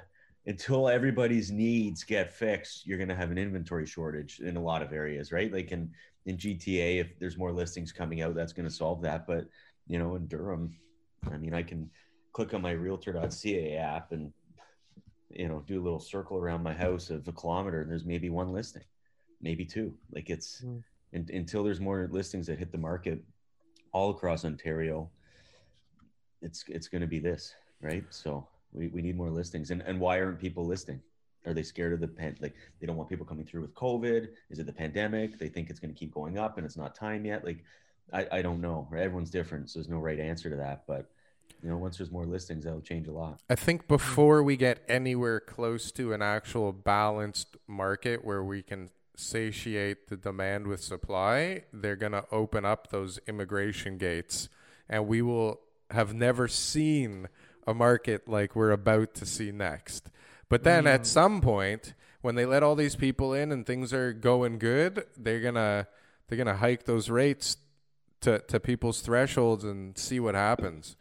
until 0.45 0.89
everybody's 0.89 1.51
needs 1.51 2.03
get 2.03 2.31
fixed, 2.33 2.85
you're 2.85 2.97
going 2.97 3.09
to 3.09 3.15
have 3.15 3.31
an 3.31 3.37
inventory 3.37 3.85
shortage 3.85 4.39
in 4.39 4.57
a 4.57 4.61
lot 4.61 4.81
of 4.81 4.91
areas, 4.91 5.31
right? 5.31 5.51
Like 5.51 5.71
in 5.71 5.91
in 6.25 6.37
GTA, 6.37 6.99
if 6.99 7.17
there's 7.19 7.37
more 7.37 7.51
listings 7.51 7.91
coming 7.91 8.21
out, 8.21 8.35
that's 8.35 8.53
going 8.53 8.67
to 8.67 8.73
solve 8.73 9.01
that. 9.01 9.27
But 9.27 9.45
you 9.87 9.99
know, 9.99 10.15
in 10.15 10.27
Durham, 10.27 10.75
I 11.31 11.37
mean, 11.37 11.53
I 11.53 11.63
can 11.63 11.89
click 12.33 12.53
on 12.53 12.61
my 12.61 12.71
Realtor.ca 12.71 13.75
app 13.77 14.11
and 14.11 14.31
you 15.29 15.47
know 15.47 15.63
do 15.65 15.79
a 15.79 15.83
little 15.83 15.99
circle 15.99 16.37
around 16.37 16.63
my 16.63 16.73
house 16.73 17.09
of 17.09 17.27
a 17.27 17.31
kilometer, 17.31 17.81
and 17.81 17.89
there's 17.89 18.05
maybe 18.05 18.29
one 18.29 18.51
listing, 18.51 18.83
maybe 19.41 19.65
two. 19.65 19.93
Like 20.11 20.29
it's 20.29 20.61
Mm. 20.63 20.83
and, 21.13 21.29
until 21.29 21.63
there's 21.63 21.79
more 21.79 22.07
listings 22.11 22.47
that 22.47 22.57
hit 22.57 22.71
the 22.71 22.77
market 22.77 23.23
all 23.91 24.09
across 24.09 24.45
Ontario, 24.45 25.09
it's 26.41 26.63
it's 26.67 26.87
going 26.87 27.01
to 27.01 27.07
be 27.07 27.19
this, 27.19 27.53
right? 27.81 28.05
So 28.09 28.47
we, 28.73 28.87
we 28.87 29.01
need 29.01 29.17
more 29.17 29.29
listings. 29.29 29.71
And 29.71 29.81
and 29.81 29.99
why 29.99 30.19
aren't 30.19 30.39
people 30.39 30.65
listing? 30.65 31.01
Are 31.45 31.53
they 31.53 31.63
scared 31.63 31.93
of 31.93 31.99
the 31.99 32.07
pan? 32.07 32.37
Like 32.39 32.53
they 32.79 32.87
don't 32.87 32.97
want 32.97 33.09
people 33.09 33.25
coming 33.25 33.45
through 33.45 33.61
with 33.61 33.73
COVID? 33.73 34.29
Is 34.49 34.59
it 34.59 34.65
the 34.65 34.73
pandemic? 34.73 35.39
They 35.39 35.49
think 35.49 35.69
it's 35.69 35.79
going 35.79 35.93
to 35.93 35.99
keep 35.99 36.13
going 36.13 36.37
up 36.37 36.57
and 36.57 36.65
it's 36.65 36.77
not 36.77 36.95
time 36.95 37.25
yet. 37.25 37.43
Like 37.43 37.63
I, 38.13 38.27
I 38.31 38.41
don't 38.41 38.61
know. 38.61 38.87
Everyone's 38.91 39.31
different, 39.31 39.69
so 39.69 39.79
there's 39.79 39.89
no 39.89 39.99
right 39.99 40.19
answer 40.19 40.49
to 40.49 40.55
that. 40.57 40.83
But 40.87 41.09
you 41.63 41.69
know, 41.69 41.77
once 41.77 41.97
there's 41.97 42.11
more 42.11 42.25
listings, 42.25 42.63
that'll 42.63 42.81
change 42.81 43.07
a 43.07 43.11
lot. 43.11 43.41
I 43.49 43.55
think 43.55 43.87
before 43.87 44.41
we 44.41 44.57
get 44.57 44.83
anywhere 44.87 45.39
close 45.39 45.91
to 45.93 46.13
an 46.13 46.21
actual 46.21 46.71
balanced 46.71 47.57
market 47.67 48.25
where 48.25 48.43
we 48.43 48.63
can 48.63 48.89
satiate 49.15 50.07
the 50.07 50.17
demand 50.17 50.67
with 50.67 50.83
supply, 50.83 51.63
they're 51.71 51.95
going 51.95 52.13
to 52.13 52.25
open 52.31 52.65
up 52.65 52.89
those 52.89 53.19
immigration 53.27 53.97
gates 53.97 54.49
and 54.89 55.07
we 55.07 55.21
will 55.21 55.61
have 55.91 56.13
never 56.13 56.47
seen 56.47 57.27
a 57.67 57.73
market 57.73 58.27
like 58.27 58.55
we're 58.55 58.71
about 58.71 59.13
to 59.15 59.25
see 59.25 59.51
next. 59.51 60.09
But 60.49 60.63
then 60.63 60.85
at 60.87 61.05
some 61.05 61.41
point 61.41 61.93
when 62.21 62.35
they 62.35 62.45
let 62.45 62.61
all 62.63 62.75
these 62.75 62.95
people 62.95 63.33
in 63.33 63.51
and 63.51 63.65
things 63.65 63.93
are 63.93 64.13
going 64.13 64.59
good, 64.59 65.05
they're 65.17 65.41
going 65.41 65.55
to 65.55 65.87
they're 66.27 66.37
to 66.45 66.55
hike 66.55 66.83
those 66.83 67.09
rates 67.09 67.57
to 68.21 68.39
to 68.39 68.59
people's 68.59 69.01
thresholds 69.01 69.63
and 69.63 69.97
see 69.97 70.19
what 70.19 70.35
happens. 70.35 70.95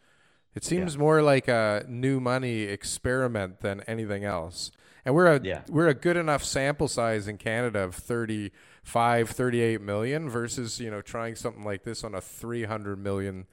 It 0.55 0.63
seems 0.65 0.97
more 0.97 1.21
like 1.21 1.47
a 1.47 1.85
new 1.87 2.19
money 2.19 2.63
experiment 2.63 3.61
than 3.61 3.81
anything 3.87 4.25
else. 4.25 4.71
And 5.05 5.15
we're 5.15 5.27
a 5.27 5.41
Yeah. 5.41 5.61
we're 5.69 5.87
a 5.87 5.93
good 5.93 6.17
enough 6.17 6.43
sample 6.43 6.87
size 6.87 7.27
in 7.27 7.37
Canada 7.37 7.79
of 7.83 7.95
35, 7.95 9.29
38 9.29 9.81
million 9.81 10.29
versus, 10.29 10.79
you 10.79 10.91
know, 10.91 11.01
trying 11.01 11.35
something 11.35 11.63
like 11.63 11.83
this 11.83 12.03
on 12.03 12.13
a 12.15 12.21
300 12.21 12.97
million 12.97 13.47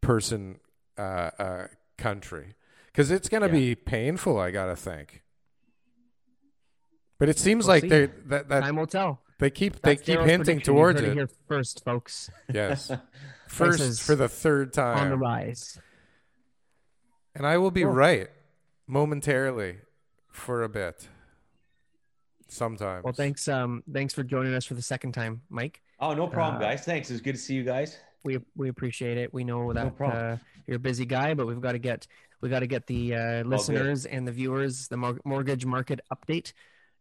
person 0.00 0.60
uh, 0.98 1.30
uh, 1.38 1.66
country. 1.98 2.54
Cuz 2.94 3.10
it's 3.10 3.28
going 3.28 3.40
to 3.42 3.46
Yeah. 3.48 3.52
be 3.52 3.74
painful, 3.74 4.38
I 4.38 4.50
got 4.50 4.66
to 4.66 4.76
think. 4.76 5.22
But 7.18 7.28
it 7.28 7.38
seems 7.38 7.66
We'll 7.66 7.76
like 7.76 7.82
see. 7.82 7.88
they 7.88 8.06
that, 8.26 8.48
that 8.48 8.60
Time 8.60 8.76
will 8.76 8.86
tell. 8.86 9.22
they 9.38 9.48
keep 9.50 9.80
they 9.82 9.96
keep 9.96 10.20
hinting 10.20 10.60
towards 10.60 11.00
it. 11.00 11.12
here 11.14 11.28
first, 11.48 11.84
folks. 11.84 12.30
Yes. 12.52 12.90
First 13.48 14.02
for 14.02 14.14
the 14.16 14.28
third 14.28 14.72
time. 14.72 14.96
On 14.98 15.10
the 15.10 15.16
rise. 15.18 15.78
And 17.34 17.46
I 17.46 17.58
will 17.58 17.70
be 17.70 17.82
Cool. 17.82 17.92
right 17.92 18.30
momentarily 18.86 19.80
for 20.30 20.62
a 20.62 20.68
bit. 20.70 21.06
Sometimes. 22.48 23.04
Well, 23.04 23.12
thanks. 23.12 23.46
Um, 23.48 23.82
thanks 23.92 24.14
for 24.14 24.22
joining 24.22 24.54
us 24.54 24.64
for 24.64 24.72
the 24.74 24.80
second 24.82 25.12
time, 25.12 25.42
Mike. 25.50 25.82
Oh, 26.00 26.14
no 26.14 26.26
problem, 26.28 26.62
Uh, 26.62 26.66
guys. 26.66 26.84
Thanks. 26.84 27.10
It's 27.10 27.20
good 27.20 27.34
to 27.34 27.40
see 27.40 27.54
you 27.54 27.62
guys. 27.62 27.98
We 28.24 28.38
we 28.56 28.68
appreciate 28.68 29.18
it. 29.18 29.32
We 29.32 29.44
know 29.44 29.72
that 29.72 29.96
problem. 29.96 30.34
uh, 30.34 30.36
you're 30.66 30.76
a 30.76 30.80
busy 30.80 31.06
guy, 31.06 31.34
but 31.34 31.46
we've 31.46 31.60
got 31.60 31.72
to 31.72 31.78
get 31.78 32.06
we 32.40 32.48
got 32.48 32.60
to 32.60 32.66
get 32.66 32.86
the 32.86 33.14
uh, 33.14 33.42
listeners 33.44 34.06
and 34.06 34.26
the 34.26 34.32
viewers 34.32 34.88
the 34.88 34.96
mor- 34.96 35.20
mortgage 35.24 35.64
market 35.64 36.00
update. 36.12 36.52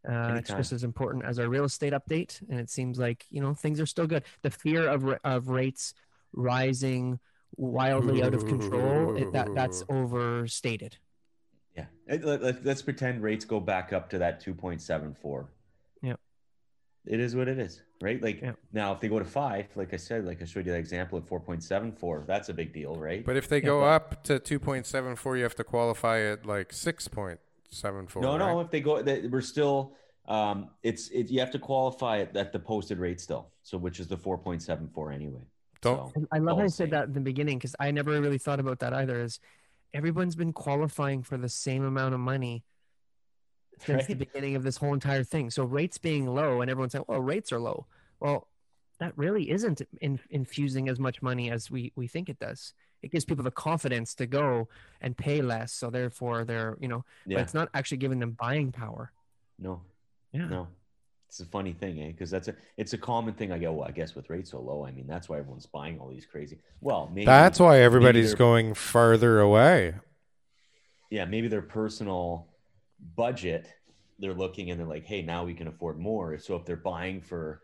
Uh, 0.08 0.36
it's 0.38 0.50
just 0.50 0.72
as 0.72 0.84
important 0.84 1.24
as 1.26 1.38
our 1.38 1.48
real 1.48 1.66
estate 1.66 1.94
update, 1.94 2.42
and 2.50 2.60
it 2.60 2.70
seems 2.70 2.98
like 2.98 3.26
you 3.30 3.42
know 3.42 3.54
things 3.54 3.80
are 3.80 3.86
still 3.86 4.08
good. 4.08 4.24
The 4.42 4.50
fear 4.50 4.88
of 4.88 5.08
of 5.24 5.50
rates 5.50 5.94
rising 6.34 7.20
wildly 7.58 8.24
out 8.24 8.34
of 8.34 8.46
control 8.48 9.16
it, 9.18 9.32
that 9.34 9.54
that's 9.54 9.84
overstated. 9.90 10.98
Yeah. 11.76 11.86
Let, 12.08 12.42
let, 12.42 12.66
let's 12.66 12.82
pretend 12.82 13.24
rates 13.24 13.46
go 13.46 13.60
back 13.60 13.94
up 13.94 14.10
to 14.10 14.18
that 14.20 14.44
2.74. 14.44 15.16
Yeah. 15.24 15.42
It 17.06 17.20
is 17.20 17.36
what 17.36 17.48
it 17.48 17.58
is, 17.58 17.82
right? 18.02 18.22
Like 18.22 18.42
Yeah. 18.42 18.54
now, 18.72 18.94
if 18.94 19.00
they 19.00 19.08
go 19.08 19.18
to 19.18 19.26
five, 19.26 19.68
like 19.76 19.94
I 19.94 19.98
said, 19.98 20.26
like 20.26 20.42
I 20.42 20.46
showed 20.46 20.66
you 20.66 20.72
that 20.72 20.78
example 20.78 21.18
at 21.18 21.26
4.74, 21.26 22.26
that's 22.28 22.50
a 22.50 22.54
big 22.54 22.74
deal, 22.74 22.96
right? 22.96 23.26
But 23.26 23.38
if 23.38 23.48
they 23.50 23.60
go 23.60 23.84
up 23.84 24.24
to 24.26 24.40
2.74, 24.40 25.38
you 25.38 25.44
have 25.44 25.56
to 25.56 25.64
qualify 25.64 26.20
at 26.22 26.46
like 26.46 26.70
6.74. 26.70 28.22
no, 28.22 28.38
no, 28.38 28.60
if 28.60 28.70
they 28.70 28.82
go, 28.82 29.02
they, 29.02 29.22
we're 29.28 29.42
still, 29.42 29.96
um, 30.28 30.70
it's, 30.84 31.10
it, 31.10 31.32
you 31.32 31.40
have 31.40 31.52
to 31.52 31.60
qualify 31.60 32.18
it 32.18 32.38
at 32.38 32.52
the 32.52 32.60
posted 32.60 33.00
rate 33.00 33.20
still. 33.20 33.50
So, 33.64 33.78
which 33.78 34.00
is 34.00 34.08
the 34.08 34.18
4.74 34.18 35.14
anyway. 35.14 35.42
Don't- 35.82 36.14
So, 36.14 36.26
I 36.32 36.38
love 36.38 36.58
how 36.58 36.62
all 36.62 36.64
you 36.66 36.70
said 36.70 36.92
that 36.92 37.06
in 37.08 37.14
the 37.14 37.20
beginning 37.22 37.58
because 37.58 37.76
I 37.80 37.90
never 37.90 38.22
really 38.22 38.38
thought 38.38 38.60
about 38.60 38.80
that 38.80 38.94
either. 38.94 39.22
Is 39.24 39.40
everyone's 39.94 40.36
been 40.36 40.54
qualifying 40.54 41.24
for 41.24 41.38
the 41.38 41.50
same 41.50 41.84
amount 41.84 42.14
of 42.14 42.20
money 42.20 42.64
since 43.86 44.06
the 44.08 44.14
beginning 44.14 44.56
of 44.56 44.64
this 44.64 44.78
whole 44.78 44.94
entire 44.94 45.24
thing. 45.24 45.50
So 45.50 45.64
rates 45.64 45.98
being 45.98 46.28
low, 46.28 46.62
and 46.62 46.70
everyone's 46.70 46.92
saying, 46.94 47.06
"Well, 47.08 47.22
rates 47.22 47.52
are 47.52 47.60
low." 47.60 47.86
Well, 48.20 48.48
that 49.00 49.18
really 49.18 49.50
isn't 49.50 49.82
in, 50.00 50.20
infusing 50.30 50.88
as 50.90 51.00
much 51.00 51.22
money 51.22 51.50
as 51.52 51.72
we 51.72 51.92
we 51.96 52.08
think 52.08 52.30
it 52.30 52.40
does. 52.40 52.74
It 53.02 53.12
gives 53.12 53.26
people 53.26 53.44
the 53.44 53.52
confidence 53.52 54.14
to 54.16 54.28
go 54.28 54.68
and 55.02 55.18
pay 55.18 55.42
less, 55.42 55.74
so 55.74 55.90
therefore 55.90 56.46
they're 56.46 56.78
you 56.80 56.88
know, 56.88 57.04
Yeah. 57.26 57.38
but 57.38 57.44
it's 57.44 57.54
not 57.54 57.70
actually 57.74 57.98
giving 57.98 58.20
them 58.20 58.32
buying 58.32 58.72
power. 58.72 59.12
No, 59.58 59.82
Yeah. 60.32 60.48
no. 60.48 60.68
It's 61.28 61.40
a 61.40 61.46
funny 61.46 61.72
thing, 61.72 62.02
eh? 62.02 62.08
Because 62.10 62.30
that's 62.30 62.50
a 62.50 62.56
it's 62.78 62.92
a 62.94 62.98
common 62.98 63.34
thing. 63.34 63.52
I 63.54 63.58
go, 63.58 63.72
well, 63.72 63.88
I 63.88 63.92
guess 63.92 64.14
with 64.16 64.30
rates 64.30 64.52
so 64.52 64.60
low, 64.60 64.86
I 64.86 64.92
mean, 64.92 65.08
that's 65.08 65.30
why 65.30 65.40
everyone's 65.40 65.66
buying 65.66 65.98
all 66.00 66.10
these 66.10 66.26
crazy. 66.26 66.60
Well, 66.82 67.10
maybe 67.12 67.26
That's 67.26 67.58
why 67.60 67.80
everybody's 67.80 68.32
they're- 68.32 68.38
going 68.38 68.74
farther 68.74 69.40
away. 69.40 69.96
Yeah, 71.10 71.26
maybe 71.26 71.48
their 71.48 71.62
personal 71.62 72.48
budget, 73.16 73.74
they're 74.20 74.34
looking 74.34 74.72
and 74.72 74.80
they're 74.80 74.88
like, 74.88 75.06
hey, 75.06 75.22
now 75.22 75.44
we 75.44 75.54
can 75.54 75.68
afford 75.68 76.00
more. 76.00 76.38
So 76.38 76.56
if 76.56 76.66
they're 76.66 76.76
buying 76.78 77.22
for, 77.22 77.62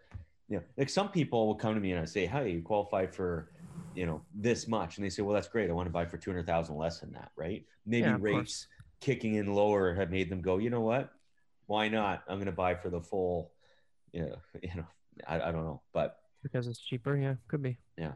you 0.48 0.58
know, 0.58 0.64
like 0.78 0.90
some 0.90 1.10
people 1.10 1.48
will 1.48 1.56
come 1.56 1.76
to 1.76 1.80
me 1.80 1.92
and 1.92 2.02
I 2.02 2.06
say, 2.06 2.26
hey, 2.26 2.52
you 2.52 2.62
qualify 2.62 3.06
for, 3.06 3.52
you 3.94 4.06
know, 4.06 4.22
this 4.34 4.68
much, 4.68 4.98
and 4.98 5.06
they 5.06 5.10
say, 5.10 5.22
well, 5.24 5.34
that's 5.34 5.48
great. 5.48 5.70
I 5.70 5.74
want 5.74 5.88
to 5.88 5.92
buy 5.94 6.06
for 6.06 6.18
two 6.18 6.30
hundred 6.32 6.46
thousand 6.48 6.78
less 6.78 7.00
than 7.00 7.12
that, 7.14 7.32
right? 7.36 7.66
Maybe 7.86 8.08
Yeah, 8.08 8.16
of 8.16 8.22
course. 8.22 8.34
rates 8.36 8.68
kicking 9.02 9.36
in 9.36 9.54
lower 9.54 9.94
have 9.94 10.10
made 10.12 10.30
them 10.30 10.42
go, 10.42 10.58
you 10.58 10.70
know 10.70 10.82
what? 10.82 11.12
Why 11.68 11.90
not? 11.90 12.24
I'm 12.28 12.38
going 12.38 12.46
to 12.48 12.52
buy 12.52 12.76
for 12.76 12.90
the 12.90 13.02
full, 13.02 13.52
you 14.14 14.22
know, 14.22 14.38
you 14.62 14.76
know, 14.76 14.86
I, 15.28 15.42
I 15.42 15.52
don't 15.52 15.66
know, 15.66 15.82
but 15.94 16.18
Because 16.44 16.68
it's 16.68 16.80
cheaper, 16.80 17.16
yeah, 17.18 17.36
could 17.48 17.62
be. 17.62 17.78
yeah, 17.98 18.14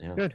yeah, 0.00 0.14
Good. 0.14 0.34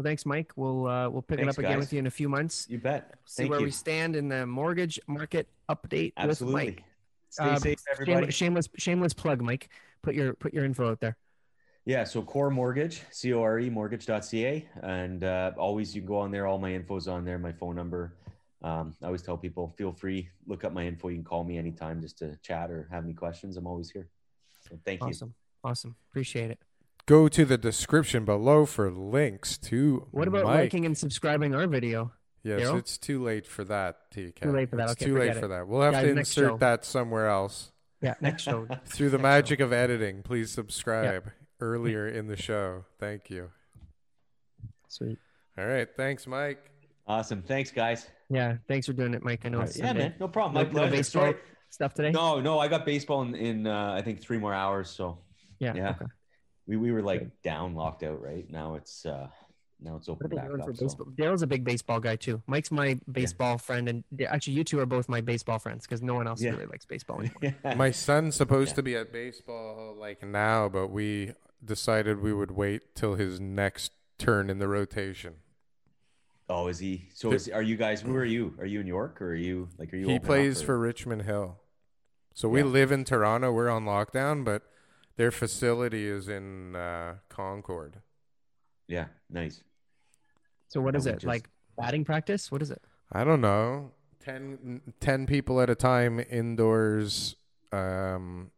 Well, 0.00 0.06
thanks, 0.08 0.24
Mike. 0.24 0.50
We'll 0.56 0.86
uh, 0.86 1.10
we'll 1.10 1.20
pick 1.20 1.40
Thanks, 1.40 1.58
it 1.58 1.58
up 1.58 1.58
again 1.58 1.72
guys. 1.72 1.80
with 1.80 1.92
you 1.92 1.98
in 1.98 2.06
a 2.06 2.10
few 2.10 2.26
months. 2.30 2.66
you 2.70 2.78
bet. 2.78 3.16
See 3.26 3.42
Thank 3.42 3.50
where 3.50 3.58
you. 3.60 3.66
we 3.66 3.70
stand 3.70 4.16
in 4.16 4.28
the 4.28 4.46
mortgage 4.46 4.98
market 5.06 5.46
update 5.68 6.14
with 6.26 6.40
Mike. 6.40 6.82
Stay 7.28 7.44
Uh, 7.44 7.56
safe, 7.58 7.82
everybody. 7.92 8.32
shameless 8.32 8.70
shameless 8.78 9.12
plug, 9.12 9.42
Mike. 9.42 9.68
Put 10.02 10.14
your 10.14 10.32
put 10.32 10.54
your 10.54 10.64
info 10.64 10.90
out 10.90 11.00
there. 11.00 11.18
Yeah, 11.84 12.04
so 12.04 12.22
Core 12.22 12.48
Mortgage, 12.48 13.02
C 13.10 13.34
O 13.34 13.42
R 13.42 13.58
E 13.58 13.68
mortgage.ca. 13.68 14.66
And 14.82 15.22
uh, 15.22 15.52
always 15.58 15.94
you 15.94 16.00
can 16.00 16.08
go 16.08 16.16
on 16.16 16.30
there. 16.30 16.46
All 16.46 16.56
my 16.58 16.72
info's 16.72 17.06
on 17.06 17.26
there, 17.26 17.38
my 17.38 17.52
phone 17.52 17.76
number. 17.76 18.14
Um, 18.62 18.94
I 19.02 19.06
always 19.06 19.20
tell 19.20 19.36
people, 19.36 19.68
feel 19.76 19.92
free, 19.92 20.30
look 20.46 20.64
up 20.64 20.72
my 20.72 20.86
info. 20.86 21.08
You 21.08 21.16
can 21.16 21.24
call 21.24 21.44
me 21.44 21.58
anytime 21.58 22.00
just 22.00 22.16
to 22.20 22.38
chat 22.42 22.70
or 22.70 22.88
have 22.90 23.04
any 23.04 23.12
questions. 23.12 23.58
I'm 23.58 23.66
always 23.66 23.90
here. 23.90 24.08
So 24.66 24.78
thank 24.82 25.02
you. 25.02 25.08
Awesome, 25.08 25.34
awesome. 25.62 25.94
Appreciate 26.10 26.50
it. 26.52 26.58
Go 27.10 27.26
to 27.26 27.44
the 27.44 27.58
description 27.58 28.24
below 28.24 28.64
for 28.66 28.88
links 28.88 29.58
to 29.58 30.06
What 30.12 30.28
about 30.28 30.44
Mike. 30.44 30.60
liking 30.60 30.86
and 30.86 30.96
subscribing 30.96 31.56
our 31.56 31.66
video? 31.66 32.12
Yes, 32.44 32.60
Daryl? 32.60 32.78
it's 32.78 32.98
too 32.98 33.20
late 33.20 33.48
for 33.48 33.64
that, 33.64 34.12
TK. 34.14 34.42
Too 34.42 34.52
late 34.52 34.70
for 34.70 34.76
that. 34.76 34.90
It's 34.90 34.92
Okay, 34.92 35.06
too 35.06 35.18
late 35.18 35.26
forget 35.30 35.40
for 35.42 35.48
that. 35.48 35.66
We'll 35.66 35.80
have 35.82 35.94
Guys, 35.94 36.04
to 36.04 36.10
insert 36.16 36.60
that 36.60 36.84
somewhere 36.84 37.26
else. 37.26 37.72
Yeah, 38.00 38.14
next 38.20 38.44
show. 38.44 38.68
Through 38.86 39.10
the 39.10 39.18
Next 39.18 39.22
magic 39.24 39.58
of 39.58 39.72
editing, 39.72 40.22
please 40.22 40.52
subscribe 40.52 41.32
earlier 41.60 42.06
in 42.06 42.28
the 42.28 42.36
show. 42.36 42.84
Thank 43.00 43.28
you. 43.28 43.50
Sweet. 44.86 45.18
All 45.58 45.66
right. 45.66 45.88
Thanks, 45.96 46.28
Mike. 46.28 46.70
Awesome. 47.08 47.42
Thanks, 47.42 47.72
guys. 47.72 48.08
Yeah, 48.28 48.58
thanks 48.68 48.86
for 48.86 48.92
doing 48.92 49.14
it, 49.14 49.24
Mike. 49.24 49.40
I 49.44 49.48
know 49.48 49.62
it's 49.62 49.76
right. 49.80 49.86
Yeah, 49.96 50.00
man. 50.00 50.14
No 50.20 50.28
problem. 50.28 50.54
No, 50.54 50.60
My 50.60 50.66
no 50.72 50.78
pleasure. 50.78 50.90
baseball 50.92 51.22
Sorry. 51.24 51.36
stuff 51.70 51.92
today. 51.92 52.12
No, 52.12 52.40
no, 52.40 52.60
I 52.60 52.68
got 52.68 52.86
baseball 52.86 53.22
in, 53.22 53.34
in 53.34 53.66
uh, 53.66 53.94
I 53.98 54.00
think 54.00 54.20
three 54.20 54.38
more 54.38 54.54
hours. 54.54 54.88
So 54.90 55.18
Yeah. 55.58 55.74
yeah. 55.74 55.90
Okay. 55.90 56.04
We, 56.70 56.76
we 56.76 56.92
were 56.92 57.02
like 57.02 57.42
down, 57.42 57.74
locked 57.74 58.04
out, 58.04 58.22
right? 58.22 58.48
Now 58.48 58.76
it's 58.76 59.04
uh 59.04 59.26
now 59.80 59.96
it's 59.96 60.08
open 60.08 60.28
they 60.30 60.36
back 60.36 60.44
up. 60.52 60.76
So. 60.76 60.86
Daryl's 61.18 61.42
a 61.42 61.46
big 61.48 61.64
baseball 61.64 61.98
guy 61.98 62.14
too. 62.14 62.40
Mike's 62.46 62.70
my 62.70 62.96
baseball 63.10 63.58
friend, 63.58 63.88
and 63.88 64.04
actually, 64.28 64.52
you 64.52 64.62
two 64.62 64.78
are 64.78 64.86
both 64.86 65.08
my 65.08 65.20
baseball 65.20 65.58
friends 65.58 65.84
because 65.86 66.00
no 66.00 66.14
one 66.14 66.28
else 66.28 66.40
Yeah. 66.40 66.50
really 66.50 66.66
likes 66.66 66.84
baseball 66.84 67.20
anymore. 67.42 67.74
My 67.76 67.90
son's 67.90 68.36
supposed 68.36 68.70
Yeah. 68.72 68.74
to 68.76 68.82
be 68.82 68.96
at 68.96 69.12
baseball 69.12 69.96
like 69.98 70.22
now, 70.22 70.68
but 70.68 70.88
we 70.88 71.32
decided 71.64 72.20
we 72.22 72.32
would 72.32 72.52
wait 72.52 72.94
till 72.94 73.14
his 73.16 73.40
next 73.40 73.90
turn 74.18 74.48
in 74.48 74.58
the 74.60 74.68
rotation. 74.68 75.34
Oh, 76.48 76.68
is 76.68 76.78
he? 76.78 77.08
So 77.14 77.32
is, 77.32 77.48
are 77.48 77.62
you 77.62 77.76
guys? 77.76 78.00
Who 78.02 78.14
are 78.14 78.24
you? 78.24 78.54
Are 78.60 78.66
you 78.66 78.80
in 78.80 78.86
York 78.86 79.20
or 79.22 79.30
are 79.30 79.34
you 79.34 79.68
like? 79.78 79.92
Are 79.92 79.96
you? 79.96 80.06
He 80.08 80.18
plays 80.20 80.62
for 80.62 80.78
Richmond 80.78 81.22
Hill. 81.22 81.56
So 82.34 82.48
we 82.48 82.60
Yeah. 82.60 82.66
live 82.66 82.92
in 82.92 83.04
Toronto. 83.04 83.50
We're 83.50 83.68
on 83.70 83.84
lockdown, 83.86 84.44
but 84.44 84.62
their 85.20 85.30
facility 85.30 86.06
is 86.06 86.30
in 86.30 86.74
uh, 86.74 87.16
Concord. 87.28 87.96
Yeah, 88.88 89.08
nice. 89.28 89.62
So 90.68 90.80
what 90.80 90.94
No, 90.94 90.98
is 90.98 91.04
we 91.04 91.10
it 91.10 91.14
just- 91.16 91.26
like 91.26 91.50
batting 91.76 92.06
practice? 92.06 92.50
What 92.50 92.62
is 92.62 92.70
it? 92.70 92.82
I 93.12 93.22
don't 93.24 93.42
know. 93.42 93.90
10, 94.24 94.80
10 94.98 95.26
people 95.26 95.60
at 95.60 95.68
a 95.68 95.74
time 95.74 96.24
indoors, 96.30 97.36
um, 97.70 98.50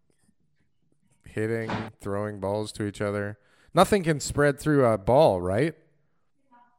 hitting, 1.24 1.68
throwing 2.00 2.38
balls 2.38 2.70
to 2.72 2.84
each 2.84 3.00
other. 3.00 3.38
Nothing 3.74 4.04
can 4.04 4.20
spread 4.20 4.60
through 4.60 4.84
a 4.86 4.96
ball, 4.98 5.40
right? 5.40 5.74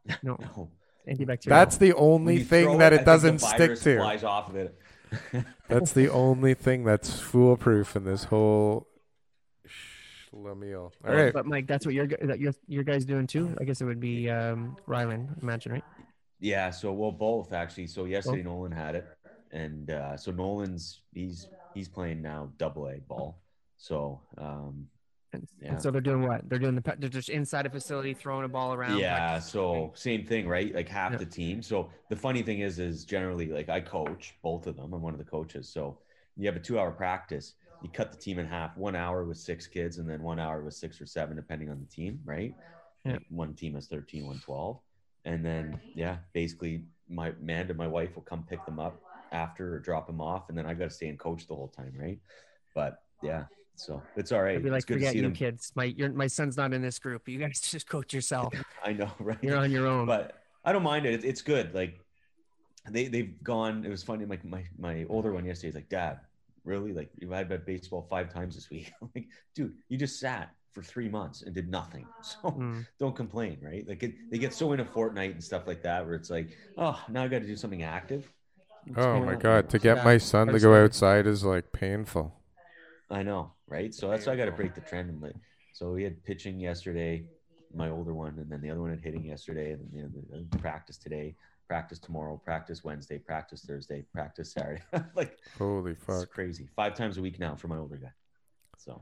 No, 0.23 0.37
No. 0.39 0.69
antibacterial. 1.09 1.43
That's 1.49 1.75
the 1.75 1.91
only 1.93 2.41
thing 2.43 2.77
that 2.77 2.93
I 2.93 2.97
it 2.97 3.05
doesn't 3.05 3.39
stick 3.39 3.57
virus 3.57 3.83
to. 3.83 3.97
Flies 3.97 4.23
off 4.23 4.47
of 4.49 4.55
it. 4.55 4.79
That's 5.67 5.91
the 5.91 6.07
only 6.09 6.53
thing 6.53 6.83
that's 6.85 7.19
foolproof 7.19 7.95
in 7.97 8.03
this 8.05 8.25
whole 8.25 8.87
schlemiel. 10.43 10.91
All 11.07 11.13
right. 11.15 11.33
But 11.33 11.45
Mike, 11.45 11.67
that's 11.67 11.85
what 11.85 11.95
your 11.95 12.07
that 12.07 12.39
your 12.39 12.53
your 12.67 12.83
guys 12.83 13.05
doing 13.05 13.27
too. 13.27 13.55
I 13.59 13.63
guess 13.63 13.81
it 13.81 13.85
would 13.85 13.99
be 13.99 14.29
um, 14.29 14.75
Ryland, 14.85 15.29
imagine, 15.41 15.71
right? 15.73 15.83
Yeah, 16.39 16.69
so 16.71 16.91
well, 16.91 17.11
both 17.11 17.53
actually. 17.53 17.87
So 17.87 18.05
yesterday 18.05 18.43
Nolan 18.43 18.71
had 18.71 18.95
it, 18.95 19.07
and 19.51 19.89
uh, 19.89 20.17
so 20.17 20.31
Nolan's 20.31 21.01
he's 21.13 21.47
he's 21.73 21.87
playing 21.87 22.21
now 22.21 22.51
double 22.57 22.87
A 22.87 22.99
ball. 22.99 23.41
So 23.77 24.21
um, 24.37 24.87
And, 25.33 25.47
Yeah. 25.61 25.69
and 25.71 25.81
so 25.81 25.89
they're 25.91 26.01
doing 26.01 26.21
what? 26.27 26.47
They're 26.49 26.59
doing 26.59 26.75
the 26.75 26.81
pa- 26.81 26.95
they're 26.97 27.09
just 27.09 27.29
inside 27.29 27.65
a 27.65 27.69
facility 27.69 28.13
throwing 28.13 28.45
a 28.45 28.47
ball 28.47 28.73
around. 28.73 28.99
yeah, 28.99 29.15
practice. 29.17 29.51
so 29.51 29.91
same 29.95 30.25
thing, 30.25 30.47
right? 30.47 30.73
Like 30.73 30.87
half 30.89 31.11
Yeah. 31.13 31.17
the 31.17 31.25
team. 31.25 31.61
So 31.61 31.89
the 32.09 32.15
funny 32.15 32.43
thing 32.43 32.59
is, 32.59 32.79
is 32.79 33.03
generally 33.05 33.47
like 33.47 33.69
I 33.69 33.79
coach 33.81 34.35
both 34.41 34.67
of 34.67 34.75
them. 34.77 34.93
I'm 34.93 35.01
one 35.01 35.13
of 35.13 35.19
the 35.19 35.25
coaches. 35.25 35.69
So 35.69 35.97
you 36.37 36.45
have 36.47 36.55
a 36.55 36.59
two 36.59 36.77
hour 36.79 36.91
practice. 36.91 37.53
You 37.83 37.89
cut 37.89 38.11
the 38.11 38.17
team 38.17 38.39
in 38.39 38.45
half. 38.45 38.77
One 38.77 38.95
hour 38.95 39.25
with 39.25 39.37
six 39.37 39.67
kids, 39.67 39.97
and 39.97 40.09
then 40.09 40.23
one 40.23 40.39
hour 40.39 40.63
with 40.63 40.73
six 40.73 41.01
or 41.01 41.05
seven, 41.05 41.35
depending 41.35 41.69
on 41.69 41.79
the 41.79 41.85
team, 41.85 42.19
right? 42.23 42.55
Yeah. 43.05 43.13
Like, 43.13 43.25
One 43.29 43.53
team 43.53 43.75
has 43.75 43.87
13, 43.87 44.25
one 44.25 44.39
12. 44.39 44.79
And 45.25 45.45
then 45.45 45.79
yeah, 45.95 46.17
basically 46.33 46.85
my 47.09 47.33
man 47.41 47.67
and 47.69 47.77
my 47.77 47.87
wife, 47.87 48.15
will 48.15 48.23
come 48.23 48.45
pick 48.49 48.65
them 48.65 48.79
up 48.79 49.01
after 49.31 49.75
or 49.75 49.79
drop 49.79 50.07
them 50.07 50.21
off, 50.21 50.49
and 50.49 50.57
then 50.57 50.65
I 50.65 50.73
got 50.73 50.85
to 50.85 50.89
stay 50.89 51.07
and 51.07 51.19
coach 51.19 51.47
the 51.47 51.55
whole 51.55 51.69
time, 51.69 51.93
right? 51.97 52.19
But 52.73 53.01
yeah, 53.21 53.45
so 53.75 54.01
it's 54.15 54.31
all 54.31 54.43
right. 54.43 54.55
I'd 54.55 54.63
be 54.63 54.69
like, 54.69 54.79
it's 54.79 54.85
good 54.85 54.95
to 54.95 54.99
forget 54.99 55.15
you 55.15 55.21
them. 55.23 55.33
kids. 55.33 55.71
My 55.75 55.85
your 55.85 56.09
my 56.11 56.27
son's 56.27 56.57
not 56.57 56.73
in 56.73 56.81
this 56.81 56.99
group. 56.99 57.27
You 57.27 57.39
guys 57.39 57.59
just 57.71 57.87
coach 57.87 58.13
yourself. 58.13 58.53
I 58.83 58.93
know, 58.93 59.11
right? 59.19 59.37
You're 59.41 59.57
on 59.57 59.71
your 59.71 59.87
own. 59.87 60.05
but 60.05 60.43
I 60.63 60.71
don't 60.71 60.83
mind 60.83 61.05
it. 61.05 61.13
It's, 61.13 61.23
it's 61.25 61.41
good. 61.41 61.73
Like 61.73 61.99
they 62.89 63.07
they've 63.07 63.41
gone. 63.43 63.85
It 63.85 63.89
was 63.89 64.03
funny. 64.03 64.25
Like 64.25 64.43
my 64.45 64.63
my 64.77 65.05
older 65.09 65.33
one 65.33 65.45
yesterday 65.45 65.69
is 65.69 65.75
like, 65.75 65.89
Dad, 65.89 66.19
really? 66.63 66.93
Like 66.93 67.09
you've 67.17 67.31
had 67.31 67.49
bet 67.49 67.65
baseball 67.65 68.07
five 68.09 68.33
times 68.33 68.55
this 68.55 68.69
week. 68.69 68.91
I'm 69.01 69.09
like, 69.15 69.27
dude, 69.55 69.73
you 69.89 69.97
just 69.97 70.19
sat 70.19 70.51
for 70.71 70.81
three 70.81 71.07
months 71.07 71.43
and 71.43 71.53
did 71.53 71.69
nothing. 71.69 72.05
So 72.21 72.51
Mm. 72.51 72.85
don't 72.99 73.15
complain, 73.15 73.59
right? 73.61 73.87
Like 73.87 74.01
it, 74.03 74.13
they 74.31 74.37
get 74.37 74.53
so 74.53 74.71
into 74.71 74.85
Fortnite 74.85 75.31
and 75.31 75.43
stuff 75.43 75.67
like 75.67 75.83
that, 75.83 76.05
where 76.05 76.15
it's 76.15 76.29
like, 76.29 76.55
oh, 76.77 76.99
now 77.09 77.23
I 77.23 77.27
got 77.27 77.39
to 77.39 77.45
do 77.45 77.55
something 77.55 77.83
active. 77.83 78.31
What's 78.87 79.05
Oh 79.05 79.19
my 79.19 79.35
god, 79.35 79.69
to 79.69 79.79
get 79.79 80.03
my 80.03 80.17
son 80.17 80.47
to 80.47 80.59
go 80.59 80.73
outside 80.73 81.27
is 81.27 81.43
like 81.43 81.71
painful. 81.71 82.33
I 83.09 83.23
know, 83.23 83.53
right? 83.67 83.93
So 83.93 84.09
that's 84.09 84.25
why 84.25 84.33
I 84.33 84.35
got 84.35 84.45
to 84.45 84.51
break 84.51 84.73
the 84.75 84.81
trend. 84.81 85.09
And 85.09 85.21
like, 85.21 85.35
so 85.73 85.91
we 85.91 86.03
had 86.03 86.23
pitching 86.23 86.59
yesterday, 86.59 87.25
my 87.75 87.89
older 87.89 88.13
one, 88.13 88.37
and 88.39 88.49
then 88.49 88.61
the 88.61 88.69
other 88.69 88.81
one 88.81 88.89
had 88.89 89.01
hitting 89.01 89.25
yesterday, 89.25 89.71
and 89.71 89.81
then 89.81 89.89
you 89.93 90.03
know, 90.03 90.45
the, 90.51 90.57
practice 90.57 90.97
today, 90.97 91.35
practice 91.67 91.99
tomorrow, 91.99 92.39
practice 92.43 92.83
Wednesday, 92.83 93.17
practice 93.17 93.63
Thursday, 93.65 94.03
practice 94.13 94.51
Saturday. 94.51 94.81
like 95.15 95.37
Holy 95.57 95.91
it's 95.93 96.03
fuck. 96.05 96.29
crazy. 96.29 96.67
Five 96.75 96.95
times 96.95 97.17
a 97.17 97.21
week 97.21 97.39
now 97.39 97.55
for 97.55 97.67
my 97.67 97.77
older 97.77 97.97
guy. 97.97 98.11
So 98.77 99.01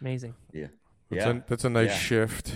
Amazing. 0.00 0.34
yeah, 0.52 0.68
That's, 1.10 1.26
yeah, 1.26 1.30
a, 1.30 1.42
that's 1.46 1.64
a 1.64 1.70
nice 1.70 1.88
Yeah. 1.90 1.96
shift. 1.96 2.54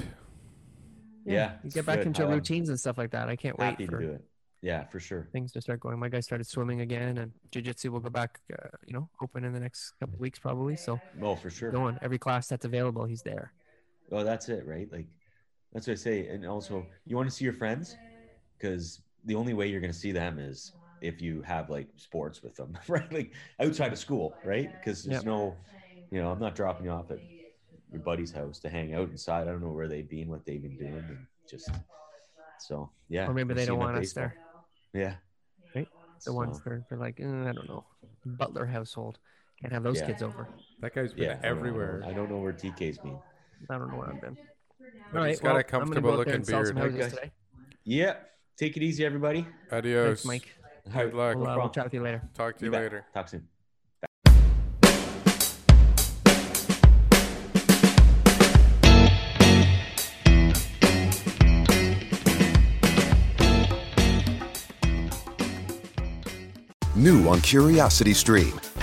yeah. 1.25 1.53
You 1.63 1.71
get 1.71 1.87
back 1.87 1.99
good. 1.99 2.09
into 2.09 2.25
I'm 2.25 2.31
routines 2.31 2.69
and 2.71 2.79
stuff 2.81 2.97
like 2.99 3.11
that. 3.11 3.29
I 3.29 3.37
can't 3.37 3.59
wait 3.59 3.67
Happy 3.67 3.87
to 3.87 3.99
do 3.99 4.11
it. 4.13 4.25
Yeah, 4.63 4.85
for 4.87 4.99
sure. 4.99 5.29
things 5.31 5.53
to 5.53 5.61
start 5.61 5.81
going. 5.81 5.99
My 5.99 6.09
guy 6.09 6.21
started 6.21 6.47
swimming 6.47 6.81
again, 6.81 7.19
and 7.19 7.33
jujitsu 7.53 7.91
will 7.91 8.01
go 8.01 8.09
back. 8.09 8.41
Uh, 8.51 8.69
you 8.87 8.95
know, 8.95 9.11
open 9.23 9.45
in 9.45 9.53
the 9.53 9.61
next 9.61 9.93
couple 10.01 10.19
weeks 10.19 10.39
probably. 10.39 10.75
So 10.77 10.99
Oh, 11.21 11.37
for 11.37 11.51
sure. 11.51 11.71
going 11.71 11.99
every 12.01 12.17
class 12.19 12.49
that's 12.49 12.65
available, 12.65 13.05
he's 13.05 13.21
there. 13.21 13.53
Oh, 14.11 14.25
that's 14.25 14.49
it, 14.49 14.67
right? 14.67 14.91
Like 14.91 15.07
that's 15.75 15.87
what 15.87 15.93
I 15.93 15.97
say. 15.97 16.29
And 16.29 16.47
also, 16.47 16.87
you 17.05 17.15
want 17.15 17.29
to 17.29 17.35
see 17.35 17.45
your 17.45 17.53
friends 17.53 17.95
because 18.59 19.01
the 19.25 19.35
only 19.35 19.55
way 19.55 19.67
you're 19.69 19.81
going 19.81 19.93
to 19.93 19.99
see 19.99 20.13
them 20.13 20.39
is 20.39 20.73
if 21.01 21.21
you 21.21 21.43
have 21.43 21.71
like 21.71 21.89
sports 21.97 22.43
with 22.43 22.55
them, 22.57 22.77
right? 22.89 23.13
Like 23.13 23.33
outside 23.61 23.93
of 23.93 23.99
school, 23.99 24.35
right? 24.45 24.71
Because 24.73 25.05
there's 25.05 25.19
Yep. 25.19 25.25
no, 25.27 25.57
you 26.11 26.21
know, 26.23 26.31
I'm 26.31 26.39
not 26.39 26.55
dropping 26.55 26.87
you 26.87 26.93
off 26.93 27.11
at 27.11 27.19
your 27.91 28.01
buddy's 28.01 28.33
house 28.33 28.59
to 28.61 28.69
hang 28.69 28.95
out 28.95 29.11
inside. 29.11 29.43
I 29.43 29.53
don't 29.53 29.63
know 29.63 29.71
where 29.71 29.89
they've 29.89 30.09
been, 30.09 30.29
what 30.29 30.45
they've 30.45 30.63
been 30.63 30.77
doing, 30.77 31.05
and 31.09 31.27
just 31.49 31.71
so 32.59 32.91
yeah. 33.09 33.27
Or 33.29 33.35
maybe 33.35 33.55
they 33.55 33.67
don't 33.67 33.79
want 33.79 33.97
us 33.97 34.01
baseball. 34.15 34.31
there. 34.93 35.03
Yeah, 35.03 35.15
Right? 35.75 35.89
The 36.25 36.33
ones 36.33 36.61
that 36.63 36.73
are, 36.73 36.85
they're 36.89 36.99
like, 36.99 37.19
eh, 37.21 37.25
I 37.25 37.53
don't 37.53 37.69
know, 37.69 37.85
Butler 38.25 38.65
household. 38.67 39.19
Can't 39.61 39.73
have 39.73 39.83
those 39.83 39.99
Yeah. 40.01 40.07
kids 40.07 40.23
over. 40.23 40.49
That 40.81 40.95
guy's 40.95 41.13
been 41.13 41.25
yeah, 41.25 41.31
I 41.43 41.47
I 41.47 41.49
don't- 41.51 41.59
everywhere. 41.59 42.03
I 42.07 42.13
don't 42.13 42.31
know 42.31 42.39
where 42.39 42.53
TK's 42.53 42.99
been. 42.99 43.19
I 43.71 43.79
don't 43.79 43.91
know 43.91 43.99
where 43.99 44.09
I've 44.11 44.21
been. 44.21 44.37
But 45.13 45.29
he's 45.29 45.41
got 45.41 45.57
a 45.57 45.63
comfortable 45.65 46.13
go 46.13 46.17
looking 46.19 46.35
and 46.35 46.47
sell 46.47 46.65
some 46.65 46.77
beard. 46.77 46.95
houses 46.95 47.15
Okay. 47.19 47.31
Yeah, 47.85 48.17
take 48.57 48.77
it 48.77 48.83
easy, 48.83 49.05
everybody. 49.05 49.47
Adios. 49.73 50.23
Thanks, 50.23 50.25
Mike. 50.25 50.55
All 50.87 50.93
right, 50.93 51.11
Good 51.11 51.15
luck. 51.15 51.37
We'll, 51.37 51.47
uh, 51.49 51.57
we'll 51.57 51.71
chat 51.71 51.85
with 51.85 51.95
you 51.95 52.03
later. 52.03 52.23
Talk 52.35 52.57
to 52.59 52.65
You 52.65 52.67
you 52.67 52.73
bet. 52.73 52.83
later. 52.83 53.07
Talk 53.15 53.29
soon. 53.29 53.49
New 66.95 67.29
on 67.29 67.41
Curiosity 67.41 68.15
Stream. 68.15 68.53